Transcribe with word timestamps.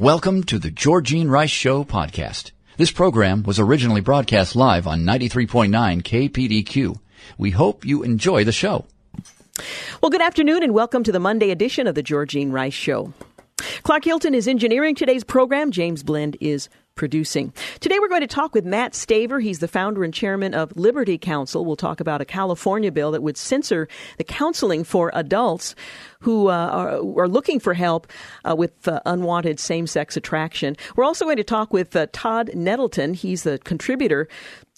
Welcome 0.00 0.42
to 0.44 0.58
the 0.58 0.72
Georgine 0.72 1.28
Rice 1.28 1.50
Show 1.50 1.84
podcast. 1.84 2.50
This 2.76 2.90
program 2.90 3.44
was 3.44 3.60
originally 3.60 4.00
broadcast 4.00 4.56
live 4.56 4.88
on 4.88 5.02
93.9 5.04 5.70
KPDQ. 6.02 6.98
We 7.38 7.52
hope 7.52 7.84
you 7.84 8.02
enjoy 8.02 8.42
the 8.42 8.50
show. 8.50 8.86
Well, 10.02 10.10
good 10.10 10.20
afternoon 10.20 10.64
and 10.64 10.74
welcome 10.74 11.04
to 11.04 11.12
the 11.12 11.20
Monday 11.20 11.52
edition 11.52 11.86
of 11.86 11.94
the 11.94 12.02
Georgine 12.02 12.50
Rice 12.50 12.74
Show. 12.74 13.12
Clark 13.84 14.04
Hilton 14.04 14.34
is 14.34 14.48
engineering 14.48 14.96
today's 14.96 15.22
program. 15.22 15.70
James 15.70 16.02
Blend 16.02 16.38
is 16.40 16.68
producing. 16.96 17.52
Today 17.80 17.98
we're 17.98 18.08
going 18.08 18.20
to 18.20 18.26
talk 18.26 18.54
with 18.54 18.64
Mat 18.64 18.92
Staver. 18.92 19.42
He's 19.42 19.58
the 19.58 19.68
founder 19.68 20.04
and 20.04 20.14
chairman 20.14 20.54
of 20.54 20.76
Liberty 20.76 21.18
Counsel. 21.18 21.64
We'll 21.64 21.76
talk 21.76 22.00
about 22.00 22.20
a 22.20 22.24
California 22.24 22.92
bill 22.92 23.12
that 23.12 23.22
would 23.22 23.36
censor 23.36 23.88
the 24.16 24.24
counseling 24.24 24.84
for 24.84 25.10
adults 25.14 25.74
who 26.24 26.48
uh, 26.48 26.52
are, 26.52 27.22
are, 27.22 27.28
looking 27.28 27.60
for 27.60 27.74
help 27.74 28.06
uh, 28.48 28.56
with 28.56 28.88
uh, 28.88 29.00
unwanted 29.04 29.60
same 29.60 29.86
sex 29.86 30.16
attraction. 30.16 30.74
We're 30.96 31.04
also 31.04 31.26
going 31.26 31.36
to 31.36 31.44
talk 31.44 31.72
with 31.72 31.94
uh, 31.94 32.06
Todd 32.12 32.50
Nettleton. 32.54 33.12
He's 33.12 33.42
the 33.42 33.58
contributor 33.58 34.26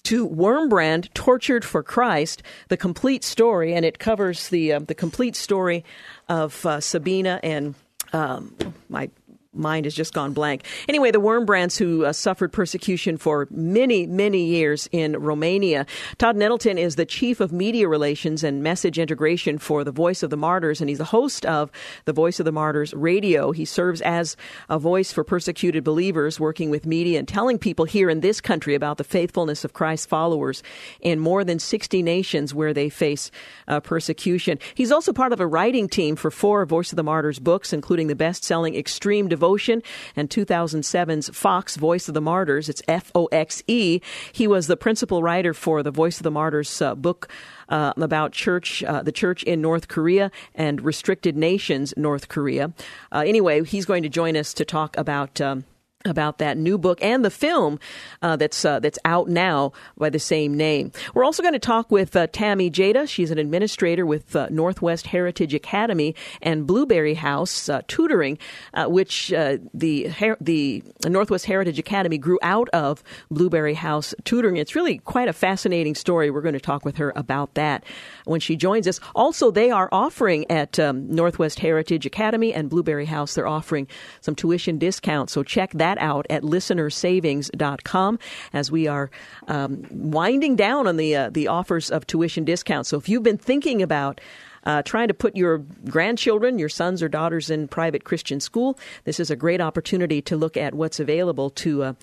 to 0.03 0.27
Wurmbrand 0.27 1.13
Tortured 1.13 1.63
for 1.63 1.83
Christ, 1.83 2.43
the 2.67 2.77
complete 2.77 3.23
story, 3.23 3.73
and 3.73 3.85
it 3.85 3.97
covers 3.97 4.49
the 4.49 4.73
uh, 4.73 4.79
the 4.79 4.95
complete 4.95 5.35
story 5.35 5.85
of 6.27 6.65
uh, 6.65 6.81
Sabina 6.81 7.39
and 7.43 7.75
um, 8.13 8.55
my 8.89 9.09
mind 9.57 9.85
has 9.85 9.93
just 9.93 10.13
gone 10.13 10.33
blank. 10.33 10.63
Anyway, 10.87 11.11
the 11.11 11.19
Wurmbrands 11.19 11.77
who 11.77 12.05
uh, 12.05 12.13
suffered 12.13 12.51
persecution 12.51 13.17
for 13.17 13.47
many, 13.49 14.05
many 14.05 14.45
years 14.45 14.87
in 14.91 15.17
Romania. 15.17 15.85
Todd 16.17 16.35
Nettleton 16.35 16.77
is 16.77 16.95
the 16.95 17.05
chief 17.05 17.39
of 17.39 17.51
media 17.51 17.87
relations 17.87 18.43
and 18.43 18.63
message 18.63 18.99
integration 18.99 19.57
for 19.57 19.83
the 19.83 19.91
Voice 19.91 20.23
of 20.23 20.29
the 20.29 20.37
Martyrs, 20.37 20.81
and 20.81 20.89
he's 20.89 20.99
the 20.99 21.05
host 21.05 21.45
of 21.45 21.71
the 22.05 22.13
Voice 22.13 22.39
of 22.39 22.45
the 22.45 22.51
Martyrs 22.51 22.93
radio. 22.93 23.51
He 23.51 23.65
serves 23.65 24.01
as 24.01 24.37
a 24.69 24.79
voice 24.79 25.11
for 25.11 25.23
persecuted 25.23 25.83
believers, 25.83 26.39
working 26.39 26.69
with 26.69 26.85
media 26.85 27.19
and 27.19 27.27
telling 27.27 27.57
people 27.57 27.85
here 27.85 28.09
in 28.09 28.19
this 28.19 28.39
country 28.39 28.75
about 28.75 28.97
the 28.97 29.03
faithfulness 29.03 29.65
of 29.65 29.73
Christ's 29.73 30.05
followers 30.05 30.63
in 31.01 31.19
more 31.19 31.43
than 31.43 31.59
60 31.59 32.03
nations 32.03 32.53
where 32.53 32.73
they 32.73 32.89
face 32.89 33.31
uh, 33.67 33.79
persecution. 33.79 34.59
He's 34.75 34.91
also 34.91 35.13
part 35.13 35.33
of 35.33 35.39
a 35.39 35.47
writing 35.47 35.89
team 35.89 36.15
for 36.15 36.31
four 36.31 36.65
Voice 36.65 36.91
of 36.91 36.95
the 36.97 37.03
Martyrs 37.03 37.39
books, 37.39 37.73
including 37.73 38.07
the 38.07 38.15
best-selling 38.15 38.75
Extreme 38.75 39.29
Devotion 39.29 39.46
Devotion 39.47 39.81
and 40.17 40.29
2007's 40.29 41.29
Foxe 41.29 41.77
Voice 41.77 42.09
of 42.09 42.13
the 42.13 42.19
Martyrs. 42.19 42.67
It's 42.67 42.81
F 42.85 43.13
O 43.15 43.27
X 43.27 43.63
E. 43.67 44.01
He 44.33 44.45
was 44.45 44.67
the 44.67 44.75
principal 44.75 45.23
writer 45.23 45.53
for 45.53 45.83
the 45.83 45.91
Voice 45.91 46.17
of 46.17 46.23
the 46.23 46.31
Martyrs 46.31 46.81
uh, 46.81 46.95
book. 46.95 47.29
Uh, 47.69 47.91
about 47.97 48.31
church, 48.31 48.81
uh, 48.83 49.01
the 49.01 49.11
church 49.11 49.43
in 49.43 49.59
North 49.59 49.89
Korea 49.89 50.31
and 50.55 50.79
restricted 50.81 51.35
nations, 51.35 51.93
North 51.97 52.29
Korea. 52.29 52.71
Uh, 53.11 53.25
anyway, 53.27 53.61
he's 53.65 53.83
going 53.83 54.03
to 54.03 54.09
join 54.09 54.37
us 54.37 54.53
to 54.53 54.63
talk 54.63 54.95
about 54.95 55.41
um, 55.41 55.65
about 56.05 56.37
that 56.37 56.57
new 56.57 56.77
book 56.77 57.01
and 57.01 57.25
the 57.25 57.29
film 57.29 57.79
uh, 58.21 58.35
that's 58.35 58.63
uh, 58.63 58.79
that's 58.79 58.99
out 59.05 59.27
now 59.27 59.71
by 59.97 60.09
the 60.09 60.19
same 60.19 60.55
name. 60.55 60.91
We're 61.13 61.23
also 61.23 61.41
going 61.41 61.53
to 61.53 61.59
talk 61.59 61.91
with 61.91 62.15
uh, 62.15 62.27
Tammy 62.27 62.69
Jata. 62.69 63.07
She's 63.07 63.31
an 63.31 63.37
administrator 63.37 64.05
with 64.05 64.35
uh, 64.35 64.47
Northwest 64.49 65.07
Heritage 65.07 65.53
Academy 65.53 66.15
and 66.41 66.67
Blueberry 66.67 67.15
House 67.15 67.69
uh, 67.69 67.81
Tutoring, 67.87 68.37
uh, 68.73 68.85
which 68.85 69.29
the 69.73 70.07
Her- 70.07 70.37
the 70.39 70.83
Northwest 71.05 71.45
Heritage 71.45 71.79
Academy 71.79 72.17
grew 72.17 72.39
out 72.41 72.69
of 72.69 73.03
Blueberry 73.29 73.73
House 73.73 74.13
Tutoring. 74.23 74.57
It's 74.57 74.75
really 74.75 74.99
quite 74.99 75.27
a 75.27 75.33
fascinating 75.33 75.95
story. 75.95 76.29
We're 76.29 76.41
going 76.41 76.53
to 76.53 76.59
talk 76.59 76.85
with 76.85 76.97
her 76.97 77.11
about 77.15 77.55
that 77.55 77.83
when 78.25 78.39
she 78.39 78.55
joins 78.55 78.87
us. 78.87 78.99
Also, 79.15 79.51
they 79.51 79.71
are 79.71 79.89
offering 79.91 80.49
at 80.51 80.79
um, 80.79 81.09
Northwest 81.09 81.59
Heritage 81.59 82.05
Academy 82.05 82.53
and 82.53 82.69
Blueberry 82.69 83.05
House. 83.05 83.33
They're 83.35 83.47
offering 83.47 83.87
some 84.21 84.35
tuition 84.35 84.77
discounts. 84.77 85.33
So 85.33 85.43
check 85.43 85.71
that 85.73 85.86
that 85.87 85.97
out 85.99 86.25
at 86.29 86.43
listenersavings.com 86.43 88.19
as 88.53 88.71
we 88.71 88.87
are 88.87 89.09
um, 89.47 89.85
winding 89.91 90.55
down 90.55 90.87
on 90.87 90.97
the 90.97 91.15
uh, 91.15 91.29
the 91.29 91.47
offers 91.47 91.89
of 91.89 92.05
tuition 92.05 92.43
discounts. 92.43 92.89
So 92.89 92.97
if 92.97 93.07
you've 93.07 93.23
been 93.23 93.37
thinking 93.37 93.81
about 93.81 94.19
uh, 94.65 94.81
trying 94.83 95.07
to 95.07 95.13
put 95.13 95.35
your 95.37 95.59
grandchildren, 95.89 96.59
your 96.59 96.67
sons 96.67 97.01
or 97.01 97.07
daughters 97.07 97.49
in 97.49 97.69
private 97.69 98.03
Christian 98.03 98.41
school, 98.41 98.77
this 99.05 99.17
is 99.17 99.31
a 99.31 99.35
great 99.35 99.61
opportunity 99.61 100.21
to 100.23 100.35
look 100.35 100.57
at 100.57 100.73
what's 100.73 100.99
available 100.99 101.49
to 101.51 101.83
uh, 101.83 101.93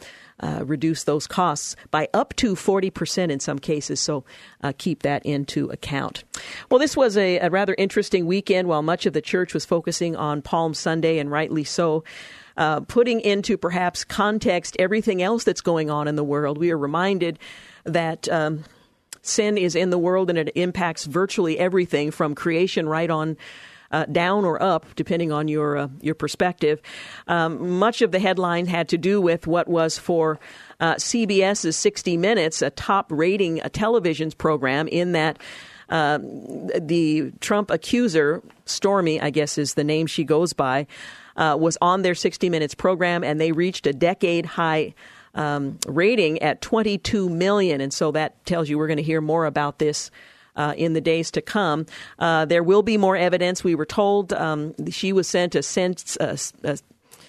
uh, 0.40 0.64
reduce 0.64 1.04
those 1.04 1.26
costs 1.26 1.76
by 1.90 2.08
up 2.14 2.34
to 2.36 2.54
40% 2.54 3.30
in 3.30 3.38
some 3.38 3.58
cases. 3.58 4.00
So 4.00 4.24
uh, 4.62 4.72
keep 4.78 5.02
that 5.02 5.24
into 5.26 5.68
account. 5.68 6.24
Well, 6.70 6.80
this 6.80 6.96
was 6.96 7.18
a, 7.18 7.38
a 7.38 7.50
rather 7.50 7.74
interesting 7.76 8.24
weekend 8.24 8.66
while 8.66 8.82
much 8.82 9.04
of 9.04 9.12
the 9.12 9.20
church 9.20 9.52
was 9.52 9.66
focusing 9.66 10.16
on 10.16 10.40
Palm 10.40 10.72
Sunday, 10.72 11.18
and 11.18 11.30
rightly 11.30 11.64
so 11.64 12.02
uh, 12.56 12.80
putting 12.80 13.20
into 13.20 13.56
perhaps 13.56 14.04
context 14.04 14.76
everything 14.78 15.22
else 15.22 15.44
that's 15.44 15.60
going 15.60 15.90
on 15.90 16.08
in 16.08 16.16
the 16.16 16.24
world. 16.24 16.58
We 16.58 16.70
are 16.70 16.78
reminded 16.78 17.38
that. 17.84 18.28
Um, 18.28 18.64
sin 19.26 19.56
is 19.56 19.74
in 19.74 19.88
the 19.88 19.96
world 19.96 20.28
and 20.28 20.38
it 20.38 20.52
impacts 20.54 21.06
virtually 21.06 21.58
everything 21.58 22.10
from 22.10 22.34
creation 22.34 22.86
right 22.86 23.08
on 23.08 23.38
uh, 23.90 24.04
down 24.06 24.44
or 24.44 24.60
up, 24.60 24.86
depending 24.96 25.30
on 25.30 25.46
your 25.46 25.76
uh, 25.76 25.88
your 26.00 26.16
perspective. 26.16 26.82
Um, 27.28 27.78
much 27.78 28.02
of 28.02 28.10
the 28.10 28.18
headline 28.18 28.66
had 28.66 28.88
to 28.88 28.98
do 28.98 29.20
with 29.20 29.46
what 29.46 29.68
was 29.68 29.96
for 29.98 30.40
uh, 30.80 30.94
CBS's 30.94 31.76
60 31.76 32.16
Minutes, 32.16 32.60
a 32.60 32.70
top 32.70 33.06
rating 33.10 33.60
a 33.60 33.68
television's 33.68 34.34
program, 34.34 34.88
in 34.88 35.12
that. 35.12 35.38
Uh, 35.90 36.18
the 36.80 37.30
Trump 37.40 37.70
accuser, 37.70 38.42
Stormy, 38.64 39.20
I 39.20 39.28
guess 39.28 39.58
is 39.58 39.74
the 39.74 39.84
name 39.84 40.06
she 40.06 40.24
goes 40.24 40.54
by, 40.54 40.86
uh, 41.36 41.56
was 41.58 41.78
on 41.80 42.02
their 42.02 42.14
60 42.14 42.50
Minutes 42.50 42.74
program, 42.74 43.24
and 43.24 43.40
they 43.40 43.52
reached 43.52 43.86
a 43.86 43.92
decade 43.92 44.46
high. 44.46 44.94
Um, 45.36 45.80
rating 45.88 46.40
at 46.42 46.60
22 46.60 47.28
million, 47.28 47.80
and 47.80 47.92
so 47.92 48.12
that 48.12 48.46
tells 48.46 48.68
you 48.68 48.78
we're 48.78 48.86
going 48.86 48.98
to 48.98 49.02
hear 49.02 49.20
more 49.20 49.46
about 49.46 49.80
this 49.80 50.12
uh, 50.56 50.74
in 50.76 50.92
the 50.92 51.00
days 51.00 51.30
to 51.32 51.42
come. 51.42 51.86
Uh, 52.18 52.44
there 52.44 52.62
will 52.62 52.82
be 52.82 52.96
more 52.96 53.16
evidence. 53.16 53.64
We 53.64 53.74
were 53.74 53.86
told 53.86 54.32
um, 54.32 54.74
she 54.90 55.12
was 55.12 55.26
sent 55.26 55.54
a, 55.54 55.62
sense, 55.62 56.16
a, 56.20 56.38
a, 56.62 56.78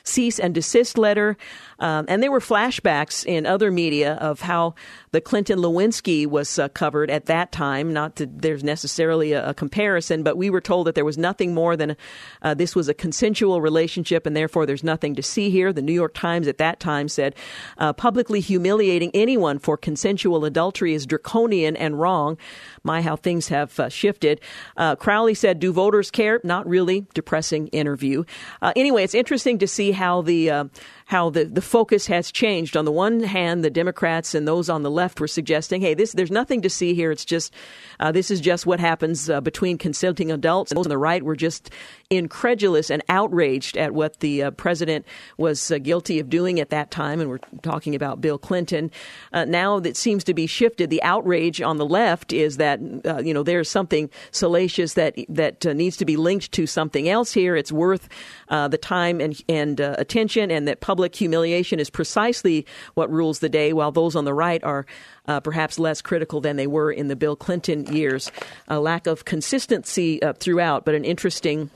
cease 0.03 0.39
and 0.39 0.53
desist 0.53 0.97
letter. 0.97 1.37
Um, 1.79 2.05
and 2.07 2.23
there 2.23 2.31
were 2.31 2.39
flashbacks 2.39 3.25
in 3.25 3.45
other 3.45 3.71
media 3.71 4.13
of 4.15 4.41
how 4.41 4.75
the 5.11 5.21
Clinton 5.21 5.59
Lewinsky 5.59 6.27
was 6.27 6.59
uh, 6.59 6.69
covered 6.69 7.09
at 7.09 7.25
that 7.25 7.51
time. 7.51 7.93
Not 7.93 8.17
that 8.17 8.41
there's 8.41 8.63
necessarily 8.63 9.33
a, 9.33 9.49
a, 9.49 9.53
comparison, 9.53 10.23
but 10.23 10.37
we 10.37 10.49
were 10.49 10.61
told 10.61 10.87
that 10.87 10.95
there 10.95 11.05
was 11.05 11.17
nothing 11.17 11.53
more 11.53 11.75
than 11.75 11.95
uh, 12.41 12.53
this 12.53 12.75
was 12.75 12.89
a 12.89 12.93
consensual 12.93 13.61
relationship, 13.61 14.25
and 14.25 14.35
therefore 14.35 14.65
there's 14.65 14.83
nothing 14.83 15.15
to 15.15 15.23
see 15.23 15.49
here. 15.49 15.71
The 15.71 15.81
New 15.81 15.93
York 15.93 16.13
Times 16.13 16.47
at 16.47 16.57
that 16.57 16.79
time 16.79 17.07
said 17.07 17.35
uh, 17.77 17.93
publicly 17.93 18.39
humiliating 18.39 19.11
anyone 19.13 19.59
for 19.59 19.77
consensual 19.77 20.45
adultery 20.45 20.93
is 20.93 21.05
draconian 21.05 21.75
and 21.75 21.99
wrong. 21.99 22.37
My, 22.83 23.01
how 23.01 23.15
things 23.15 23.47
have 23.47 23.79
uh, 23.79 23.89
shifted. 23.89 24.41
Uh, 24.77 24.95
Crowley 24.95 25.33
said, 25.33 25.59
"Do 25.59 25.71
voters 25.71 26.11
care?" 26.11 26.39
Not 26.43 26.67
really. 26.67 27.07
Depressing 27.13 27.67
interview. 27.67 28.23
Uh, 28.61 28.73
anyway, 28.75 29.03
it's 29.03 29.15
interesting 29.15 29.59
to 29.59 29.67
see 29.67 29.91
how 29.91 30.21
the 30.21 30.69
how 31.05 31.29
the, 31.29 31.45
the 31.45 31.61
focus 31.61 32.07
has 32.07 32.31
changed. 32.31 32.75
On 32.75 32.83
the 32.83 32.91
one 32.91 33.21
hand, 33.21 33.63
the 33.63 33.69
Democrats 33.69 34.33
and 34.33 34.47
those 34.47 34.69
on 34.69 34.81
the 34.81 34.89
left 34.89 35.19
were 35.19 35.27
suggesting, 35.27 35.81
hey, 35.81 35.93
this 35.93 36.13
there's 36.13 36.31
nothing 36.31 36.63
to 36.63 36.69
see 36.69 36.95
here. 36.95 37.11
It's 37.11 37.25
just 37.25 37.53
uh, 37.99 38.11
this 38.11 38.31
is 38.31 38.41
just 38.41 38.65
what 38.65 38.79
happens 38.79 39.29
uh, 39.29 39.39
between 39.39 39.77
consenting 39.77 40.31
adults. 40.31 40.71
And 40.71 40.77
those 40.77 40.87
on 40.87 40.89
the 40.89 40.97
right 40.97 41.21
were 41.21 41.35
just 41.35 41.69
incredulous 42.09 42.89
and 42.89 43.03
outraged 43.07 43.77
at 43.77 43.93
what 43.93 44.19
the 44.19 44.43
uh, 44.43 44.51
president 44.51 45.05
was 45.37 45.71
uh, 45.71 45.77
guilty 45.77 46.19
of 46.19 46.29
doing 46.29 46.59
at 46.59 46.71
that 46.71 46.89
time. 46.89 47.21
And 47.21 47.29
we're 47.29 47.39
talking 47.61 47.93
about 47.93 48.19
Bill 48.19 48.39
Clinton. 48.39 48.89
Uh, 49.31 49.45
now 49.45 49.79
that 49.79 49.95
seems 49.95 50.23
to 50.23 50.33
be 50.33 50.47
shifted. 50.47 50.89
The 50.89 51.03
outrage 51.03 51.61
on 51.61 51.77
the 51.77 51.85
left 51.85 52.33
is 52.33 52.57
that 52.57 52.79
uh, 53.05 53.19
you 53.19 53.33
know 53.33 53.43
there's 53.43 53.69
something 53.69 54.09
salacious 54.31 54.95
that 54.95 55.15
that 55.29 55.63
needs 55.65 55.97
to 55.97 56.05
be 56.05 56.17
linked 56.17 56.51
to 56.53 56.65
something 56.65 57.07
else 57.07 57.31
here. 57.31 57.55
It's 57.55 57.71
worth 57.71 58.09
the 58.49 58.77
time 58.77 59.21
and 59.21 59.41
and 59.47 59.79
attention, 59.79 60.51
and 60.51 60.67
that 60.67 60.81
public 60.81 61.05
public 61.05 61.13
humiliation 61.17 61.79
is 61.79 61.89
precisely 61.89 62.65
what 62.95 63.11
rules 63.11 63.39
the 63.39 63.49
day, 63.49 63.73
while 63.73 63.91
those 63.91 64.15
on 64.15 64.25
the 64.25 64.33
right 64.33 64.63
are 64.63 64.85
uh, 65.27 65.39
perhaps 65.39 65.77
less 65.77 66.01
critical 66.01 66.41
than 66.41 66.55
they 66.55 66.65
were 66.65 66.91
in 66.91 67.09
the 67.09 67.15
Bill 67.15 67.35
Clinton 67.35 67.85
years. 67.93 68.31
A 68.67 68.79
lack 68.79 69.05
of 69.05 69.25
consistency 69.25 70.23
uh, 70.23 70.33
throughout, 70.33 70.83
but 70.83 70.95
an 70.95 71.05
interesting 71.05 71.69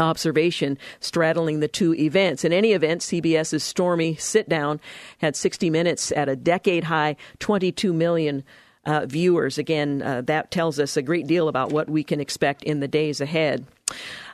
observation 0.00 0.78
straddling 1.00 1.60
the 1.60 1.68
two 1.68 1.94
events. 1.94 2.44
In 2.44 2.52
any 2.52 2.72
event, 2.72 3.02
CBS's 3.02 3.62
Stormy 3.62 4.16
Sit 4.16 4.48
Down 4.48 4.80
had 5.18 5.36
60 5.36 5.70
minutes 5.70 6.10
at 6.12 6.28
a 6.28 6.34
decade 6.34 6.84
high 6.84 7.16
22 7.38 7.92
million. 7.92 8.42
Uh, 8.84 9.04
viewers. 9.04 9.58
Again, 9.58 10.00
uh, 10.00 10.20
that 10.26 10.52
tells 10.52 10.78
us 10.78 10.96
a 10.96 11.02
great 11.02 11.26
deal 11.26 11.48
about 11.48 11.72
what 11.72 11.90
we 11.90 12.04
can 12.04 12.20
expect 12.20 12.62
in 12.62 12.78
the 12.78 12.86
days 12.86 13.20
ahead. 13.20 13.66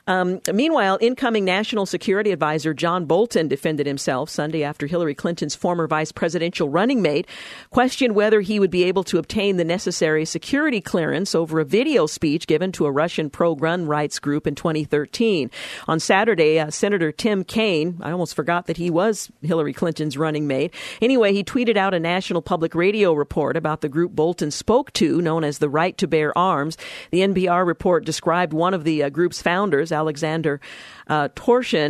Um, 0.05 0.41
meanwhile, 0.51 0.97
incoming 0.99 1.45
National 1.45 1.85
Security 1.85 2.31
Advisor 2.31 2.73
John 2.73 3.05
Bolton 3.05 3.47
defended 3.47 3.87
himself 3.87 4.29
Sunday 4.29 4.63
after 4.63 4.85
Hillary 4.85 5.15
Clinton's 5.15 5.55
former 5.55 5.87
vice 5.87 6.11
presidential 6.11 6.67
running 6.67 7.01
mate 7.01 7.25
questioned 7.69 8.13
whether 8.13 8.41
he 8.41 8.59
would 8.59 8.71
be 8.71 8.83
able 8.83 9.05
to 9.05 9.17
obtain 9.17 9.55
the 9.55 9.63
necessary 9.63 10.25
security 10.25 10.81
clearance 10.81 11.33
over 11.33 11.61
a 11.61 11.65
video 11.65 12.05
speech 12.05 12.47
given 12.47 12.73
to 12.73 12.85
a 12.85 12.91
Russian 12.91 13.29
pro 13.29 13.55
gun 13.55 13.85
rights 13.85 14.19
group 14.19 14.45
in 14.45 14.55
2013. 14.55 15.49
On 15.87 15.99
Saturday, 15.99 16.59
uh, 16.59 16.69
Senator 16.69 17.13
Tim 17.13 17.45
Kaine, 17.45 17.97
I 18.01 18.11
almost 18.11 18.35
forgot 18.35 18.65
that 18.67 18.77
he 18.77 18.89
was 18.89 19.31
Hillary 19.41 19.73
Clinton's 19.73 20.17
running 20.17 20.47
mate. 20.47 20.73
Anyway, 21.01 21.31
he 21.31 21.45
tweeted 21.45 21.77
out 21.77 21.93
a 21.93 21.99
National 21.99 22.41
Public 22.41 22.75
Radio 22.75 23.13
report 23.13 23.55
about 23.55 23.79
the 23.79 23.89
group 23.89 24.11
Bolton 24.11 24.51
spoke 24.51 24.91
to, 24.93 25.21
known 25.21 25.45
as 25.45 25.59
the 25.59 25.69
Right 25.69 25.97
to 25.97 26.07
Bear 26.07 26.37
Arms. 26.37 26.77
The 27.11 27.21
NPR 27.21 27.65
report 27.65 28.03
described 28.03 28.51
one 28.51 28.73
of 28.73 28.83
the 28.83 29.03
uh, 29.03 29.09
group's 29.09 29.41
founders, 29.41 29.92
Alexander 29.93 30.59
uh, 31.07 31.27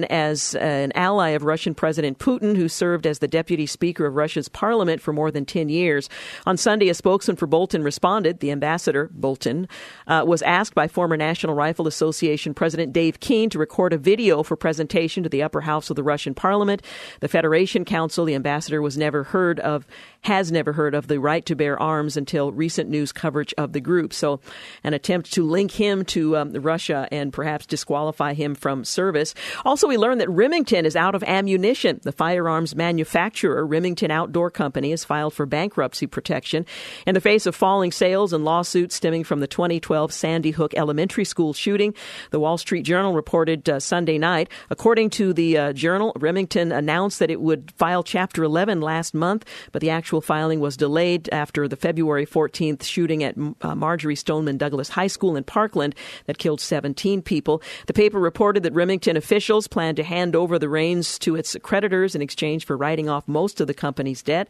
as 0.09 0.55
an 0.55 0.91
ally 0.95 1.29
of 1.29 1.43
Russian 1.43 1.75
President 1.75 2.19
Putin, 2.19 2.55
who 2.55 2.67
served 2.67 3.05
as 3.05 3.19
the 3.19 3.27
deputy 3.27 3.65
speaker 3.65 4.05
of 4.05 4.15
Russia's 4.15 4.49
parliament 4.49 5.01
for 5.01 5.13
more 5.13 5.31
than 5.31 5.45
10 5.45 5.69
years. 5.69 6.09
On 6.45 6.57
Sunday, 6.57 6.89
a 6.89 6.93
spokesman 6.93 7.37
for 7.37 7.47
Bolton 7.47 7.83
responded. 7.83 8.39
The 8.39 8.51
ambassador, 8.51 9.09
Bolton, 9.13 9.67
uh, 10.07 10.23
was 10.25 10.41
asked 10.41 10.75
by 10.75 10.87
former 10.87 11.17
National 11.17 11.53
Rifle 11.53 11.87
Association 11.87 12.53
President 12.53 12.93
Dave 12.93 13.19
Keene 13.19 13.49
to 13.51 13.59
record 13.59 13.93
a 13.93 13.97
video 13.97 14.43
for 14.43 14.55
presentation 14.55 15.23
to 15.23 15.29
the 15.29 15.43
upper 15.43 15.61
house 15.61 15.89
of 15.89 15.95
the 15.95 16.03
Russian 16.03 16.33
parliament. 16.33 16.81
The 17.19 17.27
Federation 17.27 17.85
Council, 17.85 18.25
the 18.25 18.35
ambassador 18.35 18.81
was 18.81 18.97
never 18.97 19.23
heard 19.23 19.59
of, 19.59 19.85
has 20.21 20.51
never 20.51 20.73
heard 20.73 20.95
of 20.95 21.07
the 21.07 21.19
right 21.19 21.45
to 21.45 21.55
bear 21.55 21.81
arms 21.81 22.17
until 22.17 22.51
recent 22.51 22.89
news 22.89 23.11
coverage 23.11 23.53
of 23.57 23.73
the 23.73 23.81
group. 23.81 24.13
So, 24.13 24.39
an 24.83 24.93
attempt 24.93 25.31
to 25.33 25.43
link 25.43 25.71
him 25.71 26.05
to 26.05 26.37
um, 26.37 26.53
Russia 26.53 27.07
and 27.11 27.31
perhaps 27.31 27.65
disqualify 27.65 28.33
him 28.33 28.55
from 28.55 28.83
service 28.83 29.02
service. 29.03 29.35
Also, 29.65 29.85
we 29.85 29.97
learned 29.97 30.21
that 30.21 30.29
Remington 30.29 30.85
is 30.85 30.95
out 30.95 31.13
of 31.13 31.23
ammunition. 31.23 31.99
The 32.03 32.13
firearms 32.13 32.73
manufacturer, 32.73 33.65
Remington 33.65 34.11
Outdoor 34.11 34.49
Company, 34.49 34.91
has 34.91 35.03
filed 35.03 35.33
for 35.33 35.45
bankruptcy 35.45 36.07
protection 36.07 36.65
in 37.05 37.13
the 37.13 37.19
face 37.19 37.45
of 37.45 37.53
falling 37.53 37.91
sales 37.91 38.31
and 38.31 38.45
lawsuits 38.45 38.95
stemming 38.95 39.25
from 39.25 39.41
the 39.41 39.47
2012 39.47 40.13
Sandy 40.13 40.51
Hook 40.51 40.73
Elementary 40.77 41.25
School 41.25 41.51
shooting. 41.51 41.93
The 42.31 42.39
Wall 42.39 42.57
Street 42.57 42.83
Journal 42.83 43.13
reported 43.13 43.67
uh, 43.67 43.81
Sunday 43.81 44.17
night. 44.17 44.47
According 44.69 45.09
to 45.11 45.33
the 45.33 45.57
uh, 45.57 45.73
Journal, 45.73 46.13
Remington 46.15 46.71
announced 46.71 47.19
that 47.19 47.29
it 47.29 47.41
would 47.41 47.73
file 47.75 48.03
Chapter 48.03 48.41
11 48.45 48.79
last 48.79 49.13
month, 49.13 49.43
but 49.73 49.81
the 49.81 49.89
actual 49.89 50.21
filing 50.21 50.61
was 50.61 50.77
delayed 50.77 51.27
after 51.33 51.67
the 51.67 51.75
February 51.75 52.25
14th 52.25 52.83
shooting 52.83 53.21
at 53.21 53.35
uh, 53.59 53.75
Marjory 53.75 54.15
Stoneman 54.15 54.57
Douglas 54.57 54.87
High 54.87 55.07
School 55.07 55.35
in 55.35 55.43
Parkland 55.43 55.93
that 56.27 56.37
killed 56.37 56.61
17 56.61 57.21
people. 57.21 57.61
The 57.87 57.93
paper 57.93 58.17
reported 58.17 58.63
that 58.63 58.71
Remington 58.71 58.92
Remington 58.93 59.17
officials 59.17 59.67
plan 59.67 59.95
to 59.95 60.03
hand 60.03 60.35
over 60.35 60.59
the 60.59 60.69
reins 60.69 61.17
to 61.17 61.35
its 61.35 61.57
creditors 61.63 62.13
in 62.13 62.21
exchange 62.21 62.63
for 62.63 62.77
writing 62.77 63.09
off 63.09 63.27
most 63.27 63.59
of 63.59 63.65
the 63.65 63.73
company's 63.73 64.21
debt. 64.21 64.47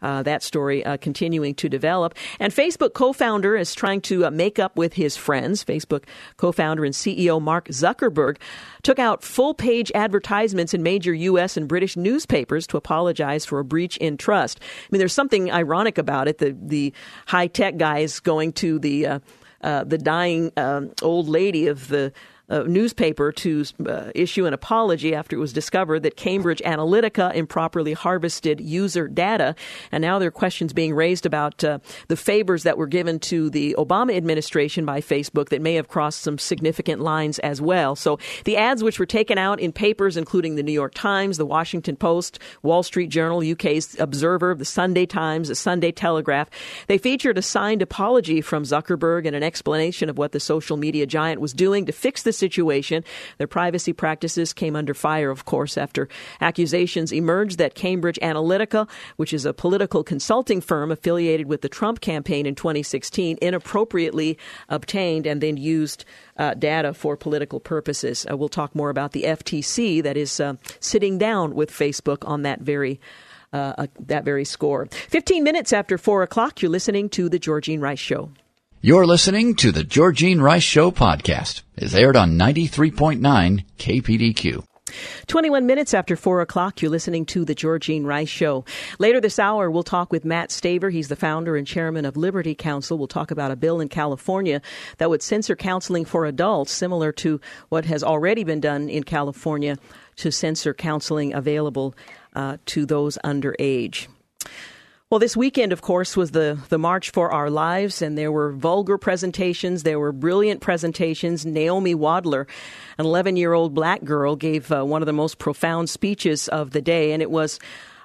Uh, 0.00 0.22
that 0.22 0.44
story 0.44 0.84
uh, 0.84 0.96
continuing 0.98 1.56
to 1.56 1.68
develop. 1.68 2.14
And 2.38 2.52
Facebook 2.52 2.94
co 2.94 3.12
founder 3.12 3.56
is 3.56 3.74
trying 3.74 4.00
to 4.02 4.26
uh, 4.26 4.30
make 4.30 4.60
up 4.60 4.76
with 4.76 4.92
his 4.92 5.16
friends. 5.16 5.64
Facebook 5.64 6.04
co 6.36 6.52
founder 6.52 6.84
and 6.84 6.94
CEO 6.94 7.42
Mark 7.42 7.66
Zuckerberg 7.66 8.36
took 8.84 9.00
out 9.00 9.24
full 9.24 9.54
page 9.54 9.90
advertisements 9.92 10.72
in 10.72 10.84
major 10.84 11.12
U.S. 11.12 11.56
and 11.56 11.66
British 11.66 11.96
newspapers 11.96 12.68
to 12.68 12.76
apologize 12.76 13.44
for 13.44 13.58
a 13.58 13.64
breach 13.64 13.96
in 13.96 14.16
trust. 14.16 14.60
I 14.60 14.86
mean, 14.92 15.00
there's 15.00 15.12
something 15.12 15.50
ironic 15.50 15.98
about 15.98 16.28
it. 16.28 16.38
The, 16.38 16.56
the 16.62 16.94
high 17.26 17.48
tech 17.48 17.76
guys 17.76 18.20
going 18.20 18.52
to 18.52 18.78
the 18.78 19.06
uh, 19.06 19.18
uh, 19.62 19.84
the 19.84 19.98
dying 19.98 20.52
um, 20.56 20.92
old 21.02 21.28
lady 21.28 21.66
of 21.66 21.88
the 21.88 22.12
newspaper 22.66 23.32
to 23.32 23.64
uh, 23.86 24.10
issue 24.14 24.46
an 24.46 24.52
apology 24.52 25.14
after 25.14 25.36
it 25.36 25.38
was 25.38 25.52
discovered 25.52 26.00
that 26.00 26.16
Cambridge 26.16 26.60
Analytica 26.64 27.34
improperly 27.34 27.92
harvested 27.92 28.60
user 28.60 29.08
data. 29.08 29.54
And 29.92 30.02
now 30.02 30.18
there 30.18 30.28
are 30.28 30.32
questions 30.32 30.72
being 30.72 30.94
raised 30.94 31.26
about 31.26 31.62
uh, 31.62 31.78
the 32.08 32.16
favors 32.16 32.64
that 32.64 32.76
were 32.76 32.86
given 32.86 33.18
to 33.20 33.50
the 33.50 33.74
Obama 33.78 34.16
administration 34.16 34.84
by 34.84 35.00
Facebook 35.00 35.50
that 35.50 35.62
may 35.62 35.74
have 35.74 35.88
crossed 35.88 36.22
some 36.22 36.38
significant 36.38 37.00
lines 37.00 37.38
as 37.40 37.60
well. 37.60 37.94
So 37.96 38.18
the 38.44 38.56
ads, 38.56 38.82
which 38.82 38.98
were 38.98 39.06
taken 39.06 39.38
out 39.38 39.60
in 39.60 39.72
papers 39.72 40.16
including 40.16 40.56
the 40.56 40.62
New 40.62 40.72
York 40.72 40.94
Times, 40.94 41.38
the 41.38 41.46
Washington 41.46 41.96
Post, 41.96 42.38
Wall 42.62 42.82
Street 42.82 43.08
Journal, 43.08 43.42
UK's 43.48 43.98
Observer, 43.98 44.54
the 44.54 44.64
Sunday 44.64 45.06
Times, 45.06 45.48
the 45.48 45.54
Sunday 45.54 45.92
Telegraph, 45.92 46.50
they 46.88 46.98
featured 46.98 47.38
a 47.38 47.42
signed 47.42 47.82
apology 47.82 48.40
from 48.40 48.64
Zuckerberg 48.64 49.26
and 49.26 49.36
an 49.36 49.42
explanation 49.42 50.08
of 50.08 50.18
what 50.18 50.32
the 50.32 50.40
social 50.40 50.76
media 50.76 51.06
giant 51.06 51.40
was 51.40 51.52
doing 51.52 51.86
to 51.86 51.92
fix 51.92 52.22
the 52.22 52.32
situation. 52.40 53.04
Their 53.38 53.46
privacy 53.46 53.92
practices 53.92 54.52
came 54.52 54.74
under 54.74 54.94
fire, 54.94 55.30
of 55.30 55.44
course, 55.44 55.78
after 55.78 56.08
accusations 56.40 57.12
emerged 57.12 57.58
that 57.58 57.74
Cambridge 57.74 58.18
Analytica, 58.22 58.88
which 59.16 59.32
is 59.32 59.44
a 59.44 59.52
political 59.52 60.02
consulting 60.02 60.60
firm 60.60 60.90
affiliated 60.90 61.46
with 61.46 61.60
the 61.60 61.68
Trump 61.68 62.00
campaign 62.00 62.46
in 62.46 62.54
2016, 62.54 63.38
inappropriately 63.40 64.38
obtained 64.68 65.26
and 65.26 65.40
then 65.40 65.56
used 65.56 66.04
uh, 66.36 66.54
data 66.54 66.94
for 66.94 67.16
political 67.16 67.60
purposes. 67.60 68.26
Uh, 68.28 68.36
we'll 68.36 68.48
talk 68.48 68.74
more 68.74 68.90
about 68.90 69.12
the 69.12 69.24
FTC 69.24 70.02
that 70.02 70.16
is 70.16 70.40
uh, 70.40 70.54
sitting 70.80 71.18
down 71.18 71.54
with 71.54 71.70
Facebook 71.70 72.26
on 72.26 72.42
that 72.42 72.60
very. 72.60 73.00
Uh, 73.52 73.74
uh, 73.78 73.86
that 73.98 74.24
very 74.24 74.44
score. 74.44 74.86
15 75.08 75.42
minutes 75.42 75.72
after 75.72 75.98
4 75.98 76.22
o'clock, 76.22 76.62
you're 76.62 76.70
listening 76.70 77.08
to 77.08 77.28
The 77.28 77.40
Georgine 77.40 77.80
Rice 77.80 77.98
Show. 77.98 78.30
You're 78.82 79.04
listening 79.04 79.56
to 79.56 79.72
the 79.72 79.84
Georgine 79.84 80.40
Rice 80.40 80.62
Show 80.62 80.90
podcast. 80.90 81.60
It's 81.76 81.92
aired 81.92 82.16
on 82.16 82.38
93.9 82.38 83.20
KPDQ. 83.76 84.64
21 85.26 85.66
minutes 85.66 85.92
after 85.92 86.16
4 86.16 86.40
o'clock, 86.40 86.80
you're 86.80 86.90
listening 86.90 87.26
to 87.26 87.44
The 87.44 87.54
Georgine 87.54 88.06
Rice 88.06 88.30
Show. 88.30 88.64
Later 88.98 89.20
this 89.20 89.38
hour, 89.38 89.70
we'll 89.70 89.82
talk 89.82 90.10
with 90.10 90.24
Mat 90.24 90.48
Staver. 90.48 90.90
He's 90.90 91.08
the 91.08 91.14
founder 91.14 91.56
and 91.56 91.66
chairman 91.66 92.06
of 92.06 92.16
Liberty 92.16 92.54
Counsel. 92.54 92.96
We'll 92.96 93.06
talk 93.06 93.30
about 93.30 93.50
a 93.50 93.56
bill 93.56 93.82
in 93.82 93.90
California 93.90 94.62
that 94.96 95.10
would 95.10 95.22
censor 95.22 95.54
counseling 95.54 96.06
for 96.06 96.24
adults, 96.24 96.72
similar 96.72 97.12
to 97.12 97.38
what 97.68 97.84
has 97.84 98.02
already 98.02 98.44
been 98.44 98.60
done 98.60 98.88
in 98.88 99.02
California 99.02 99.76
to 100.16 100.32
censor 100.32 100.72
counseling 100.72 101.34
available 101.34 101.94
uh, 102.34 102.56
to 102.64 102.86
those 102.86 103.18
underage. 103.22 104.06
Well, 105.10 105.18
this 105.18 105.36
weekend, 105.36 105.72
of 105.72 105.82
course, 105.82 106.16
was 106.16 106.30
the, 106.30 106.56
the 106.68 106.78
March 106.78 107.10
for 107.10 107.32
Our 107.32 107.50
Lives, 107.50 108.00
and 108.00 108.16
there 108.16 108.30
were 108.30 108.52
vulgar 108.52 108.96
presentations. 108.96 109.82
There 109.82 109.98
were 109.98 110.12
brilliant 110.12 110.60
presentations. 110.60 111.44
Naomi 111.44 111.96
Wadler, 111.96 112.46
an 112.96 113.06
11 113.06 113.36
year 113.36 113.52
old 113.52 113.74
black 113.74 114.04
girl, 114.04 114.36
gave 114.36 114.70
uh, 114.70 114.84
one 114.84 115.02
of 115.02 115.06
the 115.06 115.12
most 115.12 115.38
profound 115.38 115.90
speeches 115.90 116.46
of 116.46 116.70
the 116.70 116.80
day, 116.80 117.10
and 117.10 117.22
it 117.22 117.30
was 117.32 117.58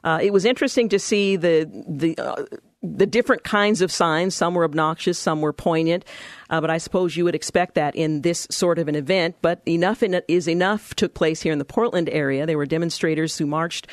uh, 0.03 0.17
it 0.19 0.33
was 0.33 0.45
interesting 0.45 0.89
to 0.89 0.97
see 0.97 1.35
the 1.35 1.69
the. 1.87 2.17
Uh, 2.17 2.45
the 2.87 3.07
different 3.07 3.43
kinds 3.43 3.81
of 3.81 3.91
signs. 3.91 4.35
Some 4.35 4.53
were 4.53 4.63
obnoxious, 4.63 5.17
some 5.17 5.41
were 5.41 5.53
poignant. 5.53 6.05
Uh, 6.51 6.61
but 6.61 6.69
I 6.69 6.77
suppose 6.77 7.17
you 7.17 7.23
would 7.23 7.33
expect 7.33 7.73
that 7.73 7.95
in 7.95 8.21
this 8.21 8.45
sort 8.51 8.77
of 8.77 8.87
an 8.87 8.93
event. 8.93 9.37
But 9.41 9.63
enough 9.65 10.03
is 10.03 10.47
enough 10.47 10.93
took 10.93 11.15
place 11.15 11.41
here 11.41 11.51
in 11.51 11.57
the 11.57 11.65
Portland 11.65 12.09
area. 12.11 12.45
There 12.45 12.59
were 12.59 12.67
demonstrators 12.67 13.39
who 13.39 13.47
marched 13.47 13.87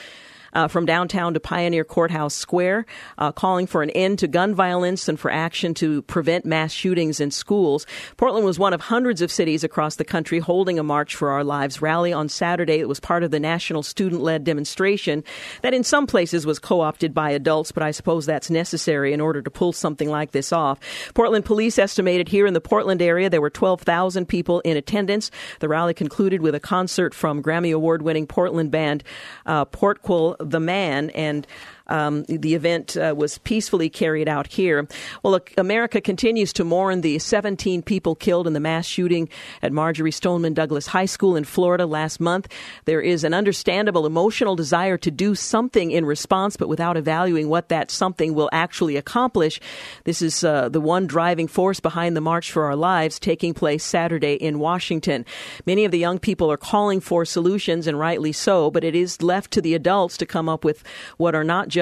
uh, 0.52 0.68
from 0.68 0.86
downtown 0.86 1.34
to 1.34 1.40
Pioneer 1.40 1.84
Courthouse 1.84 2.34
Square, 2.34 2.86
uh, 3.18 3.32
calling 3.32 3.66
for 3.66 3.82
an 3.82 3.90
end 3.90 4.18
to 4.20 4.28
gun 4.28 4.54
violence 4.54 5.08
and 5.08 5.18
for 5.18 5.30
action 5.30 5.74
to 5.74 6.02
prevent 6.02 6.44
mass 6.44 6.72
shootings 6.72 7.20
in 7.20 7.30
schools. 7.30 7.86
Portland 8.16 8.44
was 8.44 8.58
one 8.58 8.72
of 8.72 8.80
hundreds 8.80 9.22
of 9.22 9.32
cities 9.32 9.64
across 9.64 9.96
the 9.96 10.04
country 10.04 10.38
holding 10.38 10.78
a 10.78 10.82
March 10.82 11.14
for 11.14 11.30
Our 11.30 11.44
Lives 11.44 11.80
rally 11.80 12.12
on 12.12 12.28
Saturday. 12.28 12.80
It 12.80 12.88
was 12.88 13.00
part 13.00 13.22
of 13.22 13.30
the 13.30 13.40
national 13.40 13.82
student 13.82 14.22
led 14.22 14.44
demonstration 14.44 15.24
that 15.62 15.74
in 15.74 15.84
some 15.84 16.06
places 16.06 16.46
was 16.46 16.58
co 16.58 16.80
opted 16.80 17.14
by 17.14 17.30
adults, 17.30 17.72
but 17.72 17.82
I 17.82 17.90
suppose 17.90 18.26
that's 18.26 18.50
necessary 18.50 19.12
in 19.12 19.20
order 19.20 19.42
to 19.42 19.50
pull 19.50 19.72
something 19.72 20.08
like 20.08 20.32
this 20.32 20.52
off. 20.52 20.78
Portland 21.14 21.44
police 21.44 21.78
estimated 21.78 22.28
here 22.28 22.46
in 22.46 22.54
the 22.54 22.60
Portland 22.60 23.02
area 23.02 23.30
there 23.30 23.40
were 23.40 23.50
12,000 23.50 24.26
people 24.26 24.60
in 24.60 24.76
attendance. 24.76 25.30
The 25.60 25.68
rally 25.68 25.94
concluded 25.94 26.42
with 26.42 26.54
a 26.54 26.60
concert 26.60 27.14
from 27.14 27.42
Grammy 27.42 27.74
Award 27.74 28.02
winning 28.02 28.26
Portland 28.26 28.70
band 28.70 29.04
uh, 29.46 29.64
Portugal 29.64 30.36
the 30.44 30.60
Man. 30.60 31.10
And 31.10 31.46
um, 31.92 32.24
the 32.24 32.54
event 32.54 32.96
uh, 32.96 33.14
was 33.14 33.36
peacefully 33.38 33.90
carried 33.90 34.26
out 34.26 34.46
here. 34.46 34.88
Well, 35.22 35.32
look, 35.32 35.52
America 35.58 36.00
continues 36.00 36.52
to 36.54 36.64
mourn 36.64 37.02
the 37.02 37.18
17 37.18 37.82
people 37.82 38.14
killed 38.14 38.46
in 38.46 38.54
the 38.54 38.60
mass 38.60 38.86
shooting 38.86 39.28
at 39.60 39.72
Marjory 39.72 40.10
Stoneman 40.10 40.54
Douglas 40.54 40.86
High 40.86 41.04
School 41.04 41.36
in 41.36 41.44
Florida 41.44 41.84
last 41.84 42.18
month. 42.18 42.48
There 42.86 43.02
is 43.02 43.24
an 43.24 43.34
understandable 43.34 44.06
emotional 44.06 44.56
desire 44.56 44.96
to 44.98 45.10
do 45.10 45.34
something 45.34 45.90
in 45.90 46.06
response, 46.06 46.56
but 46.56 46.68
without 46.68 46.96
evaluating 46.96 47.50
what 47.50 47.68
that 47.68 47.90
something 47.90 48.32
will 48.32 48.48
actually 48.52 48.96
accomplish. 48.96 49.60
This 50.04 50.22
is 50.22 50.42
uh, 50.42 50.70
the 50.70 50.80
one 50.80 51.06
driving 51.06 51.46
force 51.46 51.78
behind 51.78 52.16
the 52.16 52.22
March 52.22 52.50
for 52.50 52.64
Our 52.64 52.76
Lives 52.76 53.18
taking 53.18 53.52
place 53.52 53.84
Saturday 53.84 54.34
in 54.34 54.58
Washington. 54.58 55.26
Many 55.66 55.84
of 55.84 55.92
the 55.92 55.98
young 55.98 56.18
people 56.18 56.50
are 56.50 56.56
calling 56.56 57.00
for 57.00 57.26
solutions, 57.26 57.86
and 57.86 57.98
rightly 57.98 58.32
so, 58.32 58.70
but 58.70 58.82
it 58.82 58.94
is 58.94 59.20
left 59.20 59.50
to 59.50 59.60
the 59.60 59.74
adults 59.74 60.16
to 60.16 60.24
come 60.24 60.48
up 60.48 60.64
with 60.64 60.82
what 61.18 61.34
are 61.34 61.44
not 61.44 61.68
just 61.68 61.81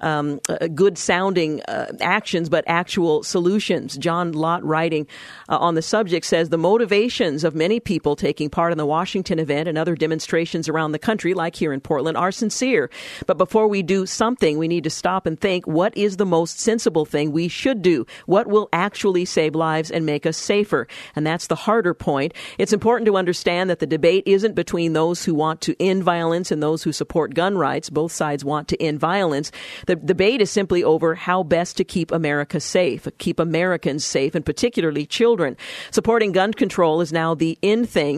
um, 0.00 0.40
uh, 0.48 0.66
good 0.68 0.98
sounding 0.98 1.62
uh, 1.62 1.92
actions, 2.00 2.48
but 2.48 2.64
actual 2.66 3.22
solutions. 3.22 3.96
John 3.96 4.32
Lott, 4.32 4.64
writing 4.64 5.06
uh, 5.48 5.58
on 5.58 5.74
the 5.74 5.82
subject, 5.82 6.26
says 6.26 6.48
the 6.48 6.58
motivations 6.58 7.44
of 7.44 7.54
many 7.54 7.80
people 7.80 8.16
taking 8.16 8.50
part 8.50 8.72
in 8.72 8.78
the 8.78 8.86
Washington 8.86 9.38
event 9.38 9.68
and 9.68 9.76
other 9.76 9.94
demonstrations 9.94 10.68
around 10.68 10.92
the 10.92 10.98
country, 10.98 11.34
like 11.34 11.54
here 11.54 11.72
in 11.72 11.80
Portland, 11.80 12.16
are 12.16 12.32
sincere. 12.32 12.90
But 13.26 13.38
before 13.38 13.68
we 13.68 13.82
do 13.82 14.06
something, 14.06 14.58
we 14.58 14.68
need 14.68 14.84
to 14.84 14.90
stop 14.90 15.26
and 15.26 15.38
think 15.38 15.66
what 15.66 15.96
is 15.96 16.16
the 16.16 16.26
most 16.26 16.58
sensible 16.58 17.04
thing 17.04 17.32
we 17.32 17.48
should 17.48 17.82
do? 17.82 18.06
What 18.26 18.46
will 18.46 18.68
actually 18.72 19.24
save 19.24 19.54
lives 19.54 19.90
and 19.90 20.06
make 20.06 20.26
us 20.26 20.36
safer? 20.36 20.88
And 21.14 21.26
that's 21.26 21.46
the 21.46 21.54
harder 21.54 21.94
point. 21.94 22.34
It's 22.58 22.72
important 22.72 23.06
to 23.06 23.16
understand 23.16 23.70
that 23.70 23.80
the 23.80 23.86
debate 23.86 24.24
isn't 24.26 24.54
between 24.54 24.92
those 24.92 25.24
who 25.24 25.34
want 25.34 25.60
to 25.62 25.76
end 25.80 26.04
violence 26.04 26.50
and 26.50 26.62
those 26.62 26.82
who 26.82 26.92
support 26.92 27.34
gun 27.34 27.58
rights. 27.58 27.90
Both 27.90 28.12
sides 28.12 28.44
want 28.44 28.68
to 28.68 28.82
end 28.82 28.98
violence. 28.98 29.19
The 29.86 29.96
debate 29.96 30.40
is 30.40 30.50
simply 30.50 30.84
over 30.84 31.14
how 31.14 31.42
best 31.42 31.76
to 31.76 31.84
keep 31.84 32.10
America 32.10 32.60
safe, 32.60 33.06
keep 33.18 33.38
Americans 33.38 34.04
safe, 34.04 34.34
and 34.34 34.44
particularly 34.44 35.06
children. 35.06 35.56
Supporting 35.90 36.32
gun 36.32 36.52
control 36.52 37.00
is 37.00 37.12
now 37.12 37.34
the 37.34 37.58
in 37.62 37.86
thing. 37.86 38.10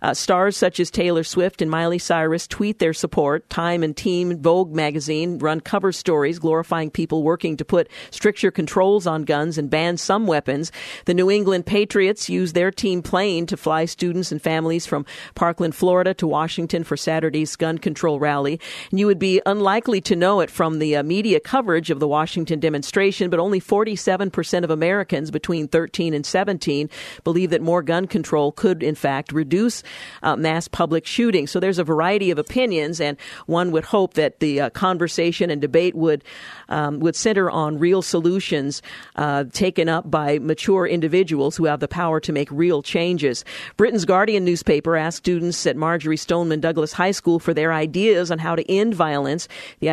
Uh, 0.00 0.14
stars 0.14 0.56
such 0.56 0.78
as 0.78 0.90
Taylor 0.90 1.24
Swift 1.24 1.60
and 1.60 1.70
Miley 1.70 1.98
Cyrus 1.98 2.46
tweet 2.46 2.78
their 2.78 2.92
support. 2.92 3.48
Time 3.50 3.82
and 3.82 3.96
Teen 3.96 4.40
Vogue 4.40 4.72
magazine 4.72 5.38
run 5.38 5.60
cover 5.60 5.92
stories 5.92 6.38
glorifying 6.38 6.90
people 6.90 7.22
working 7.22 7.56
to 7.56 7.64
put 7.64 7.88
stricter 8.10 8.50
controls 8.50 9.06
on 9.06 9.24
guns 9.24 9.58
and 9.58 9.68
ban 9.68 9.96
some 9.96 10.26
weapons. 10.26 10.72
The 11.04 11.14
New 11.14 11.30
England 11.30 11.66
Patriots 11.66 12.28
use 12.28 12.52
their 12.52 12.70
team 12.70 13.02
plane 13.02 13.46
to 13.46 13.56
fly 13.56 13.84
students 13.84 14.32
and 14.32 14.40
families 14.40 14.86
from 14.86 15.04
Parkland, 15.34 15.74
Florida 15.74 16.14
to 16.14 16.26
Washington 16.26 16.84
for 16.84 16.96
Saturday's 16.96 17.56
gun 17.56 17.78
control 17.78 18.18
rally. 18.18 18.60
And 18.90 18.98
you 19.00 19.06
would 19.06 19.18
be 19.18 19.42
unlikely 19.44 20.00
to 20.02 20.16
know 20.16 20.31
it 20.40 20.50
from 20.50 20.78
the 20.78 20.96
uh, 20.96 21.02
media 21.02 21.40
coverage 21.40 21.90
of 21.90 22.00
the 22.00 22.08
Washington 22.08 22.60
demonstration, 22.60 23.30
but 23.30 23.38
only 23.38 23.60
47% 23.60 24.64
of 24.64 24.70
Americans 24.70 25.30
between 25.30 25.68
13 25.68 26.14
and 26.14 26.24
17 26.24 26.88
believe 27.24 27.50
that 27.50 27.62
more 27.62 27.82
gun 27.82 28.06
control 28.06 28.52
could, 28.52 28.82
in 28.82 28.94
fact, 28.94 29.32
reduce 29.32 29.82
uh, 30.22 30.36
mass 30.36 30.68
public 30.68 31.06
shootings. 31.06 31.50
So 31.50 31.60
there's 31.60 31.78
a 31.78 31.84
variety 31.84 32.30
of 32.30 32.38
opinions, 32.38 33.00
and 33.00 33.16
one 33.46 33.70
would 33.72 33.84
hope 33.84 34.14
that 34.14 34.40
the 34.40 34.62
uh, 34.62 34.70
conversation 34.70 35.50
and 35.50 35.60
debate 35.60 35.94
would 35.94 36.24
um, 36.68 37.00
would 37.00 37.16
center 37.16 37.50
on 37.50 37.78
real 37.78 38.02
solutions 38.02 38.82
uh, 39.16 39.44
taken 39.52 39.88
up 39.88 40.10
by 40.10 40.38
mature 40.38 40.86
individuals 40.86 41.56
who 41.56 41.66
have 41.66 41.80
the 41.80 41.88
power 41.88 42.20
to 42.20 42.32
make 42.32 42.50
real 42.50 42.82
changes. 42.82 43.44
Britain's 43.76 44.04
Guardian 44.04 44.44
newspaper 44.44 44.96
asked 44.96 45.18
students 45.18 45.66
at 45.66 45.76
Marjory 45.76 46.16
Stoneman 46.16 46.60
Douglas 46.60 46.92
High 46.92 47.10
School 47.10 47.38
for 47.38 47.52
their 47.52 47.72
ideas 47.72 48.30
on 48.30 48.38
how 48.38 48.54
to 48.54 48.70
end 48.70 48.94
violence. 48.94 49.48
The 49.80 49.90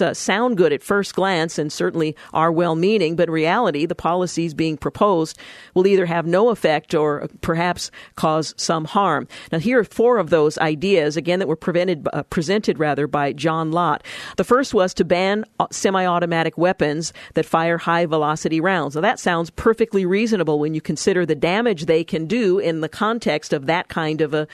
uh, 0.00 0.14
sound 0.14 0.56
good 0.56 0.72
at 0.72 0.82
first 0.82 1.14
glance 1.14 1.58
and 1.58 1.72
certainly 1.72 2.16
are 2.32 2.52
well 2.52 2.74
meaning, 2.74 3.16
but 3.16 3.28
in 3.28 3.34
reality, 3.34 3.86
the 3.86 3.94
policies 3.94 4.54
being 4.54 4.76
proposed 4.76 5.38
will 5.74 5.86
either 5.86 6.06
have 6.06 6.26
no 6.26 6.50
effect 6.50 6.94
or 6.94 7.28
perhaps 7.40 7.90
cause 8.16 8.54
some 8.56 8.84
harm. 8.84 9.26
Now, 9.50 9.58
here 9.58 9.80
are 9.80 9.84
four 9.84 10.18
of 10.18 10.30
those 10.30 10.58
ideas, 10.58 11.16
again, 11.16 11.38
that 11.38 11.48
were 11.48 11.56
prevented, 11.56 12.06
uh, 12.12 12.22
presented 12.24 12.78
rather 12.78 13.06
by 13.06 13.32
John 13.32 13.72
Lott. 13.72 14.04
The 14.36 14.44
first 14.44 14.74
was 14.74 14.94
to 14.94 15.04
ban 15.04 15.44
uh, 15.58 15.66
semi 15.70 16.04
automatic 16.06 16.56
weapons 16.56 17.12
that 17.34 17.46
fire 17.46 17.78
high 17.78 18.06
velocity 18.06 18.60
rounds. 18.60 18.94
Now, 18.94 19.00
that 19.00 19.18
sounds 19.18 19.50
perfectly 19.50 20.06
reasonable 20.06 20.58
when 20.58 20.74
you 20.74 20.80
consider 20.80 21.26
the 21.26 21.34
damage 21.34 21.86
they 21.86 22.04
can 22.04 22.26
do 22.26 22.58
in 22.58 22.80
the 22.80 22.88
context 22.88 23.52
of 23.52 23.66
that 23.66 23.88
kind 23.88 24.20
of 24.20 24.34
a, 24.34 24.46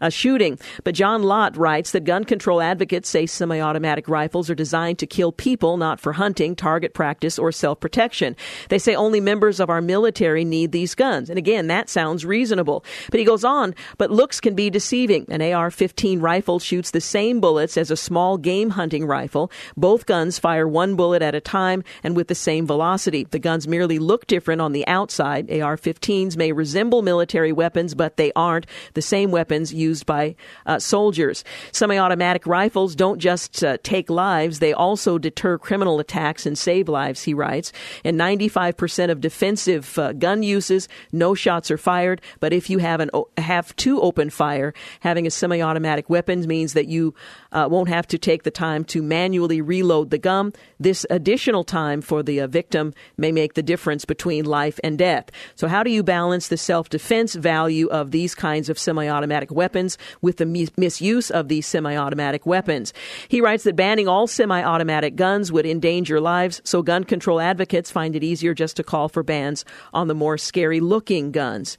a 0.00 0.10
shooting. 0.10 0.58
But 0.84 0.94
John 0.94 1.22
Lott 1.22 1.56
writes 1.56 1.92
that 1.92 2.04
gun 2.04 2.24
control 2.24 2.60
advocates 2.60 3.08
say 3.08 3.26
semi 3.26 3.60
automatic 3.60 4.08
rifles 4.08 4.50
are 4.50 4.54
designed 4.54 4.75
to 4.76 5.06
kill 5.06 5.32
people, 5.32 5.76
not 5.76 6.00
for 6.00 6.12
hunting, 6.12 6.54
target 6.54 6.94
practice, 6.94 7.38
or 7.38 7.50
self 7.52 7.80
protection. 7.80 8.36
They 8.68 8.78
say 8.78 8.94
only 8.94 9.20
members 9.20 9.60
of 9.60 9.70
our 9.70 9.80
military 9.80 10.44
need 10.44 10.72
these 10.72 10.94
guns. 10.94 11.30
And 11.30 11.38
again, 11.38 11.66
that 11.68 11.88
sounds 11.88 12.24
reasonable. 12.24 12.84
But 13.10 13.20
he 13.20 13.26
goes 13.26 13.44
on, 13.44 13.74
but 13.98 14.10
looks 14.10 14.40
can 14.40 14.54
be 14.54 14.70
deceiving. 14.70 15.26
An 15.28 15.42
AR 15.42 15.70
15 15.70 16.20
rifle 16.20 16.58
shoots 16.58 16.90
the 16.90 17.00
same 17.00 17.40
bullets 17.40 17.76
as 17.76 17.90
a 17.90 17.96
small 17.96 18.36
game 18.38 18.70
hunting 18.70 19.06
rifle. 19.06 19.50
Both 19.76 20.06
guns 20.06 20.38
fire 20.38 20.68
one 20.68 20.96
bullet 20.96 21.22
at 21.22 21.34
a 21.34 21.40
time 21.40 21.82
and 22.02 22.16
with 22.16 22.28
the 22.28 22.34
same 22.34 22.66
velocity. 22.66 23.24
The 23.24 23.38
guns 23.38 23.66
merely 23.66 23.98
look 23.98 24.26
different 24.26 24.60
on 24.60 24.72
the 24.72 24.86
outside. 24.86 25.50
AR 25.50 25.76
15s 25.76 26.36
may 26.36 26.52
resemble 26.52 27.02
military 27.02 27.52
weapons, 27.52 27.94
but 27.94 28.16
they 28.16 28.32
aren't 28.34 28.66
the 28.94 29.02
same 29.02 29.30
weapons 29.30 29.72
used 29.72 30.06
by 30.06 30.36
uh, 30.66 30.78
soldiers. 30.78 31.44
Semi 31.72 31.98
automatic 31.98 32.46
rifles 32.46 32.94
don't 32.94 33.18
just 33.18 33.64
uh, 33.64 33.78
take 33.82 34.10
lives, 34.10 34.58
they 34.58 34.65
also 34.72 35.18
deter 35.18 35.58
criminal 35.58 36.00
attacks 36.00 36.46
and 36.46 36.56
save 36.56 36.88
lives, 36.88 37.22
he 37.22 37.34
writes. 37.34 37.72
In 38.04 38.16
95% 38.16 39.10
of 39.10 39.20
defensive 39.20 39.98
uh, 39.98 40.12
gun 40.12 40.42
uses, 40.42 40.88
no 41.12 41.34
shots 41.34 41.70
are 41.70 41.78
fired, 41.78 42.20
but 42.40 42.52
if 42.52 42.70
you 42.70 42.78
have, 42.78 43.00
an, 43.00 43.10
have 43.38 43.74
to 43.76 44.00
open 44.00 44.30
fire, 44.30 44.72
having 45.00 45.26
a 45.26 45.30
semi 45.30 45.60
automatic 45.60 46.08
weapon 46.10 46.46
means 46.46 46.72
that 46.74 46.86
you 46.86 47.14
uh, 47.52 47.68
won't 47.70 47.88
have 47.88 48.06
to 48.08 48.18
take 48.18 48.42
the 48.42 48.50
time 48.50 48.84
to 48.84 49.02
manually 49.02 49.60
reload 49.60 50.10
the 50.10 50.18
gun. 50.18 50.52
This 50.78 51.06
additional 51.10 51.64
time 51.64 52.00
for 52.02 52.22
the 52.22 52.40
uh, 52.40 52.46
victim 52.46 52.94
may 53.16 53.32
make 53.32 53.54
the 53.54 53.62
difference 53.62 54.04
between 54.04 54.44
life 54.44 54.78
and 54.84 54.98
death. 54.98 55.30
So, 55.54 55.68
how 55.68 55.82
do 55.82 55.90
you 55.90 56.02
balance 56.02 56.48
the 56.48 56.56
self 56.56 56.88
defense 56.88 57.34
value 57.34 57.86
of 57.88 58.10
these 58.10 58.34
kinds 58.34 58.68
of 58.68 58.78
semi 58.78 59.08
automatic 59.08 59.50
weapons 59.50 59.98
with 60.20 60.36
the 60.36 60.46
mis- 60.46 60.76
misuse 60.76 61.30
of 61.30 61.48
these 61.48 61.66
semi 61.66 61.96
automatic 61.96 62.46
weapons? 62.46 62.92
He 63.28 63.40
writes 63.40 63.64
that 63.64 63.76
banning 63.76 64.08
all 64.08 64.26
semi 64.26 64.55
automatic 64.64 65.16
guns 65.16 65.50
would 65.50 65.66
endanger 65.66 66.20
lives, 66.20 66.60
so 66.64 66.82
gun 66.82 67.04
control 67.04 67.40
advocates 67.40 67.90
find 67.90 68.14
it 68.16 68.24
easier 68.24 68.54
just 68.54 68.76
to 68.76 68.82
call 68.82 69.08
for 69.08 69.22
bans 69.22 69.64
on 69.94 70.08
the 70.08 70.14
more 70.14 70.36
scary 70.36 70.80
looking 70.80 71.32
guns. 71.32 71.78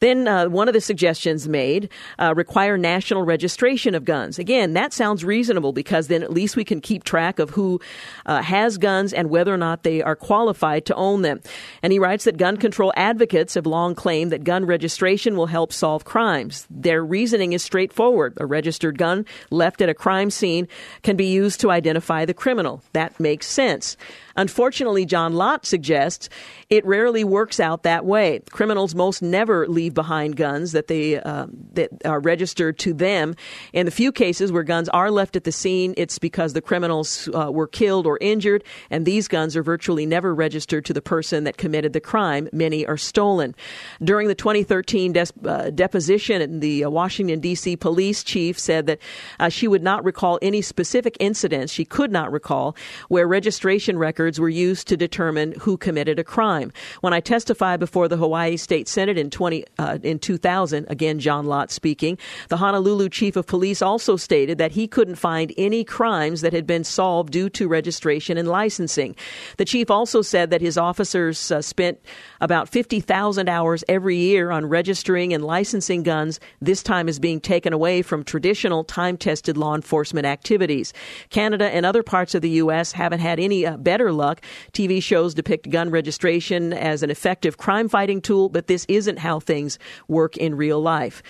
Then, 0.00 0.26
uh, 0.26 0.48
one 0.48 0.68
of 0.68 0.74
the 0.74 0.80
suggestions 0.80 1.48
made 1.48 1.90
uh, 2.18 2.34
require 2.34 2.78
national 2.78 3.24
registration 3.24 3.94
of 3.94 4.04
guns. 4.04 4.38
Again, 4.38 4.72
that 4.74 4.92
sounds 4.92 5.08
sounds 5.18 5.24
reasonable 5.24 5.72
because 5.72 6.08
then 6.08 6.22
at 6.22 6.32
least 6.32 6.54
we 6.54 6.64
can 6.64 6.80
keep 6.80 7.02
track 7.02 7.38
of 7.38 7.50
who 7.50 7.80
uh, 8.26 8.42
has 8.42 8.78
guns 8.78 9.12
and 9.12 9.30
whether 9.30 9.52
or 9.52 9.56
not 9.56 9.82
they 9.82 10.02
are 10.02 10.14
qualified 10.14 10.84
to 10.84 10.94
own 10.94 11.22
them. 11.22 11.40
And 11.82 11.92
he 11.92 11.98
writes 11.98 12.24
that 12.24 12.36
gun 12.36 12.56
control 12.56 12.92
advocates 12.94 13.54
have 13.54 13.66
long 13.66 13.94
claimed 13.94 14.30
that 14.32 14.44
gun 14.44 14.66
registration 14.66 15.34
will 15.34 15.46
help 15.46 15.72
solve 15.72 16.04
crimes. 16.04 16.66
Their 16.70 17.02
reasoning 17.04 17.52
is 17.52 17.62
straightforward. 17.62 18.34
A 18.36 18.46
registered 18.46 18.98
gun 18.98 19.24
left 19.50 19.80
at 19.80 19.88
a 19.88 19.94
crime 19.94 20.30
scene 20.30 20.68
can 21.02 21.16
be 21.16 21.26
used 21.26 21.60
to 21.60 21.70
identify 21.70 22.17
the 22.24 22.34
criminal. 22.34 22.82
That 22.92 23.18
makes 23.20 23.46
sense. 23.46 23.96
Unfortunately, 24.38 25.04
John 25.04 25.34
Lott 25.34 25.66
suggests 25.66 26.28
it 26.70 26.86
rarely 26.86 27.24
works 27.24 27.58
out 27.58 27.82
that 27.82 28.04
way. 28.04 28.40
Criminals 28.50 28.94
most 28.94 29.20
never 29.20 29.66
leave 29.66 29.94
behind 29.94 30.36
guns 30.36 30.70
that 30.70 30.86
they 30.86 31.20
uh, 31.20 31.46
that 31.72 31.90
are 32.04 32.20
registered 32.20 32.78
to 32.78 32.94
them. 32.94 33.34
In 33.72 33.84
the 33.84 33.90
few 33.90 34.12
cases 34.12 34.52
where 34.52 34.62
guns 34.62 34.88
are 34.90 35.10
left 35.10 35.34
at 35.34 35.42
the 35.42 35.50
scene, 35.50 35.92
it's 35.96 36.20
because 36.20 36.52
the 36.52 36.60
criminals 36.60 37.28
uh, 37.34 37.50
were 37.50 37.66
killed 37.66 38.06
or 38.06 38.16
injured, 38.20 38.62
and 38.90 39.04
these 39.04 39.26
guns 39.26 39.56
are 39.56 39.62
virtually 39.64 40.06
never 40.06 40.32
registered 40.32 40.84
to 40.84 40.92
the 40.92 41.02
person 41.02 41.42
that 41.42 41.56
committed 41.56 41.92
the 41.92 42.00
crime. 42.00 42.48
Many 42.52 42.86
are 42.86 42.96
stolen. 42.96 43.56
During 44.04 44.28
the 44.28 44.36
2013 44.36 45.14
des- 45.14 45.26
uh, 45.44 45.70
deposition, 45.70 46.60
the 46.60 46.84
uh, 46.84 46.90
Washington 46.90 47.40
D.C. 47.40 47.74
police 47.76 48.22
chief 48.22 48.56
said 48.56 48.86
that 48.86 49.00
uh, 49.40 49.48
she 49.48 49.66
would 49.66 49.82
not 49.82 50.04
recall 50.04 50.38
any 50.42 50.62
specific 50.62 51.16
incidents. 51.18 51.72
She 51.72 51.84
could 51.84 52.12
not 52.12 52.30
recall 52.30 52.76
where 53.08 53.26
registration 53.26 53.98
records 53.98 54.27
were 54.36 54.48
used 54.48 54.88
to 54.88 54.96
determine 54.96 55.54
who 55.60 55.76
committed 55.76 56.18
a 56.18 56.24
crime. 56.24 56.72
When 57.00 57.12
I 57.12 57.20
testified 57.20 57.80
before 57.80 58.08
the 58.08 58.16
Hawaii 58.16 58.56
State 58.56 58.88
Senate 58.88 59.16
in 59.16 59.30
20 59.30 59.64
uh, 59.78 59.98
in 60.02 60.18
2000, 60.18 60.86
again 60.88 61.20
John 61.20 61.46
Lott 61.46 61.70
speaking, 61.70 62.18
the 62.48 62.56
Honolulu 62.56 63.08
chief 63.08 63.36
of 63.36 63.46
police 63.46 63.80
also 63.80 64.16
stated 64.16 64.58
that 64.58 64.72
he 64.72 64.88
couldn't 64.88 65.14
find 65.14 65.52
any 65.56 65.84
crimes 65.84 66.40
that 66.40 66.52
had 66.52 66.66
been 66.66 66.84
solved 66.84 67.32
due 67.32 67.48
to 67.50 67.68
registration 67.68 68.36
and 68.36 68.48
licensing. 68.48 69.14
The 69.56 69.64
chief 69.64 69.90
also 69.90 70.22
said 70.22 70.50
that 70.50 70.60
his 70.60 70.76
officers 70.76 71.50
uh, 71.50 71.62
spent 71.62 72.00
about 72.40 72.68
50,000 72.68 73.48
hours 73.48 73.84
every 73.88 74.16
year 74.16 74.50
on 74.50 74.66
registering 74.66 75.32
and 75.32 75.44
licensing 75.44 76.02
guns. 76.02 76.40
This 76.60 76.82
time 76.82 77.08
is 77.08 77.18
being 77.18 77.40
taken 77.40 77.72
away 77.72 78.02
from 78.02 78.24
traditional 78.24 78.84
time-tested 78.84 79.56
law 79.56 79.74
enforcement 79.74 80.26
activities. 80.26 80.92
Canada 81.30 81.66
and 81.66 81.84
other 81.84 82.02
parts 82.02 82.34
of 82.34 82.42
the 82.42 82.50
U.S. 82.50 82.92
haven't 82.92 83.20
had 83.20 83.38
any 83.38 83.66
uh, 83.66 83.76
better 83.76 84.12
luck. 84.18 84.42
TV 84.74 85.02
shows 85.02 85.32
depict 85.32 85.70
gun 85.70 85.88
registration 85.90 86.74
as 86.74 87.02
an 87.02 87.10
effective 87.10 87.56
crime 87.56 87.88
fighting 87.88 88.20
tool, 88.20 88.50
but 88.50 88.66
this 88.66 88.84
isn't 88.88 89.20
how 89.20 89.40
things 89.40 89.78
work 90.08 90.36
in 90.36 90.54
real 90.54 90.80
life. 90.82 91.22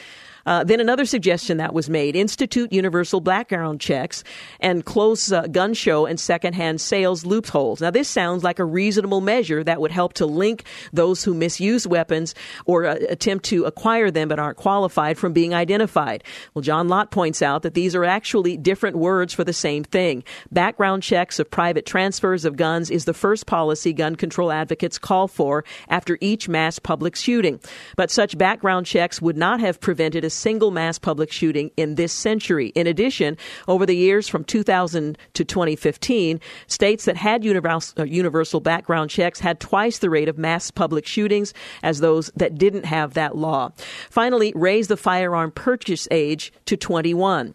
Uh, 0.49 0.65
then 0.65 0.81
another 0.81 1.05
suggestion 1.05 1.59
that 1.59 1.75
was 1.75 1.91
made 1.91 2.17
institute 2.17 2.73
universal 2.73 3.21
background 3.21 3.83
checks 3.83 4.25
and 4.61 4.87
close 4.87 5.31
uh, 5.31 5.43
gun 5.49 5.75
show 5.75 6.07
and 6.07 6.19
secondhand 6.19 6.81
sales 6.81 7.27
loopholes. 7.27 7.83
Now, 7.83 7.91
this 7.91 8.09
sounds 8.09 8.43
like 8.43 8.59
a 8.59 8.65
reasonable 8.65 9.21
measure 9.21 9.63
that 9.63 9.79
would 9.79 9.91
help 9.91 10.15
to 10.15 10.25
link 10.25 10.65
those 10.91 11.23
who 11.23 11.35
misuse 11.35 11.87
weapons 11.87 12.35
or 12.65 12.87
uh, 12.87 12.97
attempt 13.11 13.45
to 13.47 13.67
acquire 13.67 14.11
them 14.11 14.29
but 14.29 14.39
aren't 14.39 14.57
qualified 14.57 15.19
from 15.19 15.35
being 15.35 15.53
identified. 15.53 16.25
Well, 16.55 16.63
John 16.63 16.89
Lott 16.89 17.11
points 17.11 17.43
out 17.43 17.61
that 17.61 17.75
these 17.75 17.95
are 17.95 18.07
actually 18.07 18.57
different 18.57 18.97
words 18.97 19.35
for 19.35 19.45
the 19.45 19.53
same 19.53 19.85
thing. 19.85 20.25
Background 20.51 21.03
checks 21.03 21.39
of 21.39 21.51
private 21.51 21.85
transfers 21.85 22.47
of 22.47 22.57
guns 22.57 22.91
is 22.91 23.05
the 23.05 23.13
first 23.13 23.45
policy 23.45 23.93
gun 23.93 24.17
control 24.17 24.51
advocates 24.51 24.99
call 24.99 25.29
for 25.29 25.63
after 25.91 26.17
each 26.23 26.49
mass 26.49 26.79
public 26.79 27.17
shooting. 27.17 27.61
But 27.97 28.11
such 28.11 28.39
background 28.39 28.87
checks 28.87 29.21
would 29.21 29.37
not 29.37 29.61
have 29.61 29.79
prevented 29.79 30.25
a 30.25 30.38
single 30.39 30.71
mass 30.71 30.99
public 30.99 31.33
shooting 31.33 31.71
in 31.77 31.97
this 31.97 32.13
century. 32.13 32.69
In 32.75 32.87
addition, 32.87 33.37
over 33.67 33.85
the 33.85 33.97
years 33.97 34.29
from 34.29 34.45
2000 34.45 35.19
to 35.35 35.45
2015, 35.45 36.41
states 36.67 37.05
that 37.05 37.17
had 37.17 37.45
universal, 37.45 38.03
uh, 38.03 38.05
universal 38.05 38.61
background 38.61 39.11
checks 39.11 39.41
had 39.41 39.61
twice 39.61 39.99
the 39.99 40.11
rate 40.11 40.29
of 40.29 40.39
mass 40.39 40.71
public 40.71 41.07
shootings 41.07 41.53
as 41.83 42.01
those 42.01 42.31
that 42.37 42.57
didn't 42.57 42.85
have 42.85 43.15
that 43.15 43.37
law. 43.37 43.71
Finally, 44.11 44.53
raise 44.55 44.89
the 44.89 44.97
firearm 44.97 45.51
purchase 45.51 46.09
age 46.11 46.53
to 46.67 46.77
21. 46.77 47.55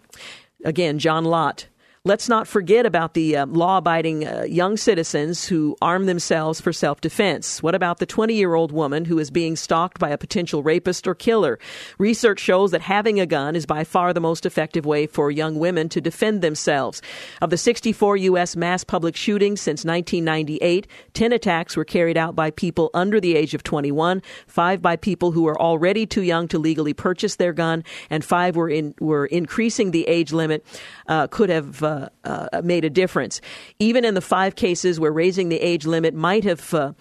Again, 0.65 0.99
John 0.99 1.25
Lott, 1.25 1.67
Let's 2.05 2.27
not 2.27 2.49
forget 2.49 2.85
about 2.85 3.13
the 3.13 3.37
uh, 3.37 3.45
law 3.45 3.77
abiding 3.77 4.27
uh, 4.27 4.43
young 4.43 4.75
citizens 4.75 5.45
who 5.45 5.77
arm 5.81 6.05
themselves 6.05 6.59
for 6.59 6.73
self 6.73 6.99
defense. 6.99 7.63
What 7.63 7.75
about 7.75 7.99
the 7.99 8.05
20 8.05 8.33
year 8.33 8.55
old 8.55 8.73
woman 8.73 9.05
who 9.05 9.19
is 9.19 9.31
being 9.31 9.55
stalked 9.55 9.99
by 9.99 10.09
a 10.09 10.17
potential 10.17 10.63
rapist 10.63 11.07
or 11.07 11.15
killer? 11.15 11.59
Research 11.97 12.41
shows 12.41 12.71
that 12.71 12.81
having 12.81 13.21
a 13.21 13.25
gun 13.25 13.55
is 13.55 13.65
by 13.65 13.85
far 13.85 14.11
the 14.11 14.19
most 14.19 14.45
effective 14.45 14.85
way 14.85 15.07
for 15.07 15.31
young 15.31 15.57
women 15.57 15.87
to 15.87 16.01
defend 16.01 16.41
themselves. 16.41 17.01
Of 17.41 17.51
the 17.51 17.57
64 17.57 18.17
U.S. 18.17 18.57
mass 18.57 18.83
public 18.83 19.15
shootings 19.15 19.61
since 19.61 19.85
1998, 19.85 20.85
10 21.13 21.31
attacks 21.31 21.77
were 21.77 21.85
carried 21.85 22.17
out 22.17 22.35
by 22.35 22.51
people 22.51 22.89
under 22.93 23.21
the 23.21 23.37
age 23.37 23.53
of 23.53 23.63
21, 23.63 24.21
five 24.45 24.81
by 24.81 24.97
people 24.97 25.31
who 25.31 25.43
were 25.43 25.61
already 25.61 26.05
too 26.05 26.23
young 26.23 26.49
to 26.49 26.59
legally 26.59 26.93
purchase 26.93 27.37
their 27.37 27.53
gun, 27.53 27.81
and 28.09 28.25
five 28.25 28.57
were, 28.57 28.69
in, 28.69 28.93
were 28.99 29.25
increasing 29.27 29.91
the 29.91 30.05
age 30.09 30.33
limit, 30.33 30.65
uh, 31.07 31.27
could 31.27 31.49
have 31.49 31.81
uh, 32.23 32.49
uh, 32.51 32.61
made 32.63 32.85
a 32.85 32.89
difference. 32.89 33.41
Even 33.79 34.05
in 34.05 34.13
the 34.13 34.21
five 34.21 34.55
cases 34.55 34.99
where 34.99 35.11
raising 35.11 35.49
the 35.49 35.59
age 35.59 35.85
limit 35.85 36.13
might 36.13 36.43
have 36.43 36.73
uh, 36.73 36.93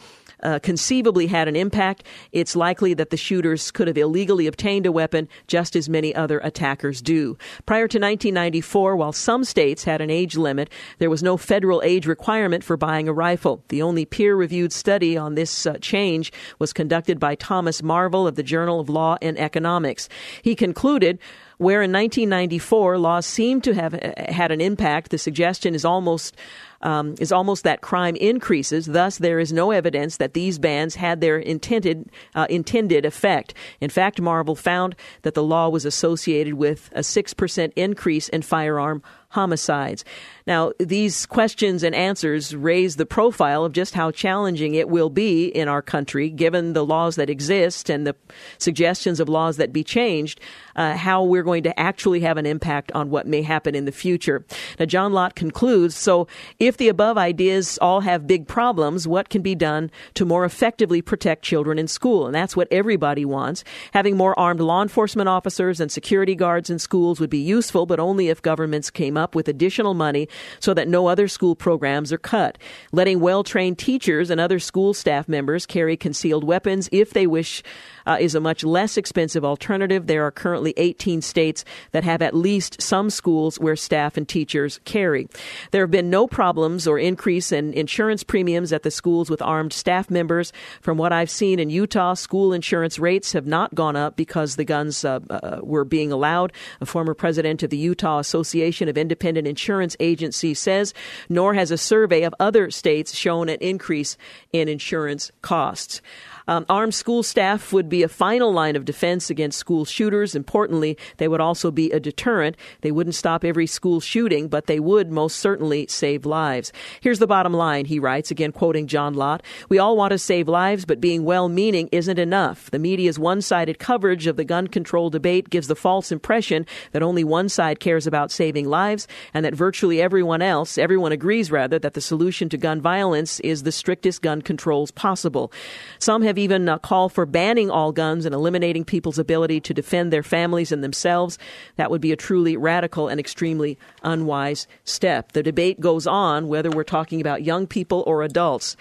uh, 0.43 0.59
conceivably 0.59 1.27
had 1.27 1.49
an 1.49 1.57
impact, 1.57 2.05
it's 2.33 2.57
likely 2.57 2.95
that 2.95 3.11
the 3.11 3.17
shooters 3.17 3.71
could 3.71 3.87
have 3.87 3.97
illegally 3.97 4.47
obtained 4.47 4.87
a 4.87 4.93
weapon 4.93 5.29
just 5.47 5.77
as 5.77 5.89
many 5.89 6.15
other 6.15 6.41
attackers 6.41 7.01
do. 7.01 7.37
Prior 7.65 7.89
to 7.89 7.99
1994, 7.99 8.97
while 8.97 9.13
some 9.13 9.45
states 9.45 9.85
had 9.85 10.01
an 10.01 10.11
age 10.11 10.37
limit, 10.37 10.71
there 10.99 11.11
was 11.11 11.23
no 11.23 11.37
federal 11.37 11.81
age 11.83 12.07
requirement 12.07 12.65
for 12.65 12.77
buying 12.77 13.09
a 13.09 13.13
rifle. 13.13 13.65
The 13.69 13.83
only 13.83 14.05
peer 14.05 14.35
reviewed 14.35 14.73
study 14.73 15.17
on 15.17 15.35
this 15.35 15.67
uh, 15.67 15.79
change 15.81 16.33
was 16.59 16.73
conducted 16.73 17.21
by 17.21 17.37
Thomas 17.37 17.83
Marvell 17.83 18.27
of 18.27 18.35
the 18.35 18.43
Journal 18.43 18.81
of 18.81 18.89
Law 18.89 19.17
and 19.23 19.39
Economics. 19.39 20.09
He 20.43 20.55
concluded 20.55 21.19
where 21.63 21.83
in 21.83 21.93
1994 21.93 22.99
laws 22.99 23.25
seem 23.27 23.61
to 23.63 23.73
have 23.75 23.95
uh, 23.95 24.13
had 24.29 24.51
an 24.51 24.61
impact, 24.61 25.11
the 25.11 25.19
suggestion 25.19 25.75
is 25.75 25.85
almost 25.85 26.37
um, 26.83 27.15
is 27.21 27.31
almost 27.31 27.63
that 27.65 27.81
crime 27.81 28.17
increases. 28.17 28.87
Thus, 28.87 29.19
there 29.19 29.39
is 29.39 29.53
no 29.53 29.71
evidence 29.71 30.17
that 30.17 30.35
these 30.35 30.59
bans 30.59 30.97
had 30.97 31.21
their 31.21 31.39
intended 31.39 32.11
uh, 32.35 32.47
intended 32.51 33.05
effect. 33.05 33.55
In 33.81 33.89
fact, 33.89 34.21
Marvell 34.21 34.57
found 34.57 34.97
that 35.23 35.35
the 35.35 35.43
law 35.43 35.69
was 35.69 35.85
associated 35.85 36.55
with 36.55 36.91
a 36.93 37.03
six 37.03 37.33
percent 37.33 37.73
increase 37.77 38.29
in 38.29 38.43
firearm 38.43 39.03
homicides. 39.29 40.05
Now, 40.47 40.73
these 40.79 41.27
questions 41.27 41.83
and 41.83 41.95
answers 41.95 42.55
raise 42.55 42.97
the 42.97 43.07
profile 43.07 43.65
of 43.65 43.73
just 43.73 43.95
how 43.95 44.11
challenging 44.11 44.75
it 44.75 44.89
will 44.89 45.11
be 45.11 45.47
in 45.47 45.69
our 45.69 45.83
country, 45.83 46.31
given 46.31 46.73
the 46.73 46.85
laws 46.85 47.17
that 47.17 47.31
exist 47.31 47.89
and 47.89 48.07
the 48.07 48.17
suggestions 48.59 49.21
of 49.21 49.29
laws 49.29 49.57
that 49.57 49.73
be 49.73 49.85
changed, 49.85 50.41
uh, 50.77 50.97
how 50.97 51.23
we're 51.23 51.43
going 51.43 51.63
to 51.63 51.79
actually 51.79 52.21
have 52.21 52.37
an 52.37 52.47
impact 52.47 52.91
on 52.93 53.11
what 53.11 53.27
may 53.27 53.43
happen 53.43 53.75
in 53.75 53.85
the 53.85 53.93
future. 53.93 54.45
Now, 54.79 54.87
John 54.87 55.13
Lott 55.13 55.35
concludes 55.35 55.97
so 55.97 56.27
if 56.59 56.77
the 56.77 56.89
above 56.89 57.19
ideas 57.19 57.79
all 57.81 58.01
have 58.01 58.27
big 58.27 58.49
problems, 58.49 59.07
what 59.07 59.29
can 59.29 59.43
be 59.43 59.55
done 59.55 59.91
to 60.15 60.25
more 60.25 60.45
effectively 60.45 61.03
protect 61.03 61.45
children 61.45 61.79
in 61.79 61.89
school? 61.89 62.27
And 62.27 62.35
that's 62.35 62.57
what 62.57 62.69
everybody 62.71 63.25
wants. 63.25 63.65
Having 63.93 64.17
more 64.17 64.39
armed 64.39 64.61
law 64.61 64.83
enforcement 64.83 65.29
officers 65.29 65.81
and 65.81 65.91
security 65.91 66.35
guards 66.35 66.71
in 66.71 66.79
schools 66.79 67.21
would 67.21 67.31
be 67.31 67.39
useful, 67.39 67.87
but 67.87 68.01
only 68.01 68.29
if 68.29 68.43
governments 68.43 68.91
came 68.91 69.17
up 69.17 69.35
with 69.35 69.49
additional 69.49 69.95
money 69.95 70.29
so 70.61 70.75
that 70.75 70.89
no 70.89 71.07
other 71.07 71.29
school 71.29 71.55
programs 71.55 72.13
are 72.13 72.19
cut. 72.19 72.59
Letting 72.93 73.21
well 73.21 73.45
trained 73.45 73.79
teachers 73.79 74.31
and 74.31 74.41
other 74.41 74.59
school 74.59 74.95
staff 74.95 75.29
members 75.29 75.67
carry 75.67 75.97
concealed 75.97 76.45
weapons 76.45 76.89
if 76.93 77.13
they 77.13 77.27
wish 77.27 77.63
uh, 78.07 78.17
is 78.21 78.35
a 78.35 78.41
much 78.41 78.65
less 78.65 78.97
expensive 78.97 79.45
alternative. 79.45 80.07
There 80.07 80.25
are 80.27 80.31
currently 80.31 80.75
18 80.77 81.23
states 81.23 81.65
that 81.93 82.05
have 82.05 82.23
at 82.23 82.35
least 82.35 82.81
some 82.81 83.11
schools 83.11 83.59
where 83.59 83.77
staff 83.77 84.17
and 84.17 84.29
teachers 84.29 84.81
carry. 84.85 85.29
There 85.71 85.83
have 85.83 85.91
been 85.91 86.11
no 86.11 86.27
problems 86.27 86.87
or 86.87 86.99
increase 86.99 87.53
in 87.53 87.73
insurance 87.75 88.23
premiums 88.25 88.73
at 88.73 88.83
the 88.83 88.91
schools 88.91 89.31
with 89.31 89.43
armed 89.43 89.73
staff 89.73 90.11
members. 90.11 90.53
From 90.81 90.99
what 90.99 91.13
I've 91.13 91.31
seen 91.31 91.59
in 91.59 91.71
Utah, 91.71 92.15
school 92.15 92.53
insurance 92.53 92.99
rates 92.99 93.33
have 93.33 93.47
not 93.47 93.75
gone 93.75 93.97
up 93.97 94.17
because 94.17 94.57
the 94.57 94.65
guns 94.65 95.05
uh, 95.05 95.21
uh, 95.31 95.61
were 95.63 95.85
being 95.85 96.13
allowed. 96.13 96.53
A 96.81 96.87
former 96.87 97.15
president 97.15 97.63
of 97.63 97.71
the 97.71 97.77
Utah 97.77 98.19
Association 98.19 98.89
of 98.89 98.99
Independent 98.99 99.47
Insurance 99.47 99.97
Agencies 100.23 100.61
says, 100.61 100.95
nor 101.29 101.55
has 101.55 101.73
a 101.73 101.77
survey 101.77 102.23
of 102.23 102.33
other 102.39 102.71
states 102.71 103.13
shown 103.13 103.49
an 103.49 103.59
increase 103.61 104.17
in 104.53 104.69
insurance 104.69 105.33
costs. 105.43 106.01
Um, 106.49 106.67
armed 106.69 106.95
school 106.95 107.23
staff 107.23 107.73
would 107.73 107.89
be 107.89 108.03
a 108.03 108.09
final 108.09 108.53
line 108.53 108.77
of 108.77 108.85
defense 108.85 109.31
against 109.31 109.59
school 109.59 109.85
shooters. 109.85 110.35
Importantly, 110.35 110.99
they 111.19 111.29
would 111.29 111.41
also 111.41 111.71
be 111.71 111.91
a 111.91 112.01
deterrent. 112.01 112.57
They 112.81 112.93
wouldn't 112.93 113.15
stop 113.15 113.45
every 113.45 113.67
school 113.67 114.01
shooting, 114.01 114.49
but 114.49 114.67
they 114.67 114.81
would 114.81 115.11
most 115.11 115.37
certainly 115.37 115.87
save 115.89 116.27
lives. 116.27 116.73
Here's 117.01 117.19
the 117.19 117.27
bottom 117.27 117.53
line, 117.53 117.85
he 117.85 117.99
writes, 117.99 118.31
again 118.31 118.53
quoting 118.53 118.87
John 118.87 119.15
Lott. 119.15 119.43
We 119.69 119.79
all 119.79 119.97
want 119.97 120.13
to 120.13 120.19
save 120.19 120.49
lives, 120.49 120.85
but 120.85 121.01
being 121.01 121.25
well 121.25 121.49
meaning 121.49 121.89
isn't 121.93 122.19
enough. 122.19 122.71
The 122.71 122.79
media's 122.79 123.19
one 123.19 123.41
sided 123.41 123.79
coverage 123.79 124.27
of 124.27 124.37
the 124.37 124.45
gun 124.45 124.67
control 124.67 125.11
debate 125.11 125.51
gives 125.51 125.69
the 125.69 125.77
false 125.77 126.13
impression 126.13 126.67
that 126.93 127.03
only 127.03 127.25
one 127.25 127.49
side 127.49 127.81
cares 127.81 128.07
about 128.07 128.31
saving 128.31 128.69
lives 128.69 129.07
and 129.35 129.45
that 129.45 129.55
virtually 129.55 130.01
everyone 130.01 130.43
else, 130.43 130.79
everyone 130.79 131.13
agrees 131.13 131.51
rather, 131.51 131.79
that 131.79 131.95
the 131.95 132.01
solution 132.01 132.49
to 132.49 132.57
gun 132.57 132.81
violence 132.81 133.41
is 133.41 133.63
the 133.63 133.73
strictest 133.73 134.23
gun 134.23 134.43
controls 134.43 134.91
possible. 134.91 135.53
Some 135.99 136.23
have 136.23 136.32
have 136.33 136.39
even 136.39 136.69
uh, 136.69 136.79
called 136.79 137.13
for 137.13 137.27
banning 137.27 137.71
all 137.71 137.93
guns 137.93 138.25
and 138.25 138.35
eliminating 138.35 138.85
people's 138.85 139.19
ability 139.19 139.61
to 139.61 139.75
defend 139.75 140.13
their 140.13 140.23
families 140.23 140.73
and 140.73 140.83
themselves. 140.83 141.39
That 141.77 141.91
would 141.91 142.01
be 142.01 142.11
a 142.11 142.17
truly 142.17 142.57
radical 142.57 143.09
and 143.09 143.21
extremely 143.21 143.79
unwise 144.03 144.67
step. 144.85 145.33
The 145.33 145.43
debate 145.43 145.81
goes 145.81 146.07
on 146.07 146.49
whether 146.49 146.71
we're 146.71 146.85
talking 146.85 147.21
about 147.21 147.45
young 147.45 147.67
people 147.67 148.03
or 148.07 148.23
adults. 148.23 148.77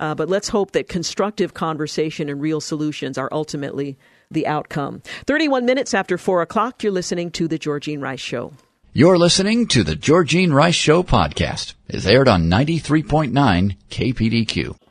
Uh, 0.00 0.14
but 0.14 0.28
let's 0.28 0.48
hope 0.48 0.72
that 0.72 0.88
constructive 0.88 1.54
conversation 1.54 2.28
and 2.28 2.40
real 2.40 2.60
solutions 2.60 3.16
are 3.16 3.28
ultimately 3.30 3.96
the 4.30 4.46
outcome. 4.46 5.02
31 5.26 5.64
minutes 5.64 5.94
after 5.94 6.18
4 6.18 6.42
o'clock, 6.42 6.82
you're 6.82 6.92
listening 6.92 7.30
to 7.32 7.48
The 7.48 7.58
Georgine 7.58 8.00
Rice 8.00 8.20
Show. 8.20 8.52
You're 8.92 9.18
listening 9.18 9.68
to 9.68 9.84
The 9.84 9.96
Georgine 9.96 10.52
Rice 10.52 10.74
Show 10.74 11.02
podcast. 11.02 11.74
It's 11.88 12.06
aired 12.06 12.28
on 12.28 12.50
93.9 12.50 13.76
KPDQ. 13.90 14.87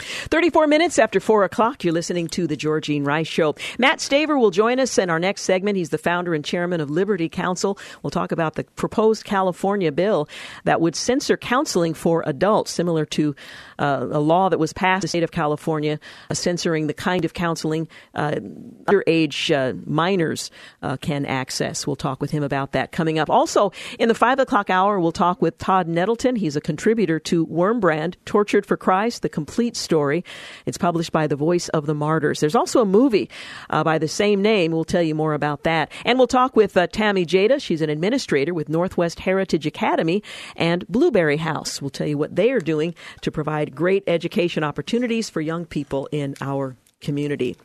34 0.00 0.66
minutes 0.66 0.98
after 0.98 1.20
4 1.20 1.44
o'clock, 1.44 1.84
you're 1.84 1.92
listening 1.92 2.28
to 2.28 2.46
The 2.46 2.56
Georgine 2.56 3.04
Rice 3.04 3.28
Show. 3.28 3.54
Mat 3.78 3.98
Staver 3.98 4.38
will 4.38 4.50
join 4.50 4.80
us 4.80 4.98
in 4.98 5.10
our 5.10 5.18
next 5.18 5.42
segment. 5.42 5.76
He's 5.76 5.90
the 5.90 5.98
founder 5.98 6.34
and 6.34 6.44
chairman 6.44 6.80
of 6.80 6.90
Liberty 6.90 7.28
Counsel. 7.28 7.78
We'll 8.02 8.10
talk 8.10 8.32
about 8.32 8.54
the 8.54 8.64
proposed 8.64 9.24
California 9.24 9.92
bill 9.92 10.28
that 10.64 10.80
would 10.80 10.96
censor 10.96 11.36
counseling 11.36 11.94
for 11.94 12.22
adults, 12.26 12.70
similar 12.70 13.04
to 13.06 13.34
uh, 13.80 14.06
a 14.12 14.20
law 14.20 14.48
that 14.48 14.58
was 14.58 14.72
passed 14.72 15.02
in 15.02 15.06
the 15.06 15.08
state 15.08 15.22
of 15.22 15.32
California 15.32 15.98
uh, 16.28 16.34
censoring 16.34 16.86
the 16.86 16.94
kind 16.94 17.24
of 17.24 17.34
counseling 17.34 17.88
uh, 18.14 18.32
underage 18.86 19.54
uh, 19.54 19.74
minors 19.86 20.50
uh, 20.82 20.96
can 20.98 21.24
access. 21.26 21.86
We'll 21.86 21.96
talk 21.96 22.20
with 22.20 22.30
him 22.30 22.42
about 22.42 22.72
that 22.72 22.92
coming 22.92 23.18
up. 23.18 23.30
Also, 23.30 23.72
in 23.98 24.08
the 24.08 24.14
5 24.14 24.38
o'clock 24.38 24.70
hour, 24.70 25.00
we'll 25.00 25.12
talk 25.12 25.40
with 25.40 25.58
Todd 25.58 25.88
Nettleton. 25.88 26.36
He's 26.36 26.56
a 26.56 26.60
contributor 26.60 27.18
to 27.20 27.46
Wurmbrand, 27.46 28.16
Tortured 28.24 28.66
for 28.66 28.76
Christ, 28.76 29.22
the 29.22 29.28
complete 29.28 29.76
story. 29.76 30.24
It's 30.66 30.78
published 30.78 31.12
by 31.12 31.26
the 31.26 31.36
Voice 31.36 31.68
of 31.70 31.86
the 31.86 31.94
Martyrs. 31.94 32.40
There's 32.40 32.54
also 32.54 32.82
a 32.82 32.86
movie 32.86 33.30
uh, 33.70 33.82
by 33.82 33.98
the 33.98 34.08
same 34.08 34.42
name. 34.42 34.72
We'll 34.72 34.84
tell 34.84 35.02
you 35.02 35.14
more 35.14 35.32
about 35.32 35.64
that. 35.64 35.90
And 36.04 36.18
we'll 36.18 36.26
talk 36.26 36.54
with 36.54 36.76
Tammy 36.92 37.24
Jata. 37.24 37.60
She's 37.60 37.80
an 37.80 37.90
administrator 37.90 38.52
with 38.52 38.68
Northwest 38.68 39.20
Heritage 39.20 39.66
Academy 39.66 40.22
and 40.56 40.86
Blueberry 40.88 41.38
House. 41.38 41.80
We'll 41.80 41.90
tell 41.90 42.06
you 42.06 42.18
what 42.18 42.36
they 42.36 42.50
are 42.50 42.60
doing 42.60 42.94
to 43.22 43.30
provide 43.30 43.69
great 43.74 44.04
education 44.06 44.64
opportunities 44.64 45.30
for 45.30 45.40
young 45.40 45.64
people 45.64 46.08
in 46.12 46.34
our 46.40 46.76
community. 47.00 47.56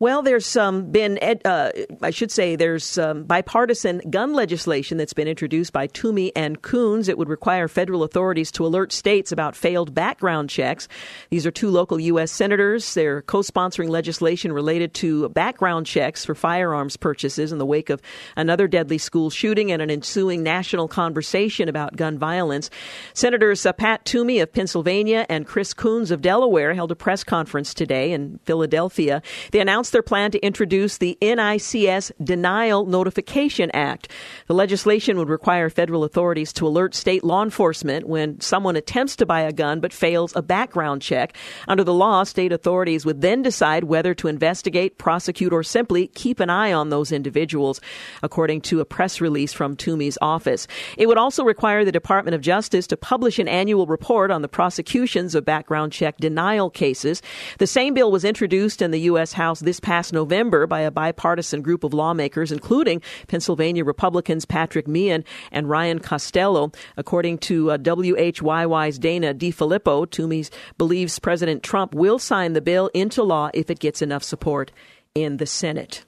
Well, 0.00 0.22
there's 0.22 0.56
um, 0.56 0.90
been, 0.90 1.20
uh, 1.44 1.70
I 2.02 2.10
should 2.10 2.32
say, 2.32 2.56
there's 2.56 2.98
um, 2.98 3.22
bipartisan 3.22 4.02
gun 4.10 4.32
legislation 4.32 4.98
that's 4.98 5.12
been 5.12 5.28
introduced 5.28 5.72
by 5.72 5.86
Toomey 5.86 6.34
and 6.34 6.60
Coons. 6.62 7.08
It 7.08 7.16
would 7.16 7.28
require 7.28 7.68
federal 7.68 8.02
authorities 8.02 8.50
to 8.52 8.66
alert 8.66 8.92
states 8.92 9.30
about 9.30 9.54
failed 9.54 9.94
background 9.94 10.50
checks. 10.50 10.88
These 11.30 11.46
are 11.46 11.52
two 11.52 11.70
local 11.70 12.00
U.S. 12.00 12.32
senators. 12.32 12.92
They're 12.94 13.22
co 13.22 13.38
sponsoring 13.42 13.88
legislation 13.88 14.52
related 14.52 14.94
to 14.94 15.28
background 15.28 15.86
checks 15.86 16.24
for 16.24 16.34
firearms 16.34 16.96
purchases 16.96 17.52
in 17.52 17.58
the 17.58 17.66
wake 17.66 17.88
of 17.88 18.02
another 18.36 18.66
deadly 18.66 18.98
school 18.98 19.30
shooting 19.30 19.70
and 19.70 19.80
an 19.80 19.92
ensuing 19.92 20.42
national 20.42 20.88
conversation 20.88 21.68
about 21.68 21.94
gun 21.94 22.18
violence. 22.18 22.68
Senators 23.12 23.64
uh, 23.64 23.72
Pat 23.72 24.04
Toomey 24.04 24.40
of 24.40 24.52
Pennsylvania 24.52 25.24
and 25.28 25.46
Chris 25.46 25.72
Coons 25.72 26.10
of 26.10 26.20
Delaware 26.20 26.74
held 26.74 26.90
a 26.90 26.96
press 26.96 27.22
conference 27.22 27.72
today 27.72 28.10
in 28.10 28.40
Philadelphia. 28.44 29.22
They 29.52 29.60
announced 29.60 29.83
their 29.90 30.02
plan 30.02 30.30
to 30.32 30.38
introduce 30.44 30.98
the 30.98 31.18
NICS 31.20 32.12
Denial 32.22 32.86
Notification 32.86 33.70
Act. 33.72 34.08
The 34.46 34.54
legislation 34.54 35.16
would 35.18 35.28
require 35.28 35.70
federal 35.70 36.04
authorities 36.04 36.52
to 36.54 36.66
alert 36.66 36.94
state 36.94 37.24
law 37.24 37.42
enforcement 37.42 38.06
when 38.06 38.40
someone 38.40 38.76
attempts 38.76 39.16
to 39.16 39.26
buy 39.26 39.40
a 39.40 39.52
gun 39.52 39.80
but 39.80 39.92
fails 39.92 40.34
a 40.36 40.42
background 40.42 41.02
check. 41.02 41.36
Under 41.68 41.84
the 41.84 41.94
law, 41.94 42.24
state 42.24 42.52
authorities 42.52 43.04
would 43.04 43.20
then 43.20 43.42
decide 43.42 43.84
whether 43.84 44.14
to 44.14 44.28
investigate, 44.28 44.98
prosecute, 44.98 45.52
or 45.52 45.62
simply 45.62 46.08
keep 46.08 46.40
an 46.40 46.50
eye 46.50 46.72
on 46.72 46.90
those 46.90 47.12
individuals, 47.12 47.80
according 48.22 48.60
to 48.62 48.80
a 48.80 48.84
press 48.84 49.20
release 49.20 49.52
from 49.52 49.76
Toomey's 49.76 50.18
office. 50.20 50.66
It 50.96 51.06
would 51.06 51.18
also 51.18 51.44
require 51.44 51.84
the 51.84 51.92
Department 51.92 52.34
of 52.34 52.40
Justice 52.40 52.86
to 52.88 52.96
publish 52.96 53.38
an 53.38 53.48
annual 53.48 53.86
report 53.86 54.30
on 54.30 54.42
the 54.42 54.48
prosecutions 54.48 55.34
of 55.34 55.44
background 55.44 55.92
check 55.92 56.16
denial 56.18 56.70
cases. 56.70 57.22
The 57.58 57.66
same 57.66 57.94
bill 57.94 58.10
was 58.10 58.24
introduced 58.24 58.82
in 58.82 58.90
the 58.90 59.00
U.S. 59.00 59.32
House 59.32 59.60
this 59.60 59.73
past 59.80 60.12
November 60.12 60.66
by 60.66 60.80
a 60.80 60.90
bipartisan 60.90 61.62
group 61.62 61.84
of 61.84 61.94
lawmakers, 61.94 62.52
including 62.52 63.02
Pennsylvania 63.28 63.84
Republicans 63.84 64.44
Patrick 64.44 64.88
Meehan 64.88 65.24
and 65.52 65.68
Ryan 65.68 65.98
Costello. 65.98 66.72
According 66.96 67.38
to 67.38 67.72
uh, 67.72 67.78
WHYY's 67.78 68.98
Dana 68.98 69.34
DeFilippo, 69.34 70.10
Toomey 70.10 70.44
believes 70.78 71.18
President 71.18 71.62
Trump 71.62 71.94
will 71.94 72.18
sign 72.18 72.52
the 72.52 72.60
bill 72.60 72.90
into 72.94 73.22
law 73.22 73.50
if 73.54 73.70
it 73.70 73.78
gets 73.78 74.02
enough 74.02 74.22
support 74.22 74.72
in 75.14 75.36
the 75.36 75.46
Senate. 75.46 76.04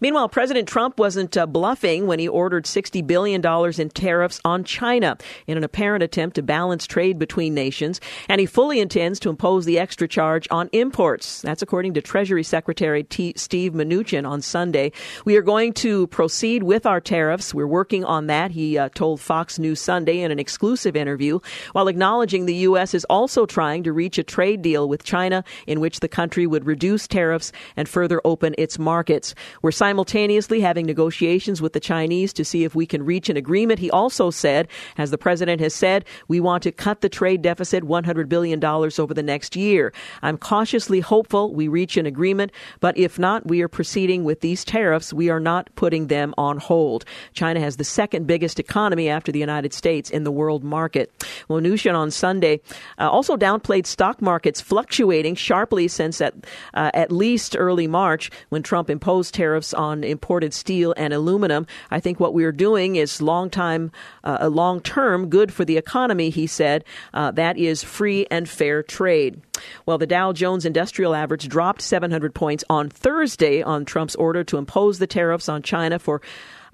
Meanwhile, 0.00 0.28
President 0.28 0.68
Trump 0.68 0.98
wasn't 0.98 1.36
uh, 1.36 1.46
bluffing 1.46 2.06
when 2.06 2.18
he 2.18 2.28
ordered 2.28 2.64
$60 2.64 3.06
billion 3.06 3.44
in 3.44 3.88
tariffs 3.90 4.40
on 4.44 4.64
China 4.64 5.16
in 5.46 5.56
an 5.56 5.64
apparent 5.64 6.02
attempt 6.02 6.36
to 6.36 6.42
balance 6.42 6.86
trade 6.86 7.18
between 7.18 7.54
nations, 7.54 8.00
and 8.28 8.40
he 8.40 8.46
fully 8.46 8.80
intends 8.80 9.20
to 9.20 9.30
impose 9.30 9.64
the 9.64 9.78
extra 9.78 10.08
charge 10.08 10.46
on 10.50 10.68
imports. 10.72 11.42
That's 11.42 11.62
according 11.62 11.94
to 11.94 12.02
Treasury 12.02 12.42
Secretary 12.42 13.04
T- 13.04 13.34
Steve 13.36 13.72
Mnuchin 13.72 14.28
on 14.28 14.42
Sunday. 14.42 14.92
We 15.24 15.36
are 15.36 15.42
going 15.42 15.72
to 15.74 16.06
proceed 16.08 16.62
with 16.62 16.86
our 16.86 17.00
tariffs. 17.00 17.54
We're 17.54 17.66
working 17.66 18.04
on 18.04 18.26
that, 18.28 18.50
he 18.50 18.78
uh, 18.78 18.88
told 18.94 19.20
Fox 19.20 19.58
News 19.58 19.80
Sunday 19.80 20.20
in 20.20 20.30
an 20.30 20.38
exclusive 20.38 20.96
interview, 20.96 21.40
while 21.72 21.88
acknowledging 21.88 22.46
the 22.46 22.54
U.S. 22.68 22.94
is 22.94 23.04
also 23.06 23.46
trying 23.46 23.82
to 23.84 23.92
reach 23.92 24.18
a 24.18 24.22
trade 24.22 24.62
deal 24.62 24.88
with 24.88 25.04
China 25.04 25.44
in 25.66 25.80
which 25.80 26.00
the 26.00 26.08
country 26.08 26.46
would 26.46 26.66
reduce 26.66 27.06
tariffs 27.06 27.52
and 27.76 27.88
further 27.88 28.20
open 28.24 28.54
its 28.58 28.78
markets. 28.78 29.34
We're 29.64 29.70
simultaneously 29.70 30.60
having 30.60 30.84
negotiations 30.84 31.62
with 31.62 31.72
the 31.72 31.80
Chinese 31.80 32.34
to 32.34 32.44
see 32.44 32.64
if 32.64 32.74
we 32.74 32.84
can 32.84 33.02
reach 33.02 33.30
an 33.30 33.38
agreement. 33.38 33.80
He 33.80 33.90
also 33.90 34.30
said, 34.30 34.68
as 34.98 35.10
the 35.10 35.16
president 35.16 35.62
has 35.62 35.74
said, 35.74 36.04
we 36.28 36.38
want 36.38 36.62
to 36.64 36.70
cut 36.70 37.00
the 37.00 37.08
trade 37.08 37.40
deficit 37.40 37.82
$100 37.82 38.28
billion 38.28 38.62
over 38.62 39.14
the 39.14 39.22
next 39.22 39.56
year. 39.56 39.94
I'm 40.20 40.36
cautiously 40.36 41.00
hopeful 41.00 41.54
we 41.54 41.66
reach 41.68 41.96
an 41.96 42.04
agreement, 42.04 42.52
but 42.80 42.98
if 42.98 43.18
not, 43.18 43.46
we 43.46 43.62
are 43.62 43.68
proceeding 43.68 44.22
with 44.22 44.42
these 44.42 44.66
tariffs. 44.66 45.14
We 45.14 45.30
are 45.30 45.40
not 45.40 45.70
putting 45.76 46.08
them 46.08 46.34
on 46.36 46.58
hold. 46.58 47.06
China 47.32 47.58
has 47.60 47.78
the 47.78 47.84
second 47.84 48.26
biggest 48.26 48.60
economy 48.60 49.08
after 49.08 49.32
the 49.32 49.38
United 49.38 49.72
States 49.72 50.10
in 50.10 50.24
the 50.24 50.30
world 50.30 50.62
market. 50.62 51.10
Mnuchin 51.48 51.94
on 51.94 52.10
Sunday 52.10 52.60
uh, 52.98 53.08
also 53.08 53.34
downplayed 53.34 53.86
stock 53.86 54.20
markets 54.20 54.60
fluctuating 54.60 55.34
sharply 55.34 55.88
since 55.88 56.20
at, 56.20 56.34
uh, 56.74 56.90
at 56.92 57.10
least 57.10 57.56
early 57.58 57.86
March 57.86 58.30
when 58.50 58.62
Trump 58.62 58.90
imposed 58.90 59.32
tariffs 59.32 59.53
tariffs 59.54 59.72
on 59.72 60.02
imported 60.02 60.52
steel 60.52 60.92
and 60.96 61.14
aluminum. 61.14 61.64
I 61.88 62.00
think 62.00 62.18
what 62.18 62.34
we 62.34 62.42
are 62.42 62.50
doing 62.50 62.96
is 62.96 63.22
long 63.22 63.50
time, 63.50 63.92
uh, 64.24 64.48
long 64.50 64.80
term 64.80 65.28
good 65.28 65.52
for 65.52 65.64
the 65.64 65.76
economy, 65.76 66.30
he 66.30 66.48
said. 66.48 66.82
Uh, 67.12 67.30
that 67.30 67.56
is 67.56 67.84
free 67.84 68.26
and 68.32 68.48
fair 68.48 68.82
trade. 68.82 69.40
Well, 69.86 69.96
the 69.96 70.08
Dow 70.08 70.32
Jones 70.32 70.66
Industrial 70.66 71.14
Average 71.14 71.48
dropped 71.48 71.82
700 71.82 72.34
points 72.34 72.64
on 72.68 72.88
Thursday 72.88 73.62
on 73.62 73.84
Trump's 73.84 74.16
order 74.16 74.42
to 74.42 74.58
impose 74.58 74.98
the 74.98 75.06
tariffs 75.06 75.48
on 75.48 75.62
China 75.62 76.00
for 76.00 76.20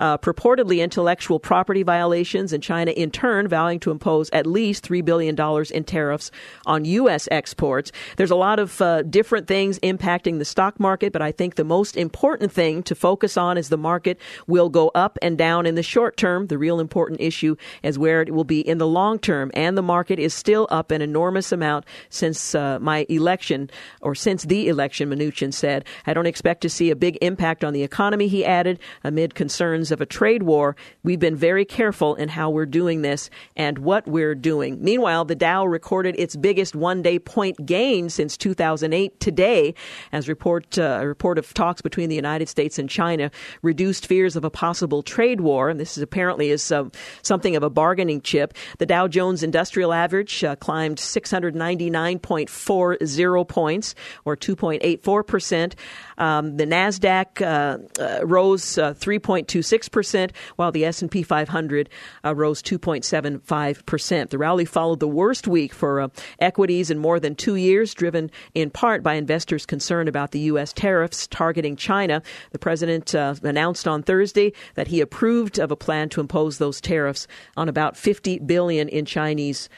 uh, 0.01 0.19
purportedly 0.19 0.83
intellectual 0.83 1.39
property 1.39 1.83
violations, 1.83 2.53
and 2.53 2.63
China 2.63 2.91
in 2.93 3.11
turn 3.11 3.47
vowing 3.47 3.79
to 3.81 3.91
impose 3.91 4.31
at 4.31 4.47
least 4.47 4.89
$3 4.89 5.05
billion 5.05 5.37
in 5.73 5.85
tariffs 5.85 6.31
on 6.67 6.85
U.S. 6.85 7.29
exports. 7.31 7.93
There's 8.17 8.31
a 8.31 8.37
lot 8.37 8.59
of 8.59 8.81
uh, 8.81 9.03
different 9.03 9.47
things 9.47 9.79
impacting 9.81 10.39
the 10.39 10.45
stock 10.45 10.81
market, 10.81 11.13
but 11.13 11.23
I 11.23 11.33
think 11.33 11.55
the 11.55 11.65
most 11.65 11.97
important 11.97 12.51
thing 12.51 12.83
to 12.85 12.95
focus 12.95 13.37
on 13.37 13.59
is 13.59 13.69
the 13.69 13.77
market 13.77 14.19
will 14.47 14.71
go 14.71 14.91
up 14.95 15.19
and 15.23 15.37
down 15.37 15.67
in 15.67 15.75
the 15.75 15.83
short 15.83 16.17
term. 16.17 16.47
The 16.47 16.59
real 16.59 16.81
important 16.81 17.21
issue 17.21 17.57
is 17.83 17.99
where 17.99 18.23
it 18.23 18.33
will 18.33 18.45
be 18.45 18.61
in 18.61 18.79
the 18.79 18.87
long 18.87 19.19
term, 19.19 19.51
and 19.55 19.77
the 19.77 19.83
market 19.83 20.19
is 20.19 20.33
still 20.33 20.67
up 20.71 20.91
an 20.91 21.03
enormous 21.03 21.53
amount 21.53 21.85
since 22.09 22.55
uh, 22.55 22.79
my 22.81 23.05
election, 23.09 23.71
or 24.01 24.15
since 24.15 24.45
the 24.45 24.69
election, 24.69 25.11
Mnuchin 25.11 25.53
said. 25.53 25.85
I 26.07 26.15
don't 26.15 26.27
expect 26.27 26.63
to 26.63 26.71
see 26.71 26.91
a 26.91 26.97
big 26.97 27.19
impact 27.21 27.65
on 27.65 27.73
the 27.73 27.83
economy, 27.83 28.29
he 28.29 28.45
added, 28.45 28.79
amid 29.05 29.35
concerns 29.35 29.90
of 29.91 30.01
a 30.01 30.07
trade 30.07 30.43
war, 30.43 30.77
we've 31.03 31.19
been 31.19 31.37
very 31.37 31.65
careful 31.65 32.15
in 32.15 32.29
how 32.29 32.51
we're 32.51 32.67
doing 32.67 33.01
this 33.03 33.31
and 33.57 33.79
what 33.79 34.07
we're 34.07 34.35
doing. 34.35 34.83
Meanwhile, 34.83 35.25
the 35.27 35.35
Dow 35.35 35.67
recorded 35.67 36.15
its 36.19 36.37
biggest 36.37 36.75
one 36.75 37.03
day 37.03 37.19
point 37.19 37.67
gain 37.67 38.09
since 38.11 38.37
2008 38.37 39.19
today, 39.21 39.75
as 40.13 40.29
report, 40.29 40.79
uh, 40.79 40.99
a 41.01 41.07
report 41.07 41.39
of 41.39 41.55
talks 41.55 41.81
between 41.81 42.09
the 42.09 42.17
United 42.17 42.49
States 42.49 42.77
and 42.79 42.91
China 42.91 43.31
reduced 43.63 44.07
fears 44.07 44.37
of 44.37 44.45
a 44.45 44.51
possible 44.51 45.03
trade 45.03 45.41
war. 45.41 45.71
And 45.71 45.81
this 45.81 45.97
is 45.97 46.03
apparently 46.03 46.51
is 46.51 46.73
uh, 46.73 46.85
something 47.23 47.57
of 47.57 47.63
a 47.63 47.71
bargaining 47.71 48.21
chip. 48.21 48.53
The 48.79 48.87
Dow 48.87 49.09
Jones 49.09 49.43
Industrial 49.43 49.93
Average 49.93 50.45
uh, 50.45 50.55
climbed 50.57 50.99
699.40 50.99 53.49
points, 53.49 53.95
or 54.25 54.37
2.84%. 54.37 55.75
Um, 56.19 56.57
the 56.57 56.67
Nasdaq 56.67 57.41
uh, 57.41 57.79
uh, 58.03 58.27
rose 58.27 58.77
uh, 58.79 58.95
3.26 58.95 59.80
percent, 59.89 60.33
while 60.57 60.73
the 60.73 60.85
S&P 60.85 61.23
500 61.23 61.89
uh, 62.25 62.35
rose 62.35 62.63
2.75 62.63 63.87
percent. 63.87 64.31
The 64.31 64.39
rally 64.39 64.65
followed 64.65 65.01
the 65.01 65.09
worst 65.09 65.49
week 65.49 65.73
for 65.73 66.01
uh, 66.01 66.09
equities 66.39 66.91
in 66.91 66.99
more 66.99 67.21
than 67.21 67.35
two 67.35 67.57
years, 67.57 67.95
driven 67.95 68.31
in 68.55 68.71
part 68.71 69.03
by 69.03 69.15
investors' 69.15 69.67
concern 69.67 70.09
about 70.09 70.33
the 70.33 70.41
U.S. 70.41 70.73
tariffs 70.73 71.27
targeting 71.27 71.77
China. 71.77 72.23
The 72.53 72.59
president 72.59 73.15
uh, 73.15 73.35
announced 73.43 73.89
on 73.89 74.03
Thursday 74.03 74.53
that 74.75 74.89
he 74.89 75.01
approved 75.01 75.59
of 75.59 75.71
a 75.71 75.77
plan 75.77 76.09
to 76.11 76.21
impose 76.21 76.59
those 76.59 76.81
tariffs 76.81 77.27
on 77.57 77.69
about 77.69 77.97
50 77.97 78.41
billion 78.41 78.89
in 78.89 79.05
Chinese 79.05 79.69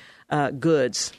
goods. 0.58 1.12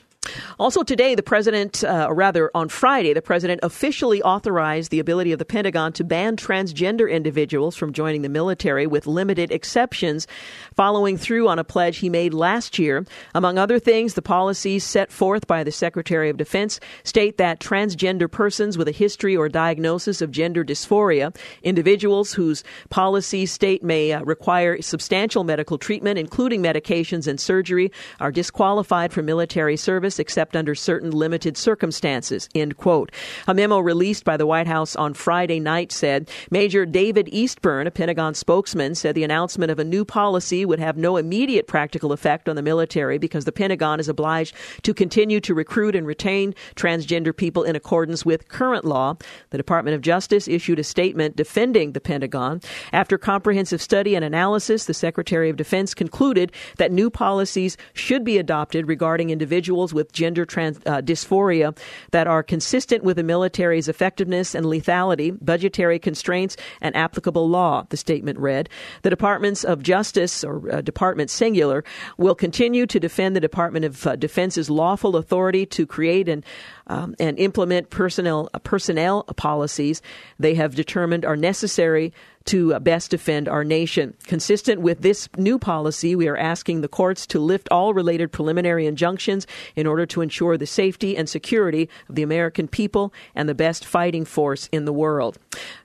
Also, 0.58 0.82
today, 0.82 1.14
the 1.14 1.22
president, 1.22 1.84
uh, 1.84 2.06
or 2.08 2.14
rather 2.14 2.50
on 2.54 2.68
Friday, 2.68 3.12
the 3.12 3.22
president 3.22 3.60
officially 3.62 4.22
authorized 4.22 4.90
the 4.90 5.00
ability 5.00 5.32
of 5.32 5.38
the 5.38 5.44
Pentagon 5.44 5.92
to 5.92 6.04
ban 6.04 6.36
transgender 6.36 7.10
individuals 7.10 7.76
from 7.76 7.92
joining 7.92 8.22
the 8.22 8.28
military 8.28 8.86
with 8.86 9.06
limited 9.06 9.50
exceptions, 9.50 10.26
following 10.74 11.16
through 11.16 11.48
on 11.48 11.58
a 11.58 11.64
pledge 11.64 11.98
he 11.98 12.08
made 12.08 12.32
last 12.32 12.78
year. 12.78 13.04
Among 13.34 13.58
other 13.58 13.78
things, 13.78 14.14
the 14.14 14.22
policies 14.22 14.84
set 14.84 15.10
forth 15.12 15.46
by 15.46 15.64
the 15.64 15.72
Secretary 15.72 16.30
of 16.30 16.36
Defense 16.36 16.80
state 17.02 17.36
that 17.38 17.60
transgender 17.60 18.30
persons 18.30 18.78
with 18.78 18.88
a 18.88 18.92
history 18.92 19.36
or 19.36 19.48
diagnosis 19.48 20.22
of 20.22 20.30
gender 20.30 20.64
dysphoria, 20.64 21.36
individuals 21.62 22.32
whose 22.32 22.64
policies 22.90 23.52
state 23.52 23.82
may 23.82 24.12
uh, 24.12 24.22
require 24.22 24.80
substantial 24.80 25.44
medical 25.44 25.78
treatment, 25.78 26.18
including 26.18 26.62
medications 26.62 27.26
and 27.26 27.40
surgery, 27.40 27.90
are 28.20 28.32
disqualified 28.32 29.12
from 29.12 29.26
military 29.26 29.76
service 29.76 30.13
except 30.18 30.56
under 30.56 30.74
certain 30.74 31.10
limited 31.10 31.56
circumstances. 31.56 32.48
End 32.54 32.76
quote. 32.76 33.10
A 33.46 33.54
memo 33.54 33.78
released 33.78 34.24
by 34.24 34.36
the 34.36 34.46
White 34.46 34.66
House 34.66 34.96
on 34.96 35.14
Friday 35.14 35.60
night 35.60 35.92
said 35.92 36.28
Major 36.50 36.86
David 36.86 37.26
Eastburn, 37.32 37.86
a 37.86 37.90
Pentagon 37.90 38.34
spokesman, 38.34 38.94
said 38.94 39.14
the 39.14 39.24
announcement 39.24 39.70
of 39.70 39.78
a 39.78 39.84
new 39.84 40.04
policy 40.04 40.64
would 40.64 40.80
have 40.80 40.96
no 40.96 41.16
immediate 41.16 41.66
practical 41.66 42.12
effect 42.12 42.48
on 42.48 42.56
the 42.56 42.62
military 42.62 43.18
because 43.18 43.44
the 43.44 43.52
Pentagon 43.52 44.00
is 44.00 44.08
obliged 44.08 44.54
to 44.82 44.94
continue 44.94 45.40
to 45.40 45.54
recruit 45.54 45.94
and 45.94 46.06
retain 46.06 46.54
transgender 46.76 47.36
people 47.36 47.62
in 47.62 47.76
accordance 47.76 48.24
with 48.24 48.48
current 48.48 48.84
law. 48.84 49.16
The 49.50 49.58
Department 49.58 49.94
of 49.94 50.00
Justice 50.00 50.48
issued 50.48 50.78
a 50.78 50.84
statement 50.84 51.36
defending 51.36 51.92
the 51.92 52.00
Pentagon. 52.00 52.60
After 52.92 53.18
comprehensive 53.18 53.80
study 53.80 54.14
and 54.14 54.24
analysis, 54.24 54.84
the 54.84 54.94
Secretary 54.94 55.50
of 55.50 55.56
Defense 55.56 55.94
concluded 55.94 56.52
that 56.78 56.92
new 56.92 57.10
policies 57.10 57.76
should 57.92 58.24
be 58.24 58.38
adopted 58.38 58.88
regarding 58.88 59.30
individuals 59.30 59.94
with 59.94 60.03
with 60.04 60.12
gender 60.12 60.44
trans, 60.44 60.78
uh, 60.84 61.00
dysphoria 61.00 61.76
that 62.10 62.26
are 62.26 62.42
consistent 62.42 63.02
with 63.02 63.16
the 63.16 63.22
military's 63.22 63.88
effectiveness 63.88 64.54
and 64.54 64.66
lethality, 64.66 65.36
budgetary 65.40 65.98
constraints, 65.98 66.56
and 66.82 66.94
applicable 66.94 67.48
law, 67.48 67.86
the 67.88 67.96
statement 67.96 68.38
read. 68.38 68.68
The 69.02 69.10
Departments 69.10 69.64
of 69.64 69.82
Justice, 69.82 70.44
or 70.44 70.70
uh, 70.70 70.80
Department 70.82 71.30
singular, 71.30 71.84
will 72.18 72.34
continue 72.34 72.86
to 72.86 73.00
defend 73.00 73.34
the 73.34 73.40
Department 73.40 73.86
of 73.86 74.06
uh, 74.06 74.16
Defense's 74.16 74.68
lawful 74.68 75.16
authority 75.16 75.64
to 75.66 75.86
create 75.86 76.28
and 76.28 76.44
um, 76.86 77.14
and 77.18 77.38
implement 77.38 77.88
personnel 77.88 78.50
personnel 78.62 79.22
policies 79.36 80.02
they 80.38 80.54
have 80.54 80.74
determined 80.74 81.24
are 81.24 81.36
necessary 81.36 82.12
to 82.46 82.74
uh, 82.74 82.78
best 82.78 83.10
defend 83.10 83.48
our 83.48 83.64
nation. 83.64 84.14
Consistent 84.24 84.80
with 84.80 85.00
this 85.00 85.28
new 85.36 85.58
policy, 85.58 86.14
we 86.14 86.28
are 86.28 86.36
asking 86.36 86.80
the 86.80 86.88
courts 86.88 87.26
to 87.28 87.38
lift 87.38 87.68
all 87.70 87.94
related 87.94 88.32
preliminary 88.32 88.86
injunctions 88.86 89.46
in 89.76 89.86
order 89.86 90.04
to 90.06 90.20
ensure 90.20 90.56
the 90.56 90.66
safety 90.66 91.16
and 91.16 91.28
security 91.28 91.88
of 92.08 92.14
the 92.14 92.22
American 92.22 92.68
people 92.68 93.12
and 93.34 93.48
the 93.48 93.54
best 93.54 93.84
fighting 93.84 94.24
force 94.24 94.68
in 94.72 94.84
the 94.84 94.92
world. 94.92 95.38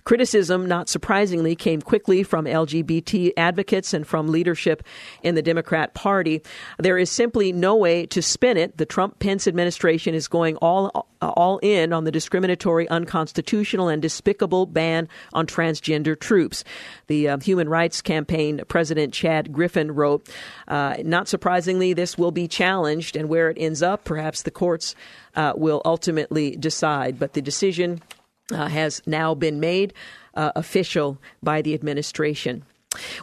Criticism, 0.04 0.68
not 0.68 0.90
surprisingly, 0.90 1.56
came 1.56 1.82
quickly 1.82 2.24
from 2.24 2.46
LGBT 2.46 3.32
advocates 3.38 3.94
and 3.94 4.06
from 4.06 4.28
leadership 4.28 4.84
in 5.22 5.36
the 5.36 5.42
Democrat 5.42 5.94
Party. 5.94 6.42
There 6.78 6.98
is 6.98 7.12
simply 7.12 7.52
no 7.52 7.76
way 7.76 8.06
to 8.08 8.22
spin 8.22 8.58
it. 8.58 8.78
The 8.78 8.86
Trump 8.86 9.20
Pence 9.20 9.48
administration 9.48 10.16
is 10.16 10.28
going 10.28 10.56
all 10.58 11.08
all 11.22 11.60
in 11.62 11.92
on 11.92 12.06
the 12.06 12.12
discriminatory, 12.12 12.88
unconstitutional, 12.88 13.90
and 13.90 14.02
despicable 14.02 14.66
ban 14.66 15.10
on 15.34 15.46
transgender 15.46 16.18
troops. 16.18 16.49
The 17.08 17.30
uh, 17.30 17.38
Human 17.40 17.70
Rights 17.70 18.02
Campaign 18.02 18.62
President 18.68 19.14
Chad 19.14 19.52
Griffin 19.54 19.94
wrote, 19.94 20.28
uh, 20.68 20.98
Not 21.04 21.28
surprisingly, 21.28 21.94
this 21.94 22.18
will 22.18 22.32
be 22.32 22.48
challenged, 22.48 23.16
and 23.16 23.30
where 23.30 23.50
it 23.50 23.58
ends 23.60 23.82
up, 23.82 24.04
perhaps 24.04 24.42
the 24.42 24.52
courts 24.52 24.96
uh, 25.36 25.54
will 25.56 25.82
ultimately 25.86 26.56
decide. 26.56 27.20
But 27.20 27.34
the 27.34 27.42
decision 27.42 28.02
uh, 28.52 28.68
has 28.68 29.02
now 29.06 29.34
been 29.34 29.60
made 29.60 29.94
uh, 30.34 30.52
official 30.56 31.18
by 31.42 31.62
the 31.62 31.74
administration. 31.74 32.64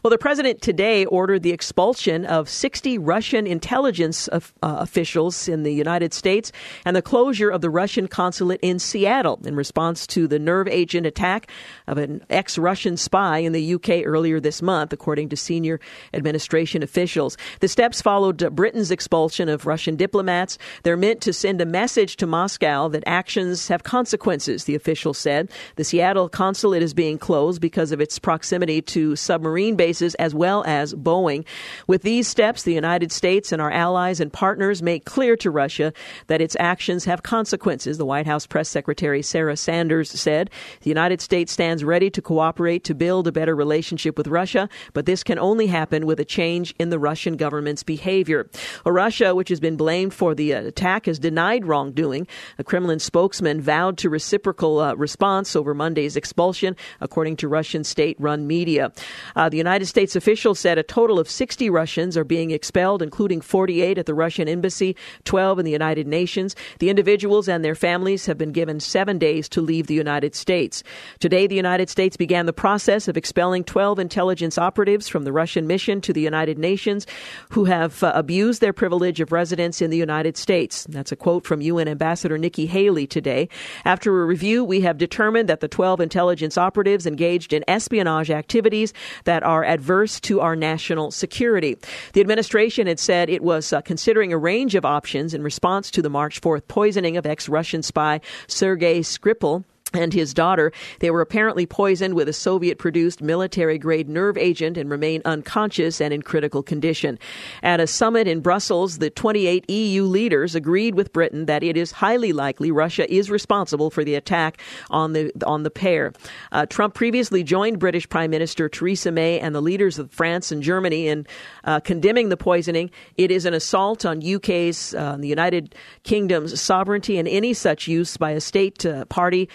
Well, 0.03 0.13
the 0.13 0.19
president 0.19 0.63
today 0.63 1.07
ordered 1.07 1.43
the 1.43 1.51
expulsion 1.51 2.25
of 2.25 2.49
60 2.49 2.99
Russian 2.99 3.49
intelligence 3.49 4.29
of, 4.29 4.55
uh, 4.63 4.77
officials 4.79 5.49
in 5.49 5.65
the 5.65 5.73
United 5.73 6.15
States 6.15 6.53
and 6.85 6.95
the 6.95 7.03
closure 7.03 7.51
of 7.51 7.63
the 7.63 7.71
Russian 7.71 8.07
consulate 8.07 8.61
in 8.63 8.79
Seattle 8.79 9.41
in 9.45 9.57
response 9.57 10.07
to 10.09 10.29
the 10.29 10.39
nerve 10.39 10.69
agent 10.69 11.05
attack 11.05 11.51
of 11.89 11.99
an 11.99 12.25
ex 12.31 12.59
Russian 12.59 12.97
spy 12.97 13.39
in 13.39 13.51
the 13.51 13.75
UK 13.75 14.05
earlier 14.05 14.39
this 14.39 14.63
month, 14.63 14.93
according 14.93 15.31
to 15.31 15.37
senior 15.37 15.81
administration 16.15 16.85
officials. 16.85 17.37
The 17.59 17.67
steps 17.67 18.01
followed 18.01 18.55
Britain's 18.55 18.93
expulsion 18.93 19.49
of 19.49 19.67
Russian 19.67 19.97
diplomats. 19.97 20.59
They're 20.85 20.97
meant 20.97 21.21
to 21.23 21.33
send 21.33 21.61
a 21.61 21.67
message 21.67 22.15
to 22.19 22.27
Moscow 22.29 22.87
that 22.91 23.03
actions 23.05 23.67
have 23.67 23.83
consequences, 23.83 24.63
the 24.63 24.77
official 24.77 25.13
said. 25.13 25.51
The 25.75 25.83
Seattle 25.83 26.29
consulate 26.29 26.85
is 26.85 26.95
being 26.95 27.19
closed 27.19 27.61
because 27.61 27.91
of 27.91 28.01
its 28.01 28.21
proximity 28.21 28.81
to 28.83 29.17
submarine 29.17 29.56
Marine 29.57 29.75
bases 29.75 30.15
as 30.17 30.35
well 30.35 30.63
as 30.67 30.93
Boeing. 30.93 31.43
With 31.87 32.03
these 32.03 32.29
steps, 32.29 32.63
the 32.63 32.75
United 32.75 33.11
States 33.11 33.53
and 33.53 33.63
our 33.63 33.71
allies 33.71 34.21
and 34.21 34.31
partners 34.31 34.83
make 34.83 35.07
clear 35.07 35.35
to 35.37 35.51
Russia 35.51 35.95
that 36.27 36.43
its 36.43 36.59
actions 36.61 37.07
have 37.07 37.23
consequences, 37.23 37.97
the 37.97 38.05
White 38.05 38.27
House 38.27 38.47
press 38.47 38.69
secretary 38.69 39.23
Sarah 39.23 39.57
Sanders 39.57 40.11
said. 40.11 40.51
The 40.83 40.91
United 40.91 41.23
States 41.23 41.53
stands 41.53 41.83
ready 41.83 42.11
to 42.11 42.21
cooperate 42.21 42.85
to 42.85 42.95
build 42.95 43.27
a 43.27 43.33
better 43.33 43.57
relationship 43.57 44.19
with 44.19 44.27
Russia, 44.27 44.69
but 44.93 45.07
this 45.07 45.25
can 45.25 45.39
only 45.39 45.69
happen 45.69 46.05
with 46.05 46.21
a 46.21 46.27
change 46.27 46.75
in 46.79 46.91
the 46.91 46.99
Russian 46.99 47.39
government's 47.39 47.83
behavior. 47.83 48.51
Russia, 48.85 49.35
which 49.35 49.49
has 49.49 49.59
been 49.59 49.79
blamed 49.79 50.13
for 50.13 50.35
the 50.35 50.53
attack, 50.53 51.07
has 51.07 51.19
denied 51.19 51.65
wrongdoing. 51.65 52.27
A 52.59 52.65
Kremlin 52.65 52.99
spokesman 52.99 53.63
vowed 53.63 53.97
to 53.97 54.11
reciprocal 54.11 54.81
uh, 54.81 54.93
response 54.97 55.57
over 55.57 55.73
Monday's 55.73 56.15
expulsion, 56.15 56.77
according 57.01 57.37
to 57.37 57.49
Russian 57.49 57.85
state 57.85 58.19
run 58.21 58.47
media. 58.47 58.93
Uh, 59.35 59.46
uh, 59.47 59.49
the 59.49 59.57
United 59.57 59.87
States 59.87 60.17
officials 60.17 60.59
said 60.59 60.77
a 60.77 60.83
total 60.83 61.21
of 61.21 61.31
60 61.31 61.71
Russians 61.71 62.17
are 62.17 62.25
being 62.25 62.51
expelled, 62.51 63.01
including 63.01 63.41
48 63.41 63.97
at 63.97 64.07
the 64.07 64.15
Russian 64.15 64.49
embassy, 64.49 64.97
12 65.25 65.61
in 65.61 65.65
the 65.65 65.71
United 65.71 66.09
Nations. 66.09 66.57
The 66.81 66.91
individuals 66.91 67.49
and 67.49 67.65
their 67.65 67.77
families 67.77 68.27
have 68.27 68.37
been 68.37 68.51
given 68.51 68.81
seven 68.81 69.19
days 69.19 69.49
to 69.51 69.61
leave 69.61 69.87
the 69.87 69.95
United 69.95 70.35
States. 70.35 70.83
Today, 71.21 71.47
the 71.47 71.55
United 71.55 71.89
States 71.89 72.17
began 72.17 72.47
the 72.47 72.53
process 72.53 73.07
of 73.07 73.17
expelling 73.17 73.63
12 73.63 74.01
intelligence 74.01 74.59
operatives 74.59 75.09
from 75.09 75.23
the 75.23 75.33
Russian 75.33 75.69
mission 75.69 76.01
to 76.01 76.13
the 76.13 76.21
United 76.21 76.59
Nations 76.59 77.07
who 77.51 77.67
have 77.67 78.03
uh, 78.03 78.11
abused 78.17 78.61
their 78.61 78.73
privilege 78.73 79.21
of 79.21 79.31
residence 79.31 79.81
in 79.81 79.91
the 79.91 79.97
United 79.97 80.37
States. 80.37 80.87
That's 80.89 81.13
a 81.13 81.17
quote 81.17 81.45
from 81.45 81.61
UN 81.61 81.87
Ambassador 81.87 82.37
Nikki 82.37 82.67
Haley 82.67 83.07
today. 83.07 83.49
After 83.85 84.23
a 84.23 84.27
review, 84.27 84.65
we 84.65 84.81
have 84.81 84.99
determined 84.99 85.49
that 85.49 85.61
the 85.61 85.69
12 85.69 86.01
intelligence 86.01 86.59
operatives 86.59 87.07
engaged 87.07 87.53
in 87.53 87.63
espionage 87.69 88.31
activities 88.31 88.93
that 89.25 89.36
that 89.37 89.43
are 89.43 89.67
adverse 89.67 90.19
to 90.19 90.41
our 90.41 90.57
national 90.57 91.11
security. 91.11 91.77
The 92.15 92.23
administration 92.23 92.87
had 92.87 92.99
said 92.99 93.29
it 93.29 93.43
was 93.43 93.71
uh, 93.71 93.83
considering 93.83 94.33
a 94.33 94.39
range 94.39 94.75
of 94.75 94.87
options 94.87 95.35
in 95.35 95.43
response 95.43 95.91
to 95.91 96.01
the 96.01 96.09
March 96.09 96.41
4th 96.41 96.67
poisoning 96.69 97.19
of 97.19 97.27
ex 97.27 97.47
Russian 97.47 97.83
spy 97.83 98.23
Sergei 98.47 99.01
Skripal 99.01 99.65
and 99.93 100.13
his 100.13 100.35
daughter. 100.35 100.73
They 101.01 101.11
were 101.11 101.21
apparently 101.21 101.67
poisoned 101.67 102.15
with 102.15 102.29
a 102.29 102.33
Soviet 102.33 102.79
produced 102.79 103.23
military 103.23 103.79
grade 103.79 104.09
nerve 104.09 104.37
agent 104.37 104.77
and 104.77 104.91
remain 104.91 105.23
unconscious 105.25 106.01
and 106.01 106.13
in 106.13 106.23
critical 106.23 106.63
condition. 106.63 107.19
At 107.63 107.81
a 107.81 107.87
summit 107.87 108.27
in 108.27 108.41
Brussels, 108.41 108.99
the 108.99 109.11
28 109.11 109.69
EU 109.71 110.05
leaders 110.05 110.55
agreed 110.55 110.95
with 110.95 111.13
Britain 111.13 111.47
that 111.47 111.63
it 111.63 111.77
is 111.77 111.93
highly 111.93 112.33
likely 112.33 112.71
Russia 112.71 113.13
is 113.13 113.31
responsible 113.31 113.91
for 113.91 114.05
the 114.05 114.15
attack 114.15 114.61
on 114.91 115.13
the 115.13 115.33
on 115.47 115.63
the 115.63 115.71
pair. 115.71 116.13
Uh, 116.53 116.67
Trump 116.67 116.95
previously 116.95 117.43
joined 117.43 117.79
British 117.79 118.09
Prime 118.09 118.31
Minister 118.31 118.69
Theresa 118.69 119.11
May 119.11 119.39
and 119.41 119.55
the 119.55 119.63
leaders 119.63 119.99
of 119.99 120.11
France 120.11 120.51
and 120.51 120.63
Germany 120.63 121.09
in 121.09 121.27
uh, 121.65 121.81
condemning 121.81 122.29
the 122.29 122.37
poisoning. 122.37 122.91
It 123.17 123.31
is 123.31 123.47
an 123.47 123.55
assault 123.55 124.05
on 124.05 124.23
UK's, 124.27 124.95
uh, 124.95 125.17
the 125.19 125.29
United 125.29 125.75
Kingdom's 126.03 126.61
sovereignty, 126.61 127.19
and 127.19 127.29
any 127.29 127.55
such 127.55 127.89
use 127.89 128.17
by 128.17 128.33
a 128.33 128.41
state 128.41 128.85
uh, 128.85 129.05
party 129.07 129.49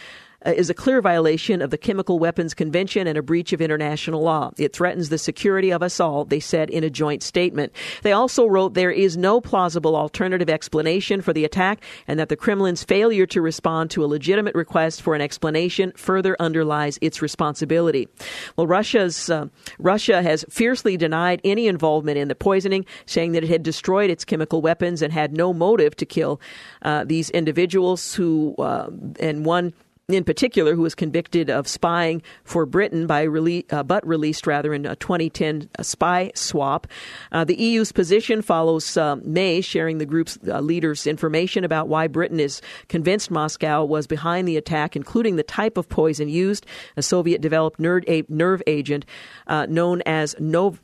uh, 0.46 0.52
is 0.52 0.70
a 0.70 0.74
clear 0.74 1.02
violation 1.02 1.62
of 1.62 1.70
the 1.70 1.78
Chemical 1.78 2.20
Weapons 2.20 2.54
Convention 2.54 3.08
and 3.08 3.18
a 3.18 3.22
breach 3.22 3.54
of 3.54 3.62
international 3.62 4.22
law. 4.22 4.52
It 4.58 4.74
threatens 4.74 5.10
the 5.10 5.18
security 5.18 5.72
of 5.72 5.84
us 5.84 6.00
all, 6.00 6.26
they 6.26 6.40
said 6.40 6.70
in 6.70 6.84
a 6.84 6.90
joint 6.90 7.24
statement. 7.24 7.72
They 8.02 8.12
also 8.12 8.46
wrote 8.46 8.74
there 8.74 8.92
is 8.92 9.18
no 9.18 9.42
plausible 9.42 9.96
alternative 9.96 10.50
explanation 10.50 11.22
for 11.22 11.34
the 11.34 11.46
attack 11.46 11.84
and 12.08 12.20
that 12.20 12.30
the 12.30 12.38
Kremlin's 12.38 12.84
failure 12.84 13.26
to 13.28 13.42
respond 13.42 13.92
to 13.92 14.04
a 14.04 14.08
legitimate 14.08 14.56
request 14.56 15.02
for 15.02 15.16
an 15.16 15.22
explanation 15.22 15.92
further 15.96 16.36
underlies 16.40 16.98
its 17.02 17.22
responsibility. 17.22 18.08
Well, 18.56 18.68
Russia's 18.68 19.30
uh, 19.30 19.48
Russia 19.80 20.22
has 20.22 20.46
fiercely 20.50 20.98
denied 20.98 21.42
any 21.44 21.68
involvement 21.68 22.18
in 22.18 22.28
the 22.28 22.36
poisoning, 22.36 22.86
saying 23.06 23.34
that 23.34 23.44
it 23.44 23.50
had 23.50 23.64
destroyed 23.64 24.10
its 24.10 24.26
chemical 24.26 24.62
weapons 24.62 25.02
and 25.02 25.14
had 25.14 25.34
no 25.34 25.54
motive 25.54 25.96
to 25.98 26.06
kill 26.06 26.42
uh, 26.82 27.04
these 27.04 27.30
individuals 27.32 28.16
who 28.16 28.56
uh, 28.58 28.90
and 29.20 29.46
one 29.46 29.74
in 30.14 30.24
particular, 30.24 30.76
who 30.76 30.82
was 30.82 30.96
convicted 30.96 31.50
of 31.50 31.68
spying 31.68 32.22
for 32.44 32.66
Britain 32.66 33.08
by 33.08 33.26
rele- 33.26 33.72
uh, 33.72 33.84
but 33.84 34.06
released 34.06 34.48
rather 34.48 34.74
in 34.74 34.86
a 34.86 34.96
2010 34.96 35.70
spy 35.82 36.32
swap. 36.36 36.88
Uh, 37.32 37.44
the 37.44 37.56
EU's 37.56 37.92
position 37.92 38.42
follows 38.42 38.98
uh, 38.98 39.16
May 39.24 39.62
sharing 39.62 39.98
the 39.98 40.06
group's 40.06 40.38
uh, 40.48 40.60
leaders' 40.60 41.08
information 41.08 41.64
about 41.64 41.88
why 41.88 42.08
Britain 42.08 42.40
is 42.40 42.62
convinced 42.88 43.32
Moscow 43.32 43.84
was 43.84 44.08
behind 44.08 44.48
the 44.48 44.58
attack, 44.58 44.96
including 44.96 45.36
the 45.36 45.44
type 45.44 45.78
of 45.78 45.90
poison 45.90 46.30
used, 46.30 46.66
a 46.98 47.02
Soviet-developed 47.02 47.80
nerve, 47.80 48.04
nerve 48.30 48.64
agent 48.68 49.06
uh, 49.48 49.66
known 49.70 50.02
as 50.06 50.36
Nov. 50.40 50.82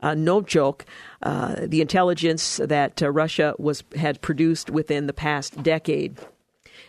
Uh, 0.00 0.16
Novichok, 0.16 0.80
uh, 1.22 1.54
the 1.64 1.80
intelligence 1.80 2.56
that 2.56 3.00
Russia 3.00 3.54
was 3.56 3.84
had 3.94 4.20
produced 4.20 4.68
within 4.68 5.06
the 5.06 5.12
past 5.12 5.62
decade. 5.62 6.18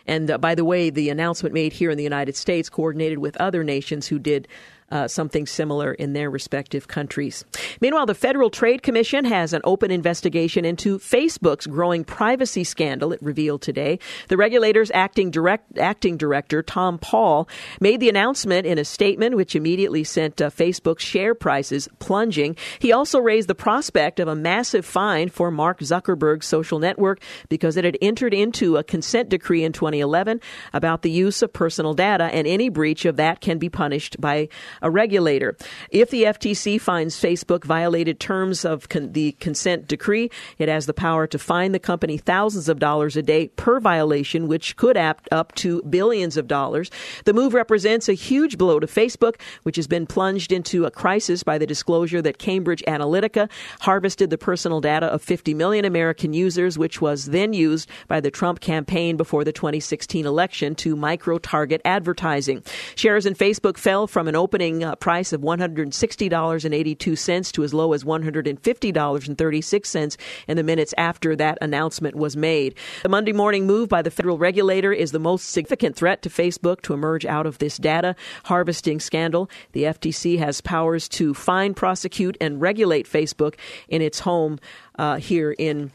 And 0.06 0.30
uh, 0.30 0.38
by 0.38 0.54
the 0.54 0.64
way, 0.64 0.90
the 0.90 1.08
announcement 1.08 1.54
made 1.54 1.72
here 1.72 1.90
in 1.90 1.96
the 1.96 2.04
United 2.04 2.36
States 2.36 2.68
coordinated 2.68 3.18
with 3.18 3.36
other 3.38 3.64
nations 3.64 4.08
who 4.08 4.18
did 4.18 4.48
uh, 4.94 5.08
something 5.08 5.44
similar 5.44 5.92
in 5.92 6.12
their 6.12 6.30
respective 6.30 6.86
countries. 6.86 7.44
Meanwhile, 7.80 8.06
the 8.06 8.14
Federal 8.14 8.48
Trade 8.48 8.82
Commission 8.82 9.24
has 9.24 9.52
an 9.52 9.60
open 9.64 9.90
investigation 9.90 10.64
into 10.64 11.00
Facebook's 11.00 11.66
growing 11.66 12.04
privacy 12.04 12.62
scandal, 12.62 13.12
it 13.12 13.20
revealed 13.20 13.60
today. 13.60 13.98
The 14.28 14.36
regulator's 14.36 14.92
acting, 14.94 15.32
direct, 15.32 15.78
acting 15.78 16.16
director, 16.16 16.62
Tom 16.62 16.98
Pahl, 16.98 17.48
made 17.80 17.98
the 17.98 18.08
announcement 18.08 18.66
in 18.66 18.78
a 18.78 18.84
statement 18.84 19.36
which 19.36 19.56
immediately 19.56 20.04
sent 20.04 20.40
uh, 20.40 20.48
Facebook's 20.48 21.02
share 21.02 21.34
prices 21.34 21.88
plunging. 21.98 22.56
He 22.78 22.92
also 22.92 23.18
raised 23.18 23.48
the 23.48 23.54
prospect 23.54 24.20
of 24.20 24.28
a 24.28 24.36
massive 24.36 24.86
fine 24.86 25.28
for 25.28 25.50
Mark 25.50 25.80
Zuckerberg's 25.80 26.46
social 26.46 26.78
network 26.78 27.20
because 27.48 27.76
it 27.76 27.84
had 27.84 27.98
entered 28.00 28.32
into 28.32 28.76
a 28.76 28.84
consent 28.84 29.28
decree 29.28 29.64
in 29.64 29.72
2011 29.72 30.40
about 30.72 31.02
the 31.02 31.10
use 31.10 31.42
of 31.42 31.52
personal 31.52 31.94
data, 31.94 32.24
and 32.24 32.46
any 32.46 32.68
breach 32.68 33.04
of 33.04 33.16
that 33.16 33.40
can 33.40 33.58
be 33.58 33.68
punished 33.68 34.20
by 34.20 34.48
a 34.84 34.90
regulator. 34.90 35.56
If 35.90 36.10
the 36.10 36.24
FTC 36.24 36.80
finds 36.80 37.20
Facebook 37.20 37.64
violated 37.64 38.20
terms 38.20 38.64
of 38.64 38.88
con- 38.90 39.12
the 39.12 39.32
consent 39.40 39.88
decree, 39.88 40.30
it 40.58 40.68
has 40.68 40.84
the 40.86 40.92
power 40.92 41.26
to 41.26 41.38
fine 41.38 41.72
the 41.72 41.78
company 41.78 42.18
thousands 42.18 42.68
of 42.68 42.78
dollars 42.78 43.16
a 43.16 43.22
day 43.22 43.48
per 43.48 43.80
violation, 43.80 44.46
which 44.46 44.76
could 44.76 44.96
add 44.96 45.16
up 45.32 45.54
to 45.56 45.82
billions 45.84 46.36
of 46.36 46.46
dollars. 46.46 46.90
The 47.24 47.32
move 47.32 47.54
represents 47.54 48.08
a 48.08 48.12
huge 48.12 48.58
blow 48.58 48.78
to 48.78 48.86
Facebook, 48.86 49.40
which 49.62 49.76
has 49.76 49.86
been 49.86 50.06
plunged 50.06 50.52
into 50.52 50.84
a 50.84 50.90
crisis 50.90 51.42
by 51.42 51.56
the 51.56 51.66
disclosure 51.66 52.20
that 52.20 52.38
Cambridge 52.38 52.82
Analytica 52.86 53.50
harvested 53.80 54.28
the 54.28 54.38
personal 54.38 54.82
data 54.82 55.06
of 55.06 55.22
50 55.22 55.54
million 55.54 55.86
American 55.86 56.34
users, 56.34 56.78
which 56.78 57.00
was 57.00 57.26
then 57.26 57.54
used 57.54 57.88
by 58.06 58.20
the 58.20 58.30
Trump 58.30 58.60
campaign 58.60 59.16
before 59.16 59.44
the 59.44 59.52
2016 59.52 60.26
election 60.26 60.74
to 60.74 60.94
micro 60.94 61.38
target 61.38 61.80
advertising. 61.86 62.62
Shares 62.96 63.24
in 63.24 63.34
Facebook 63.34 63.78
fell 63.78 64.06
from 64.06 64.28
an 64.28 64.36
opening 64.36 64.73
uh, 64.82 64.96
price 64.96 65.32
of 65.32 65.42
$160.82 65.42 67.52
to 67.52 67.62
as 67.62 67.74
low 67.74 67.92
as 67.92 68.04
$150.36 68.04 70.16
in 70.48 70.56
the 70.56 70.62
minutes 70.62 70.94
after 70.96 71.36
that 71.36 71.58
announcement 71.60 72.16
was 72.16 72.36
made. 72.36 72.74
The 73.02 73.08
Monday 73.08 73.32
morning 73.32 73.66
move 73.66 73.88
by 73.88 74.02
the 74.02 74.10
federal 74.10 74.38
regulator 74.38 74.92
is 74.92 75.12
the 75.12 75.18
most 75.18 75.50
significant 75.50 75.96
threat 75.96 76.22
to 76.22 76.28
Facebook 76.28 76.82
to 76.82 76.94
emerge 76.94 77.26
out 77.26 77.46
of 77.46 77.58
this 77.58 77.76
data 77.76 78.14
harvesting 78.44 79.00
scandal. 79.00 79.50
The 79.72 79.84
FTC 79.84 80.38
has 80.38 80.60
powers 80.60 81.08
to 81.10 81.34
fine, 81.34 81.74
prosecute, 81.74 82.36
and 82.40 82.60
regulate 82.60 83.08
Facebook 83.08 83.54
in 83.88 84.02
its 84.02 84.20
home 84.20 84.58
uh, 84.98 85.16
here 85.16 85.52
in 85.52 85.90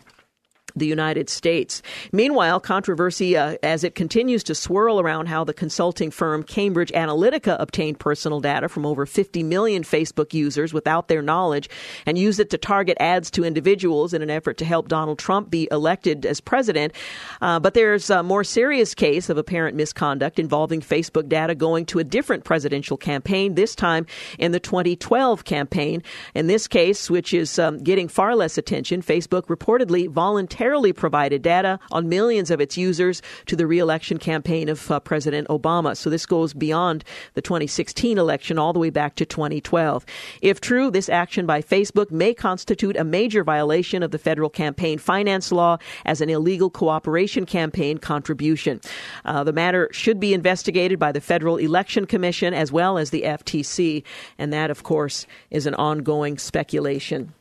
the 0.80 0.88
United 0.88 1.30
States. 1.30 1.82
Meanwhile, 2.12 2.60
controversy 2.60 3.38
uh, 3.38 3.58
as 3.62 3.84
it 3.84 3.96
continues 3.96 4.44
to 4.46 4.56
swirl 4.56 5.00
around 5.00 5.28
how 5.28 5.44
the 5.44 5.54
consulting 5.54 6.10
firm 6.10 6.44
Cambridge 6.44 6.92
Analytica 6.92 7.58
obtained 7.60 8.00
personal 8.00 8.40
data 8.40 8.68
from 8.68 8.86
over 8.86 9.06
50 9.06 9.44
million 9.44 9.84
Facebook 9.84 10.34
users 10.34 10.74
without 10.74 11.08
their 11.08 11.22
knowledge 11.22 11.70
and 12.06 12.18
used 12.18 12.40
it 12.40 12.50
to 12.50 12.58
target 12.58 12.98
ads 13.00 13.30
to 13.32 13.44
individuals 13.44 14.14
in 14.14 14.22
an 14.22 14.30
effort 14.30 14.58
to 14.58 14.66
help 14.66 14.88
Donald 14.88 15.20
Trump 15.20 15.50
be 15.50 15.68
elected 15.72 16.26
as 16.26 16.42
president. 16.42 16.94
Uh, 17.42 17.60
but 17.60 17.74
there's 17.74 18.10
a 18.10 18.24
more 18.24 18.44
serious 18.44 18.96
case 18.96 19.30
of 19.30 19.38
apparent 19.38 19.76
misconduct 19.76 20.40
involving 20.40 20.82
Facebook 20.82 21.28
data 21.30 21.54
going 21.54 21.86
to 21.86 22.00
a 22.00 22.04
different 22.04 22.44
presidential 22.44 22.98
campaign, 22.98 23.56
this 23.56 23.76
time 23.76 24.06
in 24.38 24.52
the 24.52 24.60
2012 24.60 25.44
campaign. 25.44 26.02
In 26.34 26.48
this 26.48 26.68
case, 26.68 27.10
which 27.10 27.34
is 27.34 27.60
um, 27.60 27.78
getting 27.80 28.08
far 28.08 28.36
less 28.36 28.58
attention, 28.58 29.02
Facebook 29.02 29.48
reportedly 29.48 30.08
voluntarily 30.08 30.69
voluntarily 30.70 30.94
provided 30.94 31.42
data 31.42 31.80
on 31.92 32.08
millions 32.08 32.52
of 32.52 32.62
its 32.62 32.78
users 32.78 33.24
to 33.48 33.56
the 33.56 33.66
reelection 33.66 34.20
campaign 34.20 34.70
of 34.70 34.92
uh, 34.92 35.00
President 35.00 35.48
Obama. 35.48 35.98
So 35.98 36.12
this 36.12 36.28
goes 36.28 36.54
beyond 36.54 37.04
the 37.34 37.42
2016 37.42 38.20
election 38.20 38.60
all 38.60 38.72
the 38.72 38.78
way 38.78 38.92
back 38.92 39.16
to 39.16 39.26
2012. 39.26 40.06
If 40.44 40.62
true, 40.62 40.92
this 40.92 41.10
action 41.10 41.48
by 41.48 41.64
Facebook 41.64 42.12
may 42.12 42.36
constitute 42.36 42.96
a 42.98 43.04
major 43.04 43.44
violation 43.44 44.04
of 44.04 44.12
the 44.12 44.20
federal 44.20 44.50
campaign 44.52 45.00
finance 45.00 45.52
law 45.52 45.78
as 46.06 46.22
an 46.22 46.30
illegal 46.30 46.70
cooperation 46.70 47.48
campaign 47.48 47.98
contribution. 47.98 48.80
Uh, 49.26 49.44
the 49.44 49.54
matter 49.54 49.90
should 49.92 50.20
be 50.20 50.36
investigated 50.36 51.00
by 51.00 51.12
the 51.12 51.22
Federal 51.22 51.58
Election 51.58 52.06
Commission 52.06 52.54
as 52.54 52.72
well 52.72 53.00
as 53.00 53.10
the 53.10 53.24
FTC, 53.24 54.04
and 54.38 54.54
that, 54.54 54.70
of 54.70 54.84
course, 54.84 55.26
is 55.50 55.66
an 55.66 55.74
ongoing 55.74 56.38
speculation. 56.38 57.34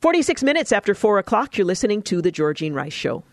46 0.00 0.42
minutes 0.42 0.72
after 0.72 0.94
4 0.94 1.18
o'clock, 1.18 1.56
you're 1.56 1.66
listening 1.66 2.02
to 2.02 2.22
The 2.22 2.30
Georgine 2.30 2.74
Rice 2.74 2.92
Show. 2.92 3.24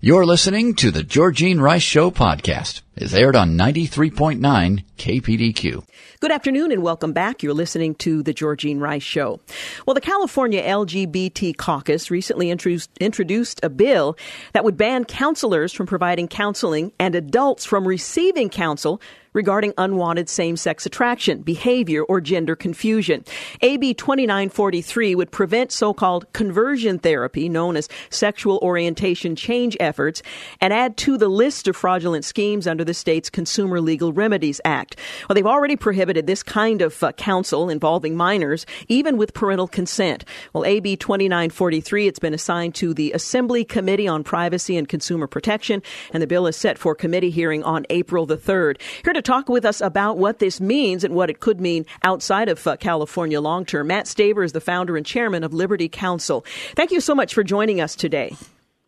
You're 0.00 0.26
listening 0.26 0.74
to 0.76 0.90
The 0.90 1.02
Georgine 1.02 1.60
Rice 1.60 1.82
Show 1.82 2.10
podcast. 2.10 2.82
It's 3.00 3.14
aired 3.14 3.36
on 3.36 3.56
93.9 3.56 4.82
KPDQ. 4.98 5.84
Good 6.18 6.32
afternoon 6.32 6.72
and 6.72 6.82
welcome 6.82 7.12
back. 7.12 7.44
You're 7.44 7.54
listening 7.54 7.94
to 7.96 8.24
The 8.24 8.32
Georgine 8.32 8.80
Rice 8.80 9.04
Show. 9.04 9.38
Well, 9.86 9.94
the 9.94 10.00
California 10.00 10.60
LGBT 10.60 11.56
caucus 11.56 12.10
recently 12.10 12.50
introduced, 12.50 12.90
introduced 12.98 13.60
a 13.62 13.70
bill 13.70 14.16
that 14.52 14.64
would 14.64 14.76
ban 14.76 15.04
counselors 15.04 15.72
from 15.72 15.86
providing 15.86 16.26
counseling 16.26 16.90
and 16.98 17.14
adults 17.14 17.64
from 17.64 17.86
receiving 17.86 18.50
counsel 18.50 19.00
regarding 19.32 19.72
unwanted 19.78 20.28
same 20.28 20.56
sex 20.56 20.86
attraction, 20.86 21.42
behavior, 21.42 22.02
or 22.02 22.20
gender 22.20 22.56
confusion. 22.56 23.24
AB 23.60 23.94
2943 23.94 25.14
would 25.14 25.30
prevent 25.30 25.70
so 25.70 25.94
called 25.94 26.32
conversion 26.32 26.98
therapy, 26.98 27.48
known 27.48 27.76
as 27.76 27.88
sexual 28.10 28.58
orientation 28.62 29.36
change 29.36 29.76
efforts, 29.78 30.22
and 30.60 30.72
add 30.72 30.96
to 30.96 31.16
the 31.16 31.28
list 31.28 31.68
of 31.68 31.76
fraudulent 31.76 32.24
schemes 32.24 32.66
under 32.66 32.84
the 32.88 32.94
state's 32.94 33.28
Consumer 33.28 33.80
Legal 33.82 34.14
Remedies 34.14 34.62
Act. 34.64 34.96
Well, 35.28 35.34
they've 35.34 35.46
already 35.46 35.76
prohibited 35.76 36.26
this 36.26 36.42
kind 36.42 36.80
of 36.80 37.02
uh, 37.02 37.12
counsel 37.12 37.68
involving 37.68 38.16
minors, 38.16 38.64
even 38.88 39.18
with 39.18 39.34
parental 39.34 39.68
consent. 39.68 40.24
Well, 40.54 40.64
AB 40.64 40.96
2943, 40.96 42.06
it's 42.06 42.18
been 42.18 42.32
assigned 42.32 42.74
to 42.76 42.94
the 42.94 43.12
Assembly 43.12 43.62
Committee 43.62 44.08
on 44.08 44.24
Privacy 44.24 44.76
and 44.78 44.88
Consumer 44.88 45.26
Protection, 45.26 45.82
and 46.14 46.22
the 46.22 46.26
bill 46.26 46.46
is 46.46 46.56
set 46.56 46.78
for 46.78 46.94
committee 46.94 47.30
hearing 47.30 47.62
on 47.62 47.84
April 47.90 48.24
the 48.24 48.38
3rd. 48.38 48.80
Here 49.04 49.12
to 49.12 49.22
talk 49.22 49.50
with 49.50 49.66
us 49.66 49.82
about 49.82 50.16
what 50.16 50.38
this 50.38 50.60
means 50.60 51.04
and 51.04 51.14
what 51.14 51.28
it 51.28 51.40
could 51.40 51.60
mean 51.60 51.84
outside 52.02 52.48
of 52.48 52.66
uh, 52.66 52.76
California 52.76 53.40
long 53.40 53.66
term. 53.66 53.88
Mat 53.88 54.06
Staver 54.06 54.44
is 54.44 54.52
the 54.52 54.60
founder 54.62 54.96
and 54.96 55.04
chairman 55.04 55.44
of 55.44 55.52
Liberty 55.52 55.90
Counsel. 55.90 56.44
Thank 56.74 56.90
you 56.90 57.02
so 57.02 57.14
much 57.14 57.34
for 57.34 57.44
joining 57.44 57.82
us 57.82 57.94
today. 57.94 58.34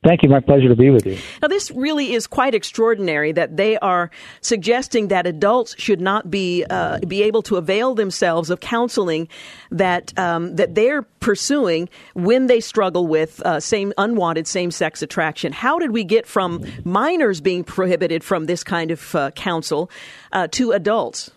Thank 0.02 0.22
you. 0.22 0.30
My 0.30 0.40
pleasure 0.40 0.68
to 0.68 0.76
be 0.76 0.88
with 0.88 1.04
you. 1.04 1.18
Now, 1.42 1.48
this 1.48 1.70
really 1.70 2.14
is 2.14 2.26
quite 2.26 2.54
extraordinary 2.54 3.32
that 3.32 3.58
they 3.58 3.76
are 3.78 4.10
suggesting 4.40 5.08
that 5.08 5.26
adults 5.26 5.74
should 5.78 6.00
not 6.00 6.30
be 6.30 6.64
uh, 6.70 7.00
be 7.00 7.22
able 7.22 7.42
to 7.42 7.56
avail 7.56 7.94
themselves 7.94 8.48
of 8.48 8.60
counseling 8.60 9.28
that 9.70 10.18
um, 10.18 10.56
that 10.56 10.74
they're 10.74 11.02
pursuing 11.02 11.90
when 12.14 12.46
they 12.46 12.60
struggle 12.60 13.06
with 13.06 13.42
uh, 13.44 13.60
same 13.60 13.92
unwanted 13.98 14.46
same 14.46 14.70
sex 14.70 15.02
attraction. 15.02 15.52
How 15.52 15.78
did 15.78 15.90
we 15.90 16.02
get 16.02 16.26
from 16.26 16.64
minors 16.82 17.42
being 17.42 17.62
prohibited 17.62 18.24
from 18.24 18.46
this 18.46 18.64
kind 18.64 18.90
of 18.90 19.14
uh, 19.14 19.30
counsel 19.32 19.90
uh, 20.32 20.48
to 20.52 20.72
adults? 20.72 21.30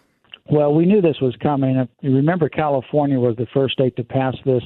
Well, 0.49 0.73
we 0.73 0.85
knew 0.85 1.01
this 1.01 1.19
was 1.21 1.35
coming. 1.41 1.87
You 2.01 2.15
remember, 2.15 2.47
California 2.47 3.19
was 3.19 3.35
the 3.35 3.47
first 3.53 3.73
state 3.73 3.95
to 3.97 4.03
pass 4.03 4.35
this 4.45 4.63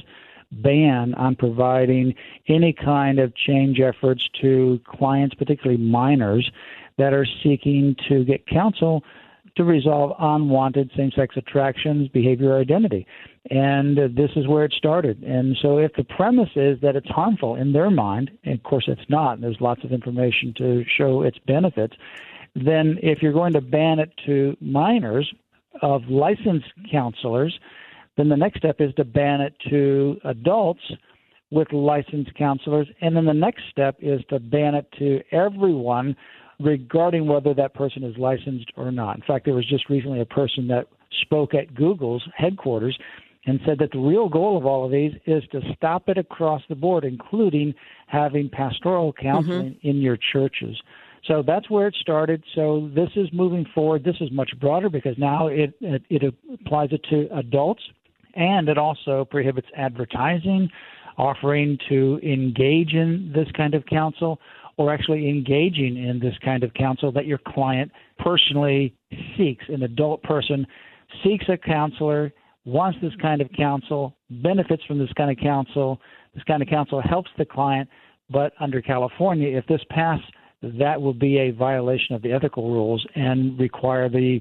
ban 0.50 1.14
on 1.14 1.36
providing 1.36 2.14
any 2.48 2.72
kind 2.72 3.18
of 3.18 3.34
change 3.36 3.80
efforts 3.80 4.26
to 4.40 4.80
clients, 4.86 5.34
particularly 5.34 5.80
minors, 5.82 6.50
that 6.96 7.12
are 7.12 7.26
seeking 7.42 7.94
to 8.08 8.24
get 8.24 8.46
counsel 8.46 9.04
to 9.56 9.64
resolve 9.64 10.12
unwanted 10.20 10.90
same 10.96 11.10
sex 11.14 11.36
attractions, 11.36 12.08
behavior, 12.08 12.52
or 12.52 12.60
identity. 12.60 13.06
And 13.50 13.98
uh, 13.98 14.08
this 14.14 14.30
is 14.36 14.46
where 14.46 14.64
it 14.64 14.72
started. 14.72 15.22
And 15.22 15.56
so, 15.60 15.78
if 15.78 15.92
the 15.94 16.04
premise 16.04 16.50
is 16.54 16.80
that 16.80 16.96
it's 16.96 17.08
harmful 17.08 17.56
in 17.56 17.72
their 17.72 17.90
mind, 17.90 18.30
and 18.44 18.54
of 18.54 18.62
course 18.62 18.84
it's 18.86 19.08
not, 19.08 19.34
and 19.34 19.42
there's 19.42 19.60
lots 19.60 19.82
of 19.84 19.92
information 19.92 20.54
to 20.58 20.84
show 20.96 21.22
its 21.22 21.38
benefits, 21.46 21.94
then 22.54 22.98
if 23.02 23.22
you're 23.22 23.32
going 23.32 23.52
to 23.52 23.60
ban 23.60 23.98
it 23.98 24.12
to 24.26 24.56
minors 24.60 25.32
of 25.82 26.02
licensed 26.08 26.72
counselors, 26.90 27.58
then 28.18 28.28
the 28.28 28.36
next 28.36 28.58
step 28.58 28.80
is 28.80 28.92
to 28.94 29.04
ban 29.04 29.40
it 29.40 29.54
to 29.70 30.18
adults 30.24 30.82
with 31.50 31.72
licensed 31.72 32.34
counselors. 32.34 32.88
And 33.00 33.16
then 33.16 33.24
the 33.24 33.32
next 33.32 33.62
step 33.70 33.96
is 34.00 34.20
to 34.28 34.40
ban 34.40 34.74
it 34.74 34.86
to 34.98 35.20
everyone 35.32 36.16
regarding 36.60 37.26
whether 37.26 37.54
that 37.54 37.74
person 37.74 38.02
is 38.02 38.16
licensed 38.18 38.72
or 38.76 38.90
not. 38.90 39.16
In 39.16 39.22
fact, 39.22 39.44
there 39.44 39.54
was 39.54 39.68
just 39.68 39.88
recently 39.88 40.20
a 40.20 40.26
person 40.26 40.66
that 40.68 40.88
spoke 41.22 41.54
at 41.54 41.74
Google's 41.74 42.22
headquarters 42.36 42.98
and 43.46 43.60
said 43.64 43.78
that 43.78 43.92
the 43.92 43.98
real 43.98 44.28
goal 44.28 44.58
of 44.58 44.66
all 44.66 44.84
of 44.84 44.90
these 44.90 45.12
is 45.26 45.42
to 45.52 45.60
stop 45.76 46.08
it 46.08 46.18
across 46.18 46.60
the 46.68 46.74
board, 46.74 47.04
including 47.04 47.72
having 48.08 48.50
pastoral 48.50 49.12
counseling 49.12 49.70
mm-hmm. 49.70 49.88
in 49.88 49.98
your 49.98 50.18
churches. 50.32 50.76
So 51.26 51.42
that's 51.46 51.70
where 51.70 51.86
it 51.86 51.96
started. 52.00 52.42
So 52.54 52.90
this 52.94 53.10
is 53.16 53.28
moving 53.32 53.64
forward. 53.74 54.04
This 54.04 54.16
is 54.20 54.30
much 54.32 54.50
broader 54.60 54.90
because 54.90 55.16
now 55.18 55.46
it, 55.46 55.72
it, 55.80 56.02
it 56.10 56.34
applies 56.52 56.90
it 56.92 57.04
to 57.10 57.28
adults 57.38 57.82
and 58.34 58.68
it 58.68 58.78
also 58.78 59.24
prohibits 59.24 59.68
advertising, 59.76 60.70
offering 61.16 61.78
to 61.88 62.20
engage 62.22 62.94
in 62.94 63.32
this 63.34 63.48
kind 63.56 63.74
of 63.74 63.84
counsel 63.86 64.40
or 64.76 64.92
actually 64.94 65.28
engaging 65.28 65.96
in 65.96 66.20
this 66.20 66.34
kind 66.44 66.62
of 66.62 66.72
counsel 66.74 67.10
that 67.12 67.26
your 67.26 67.38
client 67.48 67.90
personally 68.18 68.94
seeks. 69.36 69.64
An 69.68 69.82
adult 69.82 70.22
person 70.22 70.66
seeks 71.24 71.46
a 71.48 71.56
counselor, 71.56 72.32
wants 72.64 72.98
this 73.02 73.12
kind 73.20 73.40
of 73.40 73.48
counsel, 73.56 74.16
benefits 74.30 74.84
from 74.84 74.98
this 74.98 75.12
kind 75.16 75.30
of 75.30 75.36
counsel. 75.42 76.00
This 76.34 76.44
kind 76.44 76.62
of 76.62 76.68
counsel 76.68 77.02
helps 77.02 77.30
the 77.36 77.44
client, 77.44 77.88
but 78.30 78.52
under 78.60 78.80
California, 78.80 79.56
if 79.56 79.66
this 79.66 79.80
passes, 79.90 80.24
that 80.62 81.00
will 81.00 81.14
be 81.14 81.38
a 81.38 81.50
violation 81.50 82.14
of 82.14 82.22
the 82.22 82.32
ethical 82.32 82.70
rules 82.70 83.04
and 83.14 83.58
require 83.58 84.08
the 84.08 84.40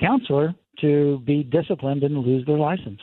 counselor 0.00 0.54
to 0.80 1.18
be 1.20 1.42
disciplined 1.42 2.02
and 2.02 2.18
lose 2.18 2.44
their 2.46 2.58
license. 2.58 3.00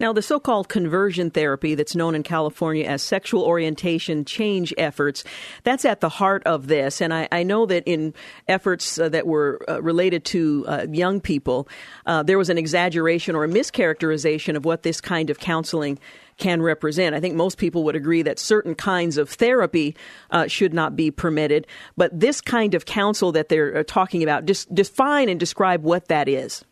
Now, 0.00 0.14
the 0.14 0.22
so 0.22 0.40
called 0.40 0.70
conversion 0.70 1.30
therapy 1.30 1.74
that's 1.74 1.94
known 1.94 2.14
in 2.14 2.22
California 2.22 2.86
as 2.86 3.02
sexual 3.02 3.42
orientation 3.42 4.24
change 4.24 4.72
efforts, 4.78 5.24
that's 5.62 5.84
at 5.84 6.00
the 6.00 6.08
heart 6.08 6.42
of 6.46 6.68
this. 6.68 7.02
And 7.02 7.12
I, 7.12 7.28
I 7.30 7.42
know 7.42 7.66
that 7.66 7.82
in 7.84 8.14
efforts 8.48 8.98
uh, 8.98 9.10
that 9.10 9.26
were 9.26 9.60
uh, 9.68 9.82
related 9.82 10.24
to 10.26 10.64
uh, 10.66 10.86
young 10.90 11.20
people, 11.20 11.68
uh, 12.06 12.22
there 12.22 12.38
was 12.38 12.48
an 12.48 12.56
exaggeration 12.56 13.36
or 13.36 13.44
a 13.44 13.48
mischaracterization 13.48 14.56
of 14.56 14.64
what 14.64 14.84
this 14.84 15.02
kind 15.02 15.28
of 15.28 15.38
counseling 15.38 15.98
can 16.38 16.62
represent. 16.62 17.14
I 17.14 17.20
think 17.20 17.34
most 17.34 17.58
people 17.58 17.84
would 17.84 17.94
agree 17.94 18.22
that 18.22 18.38
certain 18.38 18.74
kinds 18.74 19.18
of 19.18 19.28
therapy 19.28 19.94
uh, 20.30 20.46
should 20.46 20.72
not 20.72 20.96
be 20.96 21.10
permitted, 21.10 21.66
but 21.98 22.18
this 22.18 22.40
kind 22.40 22.74
of 22.74 22.86
counsel 22.86 23.32
that 23.32 23.50
they're 23.50 23.76
uh, 23.76 23.84
talking 23.86 24.22
about, 24.22 24.46
just 24.46 24.74
define 24.74 25.28
and 25.28 25.38
describe 25.38 25.82
what 25.82 26.08
that 26.08 26.26
is. 26.26 26.64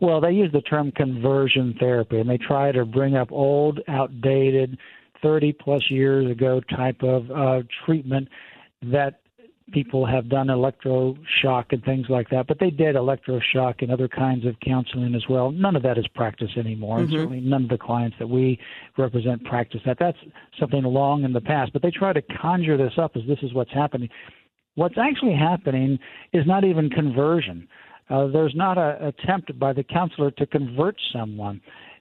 Well, 0.00 0.20
they 0.20 0.32
use 0.32 0.50
the 0.52 0.62
term 0.62 0.92
conversion 0.92 1.74
therapy, 1.78 2.18
and 2.18 2.28
they 2.28 2.38
try 2.38 2.72
to 2.72 2.84
bring 2.84 3.16
up 3.16 3.30
old, 3.30 3.80
outdated, 3.88 4.78
30 5.22 5.52
plus 5.52 5.82
years 5.90 6.30
ago 6.30 6.60
type 6.74 7.02
of 7.02 7.30
uh, 7.30 7.62
treatment 7.84 8.28
that 8.82 9.20
people 9.72 10.04
have 10.04 10.28
done 10.28 10.48
electroshock 10.48 11.66
and 11.70 11.84
things 11.84 12.06
like 12.08 12.28
that, 12.30 12.46
but 12.46 12.58
they 12.58 12.70
did 12.70 12.96
electroshock 12.96 13.82
and 13.82 13.90
other 13.90 14.08
kinds 14.08 14.44
of 14.44 14.54
counseling 14.64 15.14
as 15.14 15.22
well. 15.28 15.50
None 15.50 15.76
of 15.76 15.82
that 15.82 15.98
is 15.98 16.06
practiced 16.08 16.56
anymore. 16.56 16.98
Mm-hmm. 16.98 17.04
And 17.04 17.12
certainly 17.12 17.40
none 17.40 17.64
of 17.64 17.68
the 17.68 17.78
clients 17.78 18.16
that 18.18 18.28
we 18.28 18.58
represent 18.98 19.44
practice 19.44 19.80
that. 19.86 19.98
That's 19.98 20.18
something 20.58 20.82
long 20.82 21.24
in 21.24 21.32
the 21.32 21.40
past, 21.40 21.72
but 21.72 21.82
they 21.82 21.90
try 21.90 22.12
to 22.12 22.22
conjure 22.40 22.76
this 22.76 22.94
up 22.98 23.12
as 23.16 23.22
this 23.28 23.38
is 23.42 23.52
what's 23.54 23.72
happening. 23.72 24.08
What's 24.74 24.98
actually 24.98 25.34
happening 25.34 25.98
is 26.32 26.46
not 26.46 26.64
even 26.64 26.90
conversion. 26.90 27.68
Uh, 28.10 28.26
there's 28.26 28.54
not 28.56 28.76
an 28.76 29.06
attempt 29.06 29.56
by 29.58 29.72
the 29.72 29.84
counselor 29.84 30.30
to 30.32 30.46
convert 30.46 30.96
someone. 31.12 31.60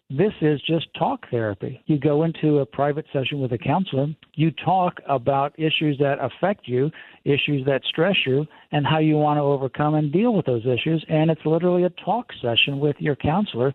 This 0.09 0.33
is 0.41 0.59
just 0.65 0.87
talk 0.97 1.29
therapy. 1.29 1.83
You 1.85 1.99
go 1.99 2.23
into 2.23 2.59
a 2.59 2.65
private 2.65 3.05
session 3.13 3.39
with 3.39 3.51
a 3.51 3.59
counselor, 3.59 4.07
you 4.33 4.49
talk 4.65 4.99
about 5.07 5.53
issues 5.59 5.99
that 5.99 6.17
affect 6.19 6.67
you, 6.67 6.89
issues 7.25 7.63
that 7.67 7.83
stress 7.87 8.15
you, 8.25 8.47
and 8.71 8.87
how 8.87 8.97
you 8.97 9.17
want 9.17 9.37
to 9.37 9.43
overcome 9.43 9.93
and 9.93 10.11
deal 10.11 10.33
with 10.33 10.47
those 10.47 10.65
issues. 10.65 11.05
And 11.09 11.29
it's 11.29 11.45
literally 11.45 11.83
a 11.83 11.91
talk 12.03 12.25
session 12.41 12.79
with 12.79 12.95
your 12.97 13.15
counselor 13.15 13.71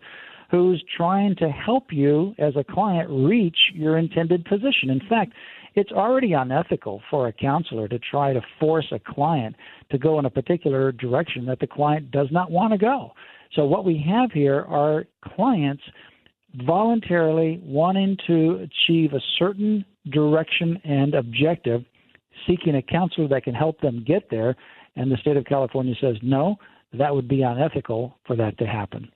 who's 0.51 0.83
trying 0.97 1.37
to 1.37 1.49
help 1.49 1.85
you 1.91 2.35
as 2.37 2.53
a 2.57 2.65
client 2.65 3.09
reach 3.09 3.57
your 3.73 3.97
intended 3.97 4.43
position. 4.43 4.89
In 4.89 5.01
fact, 5.07 5.31
it's 5.75 5.91
already 5.91 6.33
unethical 6.33 7.01
for 7.09 7.27
a 7.27 7.33
counselor 7.33 7.87
to 7.87 7.99
try 7.99 8.33
to 8.33 8.41
force 8.59 8.87
a 8.91 8.99
client 8.99 9.55
to 9.91 9.97
go 9.97 10.19
in 10.19 10.25
a 10.25 10.29
particular 10.29 10.91
direction 10.91 11.45
that 11.45 11.59
the 11.59 11.67
client 11.67 12.11
does 12.11 12.27
not 12.31 12.49
want 12.49 12.71
to 12.71 12.77
go. 12.77 13.11
So, 13.53 13.65
what 13.65 13.85
we 13.85 14.03
have 14.07 14.31
here 14.31 14.61
are 14.61 15.05
clients 15.35 15.83
voluntarily 16.65 17.59
wanting 17.63 18.17
to 18.27 18.67
achieve 18.67 19.13
a 19.13 19.21
certain 19.37 19.85
direction 20.11 20.79
and 20.83 21.13
objective, 21.13 21.83
seeking 22.47 22.75
a 22.75 22.81
counselor 22.81 23.27
that 23.27 23.43
can 23.43 23.53
help 23.53 23.79
them 23.81 24.03
get 24.05 24.29
there. 24.29 24.55
And 24.95 25.11
the 25.11 25.17
state 25.17 25.35
of 25.35 25.45
California 25.45 25.95
says, 25.99 26.15
no, 26.21 26.55
that 26.93 27.13
would 27.13 27.27
be 27.27 27.41
unethical 27.41 28.17
for 28.25 28.35
that 28.37 28.57
to 28.59 28.65
happen. 28.65 29.11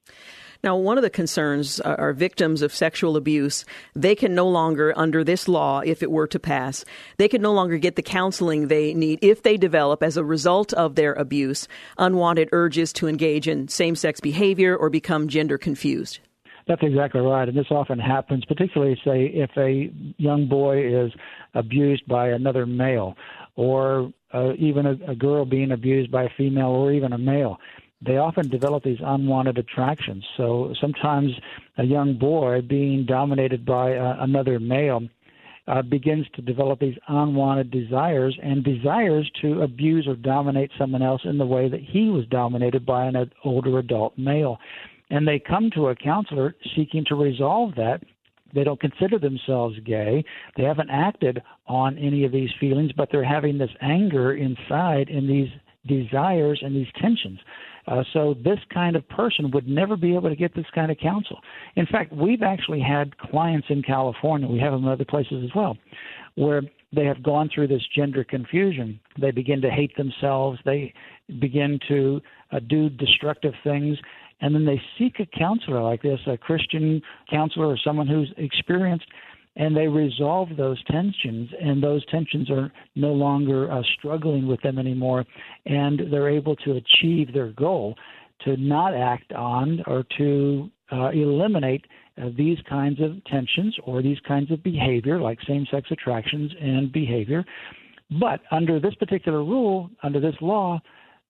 Now, 0.61 0.75
one 0.75 0.97
of 0.97 1.03
the 1.03 1.09
concerns 1.09 1.79
are 1.79 2.11
victims 2.11 2.61
of 2.61 2.75
sexual 2.75 3.15
abuse. 3.15 3.63
They 3.95 4.13
can 4.13 4.35
no 4.35 4.45
longer, 4.47 4.93
under 4.97 5.23
this 5.23 5.47
law, 5.47 5.79
if 5.79 6.03
it 6.03 6.11
were 6.11 6.27
to 6.27 6.39
pass, 6.39 6.83
they 7.15 7.29
can 7.29 7.41
no 7.41 7.53
longer 7.53 7.77
get 7.77 7.95
the 7.95 8.01
counseling 8.01 8.67
they 8.67 8.93
need 8.93 9.19
if 9.21 9.43
they 9.43 9.55
develop, 9.55 10.03
as 10.03 10.17
a 10.17 10.23
result 10.23 10.73
of 10.73 10.95
their 10.95 11.13
abuse, 11.13 11.69
unwanted 11.97 12.49
urges 12.51 12.91
to 12.93 13.07
engage 13.07 13.47
in 13.47 13.69
same 13.69 13.95
sex 13.95 14.19
behavior 14.19 14.75
or 14.75 14.89
become 14.89 15.29
gender 15.29 15.57
confused. 15.57 16.19
That's 16.67 16.83
exactly 16.83 17.21
right. 17.21 17.47
And 17.47 17.57
this 17.57 17.71
often 17.71 17.97
happens, 17.97 18.43
particularly, 18.43 18.99
say, 19.05 19.27
if 19.33 19.49
a 19.55 19.89
young 20.17 20.47
boy 20.47 20.85
is 20.85 21.11
abused 21.53 22.05
by 22.05 22.29
another 22.29 22.65
male, 22.65 23.15
or 23.55 24.11
uh, 24.33 24.51
even 24.59 24.85
a, 24.85 25.11
a 25.11 25.15
girl 25.15 25.45
being 25.45 25.71
abused 25.71 26.11
by 26.11 26.23
a 26.23 26.29
female, 26.37 26.67
or 26.67 26.91
even 26.91 27.13
a 27.13 27.17
male 27.17 27.57
they 28.01 28.17
often 28.17 28.49
develop 28.49 28.83
these 28.83 28.99
unwanted 29.03 29.57
attractions. 29.57 30.23
So 30.37 30.73
sometimes 30.79 31.31
a 31.77 31.83
young 31.83 32.17
boy 32.17 32.61
being 32.61 33.05
dominated 33.05 33.65
by 33.65 33.95
uh, 33.97 34.17
another 34.19 34.59
male 34.59 35.01
uh, 35.67 35.81
begins 35.83 36.25
to 36.33 36.41
develop 36.41 36.79
these 36.79 36.97
unwanted 37.07 37.69
desires 37.71 38.37
and 38.41 38.63
desires 38.63 39.29
to 39.41 39.61
abuse 39.61 40.07
or 40.07 40.15
dominate 40.15 40.71
someone 40.79 41.03
else 41.03 41.21
in 41.25 41.37
the 41.37 41.45
way 41.45 41.69
that 41.69 41.81
he 41.81 42.09
was 42.09 42.25
dominated 42.27 42.85
by 42.85 43.05
an 43.05 43.31
older 43.43 43.77
adult 43.77 44.17
male. 44.17 44.57
And 45.11 45.27
they 45.27 45.39
come 45.39 45.69
to 45.75 45.89
a 45.89 45.95
counselor 45.95 46.55
seeking 46.75 47.05
to 47.05 47.15
resolve 47.15 47.75
that. 47.75 48.01
They 48.53 48.63
don't 48.63 48.79
consider 48.79 49.19
themselves 49.19 49.77
gay. 49.85 50.23
They 50.57 50.63
haven't 50.63 50.89
acted 50.89 51.43
on 51.67 51.97
any 51.99 52.25
of 52.25 52.31
these 52.31 52.49
feelings, 52.59 52.91
but 52.93 53.09
they're 53.11 53.23
having 53.23 53.57
this 53.57 53.69
anger 53.81 54.33
inside 54.33 55.09
and 55.09 55.29
these 55.29 55.49
desires 55.85 56.59
and 56.63 56.75
these 56.75 56.91
tensions. 56.99 57.39
Uh, 57.89 58.03
so 58.13 58.35
this 58.43 58.59
kind 58.71 58.95
of 58.95 59.07
person 59.09 59.49
would 59.51 59.67
never 59.67 59.97
be 59.97 60.15
able 60.15 60.29
to 60.29 60.35
get 60.35 60.55
this 60.55 60.65
kind 60.75 60.91
of 60.91 60.97
counsel. 60.97 61.39
In 61.75 61.85
fact, 61.87 62.13
we've 62.13 62.43
actually 62.43 62.81
had 62.81 63.17
clients 63.17 63.67
in 63.69 63.81
California, 63.81 64.47
we 64.47 64.59
have 64.59 64.73
them 64.73 64.83
in 64.83 64.89
other 64.89 65.05
places 65.05 65.43
as 65.43 65.49
well, 65.55 65.75
where 66.35 66.61
they 66.93 67.05
have 67.05 67.21
gone 67.23 67.49
through 67.53 67.67
this 67.67 67.83
gender 67.95 68.23
confusion. 68.23 68.99
They 69.19 69.31
begin 69.31 69.61
to 69.61 69.69
hate 69.69 69.95
themselves. 69.97 70.59
They 70.65 70.93
begin 71.39 71.79
to 71.87 72.21
uh, 72.51 72.59
do 72.67 72.89
destructive 72.89 73.53
things. 73.63 73.97
And 74.41 74.55
then 74.55 74.65
they 74.65 74.81
seek 74.97 75.19
a 75.19 75.25
counselor 75.37 75.81
like 75.83 76.01
this, 76.01 76.19
a 76.25 76.37
Christian 76.37 77.01
counselor 77.29 77.67
or 77.67 77.77
someone 77.83 78.07
who's 78.07 78.33
experienced 78.37 79.05
and 79.55 79.75
they 79.75 79.87
resolve 79.87 80.49
those 80.55 80.81
tensions, 80.85 81.49
and 81.61 81.83
those 81.83 82.05
tensions 82.05 82.49
are 82.49 82.71
no 82.95 83.11
longer 83.11 83.71
uh, 83.71 83.81
struggling 83.97 84.47
with 84.47 84.61
them 84.61 84.79
anymore, 84.79 85.25
and 85.65 86.01
they're 86.11 86.29
able 86.29 86.55
to 86.57 86.73
achieve 86.77 87.33
their 87.33 87.51
goal 87.51 87.95
to 88.45 88.55
not 88.57 88.95
act 88.95 89.33
on 89.33 89.83
or 89.85 90.03
to 90.17 90.69
uh, 90.91 91.09
eliminate 91.09 91.85
uh, 92.21 92.29
these 92.37 92.57
kinds 92.69 93.01
of 93.01 93.23
tensions 93.25 93.75
or 93.83 94.01
these 94.01 94.19
kinds 94.27 94.51
of 94.51 94.63
behavior, 94.63 95.19
like 95.19 95.37
same 95.47 95.65
sex 95.71 95.89
attractions 95.91 96.51
and 96.61 96.91
behavior. 96.91 97.43
But 98.19 98.41
under 98.51 98.79
this 98.79 98.95
particular 98.95 99.43
rule, 99.43 99.89
under 100.03 100.19
this 100.19 100.35
law, 100.41 100.79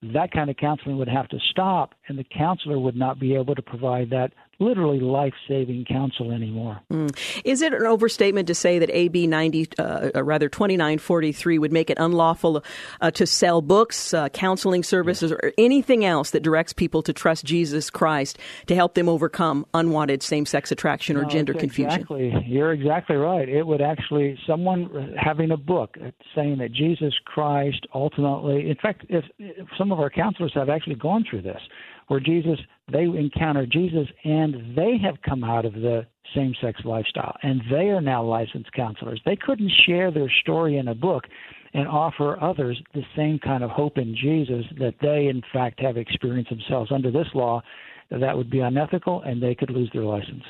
that 0.02 0.32
kind 0.32 0.50
of 0.50 0.56
counseling 0.58 0.98
would 0.98 1.10
have 1.10 1.28
to 1.30 1.38
stop, 1.52 1.94
and 2.08 2.18
the 2.18 2.24
counselor 2.24 2.80
would 2.80 2.96
not 2.96 3.20
be 3.20 3.36
able 3.36 3.56
to 3.56 3.62
provide 3.62 4.10
that 4.12 4.32
literally 4.60 5.00
life 5.00 5.34
saving 5.48 5.86
counsel 5.86 6.32
anymore. 6.32 6.80
Mm. 6.92 7.16
Is 7.46 7.62
it 7.62 7.74
an 7.74 7.86
overstatement 7.86 8.48
to 8.48 8.56
say 8.56 8.80
that 8.80 8.90
AB 8.92 9.28
90, 9.28 9.70
uh, 9.78 10.10
uh 10.16 10.24
rather 10.24 10.50
2943, 10.50 11.58
would 11.58 11.72
make 11.72 11.90
it 11.90 11.98
unlawful 12.00 12.64
uh, 13.02 13.12
to 13.12 13.26
sell 13.26 13.62
books, 13.62 14.14
uh, 14.14 14.30
counseling 14.30 14.84
services, 14.84 15.32
or 15.32 15.54
anything 15.58 16.04
else 16.04 16.32
that 16.32 16.44
directs 16.44 16.74
people 16.74 17.02
to 17.04 17.14
trust 17.14 17.46
Jesus 17.46 17.90
Christ 17.90 18.38
to 18.68 18.76
help 18.76 18.96
them 18.96 19.08
overcome 19.08 19.66
unwanted 19.74 20.22
same 20.22 20.46
sex 20.46 20.72
attraction 20.72 21.18
or 21.18 21.24
no, 21.24 21.30
gender 21.30 21.54
confusion? 21.54 22.02
Exactly. 22.02 22.34
You're 22.46 22.74
exactly 22.74 23.16
right. 23.16 23.48
It 23.48 23.66
would 23.66 23.82
actually, 23.82 24.38
someone 24.46 25.16
having 25.18 25.52
a 25.52 25.58
book 25.58 25.98
saying 26.36 26.58
that 26.60 26.72
Jesus 26.72 27.14
Christ 27.26 27.88
ultimately, 27.94 28.70
in 28.70 28.76
fact, 28.76 29.06
if, 29.10 29.24
if 29.38 29.68
some 29.78 29.92
of 29.92 30.00
our 30.00 30.10
counselors 30.10 30.52
have 30.56 30.70
actually 30.70 30.96
gone 30.96 31.24
through 31.30 31.44
this 31.44 31.62
where 32.10 32.20
Jesus, 32.20 32.60
they 32.92 33.04
encounter 33.04 33.66
Jesus 33.66 34.08
and 34.26 34.76
they 34.76 34.98
have 35.02 35.16
come 35.22 35.44
out 35.44 35.64
of 35.64 35.74
the 35.74 36.06
same 36.36 36.54
sex 36.62 36.82
lifestyle 36.84 37.36
and 37.44 37.62
they 37.72 37.90
are 37.90 38.02
now 38.02 38.24
licensed 38.24 38.72
counselors. 38.74 39.22
They 39.26 39.36
couldn't 39.36 39.72
share 39.86 40.12
their 40.12 40.32
story 40.42 40.78
in 40.78 40.90
a 40.90 40.96
book 40.96 41.24
and 41.74 41.88
offer 41.88 42.42
others 42.42 42.82
the 42.94 43.04
same 43.16 43.40
kind 43.40 43.64
of 43.64 43.70
hope 43.70 43.98
in 43.98 44.16
Jesus 44.16 44.66
that 44.80 44.96
they, 45.02 45.28
in 45.28 45.42
fact, 45.54 45.80
have 45.80 45.98
experienced 45.98 46.50
themselves. 46.50 46.92
Under 46.92 47.12
this 47.12 47.28
law, 47.36 47.62
that 48.12 48.38
would 48.38 48.50
be 48.50 48.60
unethical 48.60 49.22
and 49.22 49.42
they 49.42 49.54
could 49.54 49.70
lose 49.70 49.90
their 49.94 50.04
license. 50.04 50.44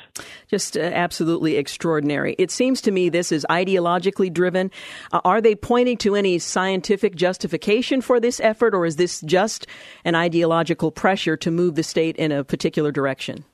Just 0.48 0.76
uh, 0.76 0.80
absolutely 0.80 1.56
extraordinary. 1.56 2.34
It 2.38 2.50
seems 2.50 2.80
to 2.82 2.90
me 2.90 3.08
this 3.08 3.32
is 3.32 3.46
ideologically 3.50 4.32
driven. 4.32 4.70
Uh, 5.12 5.20
are 5.24 5.40
they 5.40 5.54
pointing 5.54 5.98
to 5.98 6.14
any 6.14 6.38
scientific 6.38 7.14
justification 7.14 8.00
for 8.00 8.18
this 8.18 8.40
effort, 8.40 8.74
or 8.74 8.86
is 8.86 8.96
this 8.96 9.20
just 9.22 9.66
an 10.04 10.14
ideological 10.14 10.90
pressure 10.90 11.36
to 11.36 11.50
move 11.50 11.74
the 11.74 11.82
state 11.82 12.16
in 12.16 12.32
a 12.32 12.44
particular 12.44 12.90
direction? 12.90 13.44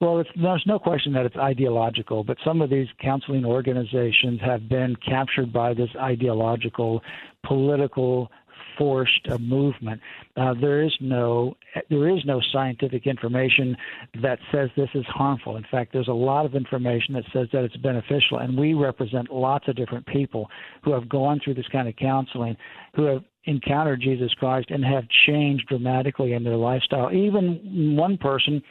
Well, 0.00 0.22
there's 0.36 0.64
no 0.66 0.78
question 0.78 1.12
that 1.14 1.24
it's 1.24 1.36
ideological, 1.36 2.24
but 2.24 2.36
some 2.44 2.60
of 2.60 2.68
these 2.68 2.88
counseling 3.00 3.44
organizations 3.44 4.40
have 4.44 4.68
been 4.68 4.96
captured 4.96 5.52
by 5.52 5.72
this 5.72 5.88
ideological, 5.98 7.00
political 7.46 8.30
forced 8.78 9.26
a 9.28 9.38
movement. 9.38 10.00
Uh, 10.36 10.54
there 10.60 10.82
is 10.82 10.94
no 11.00 11.56
there 11.90 12.08
is 12.08 12.24
no 12.24 12.40
scientific 12.52 13.06
information 13.06 13.76
that 14.22 14.38
says 14.52 14.70
this 14.76 14.88
is 14.94 15.04
harmful. 15.06 15.56
In 15.56 15.66
fact, 15.70 15.92
there's 15.92 16.08
a 16.08 16.12
lot 16.12 16.46
of 16.46 16.54
information 16.54 17.14
that 17.14 17.24
says 17.32 17.48
that 17.52 17.64
it's 17.64 17.76
beneficial, 17.76 18.38
and 18.38 18.58
we 18.58 18.74
represent 18.74 19.32
lots 19.32 19.68
of 19.68 19.76
different 19.76 20.06
people 20.06 20.48
who 20.82 20.92
have 20.92 21.08
gone 21.08 21.40
through 21.42 21.54
this 21.54 21.68
kind 21.72 21.88
of 21.88 21.96
counseling, 21.96 22.56
who 22.94 23.04
have 23.04 23.22
encountered 23.44 24.00
Jesus 24.00 24.32
Christ 24.34 24.70
and 24.70 24.84
have 24.84 25.04
changed 25.26 25.66
dramatically 25.68 26.32
in 26.32 26.44
their 26.44 26.56
lifestyle. 26.56 27.12
Even 27.12 27.96
one 27.96 28.16
person 28.16 28.62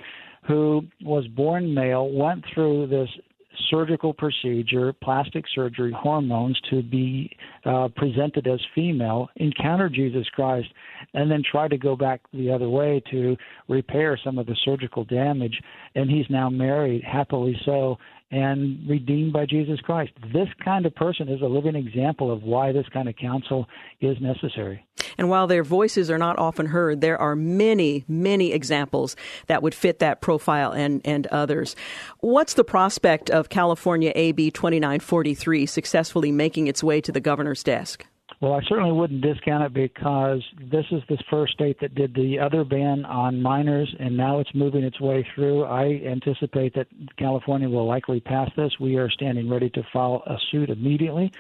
who 0.48 0.82
was 1.02 1.28
born 1.28 1.74
male 1.74 2.10
went 2.10 2.44
through 2.54 2.88
this 2.88 3.10
surgical 3.70 4.14
procedure, 4.14 4.94
plastic 4.94 5.46
surgery, 5.54 5.96
hormones 5.98 6.60
to 6.70 6.82
be 6.82 7.36
uh, 7.66 7.88
presented 7.96 8.48
as 8.48 8.60
female, 8.76 9.30
encounter 9.38 9.90
Jesus 9.90 10.28
Christ, 10.36 10.68
and 11.14 11.30
then 11.30 11.44
try 11.50 11.68
to 11.68 11.78
go 11.78 11.96
back 11.96 12.22
the 12.34 12.52
other 12.52 12.70
way 12.70 13.02
to 13.12 13.36
repair 13.68 14.20
some 14.24 14.38
of 14.38 14.46
the 14.46 14.56
surgical 14.64 15.04
damage. 15.06 15.60
And 15.96 16.10
he's 16.10 16.26
now 16.30 16.50
married, 16.50 17.04
happily 17.04 17.60
so, 17.66 17.98
and 18.34 18.90
redeemed 18.90 19.32
by 19.32 19.46
Jesus 19.46 19.80
Christ. 19.82 20.12
This 20.34 20.48
kind 20.66 20.88
of 20.88 20.96
person 20.96 21.30
is 21.30 21.42
a 21.42 21.46
living 21.46 21.76
example 21.76 22.32
of 22.32 22.42
why 22.42 22.72
this 22.72 22.88
kind 22.92 23.08
of 23.08 23.16
counsel 23.16 23.68
is 24.02 24.18
necessary. 24.20 24.84
And 25.20 25.30
while 25.30 25.46
their 25.46 25.64
voices 25.64 26.10
are 26.10 26.18
not 26.18 26.40
often 26.40 26.66
heard, 26.66 27.00
there 27.00 27.20
are 27.20 27.36
many, 27.36 28.06
many 28.08 28.52
examples 28.52 29.16
that 29.46 29.62
would 29.62 29.76
fit 29.76 30.00
that 30.00 30.22
profile 30.22 30.72
and, 30.72 31.00
and 31.06 31.28
others. 31.28 31.76
What's 32.22 32.56
the 32.56 32.64
prospect 32.64 33.30
of 33.30 33.50
California 33.50 34.12
AB 34.16 34.50
2943 34.50 35.68
successfully 35.68 36.32
making 36.32 36.66
its 36.66 36.84
way 36.84 37.02
to 37.02 37.12
the 37.12 37.22
governor's 37.22 37.62
desk? 37.62 38.08
Well, 38.44 38.52
I 38.52 38.62
certainly 38.68 38.92
wouldn't 38.92 39.22
discount 39.22 39.64
it 39.64 39.74
because 39.74 40.44
this 40.70 40.84
is 40.92 41.02
the 41.08 41.18
first 41.30 41.54
state 41.54 41.78
that 41.80 41.96
did 41.96 42.14
the 42.14 42.40
other 42.40 42.66
ban 42.66 43.06
on 43.06 43.42
minors, 43.42 43.96
and 44.02 44.18
now 44.18 44.40
it's 44.40 44.54
moving 44.54 44.84
its 44.84 45.00
way 45.00 45.26
through. 45.34 45.64
I 45.64 46.02
anticipate 46.06 46.76
that 46.76 46.88
California 47.18 47.70
will 47.70 47.88
likely 47.88 48.20
pass 48.20 48.50
this. 48.58 48.74
We 48.82 48.98
are 48.98 49.10
standing 49.10 49.50
ready 49.50 49.70
to 49.70 49.84
file 49.94 50.24
a 50.28 50.36
suit 50.52 50.70
immediately. 50.70 51.32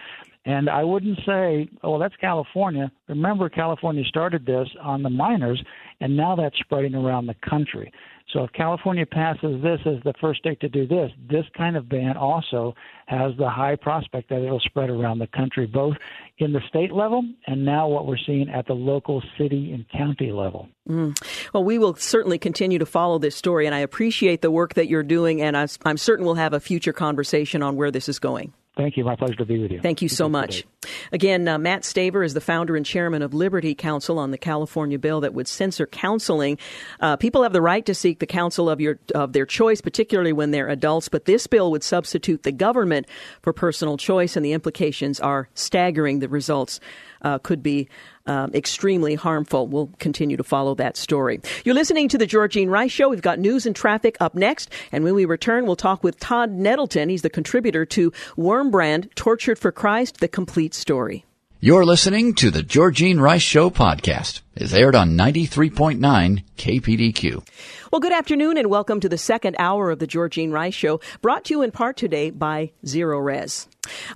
And 0.45 0.69
I 0.69 0.85
wouldn't 0.85 1.19
say, 1.25 1.67
oh, 1.83 1.99
that's 1.99 2.15
California. 2.21 2.89
Remember, 3.09 3.49
California 3.49 4.05
started 4.05 4.45
this 4.45 4.69
on 4.81 5.03
the 5.03 5.09
minors, 5.09 5.61
and 5.99 6.15
now 6.15 6.37
that's 6.37 6.57
spreading 6.59 6.95
around 6.95 7.25
the 7.25 7.35
country. 7.49 7.91
So 8.33 8.43
if 8.43 8.51
California 8.53 9.05
passes 9.05 9.61
this 9.61 9.79
as 9.85 10.01
the 10.03 10.13
first 10.19 10.39
state 10.39 10.59
to 10.61 10.69
do 10.69 10.87
this, 10.87 11.11
this 11.29 11.45
kind 11.55 11.77
of 11.77 11.87
ban 11.87 12.17
also 12.17 12.73
has 13.05 13.31
the 13.37 13.49
high 13.49 13.75
prospect 13.75 14.29
that 14.29 14.41
it'll 14.41 14.59
spread 14.59 14.89
around 14.89 15.19
the 15.19 15.27
country, 15.27 15.67
both 15.67 15.95
in 16.39 16.51
the 16.51 16.61
state 16.67 16.91
level 16.91 17.23
and 17.45 17.63
now 17.63 17.87
what 17.87 18.07
we're 18.07 18.17
seeing 18.17 18.49
at 18.49 18.65
the 18.65 18.73
local 18.73 19.21
city 19.37 19.71
and 19.71 19.87
county 19.89 20.31
level. 20.31 20.67
Mm. 20.89 21.15
Well, 21.53 21.63
we 21.63 21.77
will 21.77 21.93
certainly 21.95 22.39
continue 22.39 22.79
to 22.79 22.87
follow 22.87 23.19
this 23.19 23.35
story, 23.35 23.67
and 23.67 23.75
I 23.75 23.79
appreciate 23.79 24.41
the 24.41 24.51
work 24.51 24.73
that 24.73 24.87
you're 24.87 25.03
doing, 25.03 25.39
and 25.41 25.55
I'm 25.55 25.97
certain 25.97 26.25
we'll 26.25 26.35
have 26.35 26.53
a 26.53 26.59
future 26.59 26.93
conversation 26.93 27.61
on 27.61 27.75
where 27.75 27.91
this 27.91 28.09
is 28.09 28.17
going. 28.17 28.51
Thank 28.75 28.97
you. 28.97 29.03
My 29.03 29.15
pleasure 29.15 29.35
to 29.35 29.45
be 29.45 29.59
with 29.59 29.71
you. 29.71 29.79
Thank 29.81 30.01
you 30.01 30.09
so 30.09 30.27
much. 30.27 30.65
Again, 31.11 31.47
uh, 31.47 31.59
Mat 31.59 31.83
Staver 31.83 32.25
is 32.25 32.33
the 32.33 32.41
founder 32.41 32.75
and 32.75 32.83
chairman 32.83 33.21
of 33.21 33.31
Liberty 33.31 33.75
Counsel 33.75 34.17
on 34.17 34.31
the 34.31 34.37
California 34.37 34.97
bill 34.97 35.21
that 35.21 35.33
would 35.33 35.47
censor 35.47 35.85
counseling. 35.85 36.57
Uh, 36.99 37.15
people 37.15 37.43
have 37.43 37.53
the 37.53 37.61
right 37.61 37.85
to 37.85 37.93
seek 37.93 38.17
the 38.17 38.25
counsel 38.25 38.69
of 38.69 38.81
your 38.81 38.97
of 39.13 39.33
their 39.33 39.45
choice, 39.45 39.79
particularly 39.79 40.33
when 40.33 40.49
they're 40.49 40.69
adults. 40.69 41.07
But 41.07 41.25
this 41.25 41.45
bill 41.45 41.69
would 41.69 41.83
substitute 41.83 42.41
the 42.41 42.51
government 42.51 43.05
for 43.43 43.53
personal 43.53 43.95
choice, 43.95 44.35
and 44.35 44.43
the 44.43 44.53
implications 44.53 45.19
are 45.19 45.49
staggering. 45.53 46.19
The 46.19 46.29
results 46.29 46.79
uh, 47.21 47.37
could 47.37 47.61
be 47.61 47.87
um, 48.25 48.51
extremely 48.53 49.15
harmful. 49.15 49.67
We'll 49.67 49.89
continue 49.99 50.37
to 50.37 50.43
follow 50.43 50.75
that 50.75 50.97
story. 50.97 51.41
You're 51.65 51.75
listening 51.75 52.09
to 52.09 52.17
the 52.17 52.25
Georgine 52.25 52.69
Rice 52.69 52.91
Show. 52.91 53.09
We've 53.09 53.21
got 53.21 53.39
news 53.39 53.65
and 53.65 53.75
traffic 53.75 54.17
up 54.19 54.35
next. 54.35 54.69
And 54.91 55.03
when 55.03 55.15
we 55.15 55.25
return, 55.25 55.65
we'll 55.65 55.75
talk 55.75 56.03
with 56.03 56.19
Todd 56.19 56.51
Nettleton. 56.51 57.09
He's 57.09 57.21
the 57.21 57.29
contributor 57.29 57.85
to 57.87 58.11
Wurmbrand, 58.37 59.13
Tortured 59.15 59.59
for 59.59 59.71
Christ, 59.71 60.19
the 60.19 60.27
complete 60.27 60.73
story. 60.73 61.25
You're 61.59 61.85
listening 61.85 62.33
to 62.35 62.51
the 62.51 62.61
Georgine 62.61 63.21
Rice 63.21 63.41
Show 63.41 63.69
podcast. 63.69 64.41
It's 64.53 64.73
aired 64.73 64.95
on 64.95 65.17
93.9 65.17 66.43
KPDQ. 66.57 67.47
Well, 67.93 67.99
good 67.99 68.11
afternoon 68.11 68.57
and 68.57 68.71
welcome 68.71 68.99
to 69.01 69.07
the 69.07 69.19
second 69.19 69.55
hour 69.59 69.91
of 69.91 69.99
the 69.99 70.07
Georgine 70.07 70.51
Rice 70.51 70.73
Show, 70.73 70.99
brought 71.21 71.45
to 71.45 71.53
you 71.53 71.61
in 71.61 71.69
part 71.69 71.95
today 71.95 72.31
by 72.31 72.71
Zero 72.87 73.19
Res. 73.19 73.67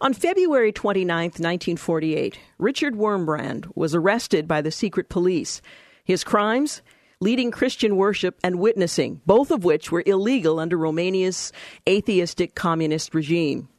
On 0.02 0.16
February 0.16 0.72
29, 0.72 1.26
1948, 1.26 2.40
Richard 2.58 2.96
Wurmbrand 2.96 3.72
was 3.76 3.94
arrested 3.94 4.48
by 4.48 4.64
the 4.64 4.72
secret 4.72 5.10
police. 5.10 5.62
His 6.04 6.24
crimes? 6.24 6.82
Leading 7.20 7.52
Christian 7.52 7.98
worship 7.98 8.40
and 8.44 8.58
witnessing, 8.58 9.22
both 9.28 9.52
of 9.52 9.64
which 9.64 9.92
were 9.92 10.02
illegal 10.08 10.60
under 10.60 10.76
Romania's 10.76 11.54
atheistic 11.88 12.56
communist 12.56 13.14
regime. 13.14 13.70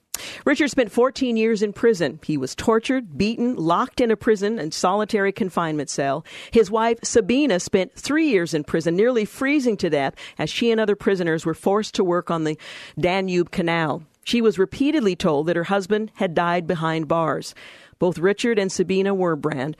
Richard 0.45 0.69
spent 0.69 0.93
14 0.93 1.37
years 1.37 1.63
in 1.63 1.73
prison. 1.73 2.19
He 2.25 2.37
was 2.37 2.55
tortured, 2.55 3.17
beaten, 3.17 3.57
locked 3.57 4.01
in 4.01 4.11
a 4.11 4.17
prison 4.17 4.59
and 4.59 4.73
solitary 4.73 5.33
confinement 5.33 5.91
cell. 5.91 6.25
His 6.51 6.71
wife, 6.71 6.99
Sabina, 7.03 7.61
spent 7.61 7.95
three 7.95 8.29
years 8.29 8.55
in 8.55 8.65
prison, 8.65 8.97
nearly 8.97 9.25
freezing 9.25 9.77
to 9.79 9.91
death 9.91 10.15
as 10.39 10.51
she 10.51 10.71
and 10.71 10.81
other 10.81 10.97
prisoners 10.97 11.45
were 11.47 11.55
forced 11.55 11.95
to 11.95 12.05
work 12.05 12.31
on 12.31 12.45
the 12.45 12.59
Danube 12.99 13.51
Canal. 13.51 14.03
She 14.25 14.43
was 14.43 14.59
repeatedly 14.59 15.17
told 15.17 15.47
that 15.47 15.57
her 15.57 15.65
husband 15.65 16.11
had 16.17 16.35
died 16.35 16.67
behind 16.67 17.09
bars. 17.09 17.55
Both 17.99 18.19
Richard 18.19 18.59
and 18.59 18.71
Sabina 18.71 19.15
Wurmbrand 19.15 19.75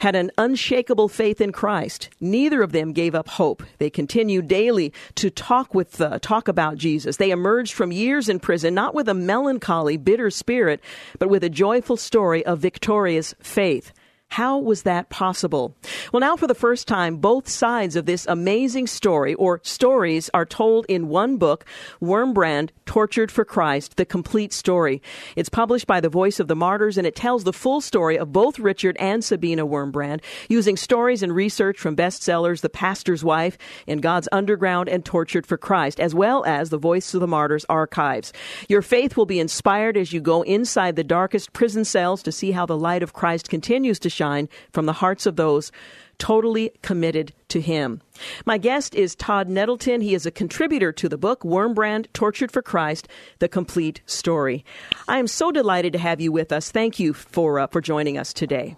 had 0.00 0.14
an 0.16 0.30
unshakable 0.36 1.08
faith 1.08 1.40
in 1.40 1.52
Christ. 1.52 2.08
Neither 2.20 2.62
of 2.62 2.72
them 2.72 2.92
gave 2.92 3.14
up 3.14 3.28
hope. 3.28 3.62
They 3.78 3.90
continued 3.90 4.48
daily 4.48 4.92
to 5.14 5.30
talk 5.30 5.74
with 5.74 6.00
uh, 6.00 6.18
talk 6.20 6.48
about 6.48 6.76
Jesus. 6.76 7.16
They 7.16 7.30
emerged 7.30 7.72
from 7.72 7.92
years 7.92 8.28
in 8.28 8.40
prison 8.40 8.74
not 8.74 8.94
with 8.94 9.08
a 9.08 9.14
melancholy, 9.14 9.96
bitter 9.96 10.30
spirit, 10.30 10.80
but 11.18 11.30
with 11.30 11.44
a 11.44 11.48
joyful 11.48 11.96
story 11.96 12.44
of 12.44 12.58
victorious 12.58 13.34
faith. 13.40 13.92
How 14.34 14.58
was 14.58 14.82
that 14.82 15.10
possible? 15.10 15.76
Well, 16.12 16.18
now 16.18 16.34
for 16.34 16.48
the 16.48 16.56
first 16.56 16.88
time, 16.88 17.18
both 17.18 17.48
sides 17.48 17.94
of 17.94 18.04
this 18.04 18.26
amazing 18.26 18.88
story, 18.88 19.34
or 19.34 19.60
stories, 19.62 20.28
are 20.34 20.44
told 20.44 20.86
in 20.88 21.06
one 21.06 21.36
book, 21.36 21.64
Wurmbrand, 22.02 22.70
Tortured 22.84 23.30
for 23.30 23.44
Christ, 23.44 23.96
the 23.96 24.04
complete 24.04 24.52
story. 24.52 25.00
It's 25.36 25.48
published 25.48 25.86
by 25.86 26.00
the 26.00 26.08
Voice 26.08 26.40
of 26.40 26.48
the 26.48 26.56
Martyrs, 26.56 26.98
and 26.98 27.06
it 27.06 27.14
tells 27.14 27.44
the 27.44 27.52
full 27.52 27.80
story 27.80 28.18
of 28.18 28.32
both 28.32 28.58
Richard 28.58 28.96
and 28.98 29.24
Sabina 29.24 29.64
Wurmbrand 29.64 30.20
using 30.48 30.76
stories 30.76 31.22
and 31.22 31.32
research 31.32 31.78
from 31.78 31.94
bestsellers 31.94 32.60
The 32.60 32.68
Pastor's 32.68 33.22
Wife, 33.22 33.56
and 33.86 34.02
God's 34.02 34.28
Underground, 34.32 34.88
and 34.88 35.04
Tortured 35.04 35.46
for 35.46 35.56
Christ, 35.56 36.00
as 36.00 36.12
well 36.12 36.44
as 36.44 36.70
the 36.70 36.76
Voice 36.76 37.14
of 37.14 37.20
the 37.20 37.28
Martyrs 37.28 37.66
archives. 37.68 38.32
Your 38.68 38.82
faith 38.82 39.16
will 39.16 39.26
be 39.26 39.38
inspired 39.38 39.96
as 39.96 40.12
you 40.12 40.20
go 40.20 40.42
inside 40.42 40.96
the 40.96 41.04
darkest 41.04 41.52
prison 41.52 41.84
cells 41.84 42.20
to 42.24 42.32
see 42.32 42.50
how 42.50 42.66
the 42.66 42.76
light 42.76 43.04
of 43.04 43.12
Christ 43.12 43.48
continues 43.48 44.00
to 44.00 44.10
shine 44.10 44.23
from 44.72 44.86
the 44.86 44.92
hearts 44.94 45.26
of 45.26 45.36
those 45.36 45.70
totally 46.18 46.70
committed 46.82 47.32
to 47.48 47.60
Him. 47.60 48.00
My 48.46 48.58
guest 48.58 48.94
is 48.94 49.14
Todd 49.14 49.48
Nettleton. 49.48 50.00
He 50.00 50.14
is 50.14 50.26
a 50.26 50.30
contributor 50.30 50.92
to 50.92 51.08
the 51.08 51.18
book 51.18 51.42
Wurmbrand 51.42 52.06
Tortured 52.12 52.52
for 52.52 52.62
Christ: 52.62 53.08
The 53.38 53.48
Complete 53.48 54.00
Story. 54.06 54.64
I 55.08 55.18
am 55.18 55.26
so 55.26 55.50
delighted 55.50 55.92
to 55.94 55.98
have 55.98 56.20
you 56.20 56.32
with 56.32 56.52
us. 56.52 56.70
Thank 56.70 56.98
you 56.98 57.12
for 57.12 57.58
uh, 57.58 57.66
for 57.66 57.80
joining 57.80 58.18
us 58.18 58.32
today. 58.32 58.76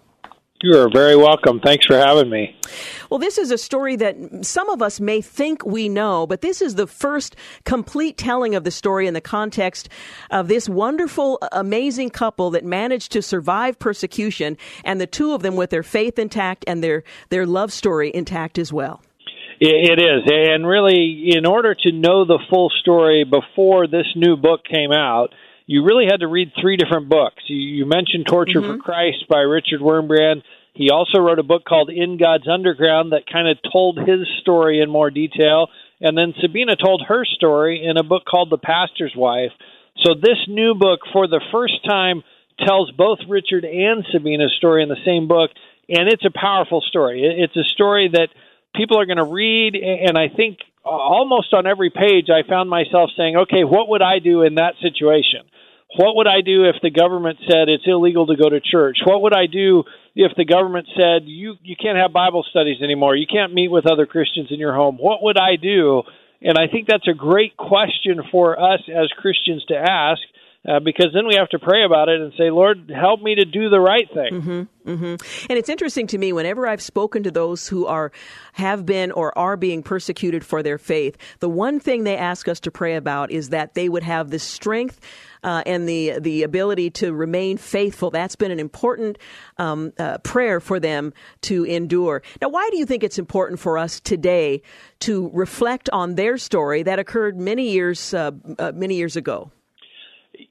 You 0.59 0.75
are 0.79 0.89
very 0.91 1.15
welcome. 1.15 1.59
Thanks 1.59 1.85
for 1.85 1.95
having 1.95 2.31
me. 2.31 2.55
Well, 3.11 3.19
this 3.19 3.37
is 3.37 3.51
a 3.51 3.59
story 3.59 3.95
that 3.97 4.15
some 4.41 4.69
of 4.69 4.81
us 4.81 4.99
may 4.99 5.21
think 5.21 5.63
we 5.63 5.87
know, 5.87 6.25
but 6.25 6.41
this 6.41 6.63
is 6.63 6.73
the 6.73 6.87
first 6.87 7.35
complete 7.63 8.17
telling 8.17 8.55
of 8.55 8.63
the 8.63 8.71
story 8.71 9.05
in 9.05 9.13
the 9.13 9.21
context 9.21 9.87
of 10.31 10.47
this 10.47 10.67
wonderful, 10.67 11.37
amazing 11.51 12.09
couple 12.09 12.49
that 12.51 12.65
managed 12.65 13.11
to 13.11 13.21
survive 13.21 13.77
persecution, 13.77 14.57
and 14.83 14.99
the 14.99 15.05
two 15.05 15.33
of 15.33 15.43
them 15.43 15.55
with 15.55 15.69
their 15.69 15.83
faith 15.83 16.17
intact 16.17 16.65
and 16.67 16.83
their, 16.83 17.03
their 17.29 17.45
love 17.45 17.71
story 17.71 18.11
intact 18.13 18.57
as 18.57 18.73
well. 18.73 19.03
It 19.59 19.99
is. 19.99 20.23
And 20.27 20.67
really, 20.67 21.31
in 21.35 21.45
order 21.45 21.75
to 21.75 21.91
know 21.91 22.25
the 22.25 22.39
full 22.49 22.71
story 22.81 23.23
before 23.23 23.87
this 23.87 24.07
new 24.15 24.35
book 24.35 24.61
came 24.63 24.91
out, 24.91 25.33
you 25.67 25.83
really 25.83 26.05
had 26.09 26.21
to 26.21 26.27
read 26.27 26.53
three 26.59 26.77
different 26.77 27.09
books. 27.09 27.43
You, 27.47 27.57
you 27.57 27.85
mentioned 27.85 28.25
Torture 28.25 28.61
mm-hmm. 28.61 28.77
for 28.77 28.83
Christ 28.83 29.25
by 29.29 29.39
Richard 29.39 29.81
Wurmbrand. 29.81 30.41
He 30.73 30.89
also 30.89 31.19
wrote 31.19 31.39
a 31.39 31.43
book 31.43 31.65
called 31.65 31.89
In 31.89 32.17
God's 32.17 32.47
Underground 32.47 33.11
that 33.11 33.29
kind 33.31 33.47
of 33.47 33.57
told 33.71 33.97
his 33.99 34.27
story 34.41 34.81
in 34.81 34.89
more 34.89 35.11
detail. 35.11 35.67
And 35.99 36.17
then 36.17 36.33
Sabina 36.39 36.75
told 36.75 37.03
her 37.07 37.25
story 37.25 37.83
in 37.83 37.97
a 37.97 38.03
book 38.03 38.23
called 38.25 38.49
The 38.49 38.57
Pastor's 38.57 39.13
Wife. 39.15 39.51
So 40.05 40.13
this 40.13 40.37
new 40.47 40.73
book, 40.75 41.01
for 41.11 41.27
the 41.27 41.41
first 41.51 41.83
time, 41.85 42.23
tells 42.65 42.91
both 42.91 43.19
Richard 43.27 43.65
and 43.65 44.05
Sabina's 44.11 44.53
story 44.57 44.83
in 44.83 44.89
the 44.89 45.03
same 45.05 45.27
book, 45.27 45.51
and 45.89 46.07
it's 46.07 46.25
a 46.25 46.31
powerful 46.31 46.81
story. 46.81 47.23
It's 47.23 47.57
a 47.57 47.63
story 47.63 48.09
that 48.13 48.29
people 48.75 48.99
are 48.99 49.05
going 49.05 49.17
to 49.17 49.23
read, 49.23 49.75
and 49.75 50.17
I 50.17 50.29
think 50.29 50.59
almost 50.83 51.53
on 51.53 51.67
every 51.67 51.89
page 51.89 52.29
I 52.29 52.47
found 52.47 52.69
myself 52.69 53.09
saying, 53.17 53.35
okay, 53.35 53.63
what 53.63 53.89
would 53.89 54.01
I 54.01 54.19
do 54.19 54.43
in 54.43 54.55
that 54.55 54.75
situation? 54.81 55.41
What 55.95 56.15
would 56.17 56.27
I 56.27 56.41
do 56.41 56.65
if 56.65 56.75
the 56.81 56.91
government 56.91 57.39
said 57.47 57.69
it's 57.69 57.87
illegal 57.87 58.27
to 58.27 58.35
go 58.35 58.49
to 58.49 58.59
church? 58.59 58.97
What 59.05 59.21
would 59.21 59.33
I 59.33 59.47
do 59.47 59.83
if 60.15 60.33
the 60.35 60.45
government 60.45 60.87
said 60.95 61.23
you 61.25 61.55
you 61.63 61.75
can't 61.81 61.97
have 61.97 62.11
Bible 62.11 62.45
studies 62.49 62.81
anymore? 62.83 63.15
You 63.15 63.25
can't 63.25 63.53
meet 63.53 63.69
with 63.69 63.89
other 63.89 64.05
Christians 64.05 64.49
in 64.51 64.59
your 64.59 64.75
home. 64.75 64.97
What 64.99 65.23
would 65.23 65.37
I 65.37 65.55
do? 65.55 66.03
And 66.41 66.57
I 66.57 66.67
think 66.67 66.87
that's 66.87 67.07
a 67.07 67.13
great 67.13 67.57
question 67.57 68.21
for 68.31 68.59
us 68.59 68.81
as 68.89 69.09
Christians 69.17 69.63
to 69.69 69.75
ask 69.75 70.21
uh, 70.67 70.79
because 70.81 71.07
then 71.13 71.25
we 71.25 71.35
have 71.35 71.47
to 71.49 71.59
pray 71.59 71.85
about 71.85 72.09
it 72.09 72.19
and 72.19 72.33
say, 72.37 72.49
Lord, 72.49 72.91
help 72.93 73.21
me 73.21 73.35
to 73.35 73.45
do 73.45 73.69
the 73.69 73.79
right 73.79 74.07
thing. 74.13 74.41
Mm-hmm, 74.41 74.89
mm-hmm. 74.89 75.45
And 75.49 75.57
it's 75.57 75.69
interesting 75.69 76.07
to 76.07 76.17
me 76.17 76.33
whenever 76.33 76.67
I've 76.67 76.81
spoken 76.81 77.23
to 77.23 77.31
those 77.31 77.69
who 77.69 77.85
are 77.85 78.11
have 78.53 78.85
been 78.85 79.11
or 79.11 79.37
are 79.37 79.55
being 79.55 79.81
persecuted 79.81 80.45
for 80.45 80.61
their 80.61 80.77
faith, 80.77 81.17
the 81.39 81.47
one 81.47 81.79
thing 81.79 82.03
they 82.03 82.17
ask 82.17 82.49
us 82.49 82.59
to 82.61 82.71
pray 82.71 82.95
about 82.95 83.31
is 83.31 83.49
that 83.49 83.75
they 83.75 83.87
would 83.87 84.03
have 84.03 84.29
the 84.29 84.39
strength. 84.39 84.99
Uh, 85.43 85.61
and 85.67 85.87
the 85.87 86.17
the 86.19 86.41
ability 86.41 86.89
to 86.89 87.13
remain 87.13 87.57
faithful. 87.57 88.09
That's 88.09 88.35
been 88.35 88.49
an 88.49 88.59
important 88.59 89.19
um, 89.59 89.93
uh, 89.99 90.17
prayer 90.17 90.59
for 90.59 90.79
them 90.79 91.13
to 91.41 91.63
endure. 91.63 92.23
Now, 92.41 92.49
why 92.49 92.67
do 92.71 92.77
you 92.77 92.87
think 92.87 93.03
it's 93.03 93.19
important 93.19 93.59
for 93.59 93.77
us 93.77 93.99
today 93.99 94.63
to 95.01 95.29
reflect 95.33 95.91
on 95.93 96.15
their 96.15 96.39
story 96.39 96.81
that 96.83 96.97
occurred 96.97 97.39
many 97.39 97.69
years 97.69 98.15
uh, 98.15 98.31
uh 98.57 98.71
many 98.73 98.95
years 98.95 99.15
ago? 99.15 99.51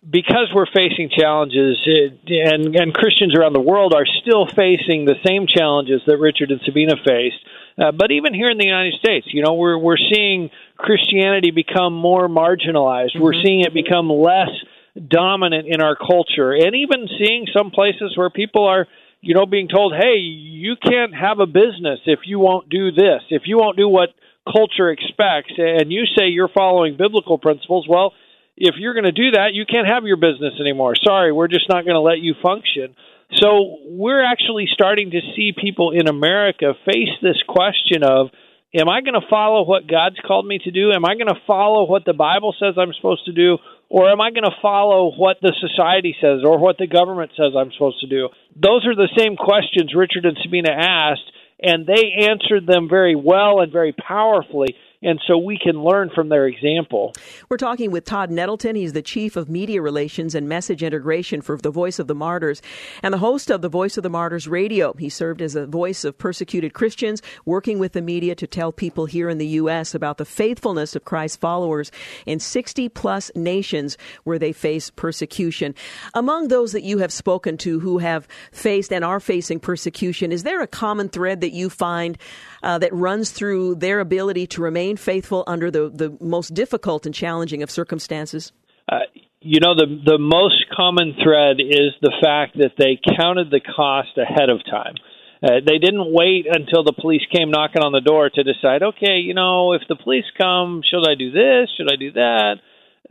Because 0.09 0.53
we're 0.55 0.71
facing 0.73 1.11
challenges, 1.11 1.79
and 1.85 2.77
and 2.77 2.95
Christians 2.95 3.35
around 3.35 3.55
the 3.55 3.61
world 3.61 3.93
are 3.93 4.07
still 4.23 4.47
facing 4.47 5.05
the 5.05 5.17
same 5.27 5.47
challenges 5.47 6.01
that 6.07 6.19
Richard 6.19 6.51
and 6.51 6.61
Sabina 6.65 6.95
faced. 7.05 7.43
Uh, 7.77 7.93
but 7.93 8.11
even 8.13 8.33
here 8.33 8.49
in 8.49 8.57
the 8.57 8.67
United 8.67 8.95
States, 8.95 9.27
you 9.33 9.43
know, 9.43 9.55
we're 9.55 9.77
we're 9.77 9.99
seeing 9.99 10.51
Christianity 10.77 11.51
become 11.51 11.93
more 11.93 12.29
marginalized. 12.29 13.19
Mm-hmm. 13.19 13.23
We're 13.23 13.43
seeing 13.45 13.61
it 13.63 13.75
become 13.75 14.09
less 14.09 14.51
dominant 14.97 15.67
in 15.67 15.83
our 15.83 15.97
culture, 15.97 16.53
and 16.53 16.75
even 16.77 17.09
seeing 17.19 17.47
some 17.55 17.71
places 17.71 18.17
where 18.17 18.31
people 18.31 18.65
are, 18.65 18.87
you 19.21 19.35
know, 19.35 19.45
being 19.45 19.69
told, 19.69 19.93
"Hey, 19.93 20.19
you 20.19 20.77
can't 20.77 21.15
have 21.15 21.41
a 21.41 21.47
business 21.47 21.99
if 22.07 22.21
you 22.27 22.39
won't 22.39 22.69
do 22.69 22.93
this. 22.93 23.23
If 23.31 23.43
you 23.47 23.59
won't 23.59 23.77
do 23.77 23.89
what 23.89 24.11
culture 24.47 24.89
expects." 24.89 25.53
And 25.59 25.91
you 25.91 26.05
say 26.17 26.29
you're 26.29 26.49
following 26.55 26.97
biblical 26.97 27.39
principles. 27.39 27.87
Well 27.89 28.13
if 28.57 28.77
you're 28.79 28.95
going 28.95 29.05
to 29.05 29.13
do 29.13 29.33
that, 29.33 29.53
you 29.53 29.65
can't 29.67 29.87
have 29.87 30.05
your 30.05 30.17
business 30.17 30.55
anymore. 30.61 30.95
Sorry, 31.05 31.33
we're 31.33 31.49
just 31.49 31.69
not 31.69 31.85
going 31.85 31.95
to 31.95 32.01
let 32.01 32.19
you 32.19 32.35
function. 32.43 32.97
So 33.35 33.79
we're 33.85 34.25
actually 34.25 34.67
starting 34.73 35.11
to 35.11 35.21
see 35.35 35.53
people 35.53 35.91
in 35.91 36.09
America 36.09 36.73
face 36.87 37.13
this 37.21 37.43
question 37.47 38.03
of 38.03 38.29
am 38.75 38.89
I 38.89 39.01
going 39.01 39.19
to 39.19 39.27
follow 39.29 39.65
what 39.65 39.87
God's 39.87 40.17
called 40.27 40.47
me 40.47 40.59
to 40.65 40.71
do? 40.71 40.93
Am 40.93 41.05
I 41.05 41.15
going 41.15 41.29
to 41.29 41.41
follow 41.47 41.87
what 41.87 42.05
the 42.05 42.15
Bible 42.15 42.55
says 42.59 42.75
I'm 42.79 42.93
supposed 42.95 43.25
to 43.27 43.33
do? 43.33 43.59
Or 43.89 44.11
am 44.11 44.21
I 44.21 44.31
going 44.31 44.45
to 44.45 44.63
follow 44.63 45.13
what 45.17 45.39
the 45.41 45.55
society 45.61 46.17
says 46.21 46.41
or 46.45 46.59
what 46.59 46.77
the 46.79 46.89
government 46.89 47.33
says 47.37 47.53
I'm 47.57 47.73
supposed 47.73 48.01
to 48.01 48.09
do? 48.09 48.29
Those 48.55 48.87
are 48.87 48.97
the 48.97 49.11
same 49.17 49.37
questions 49.37 49.95
Richard 49.95 50.25
and 50.25 50.37
Sabina 50.43 50.71
asked, 50.73 51.31
and 51.63 51.87
they 51.87 52.27
answered 52.27 52.67
them 52.67 52.89
very 52.89 53.15
well 53.15 53.61
and 53.61 53.71
very 53.71 53.93
powerfully 53.93 54.75
and 55.03 55.21
so 55.27 55.39
we 55.39 55.59
can 55.59 55.83
learn 55.83 56.11
from 56.15 56.29
their 56.29 56.47
example. 56.47 57.13
We're 57.49 57.57
talking 57.57 57.91
with 57.91 58.05
Todd 58.05 58.31
Nettleton. 58.31 58.77
He's 58.77 58.93
the 58.93 59.03
Chief 59.03 59.37
of 59.37 59.49
Media 59.49 59.83
Relations 59.83 60.35
and 60.35 60.49
Message 60.49 60.83
Integration 60.83 61.41
for 61.43 61.57
the 61.57 61.71
Voice 61.71 61.99
of 61.99 62.07
the 62.07 62.15
Martyrs 62.15 62.63
and 63.03 63.13
the 63.13 63.19
host 63.19 63.51
of 63.51 63.63
the 63.63 63.69
Voice 63.69 63.97
of 63.97 64.03
the 64.03 64.11
Martyrs 64.11 64.49
radio. 64.49 64.93
He 64.95 65.09
served 65.09 65.43
as 65.43 65.55
a 65.55 65.67
voice 65.67 66.05
of 66.05 66.19
persecuted 66.19 66.73
Christians, 66.73 67.23
working 67.45 67.79
with 67.79 67.93
the 67.93 68.03
media 68.03 68.35
to 68.35 68.47
tell 68.47 68.73
people 68.73 69.07
here 69.07 69.29
in 69.29 69.39
the 69.39 69.47
U.S. 69.47 69.95
about 69.95 70.19
the 70.19 70.25
faithfulness 70.25 70.97
of 70.97 71.05
Christ's 71.05 71.37
followers 71.37 71.91
in 72.25 72.41
60 72.41 72.89
plus 72.91 73.31
nations 73.35 73.97
where 74.25 74.39
they 74.39 74.53
face 74.53 74.91
persecution. 74.91 75.75
Among 76.15 76.49
those 76.49 76.73
that 76.73 76.83
you 76.83 76.99
have 76.99 77.13
spoken 77.13 77.57
to 77.59 77.81
who 77.81 77.99
have 77.99 78.27
faced 78.53 78.93
and 78.93 79.05
are 79.05 79.21
facing 79.21 79.61
persecution, 79.61 80.33
is 80.33 80.43
there 80.43 80.63
a 80.63 80.67
common 80.67 81.09
thread 81.09 81.41
that 81.41 81.53
you 81.53 81.71
find 81.71 82.19
uh, 82.67 82.79
that 82.79 82.93
runs 82.93 83.31
through 83.31 83.77
their 83.77 84.01
ability 84.01 84.45
to 84.49 84.61
remain 84.61 84.97
faithful 84.97 85.45
under 85.47 85.71
the, 85.71 85.89
the 85.89 86.19
most 86.21 86.53
difficult 86.53 87.07
and 87.07 87.15
challenging 87.15 87.63
of 87.63 87.71
circumstances? 87.71 88.51
Uh, 88.89 89.07
you 89.41 89.61
know, 89.61 89.77
the 89.77 89.87
the 90.05 90.19
most 90.19 90.67
common 90.77 91.15
thread 91.23 91.61
is 91.61 91.95
the 92.03 92.13
fact 92.21 92.59
that 92.59 92.73
they 92.77 92.99
counted 93.17 93.51
the 93.51 93.61
cost 93.61 94.19
ahead 94.19 94.51
of 94.51 94.59
time. 94.69 94.95
Uh, 95.41 95.63
they 95.65 95.79
didn't 95.79 96.13
wait 96.13 96.47
until 96.51 96.83
the 96.83 96.93
police 96.93 97.23
came 97.31 97.53
knocking 97.53 97.83
on 97.83 97.93
the 97.93 98.01
door 98.01 98.31
to 98.35 98.43
decide, 98.43 98.83
okay, 98.83 99.19
you 99.23 99.35
know, 99.35 99.75
if 99.75 99.83
the 99.89 99.95
police 99.95 100.25
come, 100.41 100.83
should 100.83 101.07
I 101.07 101.15
do 101.15 101.31
this? 101.31 101.71
Should 101.77 101.93
I 101.93 101.97
do 101.97 102.11
that? 102.13 102.55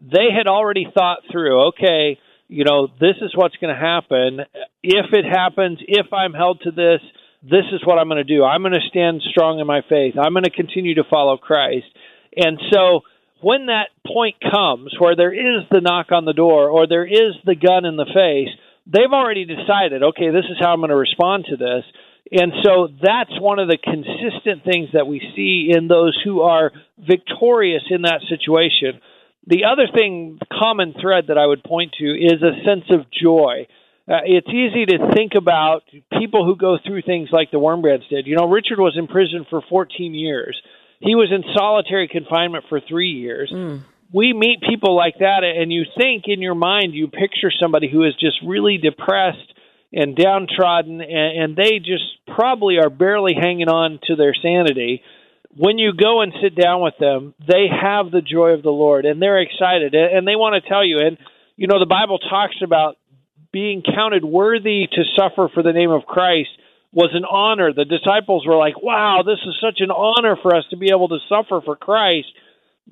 They 0.02 0.34
had 0.36 0.48
already 0.48 0.86
thought 0.92 1.20
through, 1.32 1.70
okay, 1.70 2.20
you 2.50 2.66
know, 2.66 2.88
this 3.00 3.16
is 3.22 3.32
what's 3.36 3.56
going 3.62 3.74
to 3.74 3.80
happen. 3.80 4.42
If 4.84 5.14
it 5.14 5.24
happens, 5.24 5.80
if 5.88 6.12
I'm 6.12 6.34
held 6.34 6.62
to 6.64 6.72
this, 6.72 7.00
this 7.50 7.66
is 7.72 7.82
what 7.86 8.00
I'm 8.00 8.10
going 8.10 8.26
to 8.26 8.36
do. 8.36 8.44
I'm 8.44 8.62
going 8.62 8.74
to 8.74 8.90
stand 8.90 9.22
strong 9.30 9.60
in 9.60 9.68
my 9.68 9.82
faith. 9.88 10.16
I'm 10.18 10.34
going 10.34 10.46
to 10.46 10.50
continue 10.50 10.96
to 10.96 11.04
follow 11.10 11.38
Christ. 11.38 11.86
And 12.36 12.60
so 12.74 13.02
when 13.42 13.68
that 13.68 13.90
point 14.06 14.38
comes 14.42 14.96
where 14.98 15.16
there 15.16 15.34
is 15.34 15.64
the 15.70 15.82
knock 15.82 16.12
on 16.12 16.26
the 16.26 16.34
door 16.34 16.70
or 16.70 16.88
there 16.88 17.06
is 17.06 17.38
the 17.46 17.56
gun 17.56 17.86
in 17.86 17.98
the 17.98 18.10
face, 18.12 18.50
they've 18.88 19.14
already 19.14 19.46
decided, 19.46 20.02
okay, 20.02 20.32
this 20.32 20.46
is 20.50 20.58
how 20.60 20.74
I'm 20.74 20.80
going 20.80 20.90
to 20.90 20.96
respond 20.96 21.46
to 21.50 21.58
this. 21.58 21.84
And 22.32 22.52
so 22.64 22.88
that's 23.04 23.40
one 23.40 23.60
of 23.60 23.68
the 23.68 23.78
consistent 23.78 24.64
things 24.66 24.90
that 24.94 25.06
we 25.06 25.22
see 25.36 25.70
in 25.70 25.88
those 25.88 26.20
who 26.24 26.42
are 26.42 26.72
victorious 26.98 27.84
in 27.92 28.02
that 28.02 28.22
situation. 28.28 29.00
The 29.46 29.66
other 29.66 29.86
thing, 29.94 30.40
common 30.52 30.96
thread 31.00 31.26
that 31.28 31.38
I 31.38 31.46
would 31.46 31.64
point 31.64 31.94
to 32.00 32.06
is 32.06 32.42
a 32.42 32.66
sense 32.66 32.86
of 32.90 33.06
joy 33.12 33.68
uh, 34.08 34.22
it's 34.24 34.48
easy 34.48 34.86
to 34.86 35.14
think 35.16 35.34
about 35.36 35.84
people 36.20 36.46
who 36.46 36.56
go 36.56 36.78
through 36.86 37.02
things 37.02 37.30
like 37.32 37.50
the 37.50 37.58
Wurmbrands 37.58 38.08
did. 38.08 38.28
You 38.28 38.36
know, 38.36 38.48
Richard 38.48 38.80
was 38.80 38.96
in 38.98 39.08
prison 39.08 39.48
for 39.50 39.64
14 39.68 40.14
years. 40.14 40.62
He 41.00 41.16
was 41.16 41.32
in 41.32 41.44
solitary 41.56 42.08
confinement 42.08 42.66
for 42.70 42.80
three 42.80 43.12
years. 43.12 43.52
Mm. 43.54 43.82
We 44.14 44.32
meet 44.34 44.62
people 44.62 44.96
like 44.96 45.16
that, 45.20 45.44
and 45.44 45.74
you 45.74 45.84
think 45.98 46.26
in 46.28 46.42
your 46.42 46.56
mind, 46.56 46.94
you 46.94 47.08
picture 47.08 47.52
somebody 47.60 47.90
who 47.92 48.04
is 48.04 48.14
just 48.20 48.38
really 48.46 48.78
depressed 48.78 49.54
and 49.92 50.16
downtrodden, 50.16 51.02
and, 51.02 51.44
and 51.44 51.56
they 51.56 51.80
just 51.80 52.06
probably 52.28 52.78
are 52.78 52.92
barely 52.92 53.34
hanging 53.34 53.70
on 53.70 54.00
to 54.06 54.16
their 54.16 54.36
sanity. 54.40 55.02
When 55.58 55.80
you 55.80 55.94
go 55.94 56.22
and 56.22 56.32
sit 56.44 56.56
down 56.56 56.82
with 56.82 56.96
them, 57.00 57.34
they 57.40 57.68
have 57.70 58.12
the 58.12 58.22
joy 58.22 58.50
of 58.50 58.62
the 58.62 58.72
Lord, 58.72 59.06
and 59.06 59.20
they're 59.20 59.42
excited, 59.42 59.96
and 59.96 60.28
they 60.28 60.36
want 60.36 60.62
to 60.62 60.70
tell 60.70 60.86
you. 60.86 61.00
And 61.00 61.18
you 61.58 61.68
know, 61.68 61.80
the 61.80 61.86
Bible 61.86 62.20
talks 62.20 62.58
about 62.64 62.98
being 63.56 63.82
counted 63.82 64.26
worthy 64.26 64.84
to 64.92 65.02
suffer 65.16 65.48
for 65.54 65.64
the 65.64 65.72
name 65.72 65.90
of 65.90 66.04
Christ 66.04 66.52
was 66.92 67.12
an 67.14 67.24
honor. 67.24 67.72
The 67.72 67.86
disciples 67.86 68.46
were 68.46 68.58
like, 68.58 68.76
wow, 68.84 69.24
this 69.26 69.40
is 69.48 69.56
such 69.64 69.80
an 69.80 69.92
honor 69.92 70.36
for 70.42 70.54
us 70.54 70.66
to 70.72 70.78
be 70.78 70.92
able 70.92 71.08
to 71.08 71.20
suffer 71.32 71.62
for 71.64 71.78
Christ. 71.78 72.28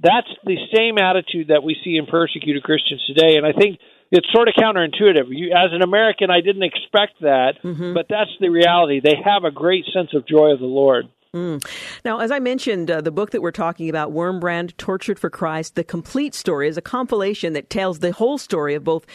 That's 0.01 0.31
the 0.45 0.55
same 0.73 0.97
attitude 0.97 1.49
that 1.49 1.63
we 1.67 1.75
see 1.83 1.97
in 1.97 2.05
persecuted 2.05 2.63
Christians 2.63 3.03
today. 3.05 3.35
And 3.35 3.45
I 3.45 3.51
think 3.51 3.77
it's 4.09 4.31
sort 4.31 4.47
of 4.47 4.55
counterintuitive. 4.55 5.27
You, 5.27 5.51
as 5.51 5.75
an 5.75 5.83
American, 5.83 6.31
I 6.31 6.39
didn't 6.39 6.63
expect 6.63 7.19
that, 7.19 7.59
mm-hmm. 7.61 7.93
but 7.93 8.05
that's 8.09 8.31
the 8.39 8.47
reality. 8.47 9.01
They 9.03 9.19
have 9.19 9.43
a 9.43 9.51
great 9.51 9.83
sense 9.93 10.15
of 10.15 10.25
joy 10.25 10.55
of 10.55 10.59
the 10.59 10.65
Lord. 10.65 11.11
Mm. 11.35 11.65
Now, 12.05 12.19
as 12.19 12.29
I 12.29 12.37
mentioned, 12.37 12.91
uh, 12.91 13.01
the 13.01 13.11
book 13.11 13.31
that 13.31 13.41
we're 13.41 13.49
talking 13.49 13.89
about, 13.89 14.11
Wurmbrand, 14.11 14.77
Tortured 14.77 15.17
for 15.17 15.31
Christ, 15.31 15.73
the 15.73 15.83
complete 15.83 16.35
story 16.35 16.67
is 16.67 16.77
a 16.77 16.81
compilation 16.81 17.53
that 17.53 17.71
tells 17.71 17.99
the 17.99 18.11
whole 18.11 18.37
story 18.37 18.75
of 18.75 18.83
both 18.83 19.07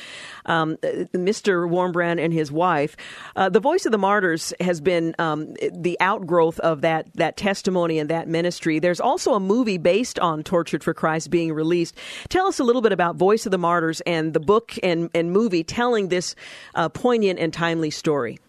um, 0.44 0.76
Mr. 0.78 1.70
Wurmbrand 1.70 2.18
and 2.18 2.32
his 2.32 2.50
wife. 2.50 2.96
Uh, 3.36 3.48
the 3.48 3.60
Voice 3.60 3.86
of 3.86 3.92
the 3.92 3.98
Martyrs 3.98 4.52
has 4.58 4.80
been 4.80 5.14
um, 5.20 5.54
the 5.72 5.96
outgrowth 6.00 6.58
of 6.58 6.80
that, 6.80 7.06
that 7.14 7.36
testimony 7.36 8.00
and 8.00 8.10
that 8.10 8.26
ministry. 8.26 8.80
There's 8.80 9.00
also 9.00 9.34
a 9.34 9.40
movie 9.40 9.78
based 9.78 10.18
on 10.18 10.42
Tortured 10.42 10.82
for 10.82 10.94
Christ 10.94 11.30
being 11.30 11.52
released. 11.52 11.96
Tell 12.30 12.48
us 12.48 12.58
a 12.58 12.64
little 12.64 12.82
bit 12.82 12.90
about 12.90 13.14
Voice 13.14 13.46
of 13.46 13.52
the 13.52 13.58
Martyrs 13.58 14.00
and 14.00 14.34
the 14.34 14.40
book 14.40 14.74
and, 14.82 15.08
and 15.14 15.30
movie 15.30 15.62
telling 15.62 16.08
this 16.08 16.34
uh, 16.74 16.88
poignant 16.88 17.38
and 17.38 17.52
timely 17.52 17.90
story. 17.90 18.40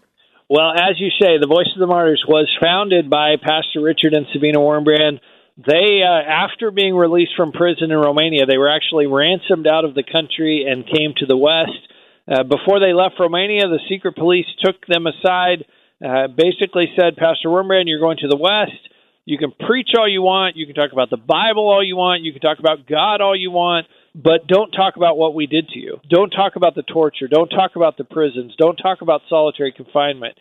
Well, 0.50 0.72
as 0.74 0.98
you 0.98 1.10
say, 1.14 1.38
the 1.38 1.46
Voice 1.46 1.70
of 1.72 1.78
the 1.78 1.86
Martyrs 1.86 2.24
was 2.26 2.50
founded 2.60 3.08
by 3.08 3.36
Pastor 3.40 3.80
Richard 3.80 4.14
and 4.14 4.26
Sabina 4.32 4.58
Wurmbrand. 4.58 5.20
They, 5.54 6.02
uh, 6.02 6.26
after 6.26 6.72
being 6.72 6.96
released 6.96 7.36
from 7.36 7.52
prison 7.52 7.92
in 7.92 7.96
Romania, 7.96 8.46
they 8.46 8.58
were 8.58 8.68
actually 8.68 9.06
ransomed 9.06 9.68
out 9.68 9.84
of 9.84 9.94
the 9.94 10.02
country 10.02 10.66
and 10.66 10.82
came 10.82 11.14
to 11.18 11.26
the 11.26 11.36
West. 11.36 11.78
Uh, 12.26 12.42
before 12.42 12.80
they 12.80 12.92
left 12.92 13.14
Romania, 13.20 13.68
the 13.68 13.78
secret 13.88 14.16
police 14.16 14.46
took 14.58 14.74
them 14.88 15.06
aside, 15.06 15.70
uh, 16.02 16.26
basically 16.26 16.90
said, 16.98 17.14
Pastor 17.14 17.46
Wurmbrand, 17.46 17.86
you're 17.86 18.02
going 18.02 18.18
to 18.18 18.26
the 18.26 18.34
West. 18.34 18.90
You 19.26 19.38
can 19.38 19.52
preach 19.52 19.90
all 19.96 20.10
you 20.10 20.22
want. 20.22 20.56
You 20.56 20.66
can 20.66 20.74
talk 20.74 20.90
about 20.90 21.10
the 21.10 21.16
Bible 21.16 21.70
all 21.70 21.84
you 21.84 21.94
want. 21.94 22.24
You 22.24 22.32
can 22.32 22.42
talk 22.42 22.58
about 22.58 22.88
God 22.90 23.20
all 23.20 23.38
you 23.38 23.52
want. 23.52 23.86
But 24.14 24.46
don't 24.46 24.72
talk 24.72 24.96
about 24.96 25.16
what 25.16 25.34
we 25.34 25.46
did 25.46 25.68
to 25.68 25.78
you. 25.78 26.00
Don't 26.08 26.30
talk 26.30 26.56
about 26.56 26.74
the 26.74 26.82
torture. 26.82 27.28
Don't 27.28 27.48
talk 27.48 27.76
about 27.76 27.96
the 27.96 28.04
prisons. 28.04 28.54
Don't 28.58 28.76
talk 28.76 29.02
about 29.02 29.22
solitary 29.28 29.72
confinement. 29.72 30.36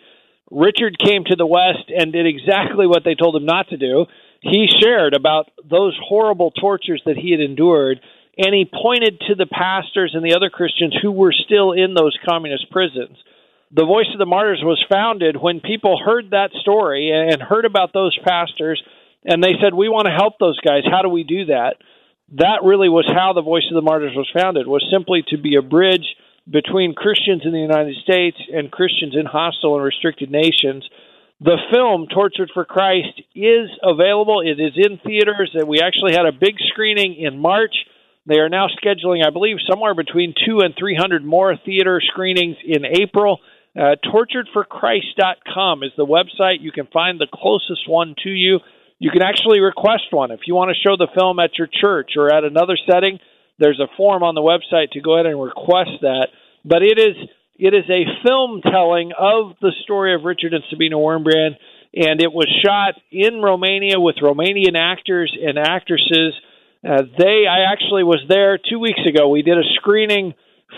Richard 0.50 0.98
came 0.98 1.24
to 1.26 1.36
the 1.36 1.46
West 1.46 1.92
and 1.96 2.12
did 2.12 2.26
exactly 2.26 2.88
what 2.88 3.04
they 3.04 3.14
told 3.14 3.36
him 3.36 3.46
not 3.46 3.70
to 3.70 3.78
do. 3.78 4.06
He 4.42 4.68
shared 4.82 5.14
about 5.14 5.52
those 5.70 5.98
horrible 6.02 6.52
tortures 6.52 7.04
that 7.06 7.18
he 7.18 7.32
had 7.32 7.42
endured, 7.42 8.00
and 8.38 8.56
he 8.56 8.66
pointed 8.66 9.20
to 9.28 9.36
the 9.36 9.46
pastors 9.46 10.14
and 10.16 10.26
the 10.26 10.36
other 10.36 10.50
Christians 10.50 10.98
who 11.00 11.12
were 11.12 11.34
still 11.34 11.74
in 11.74 11.94
those 11.94 12.18
communist 12.28 12.72
prisons. 12.72 13.18
The 13.72 13.86
Voice 13.86 14.08
of 14.12 14.18
the 14.18 14.26
Martyrs 14.26 14.62
was 14.64 14.84
founded 14.90 15.38
when 15.38 15.60
people 15.60 16.02
heard 16.04 16.32
that 16.32 16.50
story 16.62 17.12
and 17.12 17.40
heard 17.42 17.66
about 17.66 17.94
those 17.94 18.18
pastors, 18.26 18.82
and 19.26 19.44
they 19.44 19.54
said, 19.62 19.76
We 19.76 19.90
want 19.90 20.08
to 20.08 20.14
help 20.14 20.40
those 20.40 20.60
guys. 20.62 20.82
How 20.90 21.04
do 21.04 21.10
we 21.10 21.24
do 21.24 21.46
that? 21.46 21.76
That 22.34 22.62
really 22.64 22.90
was 22.90 23.10
how 23.10 23.34
the 23.34 23.42
Voice 23.42 23.66
of 23.70 23.76
the 23.76 23.82
Martyrs 23.82 24.16
was 24.16 24.30
founded, 24.34 24.68
was 24.68 24.86
simply 24.92 25.24
to 25.30 25.38
be 25.38 25.56
a 25.56 25.62
bridge 25.62 26.16
between 26.50 26.94
Christians 26.94 27.42
in 27.46 27.52
the 27.52 27.60
United 27.60 27.96
States 28.04 28.38
and 28.54 28.72
Christians 28.72 29.16
in 29.18 29.26
hostile 29.26 29.76
and 29.76 29.84
restricted 29.84 30.30
nations. 30.30 30.88
The 31.42 31.58
film 31.72 32.08
Tortured 32.14 32.52
for 32.54 32.66
Christ 32.66 33.22
is 33.34 33.70
available. 33.82 34.42
It 34.42 34.60
is 34.60 34.74
in 34.76 35.00
theaters. 35.00 35.56
We 35.66 35.82
actually 35.82 36.14
had 36.14 36.26
a 36.26 36.32
big 36.32 36.56
screening 36.68 37.16
in 37.16 37.40
March. 37.40 37.74
They 38.28 38.40
are 38.40 38.50
now 38.50 38.68
scheduling, 38.68 39.26
I 39.26 39.32
believe, 39.32 39.58
somewhere 39.70 39.96
between 39.96 40.34
two 40.46 40.60
and 40.60 40.76
three 40.78 40.96
hundred 40.96 41.24
more 41.24 41.56
theater 41.66 42.02
screenings 42.04 42.58
in 42.66 42.86
April. 42.86 43.40
Uh, 43.76 43.96
torturedforchrist.com 44.06 45.84
is 45.84 45.92
the 45.96 46.06
website. 46.06 46.62
You 46.62 46.72
can 46.72 46.88
find 46.88 47.20
the 47.20 47.28
closest 47.32 47.88
one 47.88 48.16
to 48.24 48.30
you. 48.30 48.60
You 49.00 49.12
can 49.12 49.22
actually 49.22 49.62
request 49.62 50.12
one 50.12 50.32
if 50.32 50.42
you 50.46 50.56
want 50.56 50.76
to 50.76 50.88
show 50.88 50.98
the 50.98 51.08
film 51.16 51.40
at 51.40 51.58
your 51.58 51.68
church 51.72 52.12
or 52.18 52.32
at 52.32 52.44
another 52.44 52.78
setting. 52.90 53.20
There's 53.58 53.80
a 53.80 53.88
form 53.96 54.24
on 54.24 54.36
the 54.36 54.42
website 54.42 54.92
to 54.92 55.02
go 55.02 55.16
ahead 55.16 55.26
and 55.26 55.42
request 55.42 56.02
that. 56.02 56.28
But 56.66 56.84
it 56.84 57.00
is 57.00 57.16
it 57.56 57.74
is 57.74 57.90
a 57.90 58.04
film 58.26 58.62
telling 58.62 59.12
of 59.18 59.56
the 59.62 59.72
story 59.84 60.16
of 60.16 60.24
Richard 60.24 60.54
and 60.54 60.64
Sabina 60.70 60.96
Wurmbrand, 60.96 61.58
and 61.94 62.22
it 62.22 62.32
was 62.32 62.48
shot 62.64 62.96
in 63.12 63.42
Romania 63.42 64.00
with 64.00 64.16
Romanian 64.22 64.76
actors 64.78 65.36
and 65.36 65.58
actresses. 65.58 66.34
Uh, 66.88 67.04
they, 67.18 67.44
I 67.48 67.72
actually 67.72 68.04
was 68.04 68.24
there 68.30 68.58
two 68.58 68.80
weeks 68.80 69.02
ago. 69.06 69.28
We 69.28 69.42
did 69.42 69.58
a 69.58 69.68
screening 69.76 70.34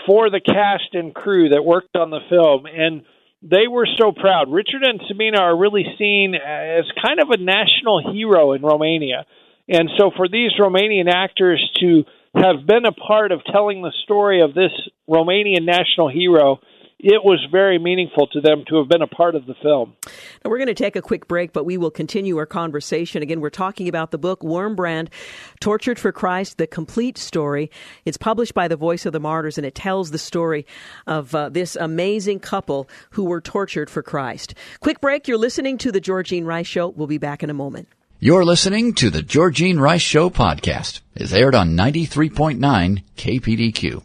for 0.06 0.28
the 0.30 0.40
cast 0.40 0.94
and 0.94 1.14
crew 1.14 1.50
that 1.50 1.64
worked 1.64 1.94
on 1.94 2.10
the 2.10 2.20
film, 2.28 2.66
and 2.66 3.02
they 3.42 3.66
were 3.68 3.88
so 3.98 4.12
proud. 4.12 4.50
Richard 4.50 4.82
and 4.82 5.00
Sabina 5.08 5.40
are 5.40 5.56
really 5.56 5.84
seen 5.98 6.34
as 6.34 6.84
kind 7.04 7.20
of 7.20 7.30
a 7.30 7.36
national 7.36 8.12
hero 8.12 8.52
in 8.52 8.62
Romania. 8.62 9.26
And 9.68 9.90
so 9.98 10.10
for 10.16 10.28
these 10.28 10.52
Romanian 10.58 11.08
actors 11.08 11.60
to 11.80 12.04
have 12.34 12.66
been 12.66 12.84
a 12.84 12.92
part 12.92 13.32
of 13.32 13.40
telling 13.44 13.82
the 13.82 13.92
story 14.04 14.42
of 14.42 14.54
this 14.54 14.70
Romanian 15.08 15.64
national 15.64 16.08
hero 16.08 16.60
it 17.02 17.24
was 17.24 17.44
very 17.50 17.78
meaningful 17.78 18.28
to 18.28 18.40
them 18.40 18.64
to 18.68 18.76
have 18.76 18.88
been 18.88 19.02
a 19.02 19.08
part 19.08 19.34
of 19.34 19.46
the 19.46 19.54
film. 19.60 19.94
Now 20.06 20.50
we're 20.50 20.58
going 20.58 20.68
to 20.68 20.74
take 20.74 20.94
a 20.94 21.02
quick 21.02 21.26
break, 21.26 21.52
but 21.52 21.64
we 21.64 21.76
will 21.76 21.90
continue 21.90 22.36
our 22.36 22.46
conversation. 22.46 23.22
Again, 23.22 23.40
we're 23.40 23.50
talking 23.50 23.88
about 23.88 24.12
the 24.12 24.18
book 24.18 24.40
Wurmbrand, 24.40 25.08
Tortured 25.60 25.98
for 25.98 26.12
Christ, 26.12 26.58
the 26.58 26.66
complete 26.68 27.18
story. 27.18 27.70
It's 28.04 28.16
published 28.16 28.54
by 28.54 28.68
the 28.68 28.76
Voice 28.76 29.04
of 29.04 29.12
the 29.12 29.20
Martyrs, 29.20 29.58
and 29.58 29.66
it 29.66 29.74
tells 29.74 30.12
the 30.12 30.18
story 30.18 30.64
of 31.08 31.34
uh, 31.34 31.48
this 31.48 31.74
amazing 31.74 32.38
couple 32.38 32.88
who 33.10 33.24
were 33.24 33.40
tortured 33.40 33.90
for 33.90 34.02
Christ. 34.02 34.54
Quick 34.80 35.00
break. 35.00 35.26
You're 35.26 35.38
listening 35.38 35.78
to 35.78 35.90
the 35.90 36.00
Georgine 36.00 36.44
Rice 36.44 36.68
Show. 36.68 36.88
We'll 36.88 37.08
be 37.08 37.18
back 37.18 37.42
in 37.42 37.50
a 37.50 37.54
moment. 37.54 37.88
You're 38.20 38.44
listening 38.44 38.94
to 38.94 39.10
the 39.10 39.22
Georgine 39.22 39.80
Rice 39.80 40.00
Show 40.00 40.30
podcast. 40.30 41.00
It's 41.16 41.32
aired 41.32 41.56
on 41.56 41.76
93.9 41.76 43.02
KPDQ. 43.16 44.04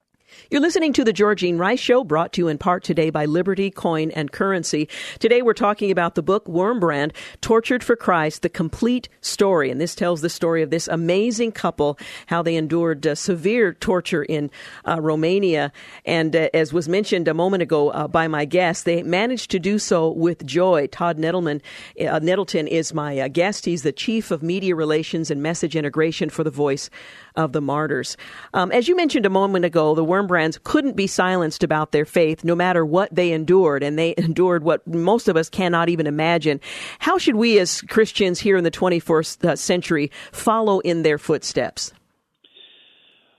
You're 0.50 0.62
listening 0.62 0.94
to 0.94 1.04
the 1.04 1.12
Georgine 1.12 1.58
Rice 1.58 1.82
Show, 1.82 2.06
brought 2.06 2.32
to 2.34 2.42
you 2.42 2.48
in 2.48 2.58
part 2.58 2.82
today 2.82 3.10
by 3.10 3.26
Liberty 3.26 3.70
Coin 3.70 4.12
and 4.12 4.32
Currency. 4.32 4.88
Today 5.20 5.42
we're 5.42 5.52
talking 5.52 5.92
about 5.92 6.16
the 6.16 6.24
book 6.24 6.46
Wurmbrand, 6.46 7.12
Tortured 7.42 7.84
for 7.84 7.98
Christ, 7.98 8.44
the 8.44 8.50
complete 8.50 9.10
story. 9.20 9.70
And 9.70 9.82
this 9.82 9.94
tells 9.94 10.22
the 10.22 10.30
story 10.30 10.62
of 10.62 10.70
this 10.70 10.88
amazing 10.88 11.52
couple, 11.52 12.00
how 12.28 12.44
they 12.44 12.56
endured 12.56 13.06
uh, 13.06 13.16
severe 13.16 13.74
torture 13.74 14.24
in 14.24 14.50
uh, 14.88 15.02
Romania. 15.02 15.74
And 16.06 16.34
uh, 16.34 16.48
as 16.54 16.72
was 16.72 16.88
mentioned 16.88 17.28
a 17.28 17.34
moment 17.34 17.62
ago 17.62 17.90
uh, 17.90 18.08
by 18.08 18.30
my 18.30 18.46
guest, 18.46 18.86
they 18.86 19.04
managed 19.04 19.52
to 19.52 19.60
do 19.60 19.78
so 19.78 20.10
with 20.10 20.46
joy. 20.46 20.88
Todd 20.88 21.18
Nettleman, 21.18 21.62
uh, 22.00 22.20
Nettleton 22.20 22.68
is 22.68 22.94
my 22.94 23.20
uh, 23.20 23.28
guest. 23.28 23.66
He's 23.66 23.84
the 23.84 23.92
Chief 23.92 24.32
of 24.32 24.42
Media 24.42 24.76
Relations 24.76 25.30
and 25.30 25.44
Message 25.44 25.76
Integration 25.76 26.30
for 26.30 26.46
the 26.46 26.52
Voice 26.52 26.90
of 27.38 27.54
the 27.54 27.62
Martyrs. 27.62 28.18
Um, 28.54 28.72
as 28.72 28.88
you 28.90 28.96
mentioned 28.96 29.26
a 29.26 29.30
moment 29.30 29.64
ago, 29.64 29.96
the 29.96 30.04
Wurmbrands 30.04 30.62
couldn't 30.62 30.98
be 30.98 31.08
silenced 31.08 31.64
about 31.64 31.94
their 31.94 32.04
faith 32.04 32.44
no 32.44 32.56
matter 32.56 32.86
what 32.86 33.14
they 33.16 33.32
endured, 33.32 33.84
and 33.84 33.98
they 33.98 34.14
endured 34.18 34.64
what 34.64 34.86
most 34.86 35.30
of 35.30 35.38
us 35.38 35.50
cannot 35.50 35.88
even 35.88 36.08
imagine. 36.08 36.60
How 37.00 37.18
should 37.18 37.36
we 37.36 37.60
as 37.60 37.82
Christians 37.84 38.40
here 38.40 38.58
in 38.58 38.66
the 38.66 38.72
21st 38.72 39.46
uh, 39.46 39.56
century 39.56 40.12
follow 40.32 40.80
in 40.80 41.04
their 41.04 41.18
footsteps? 41.18 41.94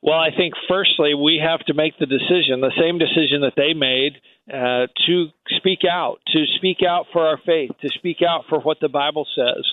Well, 0.01 0.19
I 0.19 0.31
think 0.35 0.55
firstly 0.69 1.15
we 1.15 1.43
have 1.45 1.61
to 1.67 1.75
make 1.75 1.99
the 1.99 2.07
decision, 2.07 2.61
the 2.61 2.73
same 2.79 2.99
decision 2.99 3.41
that 3.43 3.55
they 3.57 3.75
made, 3.75 4.15
uh, 4.49 4.87
to 5.07 5.27
speak 5.57 5.81
out, 5.91 6.21
to 6.29 6.45
speak 6.57 6.79
out 6.89 7.07
for 7.13 7.27
our 7.27 7.39
faith, 7.45 7.73
to 7.83 7.89
speak 7.91 8.19
out 8.27 8.45
for 8.49 8.61
what 8.61 8.79
the 8.81 8.89
Bible 8.89 9.27
says. 9.35 9.65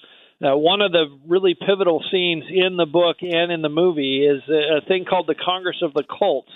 Uh, 0.44 0.58
one 0.58 0.82
of 0.82 0.92
the 0.92 1.06
really 1.28 1.56
pivotal 1.56 2.04
scenes 2.12 2.44
in 2.50 2.76
the 2.76 2.86
book 2.86 3.18
and 3.22 3.52
in 3.52 3.62
the 3.62 3.70
movie 3.70 4.26
is 4.26 4.42
a, 4.50 4.78
a 4.78 4.82
thing 4.88 5.06
called 5.06 5.28
the 5.28 5.36
Congress 5.36 5.78
of 5.82 5.94
the 5.94 6.04
Cults. 6.04 6.52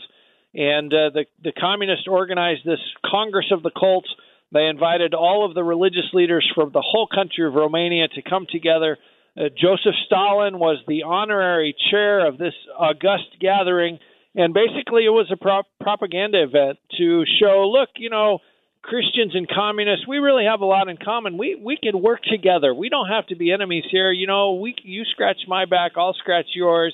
And 0.53 0.93
uh, 0.93 1.11
the, 1.13 1.25
the 1.43 1.53
communists 1.53 2.07
organized 2.07 2.65
this 2.65 2.79
Congress 3.05 3.45
of 3.51 3.63
the 3.63 3.71
Cults. 3.71 4.09
They 4.51 4.65
invited 4.65 5.13
all 5.13 5.45
of 5.45 5.53
the 5.53 5.63
religious 5.63 6.11
leaders 6.11 6.49
from 6.55 6.71
the 6.73 6.83
whole 6.85 7.07
country 7.07 7.47
of 7.47 7.53
Romania 7.53 8.07
to 8.09 8.21
come 8.21 8.47
together. 8.51 8.97
Uh, 9.37 9.43
Joseph 9.55 9.95
Stalin 10.07 10.59
was 10.59 10.79
the 10.87 11.03
honorary 11.03 11.75
chair 11.89 12.27
of 12.27 12.37
this 12.37 12.55
august 12.77 13.39
gathering. 13.39 13.99
And 14.35 14.53
basically, 14.53 15.05
it 15.05 15.09
was 15.09 15.31
a 15.31 15.37
pro- 15.37 15.63
propaganda 15.79 16.43
event 16.43 16.79
to 16.97 17.23
show 17.39 17.69
look, 17.71 17.89
you 17.95 18.09
know, 18.09 18.39
Christians 18.81 19.35
and 19.35 19.47
communists, 19.47 20.07
we 20.07 20.19
really 20.19 20.45
have 20.45 20.61
a 20.61 20.65
lot 20.65 20.87
in 20.87 20.97
common. 20.97 21.37
We 21.37 21.59
we 21.61 21.77
can 21.77 22.01
work 22.01 22.21
together. 22.23 22.73
We 22.73 22.89
don't 22.89 23.09
have 23.09 23.27
to 23.27 23.35
be 23.35 23.51
enemies 23.51 23.83
here. 23.91 24.11
You 24.11 24.25
know, 24.25 24.53
we 24.53 24.73
you 24.83 25.03
scratch 25.11 25.37
my 25.47 25.65
back, 25.65 25.93
I'll 25.97 26.13
scratch 26.13 26.47
yours. 26.55 26.93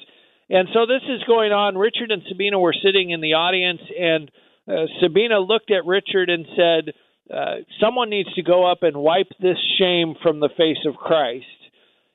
And 0.49 0.67
so 0.73 0.85
this 0.85 1.01
is 1.09 1.23
going 1.23 1.51
on. 1.51 1.77
Richard 1.77 2.11
and 2.11 2.21
Sabina 2.27 2.59
were 2.59 2.73
sitting 2.83 3.09
in 3.09 3.21
the 3.21 3.33
audience, 3.33 3.81
and 3.99 4.31
uh, 4.67 4.85
Sabina 5.01 5.39
looked 5.39 5.71
at 5.71 5.85
Richard 5.85 6.29
and 6.29 6.45
said, 6.55 6.93
uh, 7.31 7.55
"Someone 7.79 8.09
needs 8.09 8.33
to 8.33 8.43
go 8.43 8.69
up 8.69 8.81
and 8.81 8.97
wipe 8.97 9.29
this 9.39 9.57
shame 9.79 10.15
from 10.21 10.39
the 10.39 10.49
face 10.57 10.85
of 10.87 10.95
Christ." 10.95 11.45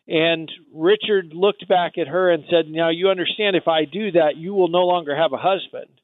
And 0.08 0.50
Richard 0.74 1.32
looked 1.32 1.68
back 1.68 1.92
at 1.96 2.08
her 2.08 2.30
and 2.32 2.44
said, 2.50 2.68
"Now 2.68 2.88
you 2.88 3.08
understand. 3.08 3.54
If 3.54 3.68
I 3.68 3.84
do 3.84 4.12
that, 4.12 4.36
you 4.36 4.52
will 4.52 4.68
no 4.68 4.84
longer 4.86 5.14
have 5.14 5.32
a 5.32 5.36
husband." 5.36 5.99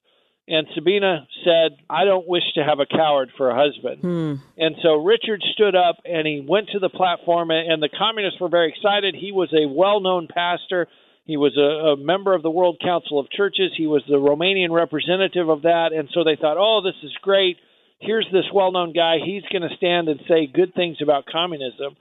And 0.48 0.66
Sabina 0.74 1.26
said, 1.44 1.76
I 1.90 2.04
don't 2.04 2.28
wish 2.28 2.44
to 2.54 2.62
have 2.62 2.78
a 2.78 2.86
coward 2.86 3.30
for 3.36 3.50
a 3.50 3.56
husband. 3.56 4.00
Hmm. 4.00 4.34
And 4.56 4.76
so 4.80 5.02
Richard 5.02 5.42
stood 5.52 5.74
up 5.74 5.96
and 6.04 6.26
he 6.26 6.44
went 6.46 6.68
to 6.70 6.78
the 6.78 6.88
platform, 6.88 7.50
and 7.50 7.82
the 7.82 7.88
communists 7.88 8.40
were 8.40 8.48
very 8.48 8.68
excited. 8.68 9.16
He 9.18 9.32
was 9.32 9.52
a 9.52 9.66
well 9.66 10.00
known 10.00 10.28
pastor. 10.32 10.86
He 11.24 11.36
was 11.36 11.56
a, 11.58 11.94
a 11.94 11.96
member 11.96 12.34
of 12.34 12.42
the 12.42 12.50
World 12.50 12.78
Council 12.82 13.18
of 13.18 13.28
Churches. 13.30 13.72
He 13.76 13.88
was 13.88 14.02
the 14.06 14.14
Romanian 14.14 14.70
representative 14.70 15.48
of 15.48 15.62
that. 15.62 15.90
And 15.92 16.08
so 16.14 16.22
they 16.22 16.36
thought, 16.36 16.56
oh, 16.56 16.80
this 16.84 16.94
is 17.02 17.12
great. 17.20 17.56
Here's 17.98 18.28
this 18.30 18.44
well 18.54 18.70
known 18.70 18.92
guy. 18.92 19.16
He's 19.24 19.42
going 19.50 19.68
to 19.68 19.76
stand 19.76 20.08
and 20.08 20.20
say 20.28 20.46
good 20.46 20.74
things 20.74 20.98
about 21.02 21.26
communism. 21.26 21.96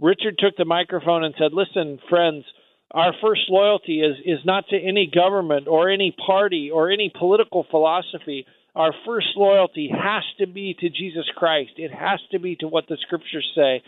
Richard 0.00 0.38
took 0.38 0.56
the 0.56 0.64
microphone 0.64 1.24
and 1.24 1.34
said, 1.38 1.52
Listen, 1.52 1.98
friends, 2.10 2.44
our 2.92 3.12
first 3.20 3.42
loyalty 3.48 4.00
is 4.00 4.16
is 4.24 4.44
not 4.44 4.68
to 4.68 4.76
any 4.76 5.10
government 5.12 5.66
or 5.68 5.90
any 5.90 6.14
party 6.26 6.70
or 6.72 6.90
any 6.90 7.12
political 7.16 7.66
philosophy. 7.70 8.46
Our 8.74 8.92
first 9.06 9.28
loyalty 9.36 9.90
has 9.92 10.22
to 10.38 10.46
be 10.46 10.76
to 10.80 10.88
Jesus 10.90 11.24
Christ. 11.34 11.72
It 11.76 11.90
has 11.92 12.20
to 12.32 12.38
be 12.38 12.56
to 12.56 12.68
what 12.68 12.84
the 12.88 12.98
scriptures 13.00 13.50
say. 13.54 13.82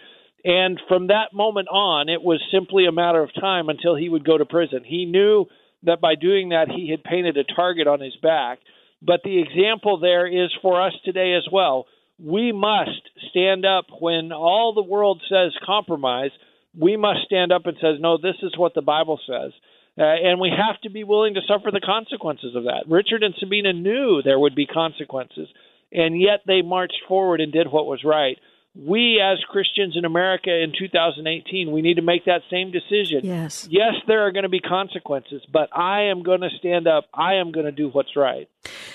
And 0.45 0.81
from 0.89 1.09
that 1.09 1.35
moment 1.35 1.69
on, 1.69 2.09
it 2.09 2.23
was 2.23 2.41
simply 2.53 2.87
a 2.87 2.93
matter 2.93 3.23
of 3.23 3.35
time 3.35 3.69
until 3.69 3.97
he 3.97 4.09
would 4.09 4.25
go 4.25 4.39
to 4.39 4.47
prison. 4.47 4.83
He 4.85 5.05
knew 5.05 5.47
that 5.83 6.01
by 6.01 6.15
doing 6.15 6.51
that, 6.51 6.69
he 6.69 6.91
had 6.91 7.05
painted 7.05 7.37
a 7.37 7.45
target 7.45 7.87
on 7.87 8.01
his 8.01 8.17
back. 8.17 8.59
But 9.03 9.21
the 9.25 9.41
example 9.41 9.99
there 9.99 10.27
is 10.27 10.51
for 10.63 10.81
us 10.83 10.95
today 11.05 11.35
as 11.35 11.47
well. 11.53 11.87
We 12.19 12.51
must 12.53 13.03
stand 13.31 13.65
up 13.65 13.87
when 14.01 14.33
all 14.33 14.73
the 14.75 14.83
world 14.83 15.23
says 15.29 15.53
compromise 15.65 16.31
we 16.81 16.97
must 16.97 17.21
stand 17.25 17.53
up 17.53 17.67
and 17.67 17.77
says, 17.81 17.97
no, 18.01 18.19
this 18.19 18.37
is 18.43 18.57
what 18.57 18.75
the 18.75 18.83
Bible 18.83 19.21
says. 19.27 19.53
Uh, 19.99 20.05
and 20.05 20.41
we 20.41 20.51
have 20.51 20.81
to 20.83 20.91
be 20.91 21.03
willing 21.03 21.35
to 21.35 21.41
suffer 21.49 21.71
the 21.73 21.81
consequences 21.81 22.55
of 22.55 22.65
that. 22.65 22.85
Richard 22.87 23.23
and 23.23 23.35
Sabina 23.39 23.73
knew 23.73 24.23
there 24.23 24.39
would 24.39 24.55
be 24.55 24.67
consequences, 24.67 25.49
and 25.91 26.21
yet 26.21 26.41
they 26.47 26.63
marched 26.63 27.01
forward 27.09 27.41
and 27.41 27.53
did 27.53 27.67
what 27.71 27.87
was 27.87 28.05
right 28.05 28.39
we 28.75 29.21
as 29.21 29.39
Christians 29.49 29.97
in 29.97 30.05
America 30.05 30.51
in 30.51 30.73
2018, 30.79 31.73
we 31.73 31.83
need 31.83 31.95
to 31.95 32.03
make 32.03 32.27
that 32.27 32.43
same 32.51 32.71
decision. 32.71 33.21
Yes. 33.25 33.67
Yes, 33.71 33.95
there 34.07 34.27
are 34.27 34.31
going 34.31 34.45
to 34.45 34.49
be 34.49 34.61
consequences, 34.61 35.43
but 35.53 35.77
I 35.77 36.03
am 36.05 36.23
going 36.23 36.43
to 36.43 36.51
stand 36.59 36.87
up. 36.87 37.07
I 37.13 37.35
am 37.35 37.51
going 37.51 37.67
to 37.67 37.73
do 37.73 37.89
what's 37.89 38.15
right. 38.15 38.49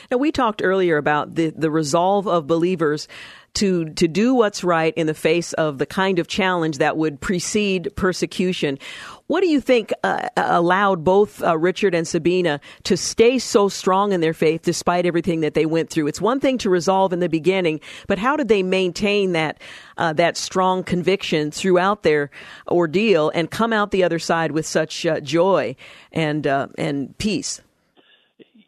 Now, 0.10 0.18
we 0.18 0.32
talked 0.32 0.62
earlier 0.64 0.98
about 0.98 1.36
the, 1.36 1.50
the 1.50 1.70
resolve 1.70 2.28
of 2.28 2.48
believers 2.48 3.08
to 3.56 3.86
to 3.92 4.08
do 4.08 4.34
what's 4.34 4.64
right 4.64 4.94
in 4.96 5.08
the 5.08 5.14
face 5.14 5.54
of 5.54 5.78
the 5.78 5.86
kind 5.86 6.20
of 6.20 6.28
challenge 6.28 6.80
that 6.80 6.98
would 6.98 7.22
precede 7.22 7.90
persecution. 7.96 8.80
What 9.28 9.42
do 9.42 9.48
you 9.48 9.62
think 9.62 9.94
uh, 10.04 10.30
allowed 10.36 11.04
both 11.04 11.42
uh, 11.44 11.58
Richard 11.58 11.96
and 11.96 12.08
Sabina 12.08 12.60
to 12.84 12.98
stay 12.98 13.40
so 13.40 13.70
strong 13.70 14.12
in 14.12 14.22
their 14.22 14.34
faith 14.34 14.64
despite 14.64 15.06
everything 15.06 15.42
that 15.42 15.54
they 15.54 15.66
went 15.66 15.90
through? 15.90 16.08
It's 16.08 16.22
one 16.22 16.40
thing 16.40 16.58
to 16.60 16.70
resolve 16.70 17.14
in 17.14 17.20
the 17.20 17.30
beginning, 17.30 17.80
but 18.08 18.20
how 18.20 18.36
did 18.36 18.48
they 18.48 18.64
maintain 18.64 19.32
that 19.34 19.62
uh, 19.98 20.14
that 20.14 20.36
strong 20.36 20.84
conviction 20.84 21.52
throughout 21.52 22.04
their 22.04 22.32
ordeal 22.68 23.32
and 23.34 23.50
come 23.50 23.72
out 23.72 23.92
the 23.92 24.04
other 24.04 24.20
side 24.20 24.52
with 24.52 24.66
such 24.66 25.06
uh, 25.06 25.20
joy 25.20 25.76
and 26.12 26.48
uh, 26.48 26.68
and 26.78 27.18
peace? 27.18 27.62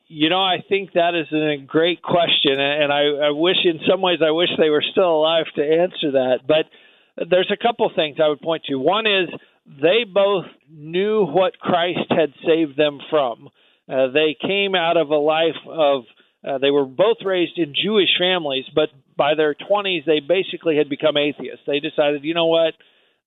You 0.08 0.30
know, 0.30 0.42
I 0.42 0.64
think 0.68 0.94
that 0.94 1.16
is 1.16 1.34
a 1.34 1.58
great 1.66 2.02
question, 2.02 2.60
and 2.60 2.94
I, 2.94 3.28
I 3.28 3.32
wish, 3.32 3.58
in 3.64 3.80
some 3.90 4.02
ways, 4.02 4.20
I 4.26 4.32
wish 4.32 4.50
they 4.58 4.70
were 4.70 4.84
still 4.92 5.16
alive 5.16 5.46
to 5.56 5.64
answer 5.64 6.12
that. 6.12 6.42
But 6.48 6.66
there's 7.30 7.52
a 7.52 7.62
couple 7.62 7.90
things 7.96 8.18
I 8.24 8.28
would 8.28 8.42
point 8.42 8.66
to. 8.66 8.76
One 8.76 9.08
is 9.08 9.30
they 9.66 10.04
both 10.04 10.46
knew 10.70 11.26
what 11.26 11.60
Christ 11.60 12.08
had 12.10 12.34
saved 12.46 12.78
them 12.78 13.00
from. 13.10 13.50
Uh, 13.90 14.12
they 14.12 14.36
came 14.40 14.76
out 14.76 14.98
of 14.98 15.10
a 15.10 15.16
life 15.16 15.58
of, 15.68 16.04
uh, 16.48 16.60
they 16.60 16.72
were 16.72 16.86
both 16.86 17.18
raised 17.26 17.58
in 17.58 17.74
Jewish 17.74 18.10
families, 18.20 18.66
but 18.76 18.90
by 19.18 19.34
their 19.34 19.56
20s, 19.56 20.06
they 20.06 20.20
basically 20.20 20.78
had 20.78 20.90
become 20.90 21.18
atheists. 21.18 21.66
They 21.66 21.80
decided, 21.80 22.24
you 22.24 22.36
know 22.36 22.48
what? 22.48 22.74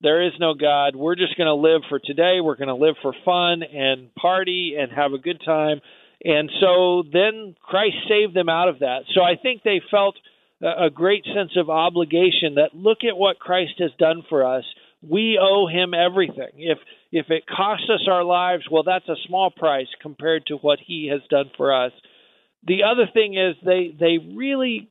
There 0.01 0.24
is 0.24 0.33
no 0.39 0.55
God. 0.55 0.95
We're 0.95 1.16
just 1.16 1.37
going 1.37 1.49
to 1.49 1.55
live 1.55 1.83
for 1.89 1.99
today. 1.99 2.41
We're 2.41 2.57
going 2.57 2.68
to 2.68 2.74
live 2.74 2.95
for 3.03 3.12
fun 3.24 3.62
and 3.64 4.14
party 4.14 4.76
and 4.79 4.93
have 4.93 5.12
a 5.12 5.18
good 5.18 5.41
time. 5.45 5.81
And 6.24 6.50
so 6.60 7.04
then 7.12 7.54
Christ 7.62 7.96
saved 8.08 8.34
them 8.34 8.48
out 8.48 8.68
of 8.68 8.80
that. 8.80 9.02
So 9.14 9.22
I 9.22 9.36
think 9.40 9.62
they 9.62 9.80
felt 9.90 10.16
a 10.60 10.90
great 10.90 11.24
sense 11.24 11.52
of 11.56 11.70
obligation 11.70 12.56
that 12.56 12.74
look 12.74 12.98
at 13.08 13.16
what 13.16 13.38
Christ 13.38 13.74
has 13.78 13.92
done 13.98 14.24
for 14.28 14.44
us. 14.44 14.64
We 15.08 15.38
owe 15.40 15.68
him 15.68 15.94
everything. 15.94 16.50
If 16.56 16.78
if 17.12 17.30
it 17.30 17.44
costs 17.46 17.88
us 17.88 18.06
our 18.10 18.24
lives, 18.24 18.64
well 18.70 18.82
that's 18.82 19.08
a 19.08 19.14
small 19.28 19.50
price 19.50 19.86
compared 20.02 20.46
to 20.46 20.56
what 20.56 20.80
he 20.84 21.08
has 21.12 21.20
done 21.30 21.50
for 21.56 21.72
us. 21.72 21.92
The 22.66 22.82
other 22.82 23.06
thing 23.12 23.34
is 23.34 23.54
they 23.64 23.94
they 23.98 24.18
really 24.18 24.88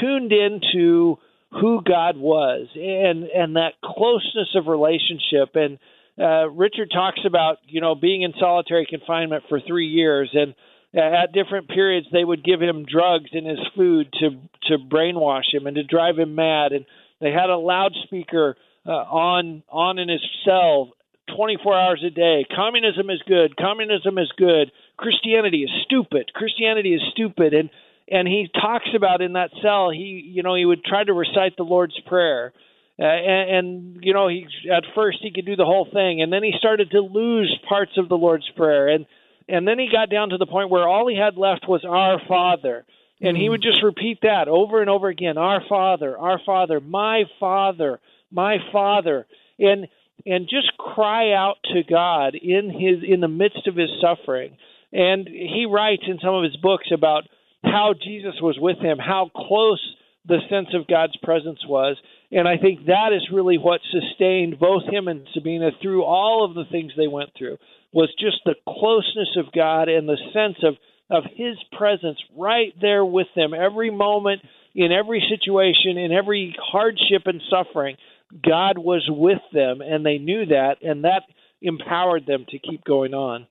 tuned 0.00 0.32
into 0.32 1.18
who 1.50 1.82
God 1.84 2.16
was 2.16 2.68
and 2.74 3.24
and 3.24 3.56
that 3.56 3.74
closeness 3.84 4.56
of 4.56 4.66
relationship 4.66 5.54
and 5.54 5.78
uh, 6.18 6.48
Richard 6.50 6.90
talks 6.92 7.20
about 7.26 7.58
you 7.66 7.80
know 7.80 7.94
being 7.94 8.22
in 8.22 8.32
solitary 8.38 8.86
confinement 8.88 9.44
for 9.48 9.60
three 9.60 9.88
years, 9.88 10.30
and 10.32 10.54
uh, 10.96 11.00
at 11.00 11.32
different 11.32 11.68
periods 11.68 12.06
they 12.12 12.24
would 12.24 12.44
give 12.44 12.62
him 12.62 12.84
drugs 12.84 13.30
in 13.32 13.44
his 13.44 13.58
food 13.76 14.12
to 14.20 14.30
to 14.68 14.78
brainwash 14.78 15.52
him 15.52 15.66
and 15.66 15.76
to 15.76 15.82
drive 15.82 16.18
him 16.18 16.34
mad, 16.34 16.72
and 16.72 16.86
they 17.20 17.30
had 17.30 17.50
a 17.50 17.56
loudspeaker 17.56 18.56
uh, 18.86 18.90
on 18.90 19.62
on 19.68 19.98
in 19.98 20.08
his 20.08 20.24
cell 20.44 20.92
24 21.36 21.74
hours 21.74 22.04
a 22.06 22.10
day. 22.10 22.46
Communism 22.54 23.10
is 23.10 23.20
good. 23.26 23.56
Communism 23.56 24.18
is 24.18 24.30
good. 24.36 24.70
Christianity 24.96 25.62
is 25.62 25.70
stupid. 25.84 26.32
Christianity 26.32 26.94
is 26.94 27.02
stupid, 27.10 27.54
and 27.54 27.70
and 28.08 28.28
he 28.28 28.48
talks 28.54 28.88
about 28.94 29.20
in 29.20 29.32
that 29.32 29.50
cell 29.62 29.90
he 29.90 30.22
you 30.32 30.44
know 30.44 30.54
he 30.54 30.64
would 30.64 30.84
try 30.84 31.02
to 31.02 31.12
recite 31.12 31.56
the 31.56 31.64
Lord's 31.64 31.98
prayer 32.06 32.52
uh, 32.98 33.02
and, 33.02 33.50
and 33.50 34.04
you 34.04 34.12
know 34.12 34.28
he 34.28 34.46
at 34.72 34.84
first 34.94 35.18
he 35.20 35.32
could 35.32 35.46
do 35.46 35.56
the 35.56 35.64
whole 35.64 35.88
thing 35.92 36.22
and 36.22 36.32
then 36.32 36.42
he 36.42 36.52
started 36.58 36.90
to 36.90 37.00
lose 37.00 37.56
parts 37.68 37.92
of 37.96 38.08
the 38.08 38.14
lord's 38.16 38.48
prayer. 38.56 38.88
And 38.88 39.06
and 39.48 39.66
then 39.66 39.78
he 39.78 39.88
got 39.90 40.10
down 40.10 40.30
to 40.30 40.38
the 40.38 40.46
point 40.46 40.70
where 40.70 40.88
all 40.88 41.08
he 41.08 41.16
had 41.16 41.36
left 41.36 41.68
was 41.68 41.84
our 41.84 42.20
father. 42.26 42.84
And 43.20 43.36
he 43.36 43.46
mm. 43.46 43.50
would 43.50 43.62
just 43.62 43.82
repeat 43.82 44.20
that 44.22 44.48
over 44.48 44.80
and 44.80 44.88
over 44.88 45.08
again 45.08 45.38
our 45.38 45.62
father 45.68 46.16
our 46.16 46.40
father 46.44 46.80
my 46.80 47.24
father 47.40 48.00
my 48.30 48.58
father. 48.72 49.26
And 49.58 49.88
and 50.24 50.48
just 50.48 50.76
cry 50.78 51.32
out 51.32 51.56
to 51.72 51.82
god 51.82 52.36
in 52.36 52.70
his 52.70 53.02
in 53.08 53.20
the 53.20 53.28
midst 53.28 53.66
of 53.66 53.76
his 53.76 53.90
suffering. 54.00 54.56
And 54.92 55.26
he 55.26 55.66
writes 55.68 56.04
in 56.06 56.20
some 56.22 56.34
of 56.34 56.44
his 56.44 56.56
books 56.56 56.86
about 56.92 57.24
how 57.64 57.94
jesus 57.94 58.34
was 58.40 58.56
with 58.60 58.78
him 58.78 58.98
how 58.98 59.30
close 59.34 59.80
the 60.26 60.38
sense 60.50 60.68
of 60.74 60.86
god's 60.86 61.16
presence 61.22 61.60
was 61.66 61.96
and 62.34 62.48
I 62.48 62.58
think 62.58 62.86
that 62.86 63.12
is 63.14 63.28
really 63.32 63.58
what 63.58 63.80
sustained 63.92 64.58
both 64.58 64.82
him 64.90 65.06
and 65.06 65.26
Sabina 65.32 65.70
through 65.80 66.02
all 66.02 66.44
of 66.44 66.54
the 66.54 66.64
things 66.70 66.92
they 66.96 67.06
went 67.06 67.30
through 67.38 67.58
was 67.92 68.12
just 68.18 68.38
the 68.44 68.56
closeness 68.68 69.36
of 69.36 69.52
God 69.52 69.88
and 69.88 70.08
the 70.08 70.18
sense 70.34 70.56
of 70.62 70.74
of 71.10 71.24
his 71.36 71.56
presence 71.76 72.18
right 72.36 72.74
there 72.80 73.04
with 73.04 73.28
them 73.36 73.52
every 73.54 73.90
moment 73.90 74.42
in 74.74 74.90
every 74.90 75.22
situation 75.30 75.96
in 75.96 76.10
every 76.12 76.56
hardship 76.58 77.22
and 77.26 77.40
suffering 77.48 77.96
God 78.42 78.78
was 78.78 79.06
with 79.08 79.42
them 79.52 79.80
and 79.80 80.04
they 80.04 80.18
knew 80.18 80.46
that 80.46 80.76
and 80.82 81.04
that 81.04 81.22
empowered 81.62 82.26
them 82.26 82.46
to 82.48 82.58
keep 82.58 82.84
going 82.84 83.14
on. 83.14 83.46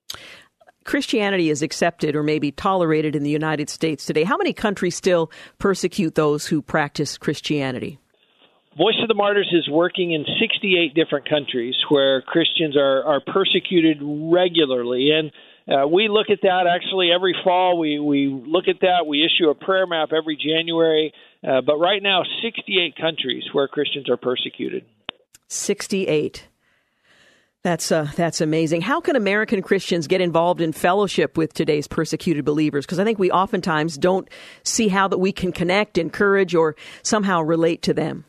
Christianity 0.84 1.50
is 1.50 1.62
accepted 1.62 2.16
or 2.16 2.24
maybe 2.24 2.52
tolerated 2.52 3.16
in 3.16 3.24
the 3.24 3.30
United 3.30 3.70
States 3.70 4.06
today. 4.06 4.24
How 4.24 4.36
many 4.36 4.52
countries 4.52 4.96
still 4.96 5.32
persecute 5.58 6.16
those 6.16 6.48
who 6.48 6.62
practice 6.62 7.18
Christianity? 7.18 8.00
Voice 8.78 8.96
of 9.02 9.08
the 9.08 9.14
Martyrs 9.14 9.50
is 9.52 9.70
working 9.70 10.14
in 10.14 10.26
68 10.40 10.96
different 10.96 11.30
countries 11.30 11.76
where 11.90 12.22
Christians 12.24 12.76
are, 12.76 13.04
are 13.04 13.22
persecuted 13.22 13.98
regularly. 14.02 15.12
And 15.12 15.32
uh, 15.68 15.88
we 15.88 16.08
look 16.10 16.32
at 16.32 16.40
that 16.42 16.66
actually 16.68 17.12
every 17.14 17.36
fall. 17.44 17.78
We, 17.78 18.00
we 18.00 18.28
look 18.28 18.68
at 18.68 18.82
that. 18.82 19.06
We 19.08 19.24
issue 19.24 19.50
a 19.50 19.56
prayer 19.56 19.86
map 19.86 20.10
every 20.12 20.36
January. 20.36 21.14
Uh, 21.48 21.62
but 21.62 21.78
right 21.78 22.02
now, 22.02 22.24
68 22.42 22.96
countries 22.96 23.44
where 23.54 23.68
Christians 23.68 24.10
are 24.10 24.18
persecuted. 24.18 24.86
68. 25.50 26.48
That's 27.62 27.94
uh, 27.94 28.10
that's 28.18 28.42
amazing. 28.42 28.82
How 28.82 29.00
can 29.00 29.16
American 29.16 29.62
Christians 29.62 30.08
get 30.08 30.20
involved 30.20 30.60
in 30.60 30.74
fellowship 30.74 31.38
with 31.38 31.54
today's 31.54 31.88
persecuted 31.88 32.44
believers? 32.44 32.86
Because 32.86 33.00
I 33.00 33.06
think 33.06 33.20
we 33.20 33.32
oftentimes 33.32 33.98
don't 33.98 34.28
see 34.64 34.90
how 34.90 35.08
that 35.08 35.18
we 35.18 35.32
can 35.32 35.54
connect, 35.54 35.98
encourage, 35.98 36.54
or 36.54 36.76
somehow 37.04 37.42
relate 37.42 37.82
to 37.84 37.94
them. 37.94 38.26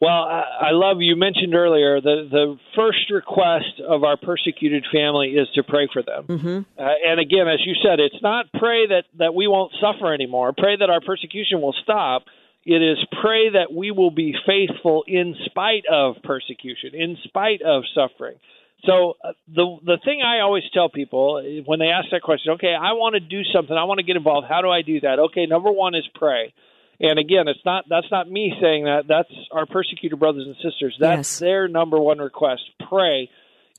Well, 0.00 0.12
I, 0.12 0.70
love 0.70 0.98
you 1.00 1.16
mentioned 1.16 1.56
earlier 1.56 2.00
the 2.00 2.28
the 2.30 2.56
first 2.76 3.10
request 3.10 3.80
of 3.84 4.04
our 4.04 4.16
persecuted 4.16 4.84
family 4.92 5.30
is 5.30 5.48
to 5.56 5.64
pray 5.64 5.88
for 5.92 6.02
them. 6.02 6.24
Mm-hmm. 6.28 6.80
Uh, 6.80 6.88
and 7.04 7.18
again, 7.18 7.48
as 7.48 7.58
you 7.66 7.74
said, 7.82 7.98
it's 7.98 8.22
not 8.22 8.46
pray 8.52 8.86
that 8.86 9.04
that 9.18 9.34
we 9.34 9.48
won't 9.48 9.72
suffer 9.80 10.14
anymore. 10.14 10.54
Pray 10.56 10.76
that 10.76 10.88
our 10.88 11.00
persecution 11.00 11.60
will 11.60 11.74
stop. 11.82 12.22
It 12.64 12.80
is 12.80 12.98
pray 13.20 13.50
that 13.50 13.72
we 13.74 13.90
will 13.90 14.12
be 14.12 14.36
faithful 14.46 15.02
in 15.08 15.34
spite 15.46 15.84
of 15.90 16.16
persecution, 16.22 16.94
in 16.94 17.16
spite 17.24 17.62
of 17.62 17.82
suffering. 17.92 18.36
So 18.84 19.16
uh, 19.24 19.32
the 19.52 19.78
the 19.84 19.98
thing 20.04 20.22
I 20.22 20.40
always 20.40 20.62
tell 20.72 20.88
people 20.88 21.42
when 21.66 21.80
they 21.80 21.88
ask 21.88 22.06
that 22.12 22.22
question, 22.22 22.52
okay, 22.52 22.72
I 22.72 22.92
want 22.92 23.14
to 23.14 23.20
do 23.20 23.42
something, 23.52 23.76
I 23.76 23.82
want 23.82 23.98
to 23.98 24.04
get 24.04 24.14
involved. 24.14 24.46
How 24.48 24.62
do 24.62 24.70
I 24.70 24.82
do 24.82 25.00
that? 25.00 25.18
Okay, 25.18 25.46
number 25.46 25.72
one 25.72 25.96
is 25.96 26.04
pray. 26.14 26.52
And 27.00 27.18
again, 27.18 27.46
it's 27.46 27.64
not 27.64 27.84
that's 27.88 28.10
not 28.10 28.28
me 28.30 28.52
saying 28.60 28.84
that. 28.84 29.02
That's 29.08 29.32
our 29.52 29.66
persecuted 29.66 30.18
brothers 30.18 30.46
and 30.46 30.56
sisters. 30.56 30.96
That's 30.98 31.32
yes. 31.32 31.38
their 31.38 31.68
number 31.68 31.98
one 31.98 32.18
request. 32.18 32.62
Pray. 32.88 33.30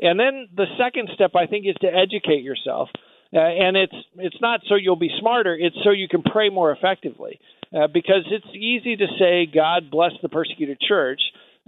And 0.02 0.20
then 0.20 0.48
the 0.56 0.66
second 0.78 1.10
step 1.14 1.32
I 1.36 1.46
think 1.46 1.66
is 1.66 1.76
to 1.82 1.88
educate 1.88 2.44
yourself. 2.44 2.90
Uh, 3.34 3.40
and 3.40 3.78
it's 3.78 3.96
it's 4.16 4.42
not 4.42 4.62
so 4.68 4.76
you'll 4.76 4.96
be 4.96 5.12
smarter, 5.20 5.56
it's 5.56 5.76
so 5.84 5.92
you 5.92 6.08
can 6.08 6.24
pray 6.24 6.50
more 6.50 6.72
effectively. 6.72 7.40
Uh, 7.72 7.86
because 7.86 8.26
it's 8.32 8.48
easy 8.56 8.96
to 8.96 9.06
say 9.20 9.46
God 9.46 9.92
bless 9.92 10.14
the 10.24 10.30
persecuted 10.30 10.80
church, 10.82 11.22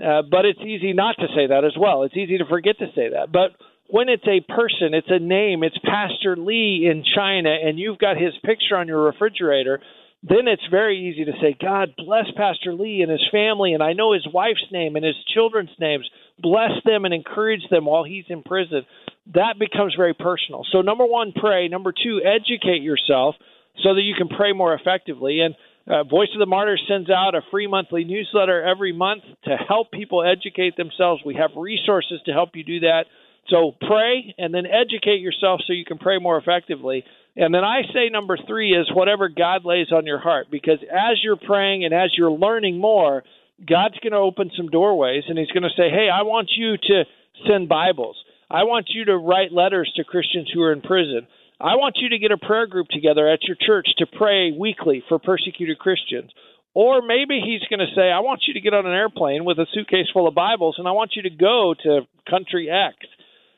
uh, 0.04 0.24
but 0.24 0.46
it's 0.46 0.60
easy 0.62 0.94
not 0.94 1.16
to 1.20 1.28
say 1.36 1.48
that 1.48 1.64
as 1.64 1.74
well. 1.80 2.04
It's 2.04 2.18
easy 2.18 2.40
to 2.40 2.46
forget 2.46 2.80
to 2.80 2.88
say 2.96 3.10
that. 3.10 3.32
But 3.32 3.52
when 3.86 4.10
it's 4.10 4.26
a 4.26 4.40
person, 4.40 4.96
it's 4.96 5.12
a 5.12 5.20
name, 5.20 5.64
it's 5.64 5.78
Pastor 5.78 6.36
Lee 6.36 6.90
in 6.90 7.04
China, 7.04 7.52
and 7.52 7.78
you've 7.78 8.00
got 8.00 8.18
his 8.18 8.34
picture 8.44 8.78
on 8.78 8.88
your 8.88 9.04
refrigerator, 9.04 9.80
then 10.24 10.48
it's 10.48 10.66
very 10.70 11.10
easy 11.10 11.26
to 11.26 11.32
say, 11.42 11.56
God 11.60 11.94
bless 11.98 12.26
Pastor 12.38 12.74
Lee 12.74 13.02
and 13.02 13.12
his 13.12 13.28
family, 13.32 13.74
and 13.74 13.82
I 13.82 13.94
know 13.94 14.14
his 14.14 14.28
wife's 14.32 14.66
name 14.72 14.96
and 14.96 15.06
his 15.06 15.16
children's 15.34 15.70
names. 15.80 16.10
Bless 16.40 16.72
them 16.86 17.06
and 17.06 17.14
encourage 17.14 17.68
them 17.70 17.86
while 17.86 18.04
he's 18.04 18.26
in 18.30 18.44
prison. 18.44 18.86
That 19.34 19.56
becomes 19.60 19.96
very 19.96 20.14
personal. 20.14 20.66
So, 20.72 20.82
number 20.82 21.06
one, 21.06 21.34
pray. 21.36 21.68
Number 21.68 21.92
two, 21.92 22.22
educate 22.24 22.82
yourself 22.82 23.36
so 23.84 23.96
that 23.96 24.02
you 24.02 24.16
can 24.16 24.28
pray 24.28 24.54
more 24.54 24.74
effectively. 24.74 25.42
And 25.42 25.56
Uh, 25.88 26.04
Voice 26.04 26.30
of 26.34 26.40
the 26.40 26.46
Martyrs 26.46 26.84
sends 26.88 27.10
out 27.10 27.34
a 27.34 27.42
free 27.50 27.66
monthly 27.66 28.04
newsletter 28.04 28.62
every 28.62 28.94
month 28.94 29.24
to 29.46 29.58
help 29.58 29.90
people 29.92 30.24
educate 30.24 30.76
themselves. 30.78 31.24
We 31.26 31.34
have 31.36 31.50
resources 31.58 32.22
to 32.26 32.32
help 32.32 32.56
you 32.56 32.64
do 32.64 32.82
that. 32.82 33.06
So 33.50 33.74
pray 33.82 34.36
and 34.38 34.54
then 34.54 34.66
educate 34.68 35.22
yourself 35.22 35.62
so 35.66 35.74
you 35.74 35.84
can 35.84 35.98
pray 35.98 36.20
more 36.20 36.38
effectively. 36.38 37.04
And 37.36 37.54
then 37.54 37.64
I 37.64 37.82
say 37.94 38.10
number 38.10 38.38
three 38.48 38.74
is 38.74 38.92
whatever 38.94 39.30
God 39.30 39.64
lays 39.64 39.92
on 39.92 40.06
your 40.06 40.20
heart, 40.20 40.48
because 40.52 40.80
as 40.92 41.18
you're 41.24 41.38
praying 41.38 41.86
and 41.86 41.94
as 41.94 42.12
you're 42.18 42.32
learning 42.32 42.80
more, 42.80 43.24
God's 43.66 44.00
going 44.00 44.12
to 44.12 44.18
open 44.18 44.52
some 44.58 44.68
doorways 44.68 45.24
and 45.28 45.38
He's 45.38 45.52
going 45.52 45.64
to 45.64 45.70
say, 45.78 45.90
Hey, 45.90 46.10
I 46.12 46.24
want 46.24 46.50
you 46.56 46.78
to 46.78 47.04
send 47.48 47.70
Bibles. 47.70 48.18
I 48.50 48.64
want 48.64 48.88
you 48.90 49.06
to 49.06 49.18
write 49.18 49.54
letters 49.54 49.92
to 49.96 50.04
Christians 50.04 50.50
who 50.54 50.62
are 50.62 50.74
in 50.74 50.82
prison. 50.82 51.28
I 51.60 51.76
want 51.76 51.98
you 52.02 52.10
to 52.10 52.20
get 52.20 52.32
a 52.32 52.38
prayer 52.38 52.68
group 52.68 52.88
together 52.90 53.30
at 53.30 53.44
your 53.44 53.56
church 53.56 53.88
to 54.00 54.08
pray 54.08 54.52
weekly 54.52 55.04
for 55.08 55.20
persecuted 55.20 55.80
Christians. 55.80 56.32
Or 56.74 57.02
maybe 57.02 57.40
he's 57.40 57.68
going 57.70 57.86
to 57.86 57.96
say, 57.96 58.10
I 58.10 58.20
want 58.20 58.44
you 58.48 58.56
to 58.56 58.62
get 58.62 58.74
on 58.74 58.86
an 58.86 58.94
airplane 58.94 59.46
with 59.46 59.60
a 59.60 59.68
suitcase 59.74 60.08
full 60.12 60.28
of 60.28 60.36
Bibles 60.36 60.76
and 60.80 60.88
I 60.88 60.92
want 60.92 61.12
you 61.16 61.24
to 61.24 61.30
go 61.30 61.76
to 61.84 62.02
country 62.30 62.70
X. 62.70 62.96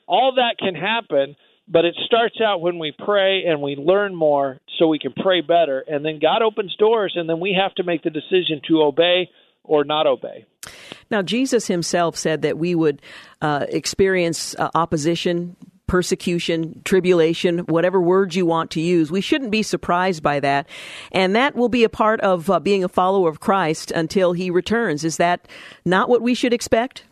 All 0.08 0.34
that 0.36 0.58
can 0.60 0.76
happen, 0.76 1.36
but 1.68 1.86
it 1.86 1.96
starts 2.06 2.36
out 2.44 2.62
when 2.62 2.80
we 2.80 2.92
pray 2.92 3.44
and 3.46 3.62
we 3.62 3.76
learn 3.76 4.14
more 4.16 4.60
so 4.78 4.88
we 4.88 5.00
can 5.00 5.14
pray 5.14 5.42
better. 5.42 5.84
And 5.88 6.04
then 6.04 6.20
God 6.20 6.42
opens 6.42 6.76
doors, 6.78 7.14
and 7.16 7.30
then 7.30 7.40
we 7.40 7.58
have 7.60 7.74
to 7.76 7.84
make 7.84 8.04
the 8.04 8.10
decision 8.10 8.62
to 8.68 8.82
obey 8.82 9.30
or 9.64 9.84
not 9.84 10.08
obey. 10.08 10.46
Now, 11.10 11.22
Jesus 11.22 11.68
himself 11.68 12.18
said 12.18 12.42
that 12.42 12.58
we 12.58 12.76
would 12.76 13.02
uh, 13.42 13.66
experience 13.70 14.56
uh, 14.58 14.70
opposition, 14.76 15.56
persecution, 15.88 16.82
tribulation, 16.86 17.60
whatever 17.60 18.02
words 18.02 18.36
you 18.36 18.46
want 18.46 18.72
to 18.72 18.82
use. 18.82 19.12
We 19.12 19.22
shouldn't 19.22 19.52
be 19.52 19.64
surprised 19.64 20.24
by 20.24 20.40
that. 20.40 20.68
And 21.12 21.36
that 21.36 21.56
will 21.56 21.70
be 21.70 21.84
a 21.84 21.90
part 21.90 22.20
of 22.22 22.50
uh, 22.50 22.60
being 22.60 22.84
a 22.84 22.90
follower 22.90 23.30
of 23.30 23.40
Christ 23.40 23.92
until 23.92 24.34
he 24.34 24.50
returns. 24.50 25.04
Is 25.04 25.18
that 25.18 25.48
not 25.86 26.10
what 26.10 26.22
we 26.22 26.34
should 26.34 26.54
expect? 26.54 27.04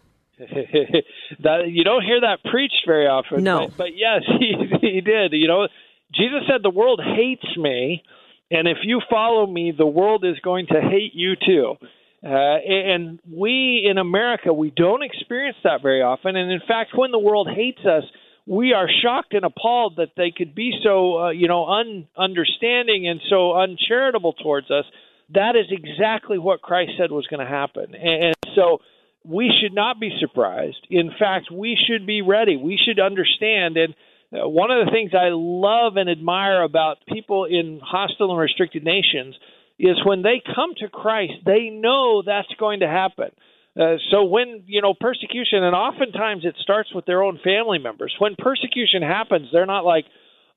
That 1.43 1.69
you 1.69 1.83
don't 1.83 2.03
hear 2.03 2.21
that 2.21 2.39
preached 2.49 2.83
very 2.85 3.07
often. 3.07 3.43
No. 3.43 3.67
But, 3.67 3.77
but 3.77 3.97
yes, 3.97 4.21
he 4.39 4.53
he 4.81 5.01
did. 5.01 5.33
You 5.33 5.47
know, 5.47 5.67
Jesus 6.13 6.43
said 6.47 6.61
the 6.63 6.69
world 6.69 7.01
hates 7.03 7.57
me, 7.57 8.03
and 8.49 8.67
if 8.67 8.77
you 8.83 9.01
follow 9.09 9.45
me, 9.47 9.73
the 9.75 9.85
world 9.85 10.25
is 10.25 10.37
going 10.43 10.67
to 10.67 10.81
hate 10.81 11.13
you 11.13 11.35
too. 11.35 11.75
Uh, 12.23 12.27
and 12.27 13.19
we 13.31 13.87
in 13.89 13.97
America, 13.97 14.53
we 14.53 14.71
don't 14.75 15.01
experience 15.01 15.57
that 15.63 15.81
very 15.81 16.01
often. 16.01 16.35
And 16.35 16.51
in 16.51 16.61
fact, 16.67 16.91
when 16.95 17.11
the 17.11 17.19
world 17.19 17.49
hates 17.49 17.83
us, 17.85 18.03
we 18.45 18.73
are 18.73 18.87
shocked 19.01 19.33
and 19.33 19.45
appalled 19.45 19.95
that 19.97 20.11
they 20.17 20.31
could 20.35 20.53
be 20.53 20.73
so, 20.83 21.19
uh, 21.19 21.29
you 21.29 21.47
know, 21.47 21.65
ununderstanding 21.65 23.05
and 23.05 23.21
so 23.29 23.53
uncharitable 23.57 24.33
towards 24.33 24.69
us. 24.69 24.85
That 25.33 25.55
is 25.55 25.65
exactly 25.71 26.37
what 26.37 26.61
Christ 26.61 26.91
said 26.99 27.11
was 27.11 27.25
going 27.27 27.39
to 27.39 27.51
happen. 27.51 27.95
And 27.95 28.35
so 28.55 28.79
we 29.24 29.51
should 29.61 29.74
not 29.74 29.99
be 29.99 30.11
surprised. 30.19 30.88
In 30.89 31.11
fact, 31.17 31.51
we 31.51 31.78
should 31.88 32.05
be 32.07 32.22
ready. 32.22 32.57
We 32.57 32.80
should 32.84 32.99
understand. 32.99 33.78
And 33.78 33.93
uh, 34.34 34.47
one 34.47 34.72
of 34.72 34.86
the 34.86 34.91
things 34.91 35.11
I 35.13 35.30
love 35.32 35.97
and 35.97 36.09
admire 36.09 36.63
about 36.63 36.97
people 37.07 37.45
in 37.45 37.80
hostile 37.84 38.32
and 38.32 38.39
restricted 38.39 38.84
nations– 38.84 39.36
is 39.82 39.97
when 40.05 40.22
they 40.22 40.41
come 40.45 40.76
to 40.78 40.88
Christ, 40.89 41.34
they 41.45 41.69
know 41.72 42.22
that's 42.24 42.53
going 42.59 42.82
to 42.82 42.88
happen. 42.88 43.32
Uh, 43.80 43.95
so 44.11 44.26
when 44.26 44.63
you 44.67 44.82
know 44.82 44.93
persecution, 44.93 45.63
and 45.63 45.74
oftentimes 45.74 46.45
it 46.45 46.55
starts 46.61 46.93
with 46.93 47.05
their 47.05 47.24
own 47.24 47.39
family 47.43 47.80
members. 47.80 48.13
When 48.19 48.36
persecution 48.38 49.01
happens, 49.01 49.47
they're 49.51 49.65
not 49.65 49.86
like, 49.86 50.05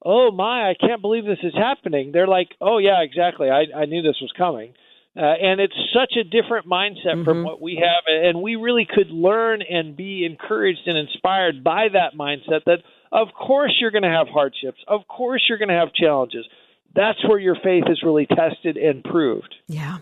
"Oh 0.05 0.31
my, 0.33 0.69
I 0.69 0.75
can't 0.75 1.01
believe 1.01 1.25
this 1.25 1.39
is 1.43 1.55
happening." 1.55 2.11
They're 2.13 2.27
like, 2.27 2.49
"Oh 2.61 2.79
yeah, 2.79 3.03
exactly. 3.03 3.49
I, 3.51 3.67
I 3.75 3.85
knew 3.87 4.03
this 4.03 4.19
was 4.21 4.33
coming." 4.37 4.75
Uh, 5.17 5.21
and 5.21 5.61
it's 5.61 5.75
such 5.95 6.15
a 6.19 6.25
different 6.25 6.67
mindset 6.67 7.15
mm-hmm. 7.15 7.25
from 7.25 7.45
what 7.45 7.63
we 7.63 7.77
have, 7.77 8.03
and 8.09 8.43
we 8.43 8.57
really 8.57 8.87
could 8.93 9.11
learn 9.11 9.63
and 9.63 9.97
be 9.97 10.25
encouraged 10.25 10.81
and 10.87 10.99
inspired 10.99 11.63
by 11.63 11.87
that 11.93 12.19
mindset. 12.19 12.65
That 12.67 12.79
of 13.13 13.29
course 13.33 13.77
you're 13.81 13.93
going 13.93 14.03
to 14.03 14.09
have 14.09 14.27
hardships, 14.27 14.79
of 14.89 15.07
course 15.07 15.43
you're 15.49 15.59
going 15.59 15.69
to 15.69 15.75
have 15.75 15.93
challenges 15.95 16.45
that's 16.95 17.19
where 17.29 17.39
your 17.39 17.57
faith 17.57 17.85
is 17.89 18.03
really 18.03 18.27
tested 18.27 18.77
and 18.77 19.03
proved. 19.03 19.55
Yeah. 19.67 19.99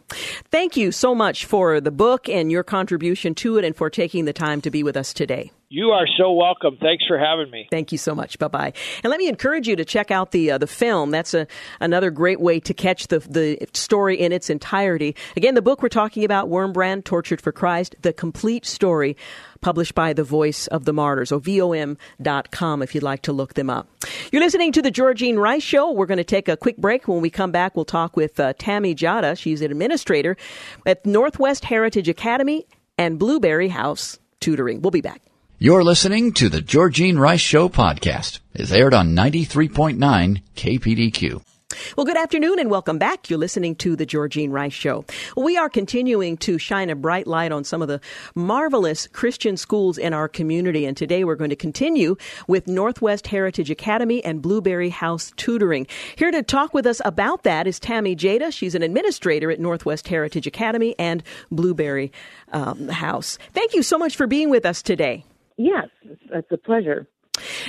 Thank 0.50 0.76
you 0.76 0.92
so 0.92 1.14
much 1.14 1.46
for 1.46 1.80
the 1.80 1.90
book 1.90 2.28
and 2.28 2.50
your 2.50 2.62
contribution 2.62 3.34
to 3.36 3.56
it 3.56 3.64
and 3.64 3.74
for 3.74 3.88
taking 3.88 4.26
the 4.26 4.32
time 4.32 4.60
to 4.62 4.70
be 4.70 4.82
with 4.82 4.96
us 4.96 5.14
today. 5.14 5.50
You 5.74 5.92
are 5.92 6.06
so 6.18 6.32
welcome. 6.32 6.76
Thanks 6.82 7.06
for 7.06 7.18
having 7.18 7.50
me. 7.50 7.66
Thank 7.70 7.92
you 7.92 7.98
so 7.98 8.14
much. 8.14 8.38
Bye 8.38 8.48
bye. 8.48 8.72
And 9.02 9.10
let 9.10 9.18
me 9.18 9.26
encourage 9.26 9.66
you 9.66 9.74
to 9.76 9.86
check 9.86 10.10
out 10.10 10.30
the 10.32 10.50
uh, 10.50 10.58
the 10.58 10.66
film. 10.66 11.10
That's 11.10 11.32
a, 11.32 11.46
another 11.80 12.10
great 12.10 12.42
way 12.42 12.60
to 12.60 12.74
catch 12.74 13.06
the 13.06 13.20
the 13.20 13.56
story 13.72 14.20
in 14.20 14.32
its 14.32 14.50
entirety. 14.50 15.16
Again, 15.34 15.54
the 15.54 15.62
book 15.62 15.80
we're 15.80 15.88
talking 15.88 16.24
about, 16.24 16.50
Wurmbrand, 16.50 17.04
Tortured 17.04 17.40
for 17.40 17.52
Christ, 17.52 17.96
the 18.02 18.12
complete 18.12 18.66
story, 18.66 19.16
published 19.62 19.94
by 19.94 20.12
the 20.12 20.22
Voice 20.24 20.66
of 20.66 20.84
the 20.84 20.92
Martyrs, 20.92 21.32
or 21.32 21.40
vom.com 21.40 22.82
if 22.82 22.94
you'd 22.94 23.02
like 23.02 23.22
to 23.22 23.32
look 23.32 23.54
them 23.54 23.70
up. 23.70 23.88
You're 24.30 24.42
listening 24.42 24.72
to 24.72 24.82
the 24.82 24.90
Georgine 24.90 25.38
Rice 25.38 25.62
Show. 25.62 25.90
We're 25.90 26.06
going 26.06 26.18
to 26.18 26.24
take 26.24 26.48
a 26.48 26.56
quick 26.56 26.76
break. 26.76 27.08
When 27.08 27.22
we 27.22 27.30
come 27.30 27.50
back, 27.50 27.74
we'll 27.74 27.86
talk 27.86 28.16
with 28.16 28.38
uh, 28.38 28.52
Tammy 28.58 28.94
Jata. 28.94 29.38
She's 29.38 29.62
an 29.62 29.70
administrator 29.70 30.36
at 30.84 31.06
Northwest 31.06 31.64
Heritage 31.64 32.08
Academy 32.08 32.66
and 32.98 33.18
Blueberry 33.18 33.68
House 33.68 34.18
Tutoring. 34.40 34.82
We'll 34.82 34.90
be 34.90 35.00
back. 35.00 35.22
You're 35.58 35.84
listening 35.84 36.32
to 36.34 36.48
the 36.48 36.60
Georgine 36.60 37.18
Rice 37.18 37.40
Show 37.40 37.68
podcast. 37.68 38.40
It's 38.52 38.72
aired 38.72 38.94
on 38.94 39.14
93.9 39.14 40.42
KPDQ. 40.56 41.51
Well, 41.96 42.06
good 42.06 42.16
afternoon 42.16 42.58
and 42.58 42.70
welcome 42.70 42.98
back. 42.98 43.30
You're 43.30 43.38
listening 43.38 43.76
to 43.76 43.96
the 43.96 44.06
Georgine 44.06 44.50
Rice 44.50 44.72
Show. 44.72 45.04
We 45.36 45.56
are 45.56 45.68
continuing 45.68 46.36
to 46.38 46.58
shine 46.58 46.90
a 46.90 46.94
bright 46.94 47.26
light 47.26 47.52
on 47.52 47.64
some 47.64 47.82
of 47.82 47.88
the 47.88 48.00
marvelous 48.34 49.06
Christian 49.08 49.56
schools 49.56 49.98
in 49.98 50.12
our 50.12 50.28
community. 50.28 50.86
And 50.86 50.96
today 50.96 51.24
we're 51.24 51.36
going 51.36 51.50
to 51.50 51.56
continue 51.56 52.16
with 52.46 52.66
Northwest 52.66 53.26
Heritage 53.26 53.70
Academy 53.70 54.24
and 54.24 54.42
Blueberry 54.42 54.90
House 54.90 55.32
Tutoring. 55.36 55.86
Here 56.16 56.30
to 56.30 56.42
talk 56.42 56.74
with 56.74 56.86
us 56.86 57.00
about 57.04 57.42
that 57.44 57.66
is 57.66 57.78
Tammy 57.78 58.16
Jata. 58.16 58.52
She's 58.52 58.74
an 58.74 58.82
administrator 58.82 59.50
at 59.50 59.60
Northwest 59.60 60.08
Heritage 60.08 60.46
Academy 60.46 60.94
and 60.98 61.22
Blueberry 61.50 62.12
um, 62.52 62.88
House. 62.88 63.38
Thank 63.52 63.74
you 63.74 63.82
so 63.82 63.98
much 63.98 64.16
for 64.16 64.26
being 64.26 64.50
with 64.50 64.66
us 64.66 64.82
today. 64.82 65.24
Yes, 65.56 65.88
it's 66.30 66.50
a 66.50 66.56
pleasure. 66.56 67.06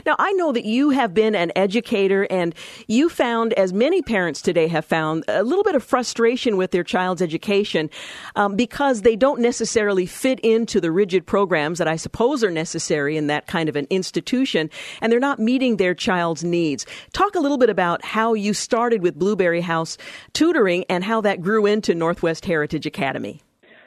Now, 0.05 0.15
I 0.19 0.31
know 0.33 0.51
that 0.51 0.65
you 0.65 0.89
have 0.91 1.13
been 1.13 1.35
an 1.35 1.51
educator 1.55 2.27
and 2.29 2.53
you 2.87 3.09
found, 3.09 3.53
as 3.53 3.73
many 3.73 4.01
parents 4.01 4.41
today 4.41 4.67
have 4.67 4.85
found, 4.85 5.23
a 5.27 5.43
little 5.43 5.63
bit 5.63 5.75
of 5.75 5.83
frustration 5.83 6.57
with 6.57 6.71
their 6.71 6.83
child's 6.83 7.21
education 7.21 7.89
um, 8.35 8.55
because 8.55 9.01
they 9.01 9.15
don't 9.15 9.39
necessarily 9.39 10.05
fit 10.05 10.39
into 10.41 10.79
the 10.81 10.91
rigid 10.91 11.25
programs 11.25 11.77
that 11.79 11.87
I 11.87 11.95
suppose 11.95 12.43
are 12.43 12.51
necessary 12.51 13.17
in 13.17 13.27
that 13.27 13.47
kind 13.47 13.69
of 13.69 13.75
an 13.75 13.87
institution 13.89 14.69
and 15.01 15.11
they're 15.11 15.19
not 15.19 15.39
meeting 15.39 15.77
their 15.77 15.93
child's 15.93 16.43
needs. 16.43 16.85
Talk 17.13 17.35
a 17.35 17.39
little 17.39 17.57
bit 17.57 17.69
about 17.69 18.03
how 18.03 18.33
you 18.33 18.53
started 18.53 19.01
with 19.01 19.17
Blueberry 19.17 19.61
House 19.61 19.97
tutoring 20.33 20.85
and 20.89 21.03
how 21.03 21.21
that 21.21 21.41
grew 21.41 21.65
into 21.65 21.95
Northwest 21.95 22.45
Heritage 22.45 22.85
Academy. 22.85 23.41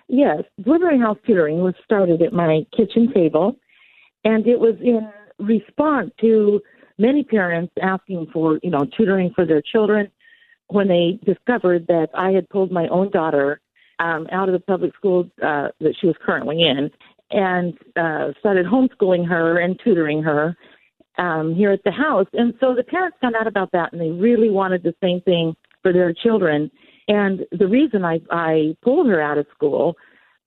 Yes, 0.09 0.43
Blueberry 0.59 0.99
House 0.99 1.19
tutoring 1.27 1.61
was 1.61 1.75
started 1.85 2.23
at 2.23 2.33
my 2.33 2.63
kitchen 2.77 3.13
table 3.13 3.57
and 4.25 4.47
it 4.47 4.59
was 4.59 4.75
in 4.81 5.09
response 5.39 6.11
to 6.21 6.61
many 6.99 7.25
parents 7.25 7.73
asking 7.83 8.29
for, 8.33 8.59
you 8.63 8.71
know, 8.71 8.87
tutoring 8.97 9.33
for 9.35 9.45
their 9.45 9.63
children 9.63 10.11
when 10.69 10.89
they 10.89 11.19
discovered 11.25 11.87
that 11.87 12.09
I 12.15 12.31
had 12.31 12.49
pulled 12.49 12.73
my 12.73 12.89
own 12.89 13.11
daughter 13.11 13.61
um, 13.99 14.27
out 14.33 14.49
of 14.49 14.53
the 14.53 14.61
public 14.61 14.95
school 14.97 15.25
uh, 15.43 15.69
that 15.81 15.95
she 16.01 16.07
was 16.07 16.17
currently 16.25 16.63
in 16.63 16.91
and 17.31 17.75
uh, 17.97 18.33
started 18.39 18.67
homeschooling 18.67 19.27
her 19.29 19.59
and 19.59 19.79
tutoring 19.83 20.23
her 20.23 20.57
um, 21.19 21.55
here 21.55 21.73
at 21.73 21.83
the 21.85 21.91
house. 21.91 22.27
And 22.33 22.55
so 22.61 22.75
the 22.75 22.85
parents 22.85 23.17
found 23.21 23.35
out 23.37 23.47
about 23.47 23.73
that 23.73 23.93
and 23.93 24.01
they 24.01 24.11
really 24.11 24.51
wanted 24.51 24.83
the 24.83 24.95
same 25.03 25.21
thing 25.23 25.55
for 25.83 25.93
their 25.93 26.13
children. 26.13 26.71
And 27.09 27.47
the 27.53 27.67
reason 27.67 28.05
I, 28.05 28.21
I 28.31 28.77
pulled 28.83 29.07
her 29.09 29.21
out 29.21 29.39
of 29.39 29.47
school 29.55 29.97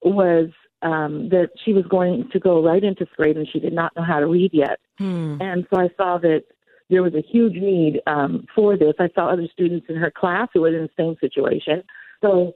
was 0.04 0.50
um, 0.82 1.30
that 1.30 1.50
she 1.64 1.74
was 1.74 1.86
going 1.86 2.30
to 2.32 2.40
go 2.40 2.64
right 2.64 2.84
into 2.84 3.06
grade 3.18 3.38
and 3.38 3.48
she 3.52 3.60
did 3.60 3.74
not 3.74 3.96
know 3.96 4.04
how 4.04 4.20
to 4.20 4.28
read 4.28 4.52
yet. 4.54 4.80
Hmm. 4.98 5.38
And 5.42 5.68
so 5.74 5.80
I 5.80 5.90
saw 5.98 6.18
that 6.20 6.44
there 6.90 7.04
was 7.04 7.14
a 7.14 7.22
huge 7.22 7.54
need 7.54 8.02
um, 8.08 8.46
for 8.56 8.78
this. 8.78 8.94
I 9.00 9.10
saw 9.14 9.30
other 9.30 9.48
students 9.52 9.88
in 9.90 9.96
her 9.96 10.12
class 10.12 10.48
who 10.54 10.62
were 10.62 10.70
in 10.70 10.84
the 10.84 10.90
same 10.98 11.16
situation. 11.20 11.84
So 12.22 12.54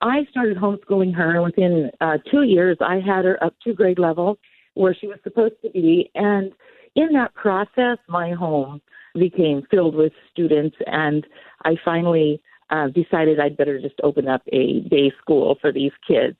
I 0.00 0.26
started 0.30 0.56
homeschooling 0.56 1.14
her. 1.14 1.34
And 1.34 1.44
within 1.44 1.90
uh, 2.00 2.18
two 2.30 2.42
years, 2.42 2.76
I 2.80 2.96
had 2.96 3.24
her 3.24 3.42
up 3.42 3.54
to 3.64 3.72
grade 3.72 3.98
level 3.98 4.38
where 4.74 4.94
she 4.94 5.06
was 5.06 5.18
supposed 5.22 5.54
to 5.62 5.70
be. 5.70 6.10
And 6.14 6.52
in 6.94 7.12
that 7.12 7.34
process, 7.34 7.98
my 8.08 8.32
home 8.32 8.80
became 9.14 9.62
filled 9.70 9.94
with 9.94 10.12
students, 10.30 10.76
and 10.86 11.26
I 11.64 11.76
finally 11.84 12.40
uh, 12.70 12.88
decided 12.88 13.40
I'd 13.40 13.56
better 13.56 13.80
just 13.80 14.00
open 14.02 14.28
up 14.28 14.42
a 14.52 14.80
day 14.80 15.12
school 15.20 15.56
for 15.60 15.72
these 15.72 15.92
kids 16.06 16.36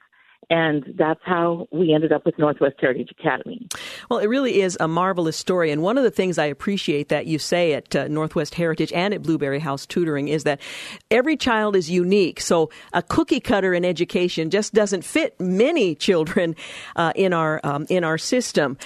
and 0.50 0.84
that's 0.98 1.20
how 1.24 1.68
we 1.70 1.94
ended 1.94 2.12
up 2.12 2.26
with 2.26 2.36
Northwest 2.36 2.74
Heritage 2.80 3.10
Academy. 3.18 3.68
Well, 4.10 4.18
it 4.18 4.26
really 4.26 4.60
is 4.60 4.76
a 4.80 4.88
marvelous 4.88 5.36
story. 5.36 5.70
And 5.70 5.80
one 5.80 5.96
of 5.96 6.02
the 6.02 6.10
things 6.10 6.38
I 6.38 6.46
appreciate 6.46 7.08
that 7.08 7.26
you 7.26 7.38
say 7.38 7.72
at 7.72 7.94
uh, 7.94 8.08
Northwest 8.08 8.56
Heritage 8.56 8.92
and 8.92 9.14
at 9.14 9.22
Blueberry 9.22 9.60
House 9.60 9.86
Tutoring 9.86 10.26
is 10.26 10.42
that 10.44 10.60
every 11.08 11.36
child 11.36 11.76
is 11.76 11.88
unique. 11.88 12.40
So 12.40 12.68
a 12.92 13.02
cookie 13.02 13.38
cutter 13.38 13.72
in 13.72 13.84
education 13.84 14.50
just 14.50 14.74
doesn't 14.74 15.04
fit 15.04 15.38
many 15.40 15.94
children 15.94 16.56
uh, 16.96 17.12
in 17.14 17.32
our 17.32 17.60
um, 17.62 17.86
in 17.88 18.02
our 18.02 18.18
system. 18.18 18.76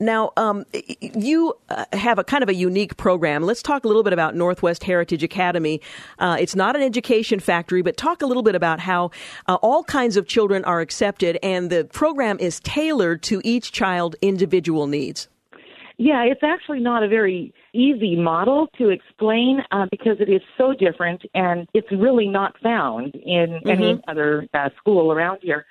Now, 0.00 0.32
um, 0.36 0.64
you 1.00 1.54
uh, 1.68 1.84
have 1.92 2.18
a 2.18 2.24
kind 2.24 2.42
of 2.42 2.48
a 2.48 2.54
unique 2.54 2.96
program. 2.96 3.44
Let's 3.44 3.62
talk 3.62 3.84
a 3.84 3.86
little 3.86 4.02
bit 4.02 4.12
about 4.12 4.34
Northwest 4.34 4.82
Heritage 4.82 5.22
Academy. 5.22 5.80
Uh, 6.18 6.36
it's 6.40 6.56
not 6.56 6.74
an 6.74 6.82
education 6.82 7.38
factory, 7.38 7.80
but 7.80 7.96
talk 7.96 8.20
a 8.20 8.26
little 8.26 8.42
bit 8.42 8.56
about 8.56 8.80
how 8.80 9.12
uh, 9.46 9.54
all 9.56 9.84
kinds 9.84 10.16
of 10.16 10.26
children 10.26 10.64
are 10.64 10.80
accepted, 10.80 11.38
and 11.44 11.70
the 11.70 11.84
program 11.84 12.38
is 12.40 12.58
tailored 12.60 13.22
to 13.24 13.40
each 13.44 13.70
child' 13.70 14.16
individual 14.20 14.88
needs. 14.88 15.28
Yeah, 15.96 16.24
it's 16.24 16.42
actually 16.42 16.80
not 16.80 17.04
a 17.04 17.08
very 17.08 17.54
easy 17.72 18.16
model 18.16 18.66
to 18.78 18.88
explain 18.88 19.60
uh, 19.70 19.86
because 19.92 20.16
it 20.18 20.28
is 20.28 20.42
so 20.58 20.72
different 20.72 21.22
and 21.34 21.68
it's 21.72 21.90
really 21.92 22.26
not 22.26 22.58
found 22.60 23.14
in 23.14 23.60
mm-hmm. 23.64 23.68
any 23.68 24.02
other 24.08 24.48
uh, 24.54 24.70
school 24.76 25.12
around 25.12 25.38
here. 25.42 25.64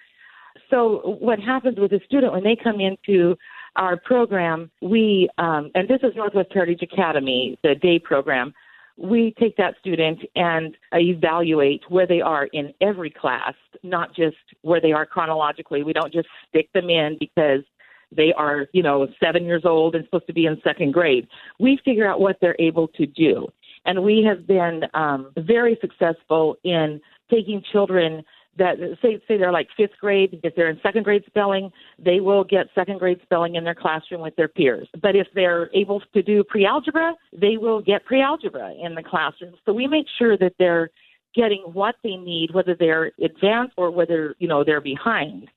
So, 0.69 1.17
what 1.19 1.39
happens 1.39 1.77
with 1.77 1.91
a 1.91 1.99
student 2.05 2.31
when 2.31 2.43
they 2.43 2.55
come 2.55 2.79
into 2.79 3.35
our 3.75 3.97
program, 3.97 4.69
we, 4.81 5.29
um, 5.37 5.71
and 5.75 5.87
this 5.87 5.99
is 6.03 6.15
Northwest 6.15 6.49
Heritage 6.53 6.81
Academy, 6.83 7.57
the 7.63 7.75
day 7.75 7.99
program, 7.99 8.53
we 8.97 9.33
take 9.39 9.57
that 9.57 9.75
student 9.79 10.19
and 10.35 10.77
evaluate 10.93 11.81
where 11.89 12.05
they 12.05 12.21
are 12.21 12.45
in 12.53 12.73
every 12.79 13.09
class, 13.09 13.53
not 13.81 14.15
just 14.15 14.37
where 14.61 14.79
they 14.79 14.91
are 14.91 15.05
chronologically. 15.05 15.83
We 15.83 15.93
don't 15.93 16.13
just 16.13 16.27
stick 16.47 16.71
them 16.73 16.89
in 16.89 17.17
because 17.19 17.61
they 18.15 18.31
are, 18.33 18.67
you 18.73 18.83
know, 18.83 19.07
seven 19.21 19.45
years 19.45 19.63
old 19.65 19.95
and 19.95 20.05
supposed 20.05 20.27
to 20.27 20.33
be 20.33 20.45
in 20.45 20.61
second 20.63 20.93
grade. 20.93 21.27
We 21.59 21.79
figure 21.83 22.07
out 22.07 22.19
what 22.19 22.37
they're 22.39 22.55
able 22.59 22.87
to 22.89 23.07
do. 23.07 23.47
And 23.85 24.03
we 24.03 24.23
have 24.27 24.45
been 24.45 24.83
um, 24.93 25.31
very 25.37 25.77
successful 25.81 26.57
in 26.63 27.01
taking 27.31 27.63
children 27.71 28.23
that 28.57 28.77
say 29.01 29.19
say 29.27 29.37
they're 29.37 29.51
like 29.51 29.67
fifth 29.75 29.97
grade 29.99 30.39
if 30.43 30.55
they're 30.55 30.69
in 30.69 30.79
second 30.83 31.03
grade 31.03 31.23
spelling 31.27 31.71
they 31.97 32.19
will 32.19 32.43
get 32.43 32.67
second 32.75 32.99
grade 32.99 33.19
spelling 33.23 33.55
in 33.55 33.63
their 33.63 33.75
classroom 33.75 34.21
with 34.21 34.35
their 34.35 34.47
peers. 34.47 34.87
But 35.01 35.15
if 35.15 35.27
they're 35.33 35.69
able 35.73 36.01
to 36.13 36.21
do 36.21 36.43
pre-algebra 36.43 37.15
they 37.31 37.57
will 37.57 37.81
get 37.81 38.05
pre-algebra 38.05 38.73
in 38.81 38.95
the 38.95 39.03
classroom. 39.03 39.55
So 39.65 39.73
we 39.73 39.87
make 39.87 40.07
sure 40.17 40.37
that 40.37 40.53
they're 40.59 40.89
getting 41.35 41.61
what 41.61 41.95
they 42.03 42.15
need 42.15 42.53
whether 42.53 42.75
they're 42.75 43.11
advanced 43.21 43.73
or 43.77 43.91
whether 43.91 44.35
you 44.39 44.47
know 44.47 44.63
they're 44.63 44.81
behind. 44.81 45.49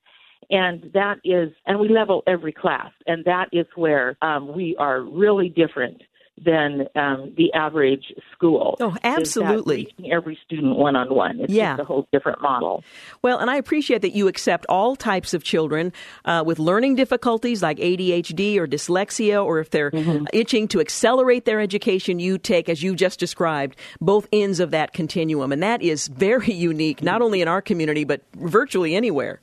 And 0.50 0.90
that 0.94 1.18
is 1.24 1.52
and 1.66 1.78
we 1.78 1.88
level 1.88 2.22
every 2.26 2.52
class 2.52 2.92
and 3.06 3.24
that 3.24 3.48
is 3.52 3.66
where 3.74 4.16
um, 4.22 4.54
we 4.54 4.76
are 4.78 5.02
really 5.02 5.48
different 5.48 6.02
than 6.44 6.86
um, 6.94 7.32
the 7.36 7.52
average 7.54 8.12
school. 8.32 8.76
Oh, 8.80 8.96
absolutely. 9.02 9.94
every 10.10 10.38
student 10.44 10.76
one 10.76 10.94
on 10.94 11.14
one. 11.14 11.40
It's 11.40 11.52
yeah. 11.52 11.76
just 11.76 11.82
a 11.82 11.84
whole 11.84 12.06
different 12.12 12.42
model. 12.42 12.84
Well, 13.22 13.38
and 13.38 13.50
I 13.50 13.56
appreciate 13.56 14.02
that 14.02 14.14
you 14.14 14.28
accept 14.28 14.66
all 14.68 14.96
types 14.96 15.32
of 15.32 15.42
children 15.42 15.92
uh, 16.24 16.42
with 16.44 16.58
learning 16.58 16.96
difficulties 16.96 17.62
like 17.62 17.78
ADHD 17.78 18.58
or 18.58 18.66
dyslexia, 18.66 19.42
or 19.42 19.60
if 19.60 19.70
they're 19.70 19.90
mm-hmm. 19.90 20.26
itching 20.32 20.68
to 20.68 20.80
accelerate 20.80 21.46
their 21.46 21.60
education, 21.60 22.18
you 22.18 22.36
take, 22.36 22.68
as 22.68 22.82
you 22.82 22.94
just 22.94 23.18
described, 23.18 23.76
both 24.00 24.28
ends 24.32 24.60
of 24.60 24.70
that 24.72 24.92
continuum. 24.92 25.52
And 25.52 25.62
that 25.62 25.80
is 25.80 26.08
very 26.08 26.52
unique, 26.52 27.02
not 27.02 27.22
only 27.22 27.40
in 27.40 27.48
our 27.48 27.62
community, 27.62 28.04
but 28.04 28.20
virtually 28.34 28.94
anywhere. 28.94 29.40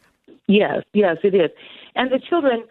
Yes, 0.48 0.84
yes, 0.94 1.18
it 1.24 1.34
is. 1.34 1.50
And 1.96 2.12
the 2.12 2.20
children 2.20 2.66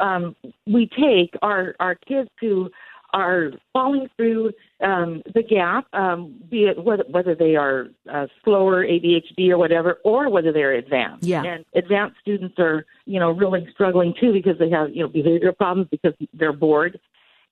um, 0.00 0.36
we 0.66 0.88
take 0.88 1.34
are, 1.40 1.74
are 1.80 1.94
kids 1.94 2.28
who 2.40 2.70
are 3.12 3.50
falling 3.72 4.08
through 4.16 4.52
um, 4.82 5.22
the 5.34 5.42
gap, 5.42 5.86
um, 5.92 6.34
be 6.50 6.64
it 6.64 6.82
whether, 6.82 7.04
whether 7.08 7.34
they 7.34 7.56
are 7.56 7.88
uh, 8.10 8.26
slower 8.44 8.84
ADHD 8.84 9.50
or 9.50 9.58
whatever, 9.58 9.98
or 10.04 10.30
whether 10.30 10.52
they're 10.52 10.72
advanced. 10.72 11.24
Yeah. 11.24 11.44
And 11.44 11.64
advanced 11.74 12.16
students 12.20 12.58
are, 12.58 12.86
you 13.04 13.20
know, 13.20 13.30
really 13.30 13.66
struggling 13.72 14.14
too 14.18 14.32
because 14.32 14.58
they 14.58 14.70
have, 14.70 14.90
you 14.94 15.02
know, 15.02 15.08
behavioral 15.08 15.56
problems 15.56 15.88
because 15.90 16.14
they're 16.32 16.52
bored. 16.52 16.98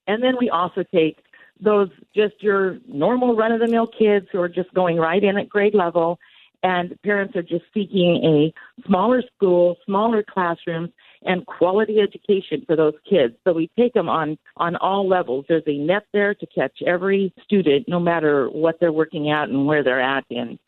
And 0.06 0.22
then 0.22 0.34
we 0.38 0.50
also 0.50 0.82
take 0.82 1.18
those 1.62 1.90
just 2.14 2.42
your 2.42 2.78
normal 2.88 3.36
run 3.36 3.52
of 3.52 3.60
the 3.60 3.68
mill 3.68 3.86
kids 3.86 4.26
who 4.32 4.40
are 4.40 4.48
just 4.48 4.72
going 4.72 4.96
right 4.96 5.22
in 5.22 5.36
at 5.36 5.48
grade 5.48 5.74
level 5.74 6.18
and 6.62 7.00
parents 7.02 7.34
are 7.36 7.42
just 7.42 7.64
seeking 7.72 8.22
a 8.24 8.86
smaller 8.86 9.22
school, 9.34 9.76
smaller 9.86 10.22
classrooms, 10.22 10.90
and 11.24 11.46
quality 11.46 11.98
education 12.00 12.64
for 12.66 12.76
those 12.76 12.94
kids. 13.08 13.34
So 13.44 13.52
we 13.52 13.70
take 13.78 13.92
them 13.92 14.08
on 14.08 14.38
on 14.56 14.76
all 14.76 15.08
levels. 15.08 15.44
There's 15.48 15.62
a 15.66 15.78
net 15.78 16.04
there 16.12 16.34
to 16.34 16.46
catch 16.46 16.82
every 16.86 17.32
student, 17.44 17.88
no 17.88 18.00
matter 18.00 18.48
what 18.48 18.76
they're 18.80 18.92
working 18.92 19.30
at 19.30 19.48
and 19.48 19.66
where 19.66 19.82
they're 19.84 20.00
at 20.00 20.24
in 20.30 20.58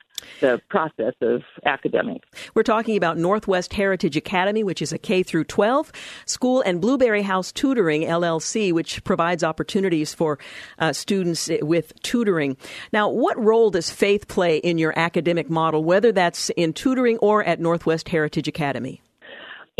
the 0.40 0.61
process 0.68 1.14
of 1.20 1.42
academics. 1.64 2.28
We're 2.55 2.62
talking 2.62 2.96
about 2.96 3.18
Northwest 3.18 3.72
Heritage 3.72 4.16
Academy, 4.16 4.62
which 4.62 4.82
is 4.82 4.92
a 4.92 4.98
K 4.98 5.22
through 5.22 5.44
12 5.44 5.92
school, 6.26 6.62
and 6.62 6.80
Blueberry 6.80 7.22
House 7.22 7.53
Tutoring 7.53 8.03
LLC, 8.03 8.72
which 8.72 9.03
provides 9.05 9.44
opportunities 9.44 10.14
for 10.14 10.38
uh, 10.78 10.92
students 10.92 11.50
with 11.61 11.92
tutoring. 12.03 12.57
Now, 12.92 13.09
what 13.09 13.42
role 13.42 13.70
does 13.70 13.90
faith 13.90 14.28
play 14.28 14.59
in 14.59 14.78
your 14.78 14.96
academic 14.96 15.50
model, 15.50 15.84
whether 15.84 16.12
that's 16.12 16.50
in 16.50 16.72
tutoring 16.72 17.18
or 17.18 17.42
at 17.44 17.61
Northwest 17.61 18.09
Heritage 18.09 18.48
Academy? 18.48 19.03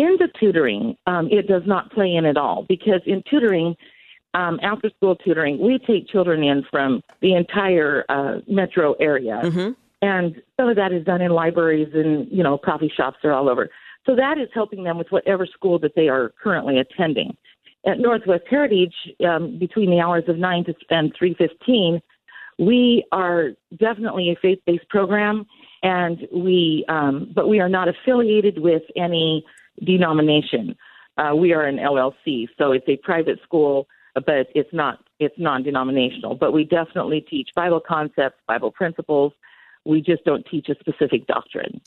In 0.03 0.17
the 0.19 0.27
tutoring, 0.41 0.97
um, 1.07 1.29
it 1.31 1.47
does 1.47 1.63
not 1.65 1.93
play 1.93 2.17
in 2.17 2.25
at 2.25 2.37
all 2.37 2.67
because 2.69 3.01
in 3.07 3.23
tutoring, 3.31 3.77
um, 4.35 4.59
after 4.61 4.91
school 4.97 5.15
tutoring, 5.15 5.61
we 5.61 5.79
take 5.79 6.09
children 6.09 6.43
in 6.43 6.65
from 6.73 7.03
the 7.21 7.35
entire 7.35 8.05
uh, 8.09 8.39
metro 8.49 8.95
area. 8.95 9.41
Mm-hmm. 9.45 9.71
And 10.05 10.43
some 10.59 10.69
of 10.69 10.75
that 10.75 10.91
is 10.91 11.05
done 11.05 11.21
in 11.21 11.31
libraries 11.31 11.91
and, 11.95 12.27
you 12.33 12.43
know, 12.43 12.59
coffee 12.59 12.93
shops 12.97 13.19
are 13.23 13.31
all 13.31 13.49
over. 13.49 13.71
So 14.05 14.17
that 14.17 14.39
is 14.39 14.49
helping 14.53 14.83
them 14.83 14.99
with 14.99 15.07
whatever 15.11 15.47
school 15.47 15.79
that 15.79 15.95
they 15.95 16.09
are 16.09 16.33
currently 16.43 16.81
attending. 16.81 17.37
At 17.87 18.01
Northwest 18.01 18.43
Heritage, 18.51 18.95
um, 19.25 19.57
between 19.57 19.89
the 19.89 20.01
hours 20.01 20.25
of 20.27 20.37
9 20.37 20.65
to 20.65 20.75
and 20.91 21.15
3.15, 21.17 22.01
we 22.59 23.05
are 23.13 23.51
definitely 23.77 24.31
a 24.31 24.37
faith-based 24.43 24.89
program, 24.89 25.47
and 25.85 26.27
we, 26.35 26.85
um, 26.89 27.31
but 27.33 27.49
we 27.49 27.61
are 27.61 27.69
not 27.69 27.87
affiliated 27.87 28.59
with 28.59 28.83
any 28.97 29.45
denomination. 29.85 30.77
Uh, 31.17 31.35
we 31.35 31.53
are 31.53 31.65
an 31.65 31.77
LLC, 31.77 32.49
so 32.59 32.73
it's 32.73 32.89
a 32.89 32.97
private 32.99 33.39
school, 33.43 33.87
but 34.15 34.49
it's 34.55 34.73
not 34.73 34.99
it's 35.19 35.35
non-denominational. 35.39 36.35
But 36.35 36.53
we 36.53 36.65
definitely 36.65 37.21
teach 37.21 37.51
Bible 37.55 37.81
concepts, 37.81 38.41
Bible 38.49 38.73
principles, 38.73 39.33
we 39.85 40.01
just 40.01 40.25
don't 40.25 40.47
teach 40.47 40.69
a 40.69 40.77
specific 40.79 41.27
doctrine. 41.27 41.81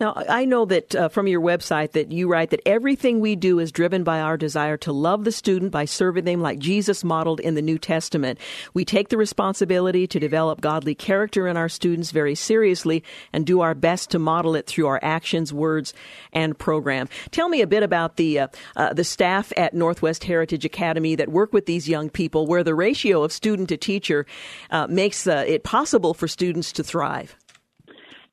Now, 0.00 0.14
I 0.28 0.44
know 0.44 0.64
that 0.64 0.94
uh, 0.94 1.08
from 1.08 1.28
your 1.28 1.40
website 1.40 1.92
that 1.92 2.10
you 2.10 2.26
write 2.28 2.50
that 2.50 2.66
everything 2.66 3.20
we 3.20 3.36
do 3.36 3.58
is 3.58 3.70
driven 3.70 4.02
by 4.02 4.20
our 4.20 4.36
desire 4.36 4.76
to 4.78 4.92
love 4.92 5.24
the 5.24 5.30
student 5.30 5.70
by 5.70 5.84
serving 5.84 6.24
them 6.24 6.40
like 6.40 6.58
Jesus 6.58 7.04
modeled 7.04 7.40
in 7.40 7.54
the 7.54 7.62
New 7.62 7.78
Testament. 7.78 8.38
We 8.72 8.84
take 8.84 9.08
the 9.08 9.16
responsibility 9.16 10.06
to 10.08 10.18
develop 10.18 10.60
godly 10.60 10.94
character 10.94 11.46
in 11.46 11.56
our 11.56 11.68
students 11.68 12.10
very 12.10 12.34
seriously 12.34 13.04
and 13.32 13.46
do 13.46 13.60
our 13.60 13.74
best 13.74 14.10
to 14.10 14.18
model 14.18 14.56
it 14.56 14.66
through 14.66 14.86
our 14.86 15.00
actions, 15.02 15.52
words, 15.52 15.94
and 16.32 16.58
program. 16.58 17.08
Tell 17.30 17.48
me 17.48 17.60
a 17.60 17.66
bit 17.66 17.82
about 17.82 18.16
the 18.16 18.40
uh, 18.40 18.48
uh, 18.76 18.94
the 18.94 19.04
staff 19.04 19.52
at 19.56 19.74
Northwest 19.74 20.24
Heritage 20.24 20.64
Academy 20.64 21.14
that 21.14 21.28
work 21.28 21.52
with 21.52 21.66
these 21.66 21.88
young 21.88 22.10
people, 22.10 22.46
where 22.46 22.64
the 22.64 22.74
ratio 22.74 23.22
of 23.22 23.32
student 23.32 23.68
to 23.68 23.76
teacher 23.76 24.26
uh, 24.70 24.86
makes 24.88 25.26
uh, 25.26 25.44
it 25.46 25.62
possible 25.62 26.14
for 26.14 26.26
students 26.26 26.72
to 26.72 26.82
thrive. 26.82 27.33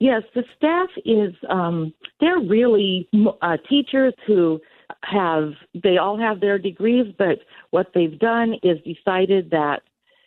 Yes, 0.01 0.23
the 0.33 0.43
staff 0.57 0.89
is 1.05 1.31
um, 1.47 1.93
they're 2.19 2.39
really 2.39 3.07
uh, 3.43 3.57
teachers 3.69 4.15
who 4.25 4.59
have 5.03 5.51
they 5.75 5.97
all 5.97 6.17
have 6.17 6.39
their 6.39 6.57
degrees, 6.57 7.13
but 7.19 7.37
what 7.69 7.91
they've 7.93 8.17
done 8.17 8.55
is 8.63 8.79
decided 8.79 9.51
that 9.51 9.83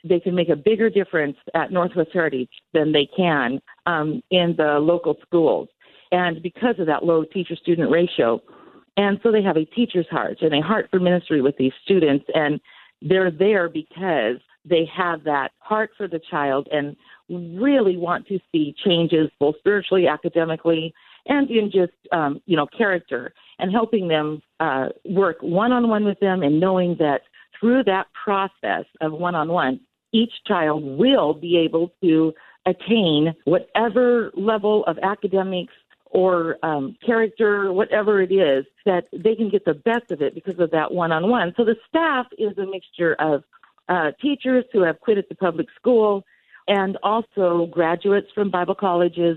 they 0.09 0.21
can 0.21 0.33
make 0.33 0.49
a 0.49 0.55
bigger 0.55 0.89
difference 0.89 1.37
at 1.57 1.73
Northwest 1.73 2.11
Heritage 2.13 2.51
than 2.73 2.93
they 2.93 3.09
can 3.17 3.61
um, 3.87 4.23
in 4.31 4.55
the 4.57 4.79
local 4.79 5.17
schools, 5.27 5.69
and 6.13 6.41
because 6.41 6.77
of 6.79 6.87
that 6.87 7.05
low 7.05 7.25
teacher-student 7.25 7.91
ratio, 7.91 8.41
and 8.97 9.19
so 9.25 9.33
they 9.33 9.43
have 9.43 9.57
a 9.57 9.65
teacher's 9.65 10.07
heart 10.09 10.39
and 10.41 10.55
a 10.55 10.61
heart 10.61 10.87
for 10.89 11.01
ministry 11.01 11.43
with 11.43 11.57
these 11.57 11.73
students, 11.83 12.25
and 12.33 12.61
they're 13.03 13.33
there 13.33 13.69
because 13.69 14.39
they 14.65 14.89
have 14.95 15.25
that 15.25 15.53
heart 15.59 15.91
for 15.97 16.09
the 16.09 16.21
child 16.31 16.69
and 16.73 16.97
really 17.29 17.97
want 17.97 18.27
to 18.29 18.39
see 18.53 18.75
changes 18.85 19.31
both 19.39 19.57
spiritually, 19.59 20.07
academically, 20.07 20.95
and 21.27 21.51
in 21.51 21.71
just 21.71 21.93
um, 22.13 22.41
you 22.47 22.57
know 22.57 22.67
character, 22.67 23.33
and 23.59 23.71
helping 23.73 24.09
them 24.09 24.43
uh, 24.61 24.89
work 25.05 25.37
one 25.41 25.73
on 25.73 25.89
one 25.89 26.05
with 26.05 26.21
them, 26.21 26.43
and 26.43 26.61
knowing 26.61 26.97
that 26.99 27.23
through 27.59 27.85
that 27.85 28.07
process 28.13 28.85
of 29.01 29.13
one 29.13 29.35
on 29.35 29.49
one, 29.49 29.81
each 30.13 30.33
child 30.47 30.83
will 30.83 31.35
be 31.35 31.57
able 31.57 31.93
to 32.03 32.33
attain 32.67 33.35
whatever 33.45 34.31
level 34.35 34.85
of 34.87 34.99
academics 35.03 35.73
or 36.07 36.59
um, 36.63 36.97
character, 37.05 37.73
whatever 37.73 38.23
it 38.23 38.31
is, 38.31 38.65
that 38.87 39.05
they 39.13 39.35
can 39.35 39.51
get 39.51 39.65
the 39.65 39.75
best 39.75 40.11
of 40.11 40.23
it 40.23 40.35
because 40.35 40.59
of 40.61 40.71
that 40.71 40.93
one 40.93 41.11
on 41.11 41.29
one. 41.29 41.53
So 41.57 41.65
the 41.65 41.77
staff 41.89 42.27
is 42.39 42.57
a 42.57 42.67
mixture 42.67 43.15
of 43.19 43.43
uh, 43.89 44.13
teachers 44.21 44.65
who 44.73 44.83
have 44.83 45.01
quit 45.01 45.19
at 45.19 45.29
the 45.29 45.35
public 45.35 45.67
school 45.77 46.25
and 46.67 46.97
also 47.03 47.67
graduates 47.71 48.29
from 48.35 48.51
Bible 48.51 48.75
colleges 48.75 49.37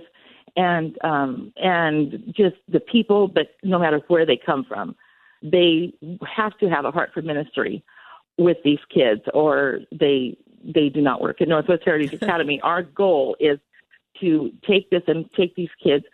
and 0.56 0.98
um, 1.04 1.54
and 1.58 2.34
just 2.36 2.56
the 2.68 2.80
people, 2.80 3.28
but 3.28 3.50
no 3.64 3.78
matter 3.78 4.02
where 4.08 4.26
they 4.26 4.40
come 4.44 4.66
from, 4.68 4.96
they 5.44 5.94
have 6.36 6.58
to 6.60 6.70
have 6.70 6.86
a 6.86 6.92
heart 6.92 7.12
for 7.14 7.22
ministry 7.22 7.84
with 8.38 8.58
these 8.64 8.80
kids, 8.94 9.22
or 9.34 9.80
they 9.92 10.38
they 10.64 10.90
do 10.90 11.02
not 11.02 11.22
work 11.22 11.42
at 11.42 11.48
Northwest 11.48 11.84
Heritage 11.86 12.14
Academy. 12.22 12.60
Our 12.64 12.84
goal 12.84 13.36
is 13.40 13.60
to 14.22 14.52
take 14.68 14.90
this 14.90 15.04
and 15.08 15.30
take 15.34 15.56
these 15.56 15.70
kids 15.84 16.06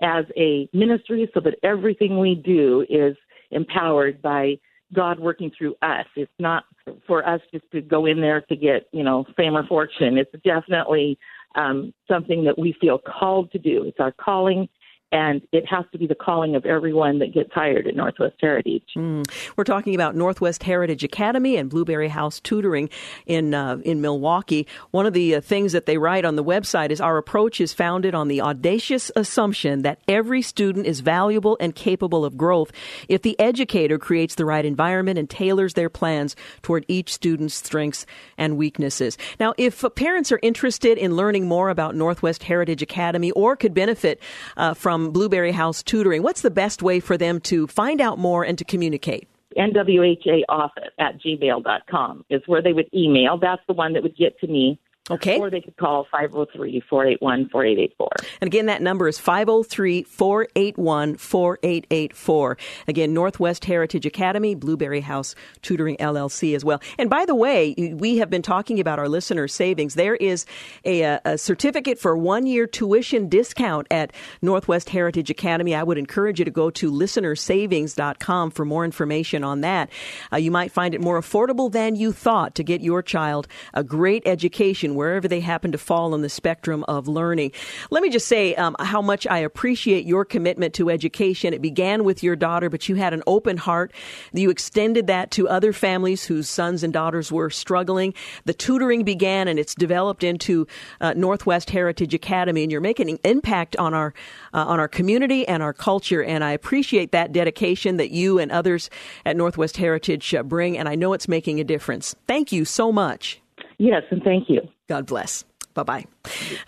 as 0.00 0.24
a 0.36 0.68
ministry 0.72 1.28
so 1.34 1.40
that 1.40 1.54
everything 1.64 2.18
we 2.18 2.36
do 2.36 2.86
is 2.88 3.16
empowered 3.50 4.22
by 4.22 4.58
God 4.94 5.18
working 5.18 5.50
through 5.56 5.74
us. 5.82 6.06
It's 6.16 6.30
not 6.38 6.64
for 7.06 7.26
us 7.28 7.40
just 7.52 7.70
to 7.72 7.80
go 7.80 8.06
in 8.06 8.20
there 8.20 8.40
to 8.42 8.56
get, 8.56 8.88
you 8.92 9.02
know, 9.02 9.26
fame 9.36 9.56
or 9.56 9.66
fortune. 9.66 10.16
It's 10.16 10.32
definitely 10.44 11.18
um, 11.54 11.92
something 12.06 12.44
that 12.44 12.58
we 12.58 12.74
feel 12.80 12.98
called 12.98 13.50
to 13.52 13.58
do. 13.58 13.84
It's 13.84 14.00
our 14.00 14.12
calling 14.12 14.68
and 15.10 15.40
it 15.52 15.64
has 15.66 15.84
to 15.92 15.98
be 15.98 16.06
the 16.06 16.14
calling 16.14 16.54
of 16.54 16.66
everyone 16.66 17.18
that 17.20 17.32
gets 17.32 17.50
hired 17.52 17.86
at 17.86 17.96
Northwest 17.96 18.36
Heritage. 18.40 18.84
Mm. 18.96 19.26
We're 19.56 19.64
talking 19.64 19.94
about 19.94 20.14
Northwest 20.14 20.62
Heritage 20.62 21.02
Academy 21.02 21.56
and 21.56 21.70
Blueberry 21.70 22.08
House 22.08 22.40
Tutoring 22.40 22.90
in 23.26 23.54
uh, 23.54 23.78
in 23.84 24.00
Milwaukie. 24.00 24.66
One 24.90 25.06
of 25.06 25.14
the 25.14 25.36
uh, 25.36 25.40
things 25.40 25.72
that 25.72 25.86
they 25.86 25.96
write 25.96 26.24
on 26.24 26.36
the 26.36 26.44
website 26.44 26.90
is 26.90 27.00
our 27.00 27.16
approach 27.16 27.60
is 27.60 27.72
founded 27.72 28.14
on 28.14 28.28
the 28.28 28.42
audacious 28.42 29.10
assumption 29.16 29.82
that 29.82 30.00
every 30.08 30.42
student 30.42 30.86
is 30.86 31.00
valuable 31.00 31.56
and 31.58 31.74
capable 31.74 32.24
of 32.24 32.36
growth 32.36 32.70
if 33.08 33.22
the 33.22 33.38
educator 33.40 33.98
creates 33.98 34.34
the 34.34 34.44
right 34.44 34.64
environment 34.64 35.18
and 35.18 35.30
tailors 35.30 35.74
their 35.74 35.88
plans 35.88 36.36
toward 36.62 36.84
each 36.88 37.14
student's 37.14 37.54
strengths 37.54 38.04
and 38.36 38.58
weaknesses. 38.58 39.16
Now, 39.40 39.54
if 39.56 39.84
parents 39.94 40.30
are 40.32 40.40
interested 40.42 40.98
in 40.98 41.16
learning 41.16 41.46
more 41.46 41.70
about 41.70 41.94
Northwest 41.94 42.42
Heritage 42.42 42.82
Academy 42.82 43.30
or 43.30 43.56
could 43.56 43.72
benefit 43.72 44.20
uh, 44.56 44.74
from 44.74 44.97
from 44.98 45.12
Blueberry 45.12 45.52
House 45.52 45.82
Tutoring. 45.82 46.22
What's 46.22 46.42
the 46.42 46.50
best 46.50 46.82
way 46.82 46.98
for 46.98 47.16
them 47.16 47.40
to 47.42 47.68
find 47.68 48.00
out 48.00 48.18
more 48.18 48.42
and 48.42 48.58
to 48.58 48.64
communicate? 48.64 49.28
NWHA 49.56 50.42
office 50.48 50.90
at 50.98 51.20
gmail.com 51.20 52.24
is 52.28 52.42
where 52.46 52.62
they 52.62 52.72
would 52.72 52.88
email. 52.92 53.38
That's 53.38 53.62
the 53.68 53.74
one 53.74 53.92
that 53.92 54.02
would 54.02 54.16
get 54.16 54.38
to 54.40 54.46
me. 54.48 54.78
Okay. 55.10 55.38
Or 55.38 55.50
they 55.50 55.60
could 55.60 55.76
call 55.76 56.06
503 56.10 56.80
481 56.88 57.48
4884. 57.48 58.08
And 58.40 58.48
again, 58.48 58.66
that 58.66 58.82
number 58.82 59.08
is 59.08 59.18
503 59.18 60.02
481 60.04 61.16
4884. 61.16 62.58
Again, 62.86 63.14
Northwest 63.14 63.64
Heritage 63.64 64.06
Academy, 64.06 64.54
Blueberry 64.54 65.00
House 65.00 65.34
Tutoring 65.62 65.96
LLC 65.96 66.54
as 66.54 66.64
well. 66.64 66.80
And 66.98 67.08
by 67.08 67.24
the 67.24 67.34
way, 67.34 67.74
we 67.96 68.18
have 68.18 68.30
been 68.30 68.42
talking 68.42 68.80
about 68.80 68.98
our 68.98 69.08
listener 69.08 69.48
savings. 69.48 69.94
There 69.94 70.16
is 70.16 70.46
a, 70.84 71.20
a 71.24 71.38
certificate 71.38 71.98
for 71.98 72.16
one 72.16 72.46
year 72.46 72.66
tuition 72.66 73.28
discount 73.28 73.86
at 73.90 74.12
Northwest 74.42 74.90
Heritage 74.90 75.30
Academy. 75.30 75.74
I 75.74 75.82
would 75.82 75.98
encourage 75.98 76.38
you 76.38 76.44
to 76.44 76.50
go 76.50 76.70
to 76.70 76.90
listenersavings.com 76.90 78.50
for 78.50 78.64
more 78.64 78.84
information 78.84 79.44
on 79.44 79.62
that. 79.62 79.90
Uh, 80.32 80.36
you 80.36 80.50
might 80.50 80.72
find 80.72 80.94
it 80.94 81.00
more 81.00 81.20
affordable 81.20 81.70
than 81.70 81.96
you 81.96 82.12
thought 82.12 82.54
to 82.56 82.62
get 82.62 82.80
your 82.80 83.02
child 83.02 83.48
a 83.74 83.82
great 83.82 84.22
education 84.26 84.94
wherever 84.98 85.28
they 85.28 85.40
happen 85.40 85.72
to 85.72 85.78
fall 85.78 86.12
on 86.12 86.22
the 86.22 86.28
spectrum 86.28 86.84
of 86.88 87.08
learning. 87.08 87.52
Let 87.90 88.02
me 88.02 88.10
just 88.10 88.28
say 88.28 88.54
um, 88.56 88.76
how 88.78 89.00
much 89.00 89.26
I 89.26 89.38
appreciate 89.38 90.04
your 90.04 90.24
commitment 90.24 90.74
to 90.74 90.90
education. 90.90 91.54
It 91.54 91.62
began 91.62 92.04
with 92.04 92.22
your 92.22 92.36
daughter, 92.36 92.68
but 92.68 92.88
you 92.88 92.96
had 92.96 93.14
an 93.14 93.22
open 93.26 93.56
heart. 93.56 93.92
You 94.32 94.50
extended 94.50 95.06
that 95.06 95.30
to 95.32 95.48
other 95.48 95.72
families 95.72 96.24
whose 96.24 96.48
sons 96.48 96.82
and 96.82 96.92
daughters 96.92 97.32
were 97.32 97.50
struggling. 97.50 98.12
The 98.44 98.54
tutoring 98.54 99.04
began 99.04 99.48
and 99.48 99.58
it's 99.58 99.74
developed 99.74 100.24
into 100.24 100.66
uh, 101.00 101.14
Northwest 101.16 101.70
Heritage 101.70 102.14
Academy, 102.14 102.62
and 102.64 102.72
you're 102.72 102.80
making 102.80 103.08
an 103.08 103.18
impact 103.24 103.76
on 103.76 103.94
our 103.94 104.12
uh, 104.52 104.64
on 104.64 104.80
our 104.80 104.88
community 104.88 105.46
and 105.46 105.62
our 105.62 105.72
culture. 105.72 106.22
And 106.22 106.42
I 106.42 106.52
appreciate 106.52 107.12
that 107.12 107.32
dedication 107.32 107.96
that 107.98 108.10
you 108.10 108.38
and 108.38 108.50
others 108.50 108.90
at 109.24 109.36
Northwest 109.36 109.76
Heritage 109.76 110.34
uh, 110.34 110.42
bring, 110.42 110.76
and 110.76 110.88
I 110.88 110.94
know 110.94 111.12
it's 111.12 111.28
making 111.28 111.60
a 111.60 111.64
difference. 111.64 112.14
Thank 112.26 112.52
you 112.52 112.64
so 112.64 112.90
much. 112.92 113.40
Yes, 113.78 114.02
and 114.10 114.22
thank 114.22 114.50
you. 114.50 114.60
God 114.88 115.06
bless. 115.06 115.44
Bye 115.74 115.82
bye. 115.84 116.04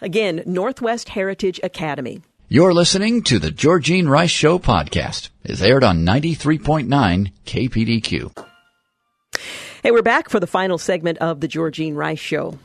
Again, 0.00 0.42
Northwest 0.46 1.08
Heritage 1.08 1.60
Academy. 1.62 2.22
You're 2.48 2.74
listening 2.74 3.22
to 3.24 3.38
the 3.38 3.50
Georgine 3.50 4.08
Rice 4.08 4.30
Show 4.30 4.58
podcast. 4.58 5.30
It's 5.44 5.62
aired 5.62 5.84
on 5.84 6.04
93.9 6.04 7.32
KPDQ. 7.46 8.44
Hey, 9.82 9.92
we're 9.92 10.02
back 10.02 10.28
for 10.28 10.40
the 10.40 10.46
final 10.46 10.76
segment 10.76 11.18
of 11.18 11.40
the 11.40 11.48
Georgine 11.48 11.94
Rice 11.94 12.18
Show. 12.18 12.58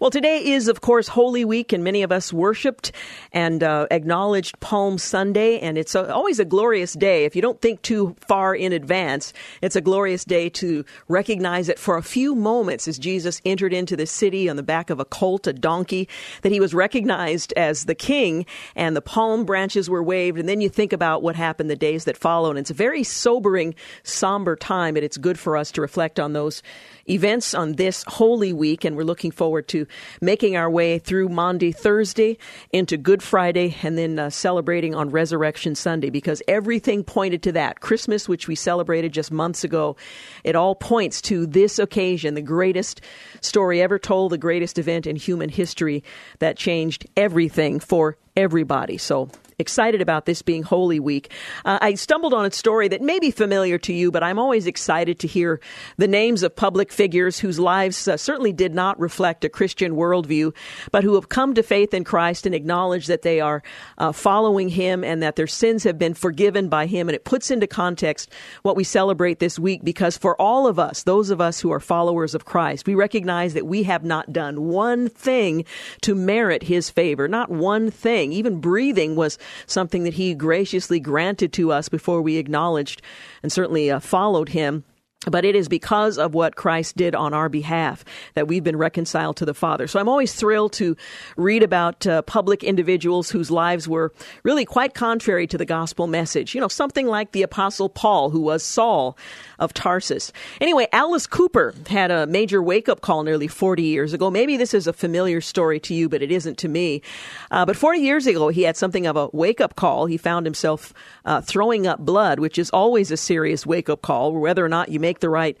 Well, 0.00 0.10
today 0.10 0.44
is, 0.44 0.68
of 0.68 0.80
course, 0.80 1.08
Holy 1.08 1.44
Week, 1.44 1.72
and 1.72 1.84
many 1.84 2.02
of 2.02 2.12
us 2.12 2.32
worshiped 2.32 2.92
and 3.32 3.62
uh, 3.62 3.86
acknowledged 3.90 4.58
Palm 4.60 4.98
Sunday, 4.98 5.58
and 5.60 5.78
it's 5.78 5.94
a, 5.94 6.12
always 6.12 6.38
a 6.38 6.44
glorious 6.44 6.94
day. 6.94 7.24
If 7.24 7.36
you 7.36 7.42
don't 7.42 7.60
think 7.60 7.82
too 7.82 8.16
far 8.26 8.54
in 8.54 8.72
advance, 8.72 9.32
it's 9.62 9.76
a 9.76 9.80
glorious 9.80 10.24
day 10.24 10.48
to 10.50 10.84
recognize 11.08 11.66
that 11.66 11.78
for 11.78 11.96
a 11.96 12.02
few 12.02 12.34
moments, 12.34 12.88
as 12.88 12.98
Jesus 12.98 13.40
entered 13.44 13.72
into 13.72 13.96
the 13.96 14.06
city 14.06 14.48
on 14.48 14.56
the 14.56 14.62
back 14.62 14.90
of 14.90 15.00
a 15.00 15.04
colt, 15.04 15.46
a 15.46 15.52
donkey, 15.52 16.08
that 16.42 16.52
he 16.52 16.60
was 16.60 16.74
recognized 16.74 17.52
as 17.54 17.84
the 17.84 17.94
king, 17.94 18.46
and 18.74 18.96
the 18.96 19.02
palm 19.02 19.44
branches 19.44 19.90
were 19.90 20.02
waved, 20.02 20.38
and 20.38 20.48
then 20.48 20.60
you 20.60 20.68
think 20.68 20.92
about 20.92 21.22
what 21.22 21.36
happened 21.36 21.70
the 21.70 21.76
days 21.76 22.04
that 22.04 22.16
followed. 22.16 22.50
And 22.50 22.60
it's 22.60 22.70
a 22.70 22.74
very 22.74 23.04
sobering, 23.04 23.74
somber 24.02 24.56
time, 24.56 24.96
and 24.96 25.04
it's 25.04 25.16
good 25.16 25.38
for 25.38 25.56
us 25.56 25.70
to 25.72 25.80
reflect 25.80 26.18
on 26.18 26.32
those 26.32 26.62
events 27.08 27.54
on 27.54 27.72
this 27.72 28.04
Holy 28.06 28.52
Week, 28.52 28.84
and 28.84 28.96
we're 28.96 29.04
looking 29.04 29.30
forward 29.30 29.68
to 29.68 29.86
making 30.20 30.56
our 30.56 30.70
way 30.70 30.98
through 30.98 31.28
Maundy 31.28 31.72
Thursday 31.72 32.38
into 32.72 32.96
Good 32.96 33.22
Friday 33.22 33.76
and 33.82 33.98
then 33.98 34.18
uh, 34.18 34.30
celebrating 34.30 34.94
on 34.94 35.10
Resurrection 35.10 35.74
Sunday 35.74 36.10
because 36.10 36.42
everything 36.48 37.04
pointed 37.04 37.42
to 37.44 37.52
that. 37.52 37.80
Christmas, 37.80 38.28
which 38.28 38.48
we 38.48 38.54
celebrated 38.54 39.12
just 39.12 39.30
months 39.30 39.64
ago, 39.64 39.96
it 40.44 40.56
all 40.56 40.74
points 40.74 41.20
to 41.22 41.46
this 41.46 41.78
occasion, 41.78 42.34
the 42.34 42.42
greatest 42.42 43.00
story 43.40 43.82
ever 43.82 43.98
told, 43.98 44.32
the 44.32 44.38
greatest 44.38 44.78
event 44.78 45.06
in 45.06 45.16
human 45.16 45.48
history 45.48 46.02
that 46.38 46.56
changed 46.56 47.06
everything 47.16 47.80
for 47.80 48.16
everybody. 48.36 48.98
So 48.98 49.30
excited 49.58 50.00
about 50.00 50.26
this 50.26 50.42
being 50.42 50.62
Holy 50.62 51.00
Week. 51.00 51.30
Uh, 51.64 51.78
I 51.80 51.94
stumbled 51.94 52.34
on 52.34 52.44
a 52.44 52.50
story 52.50 52.88
that 52.88 53.02
may 53.02 53.18
be 53.18 53.30
familiar 53.30 53.78
to 53.78 53.92
you, 53.92 54.10
but 54.10 54.22
I'm 54.22 54.38
always 54.38 54.66
excited 54.66 55.18
to 55.20 55.26
hear 55.26 55.60
the 55.96 56.08
names 56.08 56.42
of 56.42 56.56
public 56.56 56.92
figures 56.92 57.38
whose 57.38 57.58
lives 57.58 58.08
uh, 58.08 58.16
certainly 58.16 58.52
did 58.52 58.74
not 58.74 58.98
reflect 58.98 59.44
a 59.44 59.48
Christian 59.48 59.94
worldview, 59.94 60.54
but 60.90 61.04
who 61.04 61.14
have 61.14 61.28
come 61.28 61.54
to 61.54 61.62
faith 61.62 61.94
in 61.94 62.04
Christ 62.04 62.46
and 62.46 62.54
acknowledge 62.54 63.06
that 63.06 63.22
they 63.22 63.40
are 63.40 63.62
uh, 63.98 64.12
following 64.12 64.68
Him 64.68 65.04
and 65.04 65.22
that 65.22 65.36
their 65.36 65.46
sins 65.46 65.84
have 65.84 65.98
been 65.98 66.14
forgiven 66.14 66.68
by 66.68 66.86
Him. 66.86 67.08
And 67.08 67.16
it 67.16 67.24
puts 67.24 67.50
into 67.50 67.66
context 67.66 68.30
what 68.62 68.76
we 68.76 68.84
celebrate 68.84 69.38
this 69.38 69.58
week 69.58 69.84
because 69.84 70.16
for 70.16 70.40
all 70.40 70.66
of 70.66 70.78
us, 70.78 71.02
those 71.02 71.30
of 71.30 71.40
us 71.40 71.60
who 71.60 71.70
are 71.72 71.80
followers 71.80 72.34
of 72.34 72.44
Christ, 72.44 72.86
we 72.86 72.94
recognize 72.94 73.54
that 73.54 73.66
we 73.66 73.84
have 73.84 74.04
not 74.04 74.32
done 74.32 74.68
one 74.68 75.08
thing 75.08 75.64
to 76.02 76.14
merit 76.14 76.62
His 76.64 76.90
favor, 76.90 77.28
not 77.28 77.50
one 77.50 77.90
thing. 77.90 78.32
Even 78.32 78.60
breathing 78.60 79.16
was 79.16 79.38
something 79.66 80.04
that 80.04 80.14
he 80.14 80.34
graciously 80.34 81.00
granted 81.00 81.52
to 81.54 81.72
us 81.72 81.88
before 81.88 82.22
we 82.22 82.36
acknowledged 82.36 83.02
and 83.42 83.52
certainly 83.52 83.90
uh, 83.90 84.00
followed 84.00 84.50
him. 84.50 84.84
But 85.26 85.44
it 85.44 85.54
is 85.54 85.68
because 85.68 86.18
of 86.18 86.34
what 86.34 86.56
Christ 86.56 86.96
did 86.96 87.14
on 87.14 87.32
our 87.34 87.48
behalf 87.48 88.04
that 88.34 88.48
we've 88.48 88.64
been 88.64 88.76
reconciled 88.76 89.36
to 89.38 89.44
the 89.44 89.54
Father. 89.54 89.86
So 89.86 89.98
I'm 90.00 90.08
always 90.08 90.34
thrilled 90.34 90.72
to 90.74 90.96
read 91.36 91.62
about 91.62 92.06
uh, 92.06 92.22
public 92.22 92.62
individuals 92.62 93.30
whose 93.30 93.50
lives 93.50 93.88
were 93.88 94.12
really 94.42 94.64
quite 94.64 94.94
contrary 94.94 95.46
to 95.46 95.58
the 95.58 95.64
gospel 95.64 96.06
message. 96.06 96.54
You 96.54 96.60
know, 96.60 96.68
something 96.68 97.06
like 97.06 97.32
the 97.32 97.42
Apostle 97.42 97.88
Paul, 97.88 98.30
who 98.30 98.40
was 98.40 98.62
Saul 98.62 99.16
of 99.58 99.72
Tarsus. 99.72 100.32
Anyway, 100.60 100.86
Alice 100.92 101.26
Cooper 101.26 101.74
had 101.88 102.10
a 102.10 102.26
major 102.26 102.62
wake 102.62 102.88
up 102.88 103.00
call 103.00 103.22
nearly 103.22 103.48
40 103.48 103.82
years 103.82 104.12
ago. 104.12 104.30
Maybe 104.30 104.56
this 104.56 104.74
is 104.74 104.86
a 104.86 104.92
familiar 104.92 105.40
story 105.40 105.80
to 105.80 105.94
you, 105.94 106.08
but 106.08 106.22
it 106.22 106.30
isn't 106.30 106.58
to 106.58 106.68
me. 106.68 107.02
Uh, 107.50 107.64
but 107.64 107.76
40 107.76 108.00
years 108.00 108.26
ago, 108.26 108.48
he 108.48 108.62
had 108.62 108.76
something 108.76 109.06
of 109.06 109.16
a 109.16 109.28
wake 109.32 109.60
up 109.60 109.76
call. 109.76 110.06
He 110.06 110.16
found 110.16 110.46
himself 110.46 110.92
uh, 111.24 111.40
throwing 111.40 111.86
up 111.86 112.00
blood, 112.00 112.38
which 112.40 112.58
is 112.58 112.70
always 112.70 113.10
a 113.10 113.16
serious 113.16 113.66
wake 113.66 113.88
up 113.88 114.02
call, 114.02 114.32
whether 114.32 114.64
or 114.64 114.68
not 114.68 114.88
you 114.88 115.00
make 115.00 115.13
make 115.14 115.20
the 115.20 115.30
right 115.30 115.56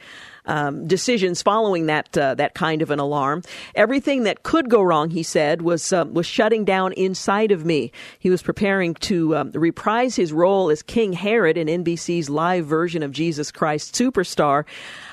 um, 0.46 0.86
decisions 0.86 1.42
following 1.42 1.86
that 1.86 2.16
uh, 2.16 2.34
that 2.34 2.54
kind 2.54 2.82
of 2.82 2.90
an 2.90 2.98
alarm. 2.98 3.42
Everything 3.74 4.24
that 4.24 4.42
could 4.42 4.68
go 4.68 4.82
wrong, 4.82 5.10
he 5.10 5.22
said, 5.22 5.62
was 5.62 5.92
uh, 5.92 6.04
was 6.10 6.26
shutting 6.26 6.64
down 6.64 6.92
inside 6.94 7.50
of 7.50 7.64
me. 7.64 7.92
He 8.18 8.30
was 8.30 8.42
preparing 8.42 8.94
to 8.94 9.36
um, 9.36 9.50
reprise 9.52 10.16
his 10.16 10.32
role 10.32 10.70
as 10.70 10.82
King 10.82 11.12
Herod 11.12 11.56
in 11.56 11.84
NBC's 11.84 12.28
live 12.28 12.66
version 12.66 13.02
of 13.02 13.12
Jesus 13.12 13.50
Christ 13.50 13.94
Superstar. 13.94 14.64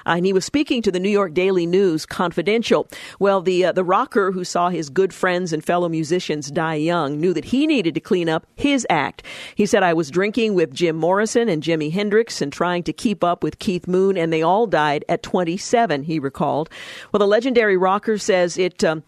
Uh, 0.06 0.14
and 0.18 0.26
he 0.26 0.34
was 0.34 0.45
speaking 0.45 0.82
to 0.82 0.91
the 0.91 0.99
New 0.99 1.10
York 1.10 1.34
Daily 1.34 1.66
News 1.66 2.06
Confidential. 2.06 2.88
Well, 3.20 3.41
the 3.41 3.66
uh, 3.66 3.72
the 3.72 3.84
rocker 3.84 4.32
who 4.32 4.44
saw 4.44 4.70
his 4.70 4.90
good 4.90 5.14
friends 5.14 5.53
and 5.53 5.64
fellow 5.64 5.90
musicians 5.90 6.52
die 6.52 6.76
young 6.76 7.20
knew 7.20 7.34
that 7.34 7.45
he 7.45 7.68
needed 7.68 7.94
to 7.95 7.99
clean 7.99 8.30
up 8.30 8.48
his 8.56 8.86
act. 8.90 9.24
He 9.56 9.66
said, 9.66 9.84
"I 9.84 9.94
was 9.94 10.12
drinking 10.12 10.56
with 10.56 10.74
Jim 10.74 10.95
Morrison 10.95 11.49
and 11.49 11.64
Jimi 11.64 11.91
Hendrix 11.91 12.41
and 12.41 12.52
trying 12.52 12.84
to 12.84 12.94
keep 12.94 13.24
up 13.24 13.44
with 13.44 13.60
Keith 13.60 13.88
Moon, 13.88 14.18
and 14.18 14.34
they 14.34 14.41
all 14.41 14.68
died 14.68 15.06
at 15.08 15.20
27." 15.23 16.03
He 16.03 16.19
recalled. 16.19 16.69
Well, 17.11 17.19
the 17.19 17.27
legendary 17.27 17.77
rocker 17.77 18.18
says 18.18 18.57
it. 18.57 18.84
Um, 18.84 19.03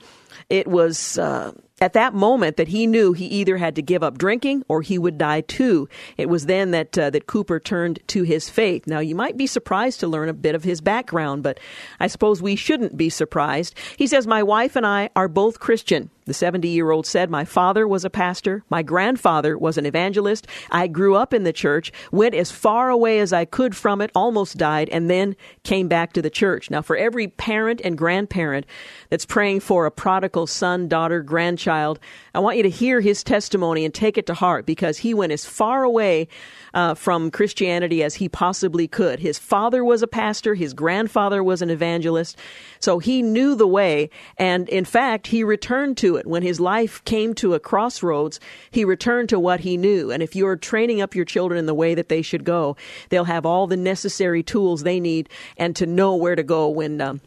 it 0.50 0.68
was 0.68 1.18
uh, 1.18 1.52
at 1.82 1.94
that 1.94 2.14
moment 2.14 2.58
that 2.58 2.68
he 2.68 2.88
knew 2.88 3.14
he 3.14 3.26
either 3.26 3.58
had 3.58 3.76
to 3.76 3.82
give 3.82 4.04
up 4.04 4.18
drinking 4.18 4.64
or 4.68 4.82
he 4.82 4.98
would 4.98 5.18
die 5.18 5.42
too. 5.42 5.88
It 6.18 6.30
was 6.30 6.46
then 6.46 6.72
that 6.72 6.98
uh, 6.98 7.10
that 7.10 7.28
Cooper 7.28 7.60
turned 7.60 8.00
to 8.08 8.24
his 8.24 8.50
faith. 8.50 8.88
Now 8.88 9.00
you 9.00 9.16
might 9.16 9.38
be 9.38 9.48
surprised 9.48 10.00
to 10.00 10.08
learn 10.08 10.30
a 10.30 10.34
bit 10.34 10.56
of 10.56 10.64
his 10.64 10.82
background, 10.82 11.44
but 11.44 11.60
I 12.00 12.08
suppose 12.08 12.42
we 12.42 12.56
shouldn't 12.56 12.98
be 12.98 13.10
surprised. 13.10 13.76
He 13.98 14.08
says, 14.08 14.28
"My 14.28 14.44
wife 14.44 14.76
and 14.76 14.86
I 14.86 15.10
are 15.16 15.28
both 15.28 15.60
Christian. 15.60 16.10
The 16.26 16.34
70 16.34 16.68
year 16.68 16.92
old 16.92 17.06
said, 17.06 17.30
My 17.30 17.46
father 17.46 17.88
was 17.88 18.06
a 18.06 18.10
pastor. 18.10 18.64
My 18.70 18.82
grandfather 18.82 19.58
was 19.58 19.78
an 19.78 19.86
evangelist. 19.86 20.48
I 20.72 20.88
grew 20.88 21.16
up 21.16 21.34
in 21.34 21.44
the 21.44 21.54
church, 21.54 21.92
went 22.12 22.36
as 22.36 22.52
far 22.52 22.90
away 22.90 23.20
as 23.20 23.34
I 23.34 23.46
could 23.46 23.76
from 23.76 24.02
it, 24.02 24.12
almost 24.16 24.58
died, 24.58 24.90
and 24.90 25.10
then 25.10 25.36
came 25.64 25.88
back 25.88 26.14
to 26.14 26.22
the 26.22 26.30
church. 26.30 26.70
Now, 26.70 26.82
for 26.82 26.96
every 26.96 27.28
parent 27.28 27.82
and 27.84 27.98
grandparent 27.98 28.66
that's 29.10 29.26
praying 29.26 29.62
for 29.62 29.86
a 29.86 29.92
prodigal 29.92 30.48
son, 30.48 30.88
daughter, 30.88 31.22
grandchild, 31.22 32.00
I 32.34 32.40
want 32.40 32.58
you 32.58 32.64
to 32.64 32.70
hear 32.70 33.02
his 33.02 33.24
testimony 33.24 33.86
and 33.86 33.94
take 33.94 34.18
it 34.18 34.26
to 34.28 34.34
heart 34.34 34.66
because 34.66 35.00
he 35.00 35.14
went 35.14 35.32
as 35.32 35.46
far 35.46 35.84
away 35.84 36.28
uh, 36.74 36.94
from 36.94 37.32
Christianity 37.32 38.04
as 38.04 38.16
he 38.16 38.28
possibly 38.30 38.88
could. 38.88 39.20
His 39.20 39.38
father 39.38 39.84
was 39.84 40.02
a 40.02 40.08
pastor, 40.08 40.56
his 40.56 40.74
grandfather 40.74 41.44
was 41.44 41.62
an 41.62 41.70
evangelist, 41.70 42.38
so 42.80 43.00
he 43.00 43.22
knew 43.22 43.56
the 43.56 43.68
way, 43.68 44.10
and 44.38 44.68
in 44.70 44.86
fact, 44.86 45.28
he 45.28 45.44
returned 45.44 45.98
to 45.98 46.16
it. 46.16 46.28
When 46.28 46.44
his 46.44 46.60
life 46.60 47.04
came 47.06 47.34
to 47.36 47.54
a 47.54 47.60
crossroads, 47.60 48.40
he 48.72 48.86
returned 48.86 49.30
to 49.30 49.40
what 49.40 49.62
he 49.62 49.78
knew. 49.78 50.12
And 50.12 50.24
if 50.24 50.36
you're 50.36 50.56
training 50.56 51.02
up 51.02 51.16
your 51.16 51.26
children 51.26 51.60
in 51.60 51.66
the 51.66 51.74
way 51.74 51.96
that 51.96 52.10
they 52.10 52.22
should 52.22 52.44
go, 52.44 52.76
they'll 53.10 53.24
have 53.26 53.46
all 53.46 53.68
the 53.68 53.78
necessary 53.78 54.44
tools 54.44 54.84
they 54.84 55.00
need 55.00 55.30
and 55.58 55.76
to 55.76 55.86
know 55.86 56.16
where 56.16 56.36
to 56.36 56.44
go 56.44 56.70
when. 56.70 57.00
Um, 57.02 57.22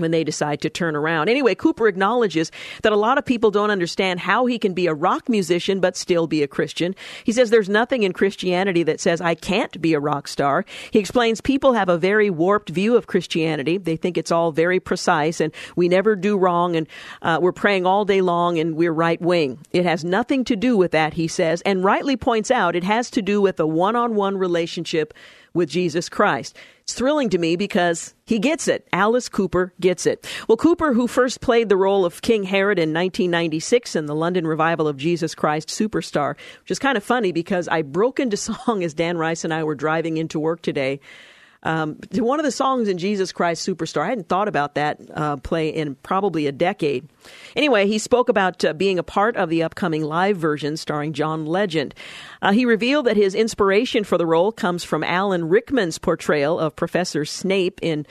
when 0.00 0.10
they 0.10 0.24
decide 0.24 0.60
to 0.62 0.70
turn 0.70 0.96
around. 0.96 1.28
Anyway, 1.28 1.54
Cooper 1.54 1.88
acknowledges 1.88 2.50
that 2.82 2.92
a 2.92 2.96
lot 2.96 3.18
of 3.18 3.24
people 3.24 3.50
don't 3.50 3.70
understand 3.70 4.20
how 4.20 4.46
he 4.46 4.58
can 4.58 4.74
be 4.74 4.86
a 4.86 4.94
rock 4.94 5.28
musician 5.28 5.80
but 5.80 5.96
still 5.96 6.26
be 6.26 6.42
a 6.42 6.48
Christian. 6.48 6.94
He 7.24 7.32
says 7.32 7.50
there's 7.50 7.68
nothing 7.68 8.02
in 8.02 8.12
Christianity 8.12 8.82
that 8.84 9.00
says 9.00 9.20
I 9.20 9.34
can't 9.34 9.80
be 9.80 9.94
a 9.94 10.00
rock 10.00 10.28
star. 10.28 10.64
He 10.90 10.98
explains 10.98 11.40
people 11.40 11.72
have 11.74 11.88
a 11.88 11.98
very 11.98 12.30
warped 12.30 12.70
view 12.70 12.96
of 12.96 13.06
Christianity. 13.06 13.78
They 13.78 13.96
think 13.96 14.16
it's 14.16 14.32
all 14.32 14.52
very 14.52 14.80
precise 14.80 15.40
and 15.40 15.52
we 15.76 15.88
never 15.88 16.16
do 16.16 16.36
wrong 16.36 16.76
and 16.76 16.86
uh, 17.22 17.38
we're 17.40 17.52
praying 17.52 17.86
all 17.86 18.04
day 18.04 18.20
long 18.20 18.58
and 18.58 18.76
we're 18.76 18.92
right 18.92 19.20
wing. 19.20 19.58
It 19.72 19.84
has 19.84 20.04
nothing 20.04 20.44
to 20.44 20.56
do 20.56 20.76
with 20.76 20.92
that, 20.92 21.14
he 21.14 21.28
says, 21.28 21.62
and 21.62 21.84
rightly 21.84 22.16
points 22.16 22.50
out 22.50 22.76
it 22.76 22.84
has 22.84 23.10
to 23.10 23.22
do 23.22 23.40
with 23.40 23.60
a 23.60 23.66
one 23.66 23.96
on 23.96 24.14
one 24.14 24.36
relationship 24.36 25.14
with 25.54 25.68
Jesus 25.68 26.08
Christ. 26.08 26.56
It's 26.82 26.94
thrilling 26.94 27.30
to 27.30 27.38
me 27.38 27.56
because 27.56 28.14
he 28.26 28.38
gets 28.38 28.66
it. 28.66 28.86
Alice 28.92 29.28
Cooper 29.28 29.72
gets 29.80 30.06
it. 30.06 30.26
Well, 30.48 30.56
Cooper, 30.56 30.92
who 30.92 31.06
first 31.06 31.40
played 31.40 31.68
the 31.68 31.76
role 31.76 32.04
of 32.04 32.22
King 32.22 32.42
Herod 32.42 32.78
in 32.78 32.90
1996 32.90 33.94
in 33.94 34.06
the 34.06 34.14
London 34.14 34.46
revival 34.46 34.88
of 34.88 34.96
Jesus 34.96 35.34
Christ 35.34 35.68
Superstar, 35.68 36.36
which 36.62 36.70
is 36.70 36.78
kind 36.78 36.96
of 36.96 37.04
funny 37.04 37.32
because 37.32 37.68
I 37.68 37.82
broke 37.82 38.18
into 38.18 38.36
song 38.36 38.82
as 38.82 38.94
Dan 38.94 39.18
Rice 39.18 39.44
and 39.44 39.54
I 39.54 39.64
were 39.64 39.74
driving 39.74 40.16
into 40.16 40.40
work 40.40 40.62
today 40.62 41.00
um, 41.62 41.98
one 42.14 42.40
of 42.40 42.44
the 42.44 42.50
songs 42.50 42.88
in 42.88 42.96
Jesus 42.96 43.32
Christ 43.32 43.66
Superstar, 43.68 44.02
I 44.02 44.08
hadn't 44.08 44.28
thought 44.28 44.48
about 44.48 44.76
that 44.76 44.98
uh, 45.14 45.36
play 45.36 45.68
in 45.68 45.94
probably 45.96 46.46
a 46.46 46.52
decade. 46.52 47.08
Anyway, 47.54 47.86
he 47.86 47.98
spoke 47.98 48.28
about 48.30 48.64
uh, 48.64 48.72
being 48.72 48.98
a 48.98 49.02
part 49.02 49.36
of 49.36 49.50
the 49.50 49.62
upcoming 49.62 50.02
live 50.04 50.38
version 50.38 50.76
starring 50.76 51.12
John 51.12 51.44
Legend. 51.44 51.94
Uh, 52.40 52.52
he 52.52 52.64
revealed 52.64 53.06
that 53.06 53.16
his 53.16 53.34
inspiration 53.34 54.04
for 54.04 54.16
the 54.16 54.26
role 54.26 54.52
comes 54.52 54.84
from 54.84 55.04
Alan 55.04 55.48
Rickman's 55.48 55.98
portrayal 55.98 56.58
of 56.58 56.76
Professor 56.76 57.26
Snape 57.26 57.78
in 57.82 58.06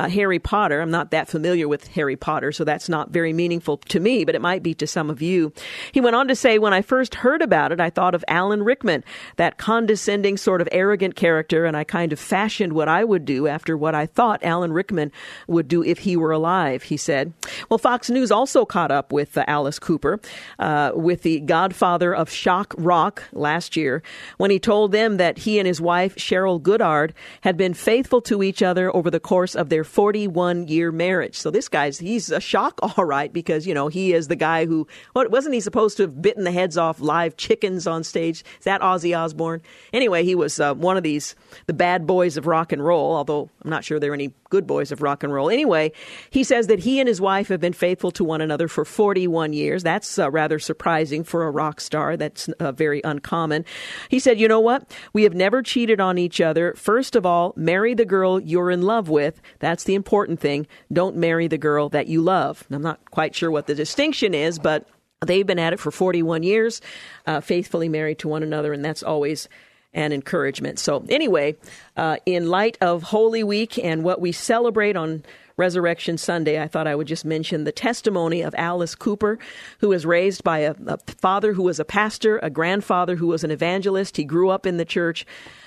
uh, 0.00 0.08
Harry 0.08 0.38
Potter. 0.38 0.80
I'm 0.80 0.90
not 0.90 1.10
that 1.10 1.28
familiar 1.28 1.68
with 1.68 1.88
Harry 1.88 2.16
Potter, 2.16 2.52
so 2.52 2.64
that's 2.64 2.88
not 2.88 3.10
very 3.10 3.34
meaningful 3.34 3.76
to 3.76 4.00
me, 4.00 4.24
but 4.24 4.34
it 4.34 4.40
might 4.40 4.62
be 4.62 4.72
to 4.74 4.86
some 4.86 5.10
of 5.10 5.20
you. 5.20 5.52
He 5.92 6.00
went 6.00 6.16
on 6.16 6.26
to 6.28 6.34
say, 6.34 6.58
When 6.58 6.72
I 6.72 6.80
first 6.80 7.16
heard 7.16 7.42
about 7.42 7.70
it, 7.70 7.80
I 7.80 7.90
thought 7.90 8.14
of 8.14 8.24
Alan 8.26 8.62
Rickman, 8.62 9.04
that 9.36 9.58
condescending, 9.58 10.38
sort 10.38 10.62
of 10.62 10.68
arrogant 10.72 11.16
character, 11.16 11.66
and 11.66 11.76
I 11.76 11.84
kind 11.84 12.14
of 12.14 12.18
fashioned 12.18 12.72
what 12.72 12.88
I 12.88 13.04
would 13.04 13.26
do 13.26 13.46
after 13.46 13.76
what 13.76 13.94
I 13.94 14.06
thought 14.06 14.42
Alan 14.42 14.72
Rickman 14.72 15.12
would 15.46 15.68
do 15.68 15.84
if 15.84 15.98
he 15.98 16.16
were 16.16 16.32
alive, 16.32 16.84
he 16.84 16.96
said. 16.96 17.34
Well, 17.68 17.76
Fox 17.76 18.08
News 18.08 18.32
also 18.32 18.64
caught 18.64 18.90
up 18.90 19.12
with 19.12 19.36
uh, 19.36 19.44
Alice 19.46 19.78
Cooper, 19.78 20.18
uh, 20.58 20.92
with 20.94 21.22
the 21.22 21.40
godfather 21.40 22.14
of 22.14 22.30
shock 22.30 22.74
rock 22.78 23.24
last 23.32 23.76
year, 23.76 24.02
when 24.38 24.50
he 24.50 24.58
told 24.58 24.92
them 24.92 25.18
that 25.18 25.36
he 25.36 25.58
and 25.58 25.66
his 25.66 25.80
wife, 25.80 26.16
Sheryl 26.16 26.62
Goddard, 26.62 27.12
had 27.42 27.58
been 27.58 27.74
faithful 27.74 28.22
to 28.22 28.42
each 28.42 28.62
other 28.62 28.94
over 28.96 29.10
the 29.10 29.20
course 29.20 29.54
of 29.54 29.68
their 29.68 29.84
41 29.90 30.68
year 30.68 30.92
marriage. 30.92 31.36
So 31.36 31.50
this 31.50 31.68
guy's, 31.68 31.98
he's 31.98 32.30
a 32.30 32.40
shock, 32.40 32.78
all 32.96 33.04
right, 33.04 33.32
because, 33.32 33.66
you 33.66 33.74
know, 33.74 33.88
he 33.88 34.12
is 34.12 34.28
the 34.28 34.36
guy 34.36 34.66
who, 34.66 34.86
wasn't 35.14 35.54
he 35.54 35.60
supposed 35.60 35.96
to 35.98 36.04
have 36.04 36.22
bitten 36.22 36.44
the 36.44 36.52
heads 36.52 36.78
off 36.78 37.00
live 37.00 37.36
chickens 37.36 37.86
on 37.86 38.04
stage? 38.04 38.44
Is 38.58 38.64
that 38.64 38.80
Ozzy 38.80 39.16
Osbourne? 39.16 39.60
Anyway, 39.92 40.24
he 40.24 40.34
was 40.34 40.60
uh, 40.60 40.74
one 40.74 40.96
of 40.96 41.02
these, 41.02 41.34
the 41.66 41.72
bad 41.72 42.06
boys 42.06 42.36
of 42.36 42.46
rock 42.46 42.72
and 42.72 42.84
roll, 42.84 43.14
although 43.14 43.50
I'm 43.62 43.70
not 43.70 43.84
sure 43.84 43.98
there 43.98 44.12
are 44.12 44.14
any 44.14 44.32
good 44.50 44.66
boys 44.66 44.92
of 44.92 45.00
rock 45.00 45.22
and 45.22 45.32
roll. 45.32 45.48
Anyway, 45.48 45.92
he 46.28 46.44
says 46.44 46.66
that 46.66 46.80
he 46.80 47.00
and 47.00 47.08
his 47.08 47.20
wife 47.20 47.48
have 47.48 47.60
been 47.60 47.72
faithful 47.72 48.10
to 48.10 48.24
one 48.24 48.40
another 48.40 48.68
for 48.68 48.84
41 48.84 49.52
years. 49.52 49.82
That's 49.82 50.18
uh, 50.18 50.30
rather 50.30 50.58
surprising 50.58 51.24
for 51.24 51.44
a 51.44 51.50
rock 51.50 51.80
star. 51.80 52.16
That's 52.16 52.48
uh, 52.60 52.72
very 52.72 53.00
uncommon. 53.04 53.64
He 54.08 54.18
said, 54.18 54.38
You 54.38 54.48
know 54.48 54.60
what? 54.60 54.94
We 55.12 55.22
have 55.22 55.34
never 55.34 55.62
cheated 55.62 56.00
on 56.00 56.18
each 56.18 56.40
other. 56.40 56.74
First 56.74 57.16
of 57.16 57.24
all, 57.24 57.54
marry 57.56 57.94
the 57.94 58.04
girl 58.04 58.40
you're 58.40 58.70
in 58.70 58.82
love 58.82 59.08
with. 59.08 59.40
That's 59.60 59.84
the 59.84 59.94
important 59.94 60.40
thing. 60.40 60.66
Don't 60.92 61.16
marry 61.16 61.48
the 61.48 61.58
girl 61.58 61.88
that 61.90 62.08
you 62.08 62.20
love. 62.20 62.66
I'm 62.70 62.82
not 62.82 63.10
quite 63.10 63.34
sure 63.34 63.50
what 63.50 63.66
the 63.66 63.74
distinction 63.74 64.34
is, 64.34 64.58
but 64.58 64.86
they've 65.24 65.46
been 65.46 65.58
at 65.58 65.72
it 65.72 65.80
for 65.80 65.90
41 65.90 66.42
years, 66.42 66.80
uh, 67.26 67.40
faithfully 67.40 67.88
married 67.88 68.18
to 68.20 68.28
one 68.28 68.42
another, 68.42 68.72
and 68.72 68.84
that's 68.84 69.02
always 69.02 69.48
and 69.92 70.12
encouragement. 70.12 70.78
So, 70.78 71.04
anyway, 71.08 71.56
uh, 71.96 72.18
in 72.26 72.48
light 72.48 72.78
of 72.80 73.02
Holy 73.04 73.42
Week 73.42 73.78
and 73.78 74.04
what 74.04 74.20
we 74.20 74.32
celebrate 74.32 74.96
on 74.96 75.24
Resurrection 75.56 76.16
Sunday, 76.16 76.60
I 76.60 76.68
thought 76.68 76.86
I 76.86 76.94
would 76.94 77.06
just 77.06 77.24
mention 77.24 77.64
the 77.64 77.72
testimony 77.72 78.40
of 78.40 78.54
Alice 78.56 78.94
Cooper, 78.94 79.38
who 79.80 79.88
was 79.88 80.06
raised 80.06 80.42
by 80.42 80.60
a, 80.60 80.74
a 80.86 80.98
father 81.18 81.52
who 81.52 81.64
was 81.64 81.78
a 81.78 81.84
pastor, 81.84 82.38
a 82.38 82.50
grandfather 82.50 83.16
who 83.16 83.26
was 83.26 83.44
an 83.44 83.50
evangelist. 83.50 84.16
He 84.16 84.24
grew 84.24 84.48
up 84.48 84.64
in 84.64 84.78
the 84.78 84.84
church, 84.84 85.26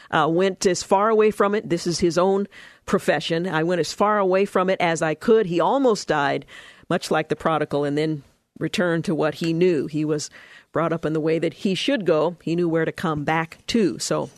uh, 0.10 0.28
went 0.30 0.66
as 0.66 0.84
far 0.84 1.10
away 1.10 1.30
from 1.30 1.54
it. 1.54 1.70
This 1.70 1.86
is 1.86 2.00
his 2.00 2.18
own 2.18 2.48
profession. 2.86 3.48
I 3.48 3.64
went 3.64 3.82
as 3.82 3.94
far 3.94 4.18
away 4.18 4.46
from 4.46 4.70
it 4.70 4.80
as 4.82 5.02
I 5.02 5.14
could. 5.16 5.46
He 5.46 5.60
almost 5.60 6.08
died, 6.08 6.46
much 6.90 7.12
like 7.12 7.30
the 7.30 7.36
prodigal, 7.36 7.84
and 7.84 7.98
then 7.98 8.24
returned 8.58 9.06
to 9.06 9.16
what 9.16 9.36
he 9.36 9.54
knew. 9.54 9.88
He 9.88 10.06
was 10.06 10.30
brought 10.74 10.92
up 10.92 11.06
in 11.06 11.14
the 11.14 11.22
way 11.22 11.40
that 11.40 11.54
he 11.54 11.76
should 11.76 12.06
go. 12.06 12.36
He 12.44 12.56
knew 12.58 12.68
where 12.68 12.84
to 12.84 12.92
come 12.92 13.24
back 13.24 13.60
to. 13.68 13.98
So 14.00 14.30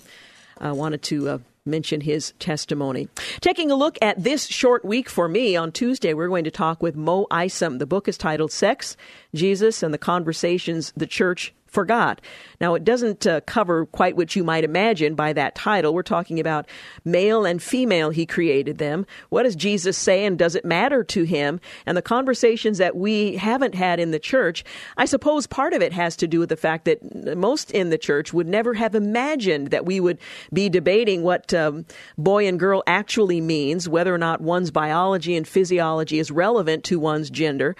I 0.59 0.71
wanted 0.73 1.01
to 1.03 1.29
uh, 1.29 1.37
mention 1.65 2.01
his 2.01 2.33
testimony. 2.39 3.07
Taking 3.41 3.71
a 3.71 3.75
look 3.75 3.97
at 4.01 4.23
this 4.23 4.45
short 4.45 4.85
week 4.85 5.09
for 5.09 5.27
me, 5.27 5.55
on 5.55 5.71
Tuesday, 5.71 6.13
we're 6.13 6.27
going 6.27 6.43
to 6.43 6.51
talk 6.51 6.83
with 6.83 6.95
Mo 6.95 7.25
Isom. 7.31 7.79
The 7.79 7.87
book 7.87 8.07
is 8.07 8.17
titled 8.17 8.51
Sex, 8.51 8.95
Jesus, 9.33 9.81
and 9.81 9.93
the 9.93 9.97
Conversations 9.97 10.93
the 10.95 11.07
Church 11.07 11.53
forgot. 11.75 12.21
Now, 12.61 12.73
it 12.73 12.85
doesn't 12.85 13.27
uh, 13.27 13.41
cover 13.41 13.85
quite 13.85 14.15
what 14.15 14.33
you 14.33 14.45
might 14.45 14.63
imagine 14.63 15.13
by 15.13 15.33
that 15.33 15.55
title. 15.55 15.93
We're 15.93 16.03
talking 16.03 16.39
about 16.39 16.67
male 17.03 17.45
and 17.45 17.61
female, 17.61 18.11
he 18.11 18.25
created 18.25 18.77
them. 18.77 19.05
What 19.29 19.43
does 19.43 19.57
Jesus 19.57 19.97
say, 19.97 20.25
and 20.25 20.39
does 20.39 20.55
it 20.55 20.63
matter 20.63 21.03
to 21.03 21.23
him? 21.23 21.59
And 21.85 21.97
the 21.97 22.01
conversations 22.01 22.77
that 22.77 22.95
we 22.95 23.35
haven't 23.35 23.75
had 23.75 23.99
in 23.99 24.11
the 24.11 24.19
church, 24.19 24.63
I 24.95 25.03
suppose 25.03 25.47
part 25.47 25.73
of 25.73 25.81
it 25.81 25.91
has 25.91 26.15
to 26.15 26.27
do 26.27 26.39
with 26.39 26.49
the 26.49 26.55
fact 26.55 26.85
that 26.85 27.37
most 27.37 27.71
in 27.71 27.89
the 27.89 27.97
church 27.97 28.33
would 28.33 28.47
never 28.47 28.73
have 28.73 28.95
imagined 28.95 29.71
that 29.71 29.85
we 29.85 29.99
would 29.99 30.17
be 30.53 30.69
debating 30.69 31.23
what 31.23 31.53
um, 31.53 31.85
boy 32.17 32.47
and 32.47 32.57
girl 32.57 32.83
actually 32.87 33.41
means, 33.41 33.89
whether 33.89 34.15
or 34.15 34.17
not 34.17 34.39
one's 34.39 34.71
biology 34.71 35.35
and 35.35 35.45
physiology 35.45 36.19
is 36.19 36.31
relevant 36.31 36.85
to 36.85 36.99
one's 36.99 37.29
gender. 37.29 37.75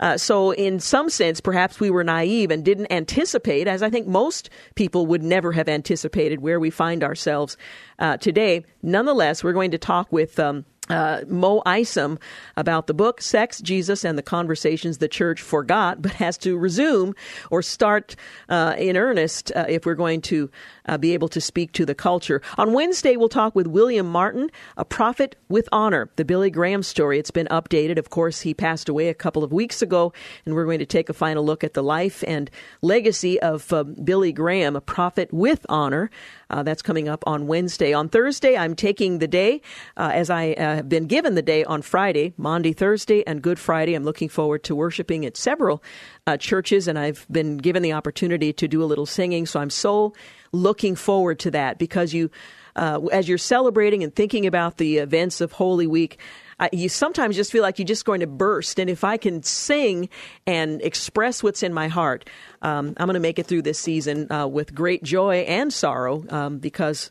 Uh, 0.00 0.16
so, 0.16 0.52
in 0.52 0.80
some 0.80 1.10
sense, 1.10 1.40
perhaps 1.40 1.80
we 1.80 1.90
were 1.90 2.04
naive 2.04 2.50
and 2.50 2.64
didn't 2.64 2.92
anticipate, 2.92 3.66
as 3.66 3.82
I 3.82 3.90
think 3.90 4.06
most 4.06 4.50
people 4.74 5.06
would 5.06 5.22
never 5.22 5.52
have 5.52 5.68
anticipated, 5.68 6.40
where 6.40 6.60
we 6.60 6.70
find 6.70 7.02
ourselves 7.02 7.56
uh, 7.98 8.16
today. 8.16 8.64
Nonetheless, 8.82 9.42
we're 9.42 9.52
going 9.52 9.72
to 9.72 9.78
talk 9.78 10.10
with. 10.12 10.38
Um, 10.38 10.64
uh, 10.90 11.22
Mo 11.26 11.62
Isom 11.66 12.18
about 12.56 12.86
the 12.86 12.94
book 12.94 13.20
Sex, 13.20 13.60
Jesus, 13.60 14.04
and 14.04 14.16
the 14.16 14.22
Conversations 14.22 14.98
the 14.98 15.08
Church 15.08 15.42
Forgot, 15.42 16.00
but 16.02 16.12
has 16.12 16.38
to 16.38 16.56
resume 16.56 17.14
or 17.50 17.62
start 17.62 18.16
uh, 18.48 18.74
in 18.78 18.96
earnest 18.96 19.52
uh, 19.54 19.66
if 19.68 19.84
we're 19.84 19.94
going 19.94 20.22
to 20.22 20.50
uh, 20.88 20.98
be 20.98 21.14
able 21.14 21.28
to 21.28 21.40
speak 21.40 21.72
to 21.72 21.86
the 21.86 21.94
culture. 21.94 22.42
On 22.56 22.72
Wednesday, 22.72 23.16
we'll 23.16 23.28
talk 23.28 23.54
with 23.54 23.66
William 23.66 24.10
Martin, 24.10 24.50
a 24.76 24.84
prophet 24.84 25.36
with 25.48 25.68
honor, 25.70 26.10
the 26.16 26.24
Billy 26.24 26.50
Graham 26.50 26.82
story. 26.82 27.18
It's 27.18 27.30
been 27.30 27.46
updated. 27.48 27.98
Of 27.98 28.10
course, 28.10 28.40
he 28.40 28.54
passed 28.54 28.88
away 28.88 29.08
a 29.08 29.14
couple 29.14 29.44
of 29.44 29.52
weeks 29.52 29.82
ago, 29.82 30.12
and 30.44 30.54
we're 30.54 30.64
going 30.64 30.78
to 30.78 30.86
take 30.86 31.08
a 31.08 31.14
final 31.14 31.44
look 31.44 31.62
at 31.62 31.74
the 31.74 31.82
life 31.82 32.24
and 32.26 32.50
legacy 32.82 33.40
of 33.40 33.72
uh, 33.72 33.84
Billy 33.84 34.32
Graham, 34.32 34.74
a 34.74 34.80
prophet 34.80 35.32
with 35.32 35.64
honor. 35.68 36.10
Uh, 36.50 36.62
that's 36.62 36.80
coming 36.80 37.08
up 37.08 37.22
on 37.26 37.46
Wednesday. 37.46 37.92
On 37.92 38.08
Thursday, 38.08 38.56
I'm 38.56 38.74
taking 38.74 39.18
the 39.18 39.28
day 39.28 39.60
uh, 39.98 40.10
as 40.14 40.30
I 40.30 40.52
uh, 40.52 40.76
have 40.76 40.88
been 40.88 41.06
given 41.06 41.34
the 41.34 41.42
day 41.42 41.62
on 41.64 41.82
Friday, 41.82 42.32
Maundy, 42.38 42.72
Thursday, 42.72 43.22
and 43.26 43.42
Good 43.42 43.58
Friday. 43.58 43.94
I'm 43.94 44.04
looking 44.04 44.30
forward 44.30 44.64
to 44.64 44.74
worshiping 44.74 45.26
at 45.26 45.36
several 45.36 45.82
uh, 46.28 46.36
churches, 46.36 46.86
and 46.88 46.98
I've 46.98 47.26
been 47.30 47.56
given 47.56 47.82
the 47.82 47.94
opportunity 47.94 48.52
to 48.52 48.68
do 48.68 48.82
a 48.82 48.84
little 48.84 49.06
singing. 49.06 49.46
So 49.46 49.60
I'm 49.60 49.70
so 49.70 50.12
looking 50.52 50.94
forward 50.94 51.38
to 51.40 51.50
that 51.52 51.78
because 51.78 52.12
you, 52.12 52.30
uh, 52.76 53.00
as 53.10 53.30
you're 53.30 53.38
celebrating 53.38 54.04
and 54.04 54.14
thinking 54.14 54.46
about 54.46 54.76
the 54.76 54.98
events 54.98 55.40
of 55.40 55.52
Holy 55.52 55.86
Week, 55.86 56.18
I, 56.60 56.68
you 56.70 56.90
sometimes 56.90 57.34
just 57.34 57.50
feel 57.50 57.62
like 57.62 57.78
you're 57.78 57.86
just 57.86 58.04
going 58.04 58.20
to 58.20 58.26
burst. 58.26 58.78
And 58.78 58.90
if 58.90 59.04
I 59.04 59.16
can 59.16 59.42
sing 59.42 60.10
and 60.46 60.82
express 60.82 61.42
what's 61.42 61.62
in 61.62 61.72
my 61.72 61.88
heart, 61.88 62.28
um, 62.60 62.88
I'm 62.98 63.06
going 63.06 63.14
to 63.14 63.20
make 63.20 63.38
it 63.38 63.46
through 63.46 63.62
this 63.62 63.78
season 63.78 64.30
uh, 64.30 64.46
with 64.46 64.74
great 64.74 65.02
joy 65.02 65.46
and 65.48 65.72
sorrow 65.72 66.24
um, 66.28 66.58
because 66.58 67.10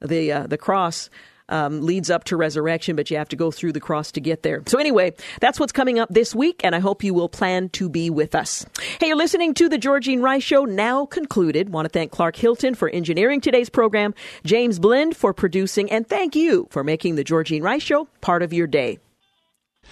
the 0.00 0.32
uh, 0.32 0.46
the 0.48 0.58
cross 0.58 1.08
um, 1.48 1.80
leads 1.80 2.10
up 2.10 2.24
to 2.24 2.36
resurrection, 2.36 2.96
but 2.96 3.10
you 3.10 3.16
have 3.16 3.28
to 3.30 3.36
go 3.36 3.50
through 3.50 3.72
the 3.72 3.80
cross 3.80 4.12
to 4.12 4.20
get 4.20 4.42
there. 4.42 4.62
So, 4.66 4.78
anyway, 4.78 5.14
that's 5.40 5.60
what's 5.60 5.72
coming 5.72 5.98
up 5.98 6.08
this 6.10 6.34
week, 6.34 6.62
and 6.64 6.74
I 6.74 6.80
hope 6.80 7.04
you 7.04 7.14
will 7.14 7.28
plan 7.28 7.68
to 7.70 7.88
be 7.88 8.10
with 8.10 8.34
us. 8.34 8.66
Hey, 9.00 9.08
you're 9.08 9.16
listening 9.16 9.54
to 9.54 9.68
The 9.68 9.78
Georgine 9.78 10.20
Rice 10.22 10.42
Show, 10.42 10.64
now 10.64 11.06
concluded. 11.06 11.70
Want 11.70 11.86
to 11.86 11.90
thank 11.90 12.10
Clark 12.12 12.36
Hilton 12.36 12.74
for 12.74 12.88
engineering 12.88 13.40
today's 13.40 13.68
program, 13.68 14.14
James 14.44 14.78
Blend 14.78 15.16
for 15.16 15.32
producing, 15.32 15.90
and 15.90 16.06
thank 16.06 16.36
you 16.36 16.68
for 16.70 16.82
making 16.82 17.16
The 17.16 17.24
Georgine 17.24 17.62
Rice 17.62 17.82
Show 17.82 18.08
part 18.20 18.42
of 18.42 18.52
your 18.52 18.66
day. 18.66 18.98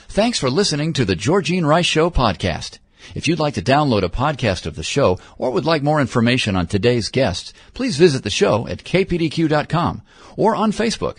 Thanks 0.09 0.39
for 0.39 0.51
listening 0.51 0.93
to 0.95 1.05
The 1.05 1.17
Georgine 1.17 1.65
Rice 1.65 1.87
Show 1.87 2.11
podcast. 2.11 2.79
If 3.15 3.29
you'd 3.29 3.39
like 3.39 3.55
to 3.55 3.63
download 3.63 4.03
a 4.03 4.09
podcast 4.09 4.67
of 4.67 4.77
the 4.77 4.83
show 4.83 5.19
or 5.37 5.51
would 5.51 5.67
like 5.67 5.83
more 5.83 6.01
information 6.01 6.57
on 6.57 6.67
today's 6.67 7.11
guests, 7.11 7.53
please 7.75 7.97
visit 7.97 8.23
the 8.23 8.31
show 8.31 8.67
at 8.67 8.85
kpdq.com 8.85 10.03
or 10.37 10.57
on 10.57 10.73
Facebook. 10.73 11.19